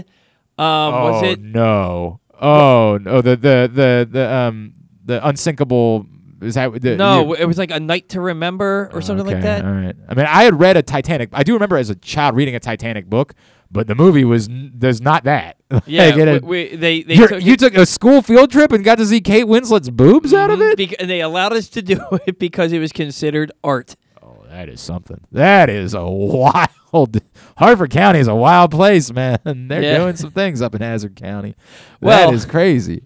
Um, 0.58 0.64
was 0.92 1.22
oh 1.22 1.26
it 1.26 1.40
no! 1.40 2.20
Oh 2.40 2.98
no! 3.00 3.20
The 3.20 3.36
the 3.36 3.70
the 3.72 4.08
the 4.10 4.32
um 4.32 4.74
the 5.04 5.24
unsinkable 5.26 6.06
Is 6.40 6.54
that 6.54 6.80
the, 6.80 6.96
no, 6.96 7.32
it 7.34 7.44
was 7.44 7.58
like 7.58 7.70
a 7.70 7.80
night 7.80 8.08
to 8.10 8.20
remember 8.20 8.90
or 8.92 9.00
something 9.00 9.26
like 9.26 9.42
that. 9.42 9.64
All 9.64 9.70
right. 9.72 9.94
I 10.08 10.14
mean, 10.14 10.26
I 10.26 10.44
had 10.44 10.58
read 10.58 10.76
a 10.76 10.82
Titanic. 10.82 11.30
I 11.32 11.42
do 11.42 11.52
remember 11.54 11.76
as 11.76 11.90
a 11.90 11.94
child 11.94 12.36
reading 12.36 12.54
a 12.54 12.60
Titanic 12.60 13.06
book, 13.08 13.34
but 13.70 13.86
the 13.86 13.94
movie 13.94 14.24
was 14.24 14.48
there's 14.50 15.00
not 15.00 15.24
that. 15.24 15.56
Yeah, 15.86 16.04
Like, 16.06 16.14
had- 16.16 16.44
we, 16.44 16.70
we, 16.70 16.76
they 16.76 17.02
they 17.02 17.16
took 17.16 17.42
you 17.42 17.56
took 17.56 17.74
a 17.76 17.84
school 17.86 18.22
field 18.22 18.50
trip 18.52 18.70
and 18.72 18.84
got 18.84 18.98
to 18.98 19.06
see 19.06 19.20
Kate 19.20 19.44
Winslet's 19.46 19.90
boobs 19.90 20.32
out 20.32 20.50
of 20.50 20.58
mm-hmm, 20.60 20.70
it. 20.80 20.90
bec- 20.90 21.00
and 21.00 21.10
they 21.10 21.20
allowed 21.20 21.52
us 21.52 21.68
to 21.70 21.82
do 21.82 22.00
it 22.26 22.38
because 22.38 22.72
it 22.72 22.78
was 22.78 22.92
considered 22.92 23.50
art. 23.64 23.96
Oh, 24.22 24.44
that 24.48 24.68
is 24.68 24.80
something. 24.80 25.20
That 25.32 25.68
is 25.70 25.94
a 25.94 26.04
wild. 26.08 27.20
Harford 27.56 27.90
County 27.90 28.20
is 28.20 28.28
a 28.28 28.34
wild 28.34 28.70
place, 28.70 29.12
man. 29.12 29.38
They're 29.44 29.82
Yeah. 29.82 29.98
doing 29.98 30.14
some 30.16 30.30
things 30.30 30.62
up 30.62 30.74
in 30.76 30.80
Hazard 30.82 31.16
County. 31.16 31.56
Well, 32.00 32.28
that 32.30 32.34
is 32.34 32.46
crazy. 32.46 33.02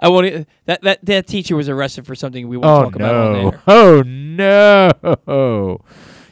I 0.00 0.08
want 0.08 0.46
that 0.66 0.82
that 0.82 1.04
that 1.04 1.26
teacher 1.26 1.56
was 1.56 1.68
arrested 1.68 2.06
for 2.06 2.14
something 2.14 2.48
we 2.48 2.56
won't 2.56 2.66
Oh 2.66 2.84
talk 2.84 2.94
about 2.96 3.14
on 3.14 3.32
no! 3.32 3.50
there. 3.50 3.62
Oh 3.66 4.02
no! 5.26 5.80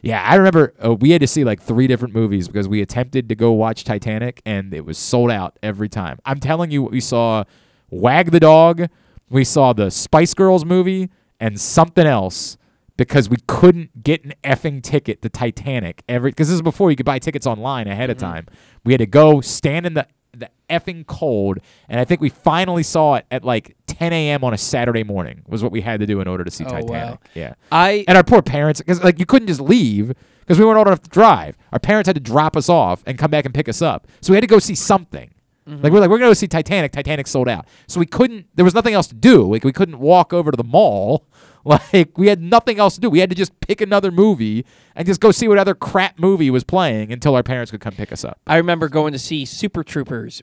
Yeah, 0.03 0.23
I 0.23 0.37
remember 0.37 0.73
uh, 0.85 0.95
we 0.95 1.11
had 1.11 1.21
to 1.21 1.27
see 1.27 1.43
like 1.43 1.61
three 1.61 1.87
different 1.87 2.15
movies 2.15 2.47
because 2.47 2.69
we 2.69 2.81
attempted 2.81 3.29
to 3.29 3.35
go 3.35 3.53
watch 3.53 3.83
Titanic 3.83 4.41
and 4.47 4.73
it 4.73 4.85
was 4.85 4.99
sold 4.99 5.31
out 5.33 5.59
every 5.63 5.89
time. 5.89 6.19
I'm 6.25 6.39
telling 6.39 6.71
you, 6.71 6.85
we 6.85 7.01
saw 7.01 7.45
Wag 7.91 8.31
the 8.31 8.39
Dog, 8.41 8.89
we 9.31 9.43
saw 9.43 9.73
the 9.73 9.91
Spice 9.91 10.33
Girls 10.35 10.65
movie, 10.65 11.11
and 11.41 11.61
something 11.61 12.07
else 12.07 12.57
because 12.97 13.29
we 13.29 13.37
couldn't 13.47 14.03
get 14.03 14.25
an 14.25 14.33
effing 14.45 14.83
ticket 14.83 15.23
to 15.23 15.29
Titanic 15.29 16.03
every 16.09 16.31
because 16.31 16.49
this 16.49 16.55
is 16.55 16.63
before 16.63 16.91
you 16.91 16.97
could 16.97 17.07
buy 17.07 17.19
tickets 17.19 17.47
online 17.47 17.89
ahead 17.89 18.09
of 18.09 18.17
time. 18.17 18.47
We 18.85 18.93
had 18.93 19.01
to 19.01 19.07
go 19.07 19.41
stand 19.41 19.87
in 19.87 19.95
the 19.95 20.07
the 20.39 20.51
effing 20.71 21.07
cold, 21.07 21.59
and 21.89 22.01
I 22.01 22.05
think 22.05 22.21
we 22.21 22.29
finally 22.29 22.83
saw 22.83 23.15
it 23.17 23.27
at 23.31 23.45
like 23.45 23.77
10 23.87 24.13
a.m. 24.13 24.45
on 24.45 24.53
a 24.55 24.59
Saturday 24.59 25.05
morning. 25.05 25.43
Was 25.47 25.63
what 25.63 25.73
we 25.73 25.81
had 25.81 26.01
to 26.01 26.07
do 26.07 26.21
in 26.21 26.29
order 26.29 26.45
to 26.45 26.51
see 26.51 26.65
Oh, 26.65 26.69
Titanic. 26.71 26.91
wow. 26.91 27.19
Yeah, 27.35 27.55
I 27.73 28.05
and 28.09 28.17
our 28.17 28.25
poor 28.25 28.43
parents 28.43 28.81
because 28.81 29.03
like 29.03 29.19
you 29.19 29.27
couldn't 29.27 29.49
just 29.49 29.61
leave 29.61 30.13
because 30.41 30.59
we 30.59 30.65
weren't 30.65 30.79
old 30.79 30.87
enough 30.87 31.03
to 31.03 31.11
drive. 31.11 31.57
Our 31.73 31.79
parents 31.79 32.07
had 32.07 32.15
to 32.17 32.21
drop 32.21 32.57
us 32.57 32.69
off 32.69 33.03
and 33.07 33.19
come 33.19 33.31
back 33.31 33.45
and 33.45 33.55
pick 33.55 33.69
us 33.69 33.83
up, 33.83 34.07
so 34.21 34.33
we 34.33 34.37
had 34.37 34.43
to 34.43 34.47
go 34.49 34.59
see 34.59 34.75
something. 34.75 35.31
Mm-hmm. 35.69 35.83
Like 35.83 35.93
we're 35.93 36.01
like 36.01 36.11
we're 36.11 36.19
gonna 36.19 36.31
go 36.31 36.35
see 36.35 36.47
Titanic. 36.47 36.93
Titanic 36.93 37.27
sold 37.27 37.49
out, 37.49 37.67
so 37.89 37.99
we 37.99 38.07
couldn't. 38.07 38.47
There 38.55 38.65
was 38.65 38.75
nothing 38.75 38.95
else 38.95 39.09
to 39.09 39.15
do. 39.17 39.51
Like 39.51 39.65
we 39.65 39.73
couldn't 39.73 39.99
walk 39.99 40.33
over 40.33 40.53
to 40.53 40.57
the 40.57 40.63
mall. 40.65 41.27
Like 41.67 42.17
we 42.17 42.29
had 42.29 42.41
nothing 42.41 42.79
else 42.79 42.95
to 42.95 43.01
do. 43.01 43.11
We 43.11 43.19
had 43.19 43.29
to 43.31 43.35
just 43.37 43.59
pick 43.61 43.81
another 43.81 44.13
movie 44.13 44.65
and 44.95 45.05
just 45.05 45.21
go 45.21 45.33
see 45.33 45.49
what 45.49 45.59
other 45.59 45.75
crap 45.75 46.17
movie 46.19 46.49
was 46.49 46.63
playing 46.63 47.13
until 47.13 47.35
our 47.35 47.43
parents 47.43 47.73
could 47.73 47.81
come 47.81 47.93
pick 47.95 48.13
us 48.13 48.25
up. 48.25 48.39
I 48.47 48.57
remember 48.59 48.89
going 48.89 49.13
to 49.15 49.19
see 49.19 49.45
Super 49.45 49.83
Troopers, 49.83 50.43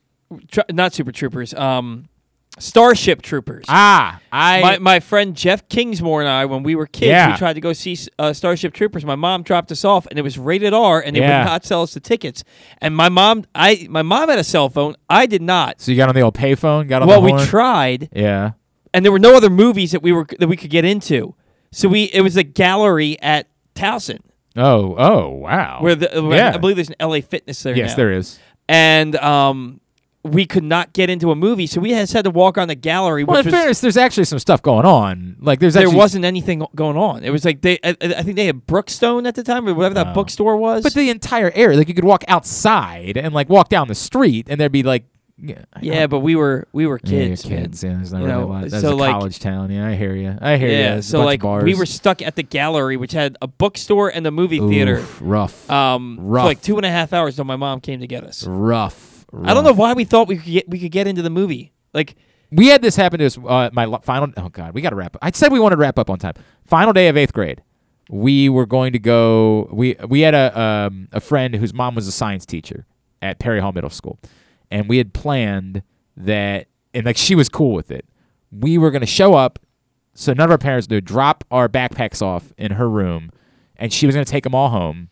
tr- 0.51 0.61
not 0.69 0.93
Super 0.93 1.13
Troopers, 1.13 1.53
um, 1.53 2.09
Starship 2.59 3.21
Troopers. 3.21 3.65
Ah, 3.67 4.19
I 4.31 4.61
my, 4.61 4.77
my 4.79 4.99
friend 4.99 5.35
Jeff 5.35 5.67
Kingsmore 5.69 6.19
and 6.19 6.29
I, 6.29 6.45
when 6.45 6.61
we 6.61 6.75
were 6.75 6.85
kids, 6.85 7.07
Yeah. 7.09 7.31
we 7.31 7.37
tried 7.37 7.53
to 7.53 7.61
go 7.61 7.73
see 7.73 7.97
uh, 8.19 8.31
Starship 8.33 8.73
Troopers. 8.73 9.03
My 9.05 9.15
mom 9.15 9.41
dropped 9.43 9.71
us 9.71 9.83
off, 9.83 10.05
and 10.07 10.19
it 10.19 10.21
was 10.23 10.37
rated 10.37 10.73
R, 10.73 11.01
and 11.01 11.15
they 11.15 11.21
Yeah. 11.21 11.39
would 11.39 11.45
not 11.49 11.65
sell 11.65 11.81
us 11.83 11.93
the 11.95 11.99
tickets. 11.99 12.43
And 12.79 12.95
my 12.95 13.09
mom, 13.09 13.45
I 13.55 13.87
my 13.89 14.01
mom 14.03 14.29
had 14.29 14.37
a 14.39 14.43
cell 14.43 14.69
phone. 14.69 14.95
I 15.09 15.25
did 15.25 15.41
not. 15.41 15.81
So 15.81 15.91
you 15.91 15.97
got 15.97 16.09
on 16.09 16.15
the 16.15 16.21
old 16.21 16.35
payphone, 16.35 16.87
got 16.87 17.01
on 17.01 17.07
well, 17.07 17.21
we 17.23 17.31
tried, 17.45 18.09
Yeah. 18.13 18.51
And 18.93 19.03
there 19.03 19.11
were 19.11 19.19
no 19.19 19.35
other 19.35 19.49
movies 19.49 19.91
that 19.91 20.01
we 20.01 20.11
were 20.11 20.25
that 20.39 20.47
we 20.47 20.57
could 20.57 20.69
get 20.69 20.85
into. 20.85 21.35
So 21.71 21.89
we 21.89 22.03
it 22.05 22.21
was 22.21 22.37
a 22.37 22.43
gallery 22.43 23.19
at 23.21 23.47
Towson. 23.75 24.19
Oh, 24.55 24.95
oh, 24.97 25.29
wow. 25.29 25.79
Where 25.81 25.95
the 25.95 26.21
where 26.21 26.37
yeah. 26.37 26.51
I 26.53 26.57
believe 26.57 26.75
there's 26.75 26.89
an 26.89 26.95
LA 27.01 27.21
Fitness 27.21 27.63
there. 27.63 27.75
Yes, 27.75 27.91
now. 27.91 27.95
there 27.95 28.11
is. 28.11 28.39
And 28.69 29.15
um, 29.15 29.81
we 30.23 30.45
could 30.45 30.63
not 30.63 30.93
get 30.93 31.09
into 31.09 31.31
a 31.31 31.35
movie, 31.35 31.67
so 31.67 31.81
we 31.81 31.89
just 31.89 32.13
had 32.13 32.23
to 32.23 32.29
walk 32.29 32.57
on 32.57 32.67
the 32.67 32.75
gallery. 32.75 33.23
Well, 33.23 33.39
in 33.39 33.45
was, 33.45 33.53
fairness, 33.53 33.81
there's 33.81 33.97
actually 33.97 34.23
some 34.25 34.39
stuff 34.39 34.61
going 34.61 34.85
on. 34.85 35.35
Like 35.39 35.59
there's 35.59 35.73
there 35.73 35.83
actually, 35.83 35.97
wasn't 35.97 36.25
anything 36.25 36.65
going 36.75 36.95
on. 36.95 37.23
It 37.23 37.31
was 37.31 37.43
like 37.43 37.61
they, 37.61 37.77
I, 37.83 37.97
I 38.01 38.23
think 38.23 38.35
they 38.35 38.45
had 38.45 38.65
Brookstone 38.65 39.27
at 39.27 39.35
the 39.35 39.43
time, 39.43 39.67
or 39.67 39.73
whatever 39.73 39.95
that 39.95 40.07
Oh. 40.07 40.13
bookstore 40.13 40.55
was. 40.55 40.83
but 40.83 40.93
the 40.93 41.09
entire 41.09 41.51
area, 41.55 41.77
like 41.77 41.89
you 41.89 41.93
could 41.93 42.05
walk 42.05 42.23
outside 42.27 43.17
and 43.17 43.33
like 43.33 43.49
walk 43.49 43.69
down 43.69 43.87
the 43.87 43.95
street, 43.95 44.47
and 44.49 44.61
there'd 44.61 44.71
be 44.71 44.83
like, 44.83 45.05
yeah, 45.37 45.63
yeah, 45.81 46.07
but 46.07 46.19
we 46.19 46.35
were 46.35 46.67
we 46.73 46.85
were 46.85 46.99
Yeah, 47.03 47.11
you're 47.19 47.27
kids, 47.29 47.49
man. 47.49 47.61
kids. 47.63 47.83
Yeah, 47.83 47.93
there's 47.95 48.13
not 48.13 48.19
You 48.21 48.27
really 48.27 48.39
know, 48.39 48.45
a 48.45 48.51
lot. 48.51 48.69
That's 48.69 48.81
so 48.83 48.93
a 48.93 48.95
like- 48.95 49.11
college 49.11 49.39
town. 49.39 49.71
Yeah, 49.71 49.87
I 49.87 49.95
hear 49.95 50.15
you. 50.15 50.37
I 50.41 50.57
hear 50.57 50.69
you. 50.69 50.75
Yeah, 50.77 50.99
so 51.01 51.23
like 51.23 51.41
we 51.43 51.73
were 51.75 51.85
stuck 51.85 52.21
at 52.21 52.35
the 52.35 52.43
gallery, 52.43 52.97
which 52.97 53.11
had 53.13 53.37
a 53.41 53.47
bookstore 53.47 54.09
and 54.09 54.25
a 54.27 54.31
movie 54.31 54.59
theater. 54.59 54.97
Oof, 54.97 55.19
rough. 55.21 55.69
Um, 55.69 56.17
Rough. 56.19 56.45
like 56.45 56.61
two 56.61 56.77
and 56.77 56.85
a 56.85 56.89
half 56.89 57.13
hours 57.13 57.35
till 57.35 57.45
my 57.45 57.55
mom 57.55 57.81
came 57.81 57.99
to 58.01 58.07
get 58.07 58.23
us. 58.23 58.45
rough. 58.45 59.25
I 59.43 59.53
don't 59.55 59.63
know 59.63 59.73
why 59.73 59.93
we 59.93 60.03
thought 60.05 60.27
we 60.27 60.37
could 60.37 60.51
get 60.51 60.69
we 60.69 60.77
could 60.79 60.91
get 60.91 61.07
into 61.07 61.23
the 61.23 61.31
movie. 61.31 61.73
Like 61.93 62.15
We 62.51 62.67
had 62.67 62.83
this 62.83 62.95
happen 62.95 63.17
to 63.19 63.25
us. 63.25 63.35
Uh, 63.37 63.71
my 63.73 63.97
final. 64.03 64.31
Oh 64.37 64.49
God, 64.49 64.75
we 64.75 64.81
got 64.81 64.91
to 64.91 64.95
wrap. 64.95 65.15
up. 65.15 65.19
I 65.23 65.31
said 65.31 65.51
we 65.51 65.59
wanted 65.59 65.77
to 65.77 65.79
wrap 65.81 65.97
up 65.97 66.11
on 66.11 66.19
time. 66.19 66.33
Final 66.65 66.93
day 66.93 67.07
of 67.07 67.17
eighth 67.17 67.33
grade. 67.33 67.63
We 68.09 68.49
were 68.49 68.67
going 68.67 68.93
to 68.93 68.99
go. 68.99 69.67
We 69.71 69.95
we 70.07 70.21
had 70.21 70.35
a 70.35 70.59
um, 70.61 71.07
a 71.11 71.19
friend 71.19 71.55
whose 71.55 71.73
mom 71.73 71.95
was 71.95 72.07
a 72.07 72.11
science 72.11 72.45
teacher 72.45 72.85
at 73.23 73.39
Perry 73.39 73.59
Hall 73.59 73.71
Middle 73.71 73.89
School, 73.89 74.19
and 74.73 74.89
we 74.89 74.97
had 74.97 75.13
planned 75.13 75.83
that, 76.17 76.67
and 76.95 77.05
like 77.05 77.15
she 77.15 77.35
was 77.35 77.47
cool 77.47 77.73
with 77.73 77.91
it. 77.91 78.05
We 78.51 78.79
were 78.79 78.89
going 78.89 79.01
to 79.01 79.07
show 79.07 79.35
up, 79.35 79.59
so 80.15 80.33
none 80.33 80.45
of 80.45 80.51
our 80.51 80.57
parents 80.57 80.89
knew. 80.89 80.99
Drop 80.99 81.43
our 81.51 81.69
backpacks 81.69 82.23
off 82.23 82.51
in 82.57 82.71
her 82.71 82.89
room, 82.89 83.31
and 83.75 83.93
she 83.93 84.07
was 84.07 84.15
going 84.15 84.25
to 84.25 84.31
take 84.31 84.43
them 84.43 84.55
all 84.55 84.69
home, 84.69 85.09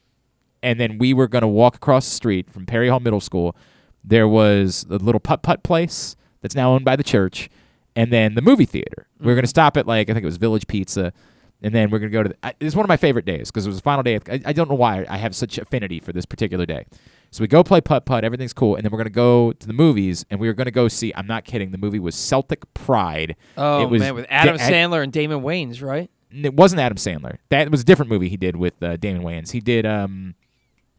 and 0.64 0.80
then 0.80 0.98
we 0.98 1.14
were 1.14 1.28
going 1.28 1.44
to 1.44 1.48
walk 1.48 1.76
across 1.76 2.06
the 2.06 2.16
street 2.16 2.50
from 2.50 2.66
Perry 2.66 2.90
Hall 2.90 3.00
Middle 3.00 3.22
School. 3.22 3.56
There 4.04 4.28
was 4.28 4.84
a 4.90 4.96
little 4.96 5.20
putt 5.20 5.44
putt 5.44 5.62
place 5.62 6.16
that's 6.42 6.56
now 6.56 6.72
owned 6.72 6.84
by 6.84 6.96
the 6.96 7.04
church, 7.04 7.48
and 7.96 8.12
then 8.12 8.34
the 8.34 8.42
movie 8.42 8.66
theater. 8.66 9.08
We 9.20 9.28
were 9.28 9.34
mm. 9.34 9.36
going 9.36 9.44
to 9.44 9.48
stop 9.48 9.78
at 9.78 9.86
like 9.86 10.10
I 10.10 10.14
think 10.14 10.24
it 10.24 10.26
was 10.26 10.38
Village 10.38 10.66
Pizza, 10.66 11.14
and 11.62 11.76
then 11.76 11.92
we're 11.92 12.00
going 12.00 12.12
to 12.12 12.18
go 12.18 12.24
to. 12.24 12.30
The, 12.30 12.38
I, 12.42 12.56
it's 12.60 12.76
one 12.76 12.84
of 12.84 12.90
my 12.90 12.98
favorite 12.98 13.26
days 13.26 13.52
because 13.52 13.68
it 13.68 13.70
was 13.70 13.78
the 13.78 13.84
final 13.84 14.02
day. 14.02 14.16
Of, 14.16 14.24
I, 14.28 14.42
I 14.44 14.54
don't 14.54 14.70
know 14.70 14.76
why 14.76 15.06
I 15.08 15.18
have 15.18 15.36
such 15.36 15.60
affinity 15.60 16.00
for 16.00 16.14
this 16.14 16.26
particular 16.26 16.66
day. 16.66 16.88
So 17.32 17.42
we 17.42 17.48
go 17.48 17.64
play 17.64 17.80
putt 17.80 18.06
putt, 18.06 18.24
everything's 18.26 18.54
cool, 18.54 18.76
and 18.76 18.84
then 18.84 18.92
we're 18.92 18.98
going 18.98 19.06
to 19.06 19.10
go 19.10 19.54
to 19.54 19.68
the 19.68 19.74
movies, 19.74 20.26
and 20.30 20.40
we 20.40 20.48
were 20.48 20.54
going 20.54 20.66
to 20.66 20.72
go 20.72 20.88
see. 20.90 21.14
I'm 21.16 21.28
not 21.28 21.46
kidding. 21.46 21.72
The 21.72 21.78
movie 21.78 22.00
was 22.00 22.16
Celtic 22.16 22.72
Pride. 22.74 23.36
oh 23.58 23.84
it 23.84 23.90
was 23.90 24.02
man, 24.02 24.16
with 24.16 24.26
Adam 24.30 24.58
Da- 24.58 24.70
Sandler 24.70 25.02
and 25.02 25.14
Damon 25.14 25.42
Wayans, 25.42 25.82
right? 25.82 26.10
it 26.34 26.54
wasn't 26.54 26.80
Adam 26.80 26.98
Sandler. 26.98 27.38
That 27.50 27.70
was 27.72 27.82
a 27.82 27.84
different 27.84 28.10
movie 28.10 28.30
he 28.30 28.38
did 28.38 28.56
with 28.56 28.82
uh, 28.82 28.98
Damon 28.98 29.24
Wayans. 29.24 29.52
He 29.52 29.60
did 29.60 29.86
um 29.86 30.36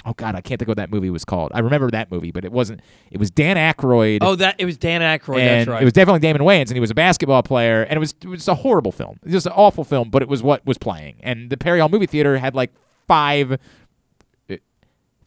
oh 0.05 0.13
god, 0.15 0.35
I 0.35 0.41
can't 0.41 0.59
think 0.59 0.63
of 0.63 0.69
what 0.69 0.77
that 0.79 0.91
movie 0.91 1.11
was 1.11 1.25
called. 1.25 1.53
I 1.55 1.61
remember 1.61 1.91
that 1.91 2.11
movie, 2.11 2.31
but 2.33 2.45
it 2.45 2.53
wasn't. 2.53 2.81
It 3.11 3.19
was 3.19 3.31
Dan 3.31 3.57
Aykroyd. 3.57 4.19
Oh, 4.21 4.35
that 4.37 4.57
it 4.59 4.65
was 4.65 4.77
Dan 4.77 5.01
Aykroyd. 5.01 5.45
that's 5.45 5.69
right. 5.69 5.83
it 5.83 5.85
was 5.85 5.93
definitely 5.93 6.21
Damon 6.21 6.43
Wayans, 6.43 6.69
and 6.69 6.73
he 6.73 6.81
was 6.81 6.91
a 6.91 6.95
basketball 6.95 7.43
player, 7.43 7.83
and 7.83 7.97
it 7.97 8.01
was 8.01 8.15
it 8.23 8.29
was 8.29 8.49
a 8.49 8.55
horrible 8.55 8.93
film. 8.93 9.19
It 9.25 9.33
was 9.33 9.47
an 9.47 9.53
awful 9.53 9.85
film, 9.85 10.11
but 10.11 10.23
it 10.23 10.29
was 10.29 10.43
what 10.43 10.65
was 10.67 10.79
playing. 10.79 11.17
And 11.21 11.51
the 11.51 11.57
Perry 11.57 11.81
Hall 11.81 11.89
movie 11.89 12.07
theater 12.07 12.39
had 12.39 12.55
like 12.55 12.73
five 13.07 13.59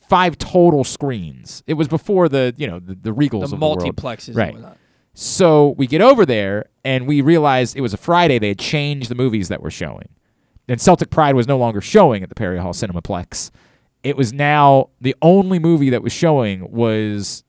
five 0.08 0.38
total 0.38 0.84
screens. 0.84 1.64
It 1.68 1.76
was 1.76 1.88
before 1.88 2.30
the 2.30 2.54
you 2.58 2.68
know 2.68 2.80
the, 2.80 2.96
the 2.96 3.12
Regals 3.12 3.50
the 3.50 3.56
the 3.56 3.58
multiplexes, 3.58 4.30
and 4.30 4.38
right? 4.38 4.78
So 5.14 5.70
we 5.78 5.88
get 5.88 6.02
over 6.02 6.26
there 6.26 6.66
and 6.84 7.08
we 7.08 7.22
realized 7.22 7.78
it 7.78 7.82
was 7.82 7.94
a 7.94 7.98
Friday. 7.98 8.38
They 8.38 8.50
had 8.50 8.60
changed 8.60 9.10
the 9.10 9.16
movies 9.16 9.48
that 9.48 9.62
were 9.62 9.72
showing. 9.72 10.10
And 10.68 10.82
Celtic 10.82 11.10
Pride 11.10 11.36
was 11.36 11.48
no 11.48 11.58
longer 11.58 11.80
showing 11.80 12.22
at 12.22 12.28
the 12.28 12.36
Perry 12.36 12.60
Hall 12.60 12.74
Cinemaplex. 12.74 13.50
It 14.04 14.18
was 14.18 14.34
now 14.34 14.90
the 15.00 15.16
only 15.22 15.58
movie 15.58 15.90
that 15.92 16.04
was 16.04 16.12
showing 16.12 16.70
was 16.70 17.44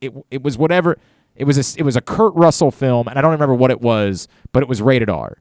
it 0.00 0.12
it 0.30 0.42
was 0.42 0.58
whatever 0.58 0.98
it 1.36 1.44
was 1.44 1.56
a, 1.76 1.78
it 1.78 1.84
was 1.84 1.94
a 1.96 2.00
Kurt 2.00 2.34
Russell 2.34 2.70
film 2.72 3.06
and 3.06 3.18
I 3.18 3.22
don't 3.22 3.30
remember 3.32 3.54
what 3.54 3.70
it 3.70 3.80
was, 3.80 4.26
but 4.52 4.62
it 4.62 4.68
was 4.68 4.82
rated 4.82 5.08
R. 5.08 5.40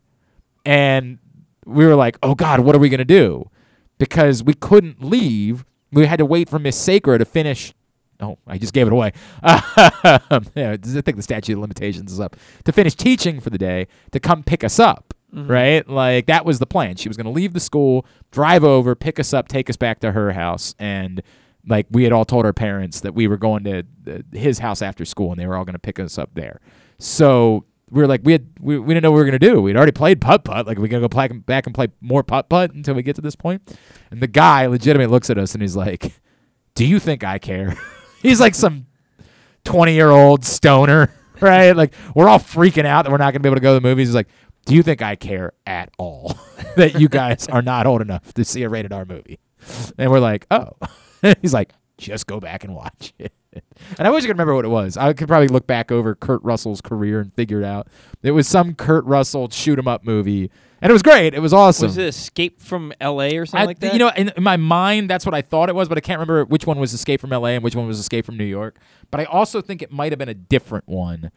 And 0.66 1.18
we 1.66 1.86
were 1.86 1.96
like, 1.96 2.18
"Oh 2.22 2.36
god, 2.36 2.60
what 2.60 2.76
are 2.76 2.80
we 2.80 2.90
going 2.90 3.00
to 3.00 3.06
do?" 3.06 3.50
Because 3.98 4.44
we 4.44 4.54
couldn't 4.54 5.04
leave. 5.04 5.66
We 5.96 6.06
had 6.06 6.18
to 6.20 6.26
wait 6.26 6.50
for 6.50 6.60
Miss 6.60 6.76
Sacra 6.78 7.18
to 7.18 7.26
finish 7.26 7.74
Oh, 8.22 8.38
I 8.48 8.58
just 8.58 8.72
gave 8.74 8.88
it 8.88 8.94
away. 8.94 9.12
yeah, 9.44 10.20
I 10.56 10.78
think 10.78 11.16
the 11.18 11.22
statute 11.22 11.52
of 11.54 11.60
limitations 11.60 12.14
is 12.14 12.20
up. 12.22 12.38
To 12.64 12.72
finish 12.72 12.96
teaching 12.96 13.42
for 13.42 13.50
the 13.50 13.58
day, 13.58 13.88
to 14.12 14.22
come 14.22 14.42
pick 14.42 14.64
us 14.64 14.80
up, 14.80 15.14
Mhm. 15.36 15.50
right? 15.50 15.90
Like 15.90 16.26
that 16.28 16.46
was 16.46 16.60
the 16.60 16.66
plan. 16.66 16.96
She 16.96 17.10
was 17.10 17.18
going 17.18 17.26
to 17.26 17.32
leave 17.32 17.52
the 17.52 17.60
school, 17.60 18.06
drive 18.32 18.64
over, 18.64 18.96
pick 18.96 19.20
us 19.20 19.34
up, 19.34 19.50
take 19.50 19.70
us 19.70 19.76
back 19.76 20.00
to 20.00 20.14
her 20.14 20.32
house, 20.32 20.76
and 20.80 21.22
like 21.68 21.88
we 21.92 22.04
had 22.04 22.14
all 22.14 22.24
told 22.24 22.46
our 22.46 22.54
parents 22.54 23.02
that 23.02 23.14
we 23.16 23.28
were 23.28 23.36
going 23.38 23.64
to 23.66 23.84
uh, 24.10 24.20
his 24.32 24.60
house 24.60 24.82
after 24.82 25.04
school, 25.04 25.32
and 25.32 25.40
they 25.42 25.46
were 25.48 25.58
all 25.58 25.66
going 25.66 25.74
to 25.74 25.80
pick 25.80 26.00
us 26.00 26.18
up 26.18 26.30
there. 26.36 26.62
So 27.00 27.66
we 27.92 28.02
were 28.02 28.08
like, 28.08 28.22
we 28.24 28.32
had 28.32 28.48
we, 28.60 28.80
we 28.80 28.94
didn't 28.94 29.04
know 29.04 29.12
what 29.12 29.18
we 29.18 29.26
were 29.26 29.32
to 29.32 29.40
do. 29.40 29.62
We'd 29.62 29.76
already 29.76 29.92
played 29.92 30.22
putt 30.22 30.44
putt. 30.44 30.66
Like 30.66 30.80
we 30.80 30.90
to 30.90 31.00
go 31.00 31.10
play, 31.10 31.28
back 31.28 31.66
and 31.66 31.76
play 31.76 31.88
more 32.02 32.24
putt 32.24 32.50
putt 32.50 32.74
until 32.74 32.96
we 32.96 33.04
get 33.04 33.16
to 33.18 33.22
this 33.22 33.36
point. 33.36 33.62
And 34.12 34.22
the 34.22 34.28
guy 34.28 34.66
legitimately 34.66 35.12
looks 35.12 35.30
at 35.30 35.38
us 35.38 35.54
and 35.54 35.62
he's 35.62 35.76
like, 35.76 36.14
"Do 36.74 36.86
you 36.86 37.00
think 37.00 37.24
I 37.24 37.38
care?" 37.38 37.78
He's 38.22 38.40
like 38.40 38.56
some 38.56 38.88
20 39.66 39.94
year 39.94 40.10
old 40.10 40.44
stoner, 40.46 41.14
right? 41.42 41.76
Like, 41.76 41.94
we're 42.16 42.28
all 42.28 42.40
freaking 42.40 42.86
out 42.86 43.04
that 43.04 43.12
we're 43.12 43.18
not 43.18 43.34
to 43.36 43.40
be 43.40 43.48
able 43.48 43.58
to 43.58 43.62
go 43.62 43.76
to 43.76 43.80
the 43.80 43.88
movies. 43.88 44.08
He's 44.08 44.16
like, 44.16 44.30
Do 44.66 44.74
you 44.74 44.82
think 44.82 45.04
I 45.04 45.16
care 45.16 45.54
at 45.68 45.92
all 46.00 46.36
that 46.76 47.00
you 47.00 47.08
guys 47.08 47.48
are 47.50 47.62
not 47.62 47.86
old 47.86 48.02
enough 48.02 48.34
to 48.34 48.44
see 48.44 48.64
a 48.64 48.70
rated 48.70 48.92
R 48.94 49.06
movie? 49.06 49.40
And 50.00 50.10
we're 50.10 50.20
like, 50.20 50.48
Oh. 50.50 50.72
He's 51.42 51.54
like, 51.54 51.72
Just 52.00 52.26
go 52.26 52.40
back 52.40 52.64
and 52.64 52.74
watch 52.74 53.14
it. 53.20 53.32
And 54.00 54.08
I 54.08 54.12
wish 54.12 54.24
I 54.24 54.28
could 54.28 54.34
remember 54.36 54.56
what 54.56 54.66
it 54.66 54.70
was. 54.70 54.98
I 54.98 55.14
could 55.14 55.28
probably 55.28 55.48
look 55.48 55.68
back 55.68 55.92
over 55.92 56.16
Kurt 56.16 56.44
Russell's 56.44 56.82
career 56.82 57.20
and 57.20 57.34
figure 57.34 57.62
it 57.62 57.66
out. 57.66 57.88
It 58.24 58.32
was 58.32 58.48
some 58.48 58.74
Kurt 58.74 59.06
Russell 59.06 59.50
shoot 59.50 59.78
'em 59.78 59.88
up 59.88 60.04
movie, 60.04 60.50
and 60.82 60.90
it 60.90 60.94
was 60.94 61.04
great. 61.04 61.34
It 61.34 61.40
was 61.40 61.54
awesome. 61.54 61.88
Was 61.88 61.98
it 61.98 62.06
Escape 62.08 62.62
from 62.62 62.94
L.A. 63.00 63.38
or 63.38 63.46
something 63.46 63.62
I- 63.64 63.66
like 63.66 63.80
that? 63.80 63.94
You 63.94 64.00
know, 64.00 64.12
in, 64.16 64.32
in 64.36 64.44
my 64.44 64.58
mind, 64.58 65.10
that's 65.10 65.26
what 65.26 65.36
I 65.36 65.42
thought 65.42 65.70
it 65.70 65.76
was, 65.76 65.88
but 65.90 65.98
I 65.98 66.02
can't 66.02 66.20
remember 66.20 66.46
which 66.46 66.66
one 66.66 66.80
was 66.80 66.94
Escape 66.94 67.22
from 67.22 67.32
L.A. 67.34 67.52
and 67.56 67.64
which 67.64 67.76
one 67.76 67.86
was 67.88 68.00
Escape 68.00 68.26
from 68.26 68.38
New 68.38 68.44
York. 68.46 68.78
But 69.12 69.22
I 69.22 69.26
also 69.26 69.62
think 69.62 69.82
it 69.82 69.92
might 69.92 70.12
have 70.12 70.20
been 70.20 70.30
a 70.30 70.34
different 70.34 70.88
one. 70.88 71.32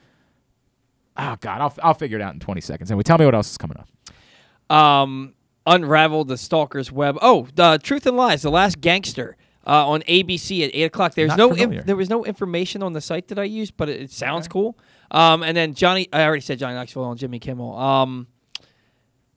Oh 1.16 1.36
God, 1.40 1.60
I'll 1.60 1.74
I'll 1.82 1.94
figure 1.94 2.16
it 2.18 2.22
out 2.22 2.34
in 2.34 2.40
20 2.40 2.60
seconds. 2.60 2.90
Anyway, 2.90 3.02
tell 3.02 3.18
me 3.18 3.24
what 3.24 3.34
else 3.34 3.50
is 3.50 3.58
coming 3.58 3.76
up. 3.78 4.74
um, 4.74 5.34
Unravel 5.66 6.24
the 6.24 6.36
Stalker's 6.38 6.90
Web. 6.90 7.18
Oh, 7.20 7.46
the 7.54 7.78
Truth 7.82 8.06
and 8.06 8.16
Lies, 8.16 8.42
The 8.42 8.50
Last 8.50 8.80
Gangster. 8.80 9.36
Uh, 9.68 9.86
on 9.86 10.00
ABC 10.02 10.64
at 10.64 10.70
eight 10.72 10.84
o'clock. 10.84 11.12
There's 11.14 11.28
Not 11.28 11.36
no 11.38 11.50
familiar. 11.50 11.80
inf- 11.80 11.86
there 11.86 11.94
was 11.96 12.08
no 12.08 12.24
information 12.24 12.82
on 12.82 12.94
the 12.94 13.02
site 13.02 13.28
that 13.28 13.38
I 13.38 13.44
used, 13.44 13.76
but 13.76 13.90
it, 13.90 14.00
it 14.00 14.10
sounds 14.10 14.48
cool. 14.48 14.78
Um, 15.10 15.42
and 15.42 15.54
then 15.54 15.74
Johnny, 15.74 16.08
I 16.10 16.22
already 16.24 16.40
said 16.40 16.58
Johnny 16.58 16.74
Knoxville 16.74 17.04
on 17.04 17.18
Jimmy 17.18 17.38
Kimmel. 17.38 17.76
Um, 17.76 18.28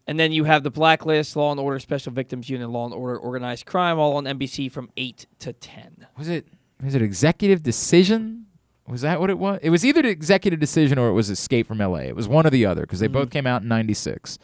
and 0.08 0.20
then 0.20 0.32
you 0.32 0.46
have 0.46 0.64
the 0.64 0.72
Blacklist, 0.72 1.36
Law 1.36 1.52
and 1.52 1.60
Order 1.60 1.80
Special 1.80 2.12
Victims 2.14 2.50
Unit, 2.50 2.70
Law 2.70 2.86
and 2.86 2.94
Order 2.94 3.18
Organized 3.18 3.66
Crime, 3.66 4.00
all 4.00 4.16
on 4.16 4.24
NBC 4.26 4.72
from 4.72 4.90
eight 4.98 5.26
to 5.40 5.54
ten. 5.54 6.08
Was 6.18 6.28
it 6.30 6.48
was 6.84 6.96
it 6.96 7.02
Executive 7.02 7.62
Decision? 7.62 8.46
Was 8.88 9.02
that 9.02 9.20
what 9.22 9.30
it 9.30 9.38
was? 9.38 9.60
It 9.62 9.70
was 9.70 9.86
either 9.86 10.02
the 10.02 10.10
Executive 10.10 10.60
Decision 10.60 10.98
or 10.98 11.08
it 11.10 11.14
was 11.14 11.30
Escape 11.30 11.68
from 11.68 11.80
L.A. 11.82 12.04
It 12.04 12.16
was 12.16 12.28
one 12.28 12.48
or 12.48 12.50
the 12.50 12.66
other 12.66 12.82
because 12.82 13.00
they 13.00 13.08
Mm-hmm. 13.08 13.14
both 13.14 13.30
came 13.30 13.46
out 13.48 13.62
in 13.64 13.68
'96. 13.68 14.40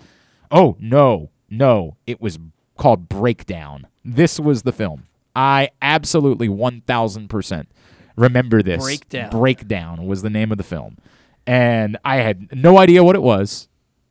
Oh 0.52 0.78
no, 0.80 1.30
no, 1.50 1.98
it 2.06 2.22
was 2.22 2.38
called 2.78 3.10
Breakdown. 3.10 3.88
This 4.06 4.40
was 4.40 4.62
the 4.64 4.72
film. 4.72 5.06
I 5.38 5.70
absolutely 5.84 6.50
one 6.50 6.82
thousand 6.82 7.28
percent 7.30 7.70
remember 8.16 8.64
this. 8.64 8.84
Breakdown. 8.84 9.30
Breakdown 9.30 10.08
was 10.08 10.24
the 10.24 10.32
name 10.32 10.52
of 10.52 10.58
the 10.58 10.64
film, 10.64 10.98
and 11.46 11.98
I 12.04 12.18
had 12.18 12.56
no 12.56 12.80
idea 12.80 13.04
what 13.04 13.16
it 13.16 13.22
was. 13.22 13.68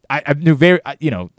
I, 0.09 0.23
I 0.25 0.35
knew 0.35 0.55
very, 0.55 0.79
I, 0.87 0.97
you 1.01 1.11
know, 1.11 1.31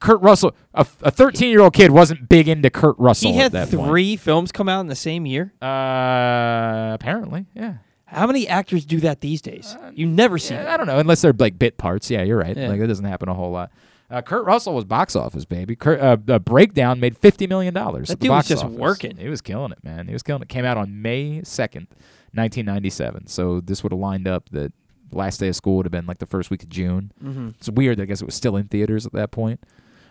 Kurt 0.00 0.22
Russell. 0.22 0.56
A 0.72 0.84
thirteen-year-old 0.84 1.74
kid 1.74 1.90
wasn't 1.90 2.30
big 2.30 2.48
into 2.48 2.70
Kurt 2.70 2.96
Russell. 2.98 3.30
He 3.30 3.36
had 3.36 3.52
that 3.52 3.70
point. 3.70 3.86
three 3.86 4.16
films 4.16 4.52
come 4.52 4.70
out 4.70 4.80
in 4.80 4.86
the 4.86 4.96
same 4.96 5.26
year. 5.26 5.52
Uh, 5.60 6.92
apparently, 6.94 7.44
yeah. 7.54 7.74
How 8.06 8.26
many 8.26 8.48
actors 8.48 8.84
do 8.86 8.98
that 9.00 9.20
these 9.20 9.40
days? 9.42 9.76
you 9.92 10.06
never 10.06 10.38
see 10.38 10.54
Yeah. 10.54 10.72
I 10.74 10.76
don't 10.78 10.86
know, 10.86 10.98
unless 10.98 11.20
they're 11.20 11.34
like 11.38 11.58
bit 11.58 11.76
parts. 11.76 12.10
Yeah, 12.10 12.22
you're 12.22 12.38
right. 12.38 12.56
Yeah. 12.56 12.68
Like 12.68 12.80
that 12.80 12.88
doesn't 12.88 13.04
happen 13.04 13.28
a 13.28 13.34
whole 13.34 13.52
lot. 13.52 13.70
Uh, 14.10 14.20
Kurt 14.22 14.44
Russell 14.44 14.74
was 14.74 14.84
box 14.84 15.14
office 15.14 15.44
baby. 15.44 15.76
Kurt, 15.76 16.00
uh, 16.00 16.16
uh, 16.28 16.38
Breakdown 16.40 16.98
made 17.00 17.16
fifty 17.16 17.46
million 17.46 17.72
dollars. 17.72 18.08
That 18.08 18.14
at 18.14 18.20
the 18.20 18.24
dude 18.26 18.30
was 18.32 18.48
just 18.48 18.64
office. 18.64 18.76
working. 18.76 19.16
He 19.16 19.28
was 19.28 19.40
killing 19.40 19.72
it, 19.72 19.84
man. 19.84 20.06
He 20.08 20.12
was 20.12 20.22
killing 20.22 20.42
it. 20.42 20.48
Came 20.48 20.64
out 20.64 20.76
on 20.76 21.00
May 21.00 21.42
second, 21.44 21.86
nineteen 22.32 22.66
ninety 22.66 22.90
seven. 22.90 23.26
So 23.28 23.60
this 23.60 23.82
would 23.82 23.92
have 23.92 24.00
lined 24.00 24.26
up 24.26 24.48
that 24.50 24.72
last 25.12 25.38
day 25.40 25.48
of 25.48 25.56
school 25.56 25.76
would 25.76 25.86
have 25.86 25.92
been 25.92 26.06
like 26.06 26.18
the 26.18 26.26
first 26.26 26.50
week 26.50 26.62
of 26.62 26.68
June. 26.68 27.12
Mhm. 27.24 27.54
It's 27.58 27.68
weird. 27.70 28.00
I 28.00 28.04
guess 28.04 28.20
it 28.20 28.24
was 28.26 28.34
still 28.34 28.56
in 28.56 28.66
theaters 28.68 29.06
at 29.06 29.12
that 29.12 29.30
point. 29.30 29.60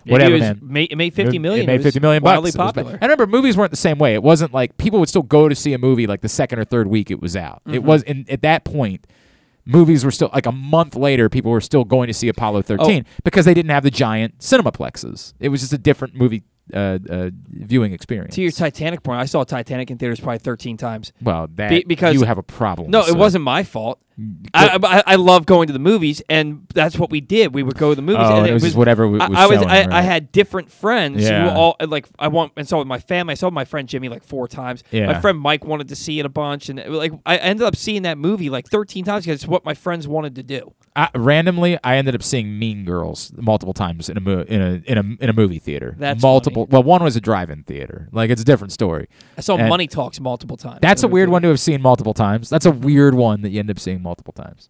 Maybe 0.06 0.14
Whatever, 0.14 0.32
it 0.32 0.34
was- 0.34 0.42
man. 0.42 0.60
ma- 0.62 0.80
it 0.90 0.96
made 0.98 1.14
50 1.14 1.36
It- 1.36 1.40
million. 1.40 1.64
It 1.66 1.68
made 1.68 1.82
It 1.82 1.84
fifty 1.84 2.00
million 2.00 2.24
wildly 2.24 2.52
bucks. 2.52 2.78
It 2.78 2.82
popular. 2.82 3.00
I 3.02 3.06
remember 3.06 3.28
movies 3.28 3.58
weren't 3.58 3.72
the 3.72 3.78
same 3.78 3.98
way. 4.00 4.14
It 4.14 4.24
wasn't 4.24 4.54
like 4.54 4.78
people 4.78 5.00
would 5.02 5.10
still 5.10 5.24
go 5.24 5.50
to 5.50 5.56
see 5.56 5.74
a 5.74 5.78
movie 5.78 6.08
like 6.08 6.22
the 6.22 6.30
second 6.30 6.58
or 6.60 6.64
third 6.64 6.88
week 6.88 7.12
it 7.12 7.22
was 7.22 7.36
out. 7.36 7.62
It 7.66 7.82
Mhm. 7.82 7.84
was 7.84 8.04
in, 8.04 8.26
at 8.30 8.42
that 8.44 8.64
point. 8.64 9.06
Movies 9.70 10.04
were 10.04 10.12
still 10.12 10.30
like 10.34 10.46
a 10.48 10.52
month 10.52 10.96
later. 10.96 11.30
People 11.30 11.52
were 11.52 11.62
still 11.62 11.84
going 11.86 12.08
to 12.08 12.14
see 12.14 12.28
Apollo 12.28 12.64
13 12.64 13.06
Oh. 13.06 13.10
because 13.24 13.46
they 13.46 13.54
didn't 13.54 13.70
have 13.72 13.84
the 13.84 13.92
giant 13.92 14.40
cinemaplexes. 14.40 15.34
It 15.40 15.50
was 15.50 15.62
just 15.62 15.74
a 15.74 15.78
different 15.78 16.16
movie 16.16 16.44
uh, 16.74 17.00
uh, 17.10 17.30
viewing 17.50 17.94
experience. 17.94 18.36
To 18.36 18.42
your 18.42 18.52
Titanic 18.52 19.04
point, 19.04 19.20
I 19.20 19.26
saw 19.26 19.44
Titanic 19.44 19.92
in 19.92 19.98
theaters 19.98 20.20
probably 20.20 20.40
13 20.40 20.78
times. 20.78 21.12
Well, 21.22 21.48
that 21.56 21.70
Be- 21.70 21.84
because 21.88 22.16
you 22.16 22.24
have 22.24 22.38
a 22.38 22.44
problem. 22.44 22.92
No, 22.92 23.04
so- 23.04 23.10
it 23.14 23.18
wasn't 23.18 23.44
my 23.44 23.64
fault. 23.64 24.02
I, 24.54 24.78
I, 24.84 25.14
I 25.14 25.16
love 25.16 25.46
going 25.46 25.68
to 25.68 25.74
the 25.74 25.80
movies, 25.80 26.22
and 26.30 26.68
that's 26.74 26.98
what 27.00 27.10
we 27.10 27.22
did. 27.22 27.54
We 27.54 27.64
would 27.64 27.78
go 27.78 27.92
to 27.92 27.96
the 27.96 28.02
movies, 28.02 28.26
Oh, 28.28 28.40
and 28.40 28.48
it 28.48 28.54
was 28.54 28.64
just 28.64 28.76
whatever 28.76 29.06
w- 29.06 29.22
I, 29.22 29.28
was 29.30 29.38
I 29.38 29.46
was. 29.48 29.62
I, 29.62 29.98
I 30.00 30.02
had 30.02 30.34
different 30.34 30.70
friends 30.70 31.24
Yeah. 31.24 31.50
who 31.54 31.58
all 31.58 31.78
like. 31.88 32.06
I 32.20 32.28
want 32.28 32.52
and 32.58 32.68
saw 32.68 32.80
with 32.80 32.88
my 32.88 33.00
family. 33.00 33.32
I 33.32 33.36
saw 33.36 33.50
my 33.50 33.64
friend 33.64 33.88
Jimmy 33.88 34.10
like 34.10 34.26
four 34.26 34.50
times. 34.50 34.84
Yeah. 34.92 35.06
My 35.06 35.22
friend 35.22 35.40
Mike 35.40 35.64
wanted 35.64 35.88
to 35.88 35.96
see 35.96 36.20
it 36.20 36.26
a 36.26 36.30
bunch, 36.30 36.68
and 36.68 36.84
like 36.94 37.14
I 37.26 37.38
ended 37.38 37.66
up 37.66 37.78
seeing 37.78 38.02
that 38.02 38.18
movie 38.18 38.50
like 38.50 38.68
13 38.68 39.06
times 39.06 39.24
because 39.24 39.42
it's 39.42 39.48
what 39.48 39.64
my 39.64 39.74
friends 39.74 40.06
wanted 40.06 40.36
to 40.36 40.44
do. 40.44 40.74
I, 40.96 41.10
randomly, 41.16 41.78
I 41.84 41.98
ended 41.98 42.16
up 42.16 42.24
seeing 42.24 42.58
Mean 42.60 42.84
Girls 42.86 43.32
multiple 43.38 43.74
times 43.74 44.10
in 44.10 44.18
a 44.18 44.20
mo- 44.20 44.46
in 44.48 44.62
a 44.62 44.82
in 44.86 44.98
a 44.98 45.24
in 45.24 45.30
a 45.30 45.34
movie 45.34 45.60
theater. 45.60 45.96
That's 45.98 46.22
multiple. 46.22 46.66
Well, 46.68 46.84
one 46.84 47.04
was 47.04 47.16
a 47.16 47.22
drive-in 47.22 47.64
theater. 47.64 48.10
Like 48.12 48.30
it's 48.30 48.42
a 48.42 48.46
different 48.46 48.74
story. 48.74 49.08
I 49.38 49.42
saw 49.42 49.56
And 49.58 49.70
Money 49.70 49.88
Talks 49.88 50.20
multiple 50.20 50.58
times. 50.58 50.80
That's 50.82 51.04
a 51.04 51.08
weird 51.08 51.30
one 51.30 51.42
to 51.44 51.48
have 51.50 51.60
seen 51.60 51.82
multiple 51.82 52.14
times. 52.14 52.50
That's 52.50 52.66
a 52.66 52.72
weird 52.72 53.14
one 53.16 53.42
that 53.42 53.50
you 53.50 53.60
end 53.60 53.70
up 53.72 53.80
seeing 53.80 54.02
multiple 54.02 54.34
times. 54.34 54.70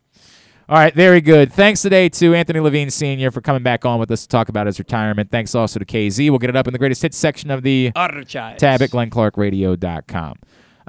All 0.68 0.78
right, 0.78 0.94
very 0.94 1.20
good. 1.20 1.52
Thanks 1.52 1.82
today 1.82 2.10
to 2.10 2.36
Anthony 2.36 2.60
Levine 2.60 2.92
Sr. 2.92 3.32
for 3.32 3.42
coming 3.42 3.64
back 3.64 3.86
on 3.86 4.00
with 4.00 4.12
us 4.12 4.22
to 4.22 4.28
talk 4.28 4.50
about 4.50 4.68
his 4.68 4.78
retirement. 4.78 5.32
Thanks 5.32 5.56
also 5.56 5.80
to 5.80 5.86
KZ. 5.86 6.30
We'll 6.30 6.38
get 6.38 6.52
it 6.52 6.56
up 6.56 6.68
in 6.68 6.74
the 6.74 6.78
greatest 6.78 7.02
hits 7.02 7.18
section 7.18 7.50
of 7.50 7.64
the 7.64 7.92
Archives. 7.96 8.60
tab 8.60 8.84
at 8.84 8.92
glennclarkradio.com. 8.92 10.36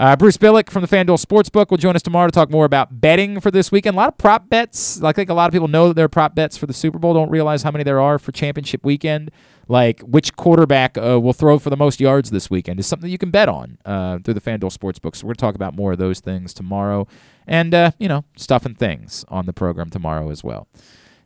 Uh, 0.00 0.16
Bruce 0.16 0.38
Billick 0.38 0.70
from 0.70 0.80
the 0.80 0.88
FanDuel 0.88 1.22
Sportsbook 1.22 1.68
will 1.68 1.76
join 1.76 1.94
us 1.94 2.00
tomorrow 2.00 2.26
to 2.26 2.32
talk 2.32 2.48
more 2.48 2.64
about 2.64 3.02
betting 3.02 3.38
for 3.38 3.50
this 3.50 3.70
weekend. 3.70 3.96
A 3.96 3.98
lot 3.98 4.08
of 4.08 4.16
prop 4.16 4.48
bets. 4.48 5.02
I 5.02 5.12
think 5.12 5.28
a 5.28 5.34
lot 5.34 5.46
of 5.46 5.52
people 5.52 5.68
know 5.68 5.88
that 5.88 5.94
there 5.94 6.06
are 6.06 6.08
prop 6.08 6.34
bets 6.34 6.56
for 6.56 6.64
the 6.64 6.72
Super 6.72 6.98
Bowl, 6.98 7.12
don't 7.12 7.28
realize 7.28 7.64
how 7.64 7.70
many 7.70 7.84
there 7.84 8.00
are 8.00 8.18
for 8.18 8.32
championship 8.32 8.82
weekend. 8.82 9.30
Like 9.68 10.00
which 10.00 10.34
quarterback 10.36 10.96
uh, 10.96 11.20
will 11.20 11.34
throw 11.34 11.58
for 11.58 11.68
the 11.68 11.76
most 11.76 12.00
yards 12.00 12.30
this 12.30 12.48
weekend 12.48 12.80
is 12.80 12.86
something 12.86 13.10
you 13.10 13.18
can 13.18 13.30
bet 13.30 13.50
on 13.50 13.76
uh, 13.84 14.20
through 14.24 14.32
the 14.32 14.40
FanDuel 14.40 14.74
Sportsbook. 14.74 15.16
So 15.16 15.26
we're 15.26 15.32
going 15.32 15.34
to 15.34 15.40
talk 15.40 15.54
about 15.54 15.76
more 15.76 15.92
of 15.92 15.98
those 15.98 16.20
things 16.20 16.54
tomorrow 16.54 17.06
and, 17.46 17.74
uh, 17.74 17.90
you 17.98 18.08
know, 18.08 18.24
stuff 18.36 18.64
and 18.64 18.78
things 18.78 19.26
on 19.28 19.44
the 19.44 19.52
program 19.52 19.90
tomorrow 19.90 20.30
as 20.30 20.42
well. 20.42 20.66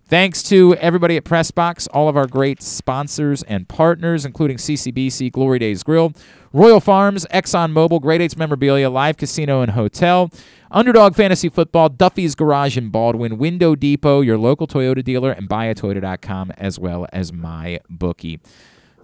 Thanks 0.07 0.43
to 0.45 0.75
everybody 0.77 1.17
at 1.17 1.25
Pressbox, 1.25 1.89
all 1.93 2.11
of 2.11 2.17
our 2.17 2.27
great 2.27 2.63
sponsors 2.63 3.43
and 3.45 3.67
partners, 3.67 4.27
including 4.27 4.59
CCBC, 4.59 5.33
Glory 5.33 5.59
Days 5.59 5.83
Grill, 5.83 6.13
Royal 6.53 6.79
Farms, 6.79 7.25
ExxonMobil, 7.33 8.03
Great 8.03 8.21
Eights 8.21 8.37
Memorabilia, 8.37 8.91
Live 8.91 9.17
Casino 9.17 9.63
and 9.63 9.73
Hotel, 9.73 10.31
Underdog 10.71 11.15
Fantasy 11.15 11.49
Football, 11.49 11.89
Duffy's 11.89 12.35
Garage 12.35 12.77
in 12.77 12.91
Baldwin, 12.91 13.39
Window 13.39 13.75
Depot, 13.75 14.21
your 14.21 14.37
local 14.37 14.67
Toyota 14.67 15.03
dealer, 15.03 15.31
and 15.31 15.49
buyatoyota.com, 15.49 16.53
as 16.59 16.79
well 16.79 17.07
as 17.11 17.33
my 17.33 17.81
bookie. 17.89 18.41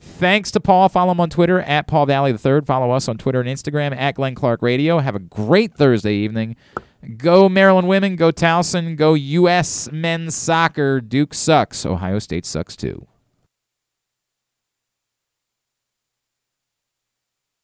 Thanks 0.02 0.50
to 0.50 0.60
Paul. 0.60 0.88
Follow 0.90 1.12
him 1.12 1.20
on 1.20 1.30
Twitter 1.30 1.60
at 1.60 1.86
Paul 1.86 2.06
Valle 2.06 2.28
III. 2.28 2.60
Follow 2.66 2.90
us 2.90 3.08
on 3.08 3.16
Twitter 3.16 3.40
and 3.40 3.48
Instagram 3.48 3.96
at 3.96 4.16
Glenn 4.16 4.34
Clark 4.34 4.60
Radio. 4.62 4.98
Have 4.98 5.14
a 5.14 5.20
great 5.20 5.74
Thursday 5.74 6.14
evening. 6.14 6.56
Go 7.16 7.48
Maryland 7.48 7.88
women. 7.88 8.16
Go 8.16 8.30
Towson. 8.30 8.96
Go 8.96 9.14
U.S. 9.14 9.90
men's 9.90 10.34
soccer. 10.34 11.00
Duke 11.00 11.34
sucks. 11.34 11.86
Ohio 11.86 12.18
State 12.18 12.44
sucks 12.44 12.76
too. 12.76 13.06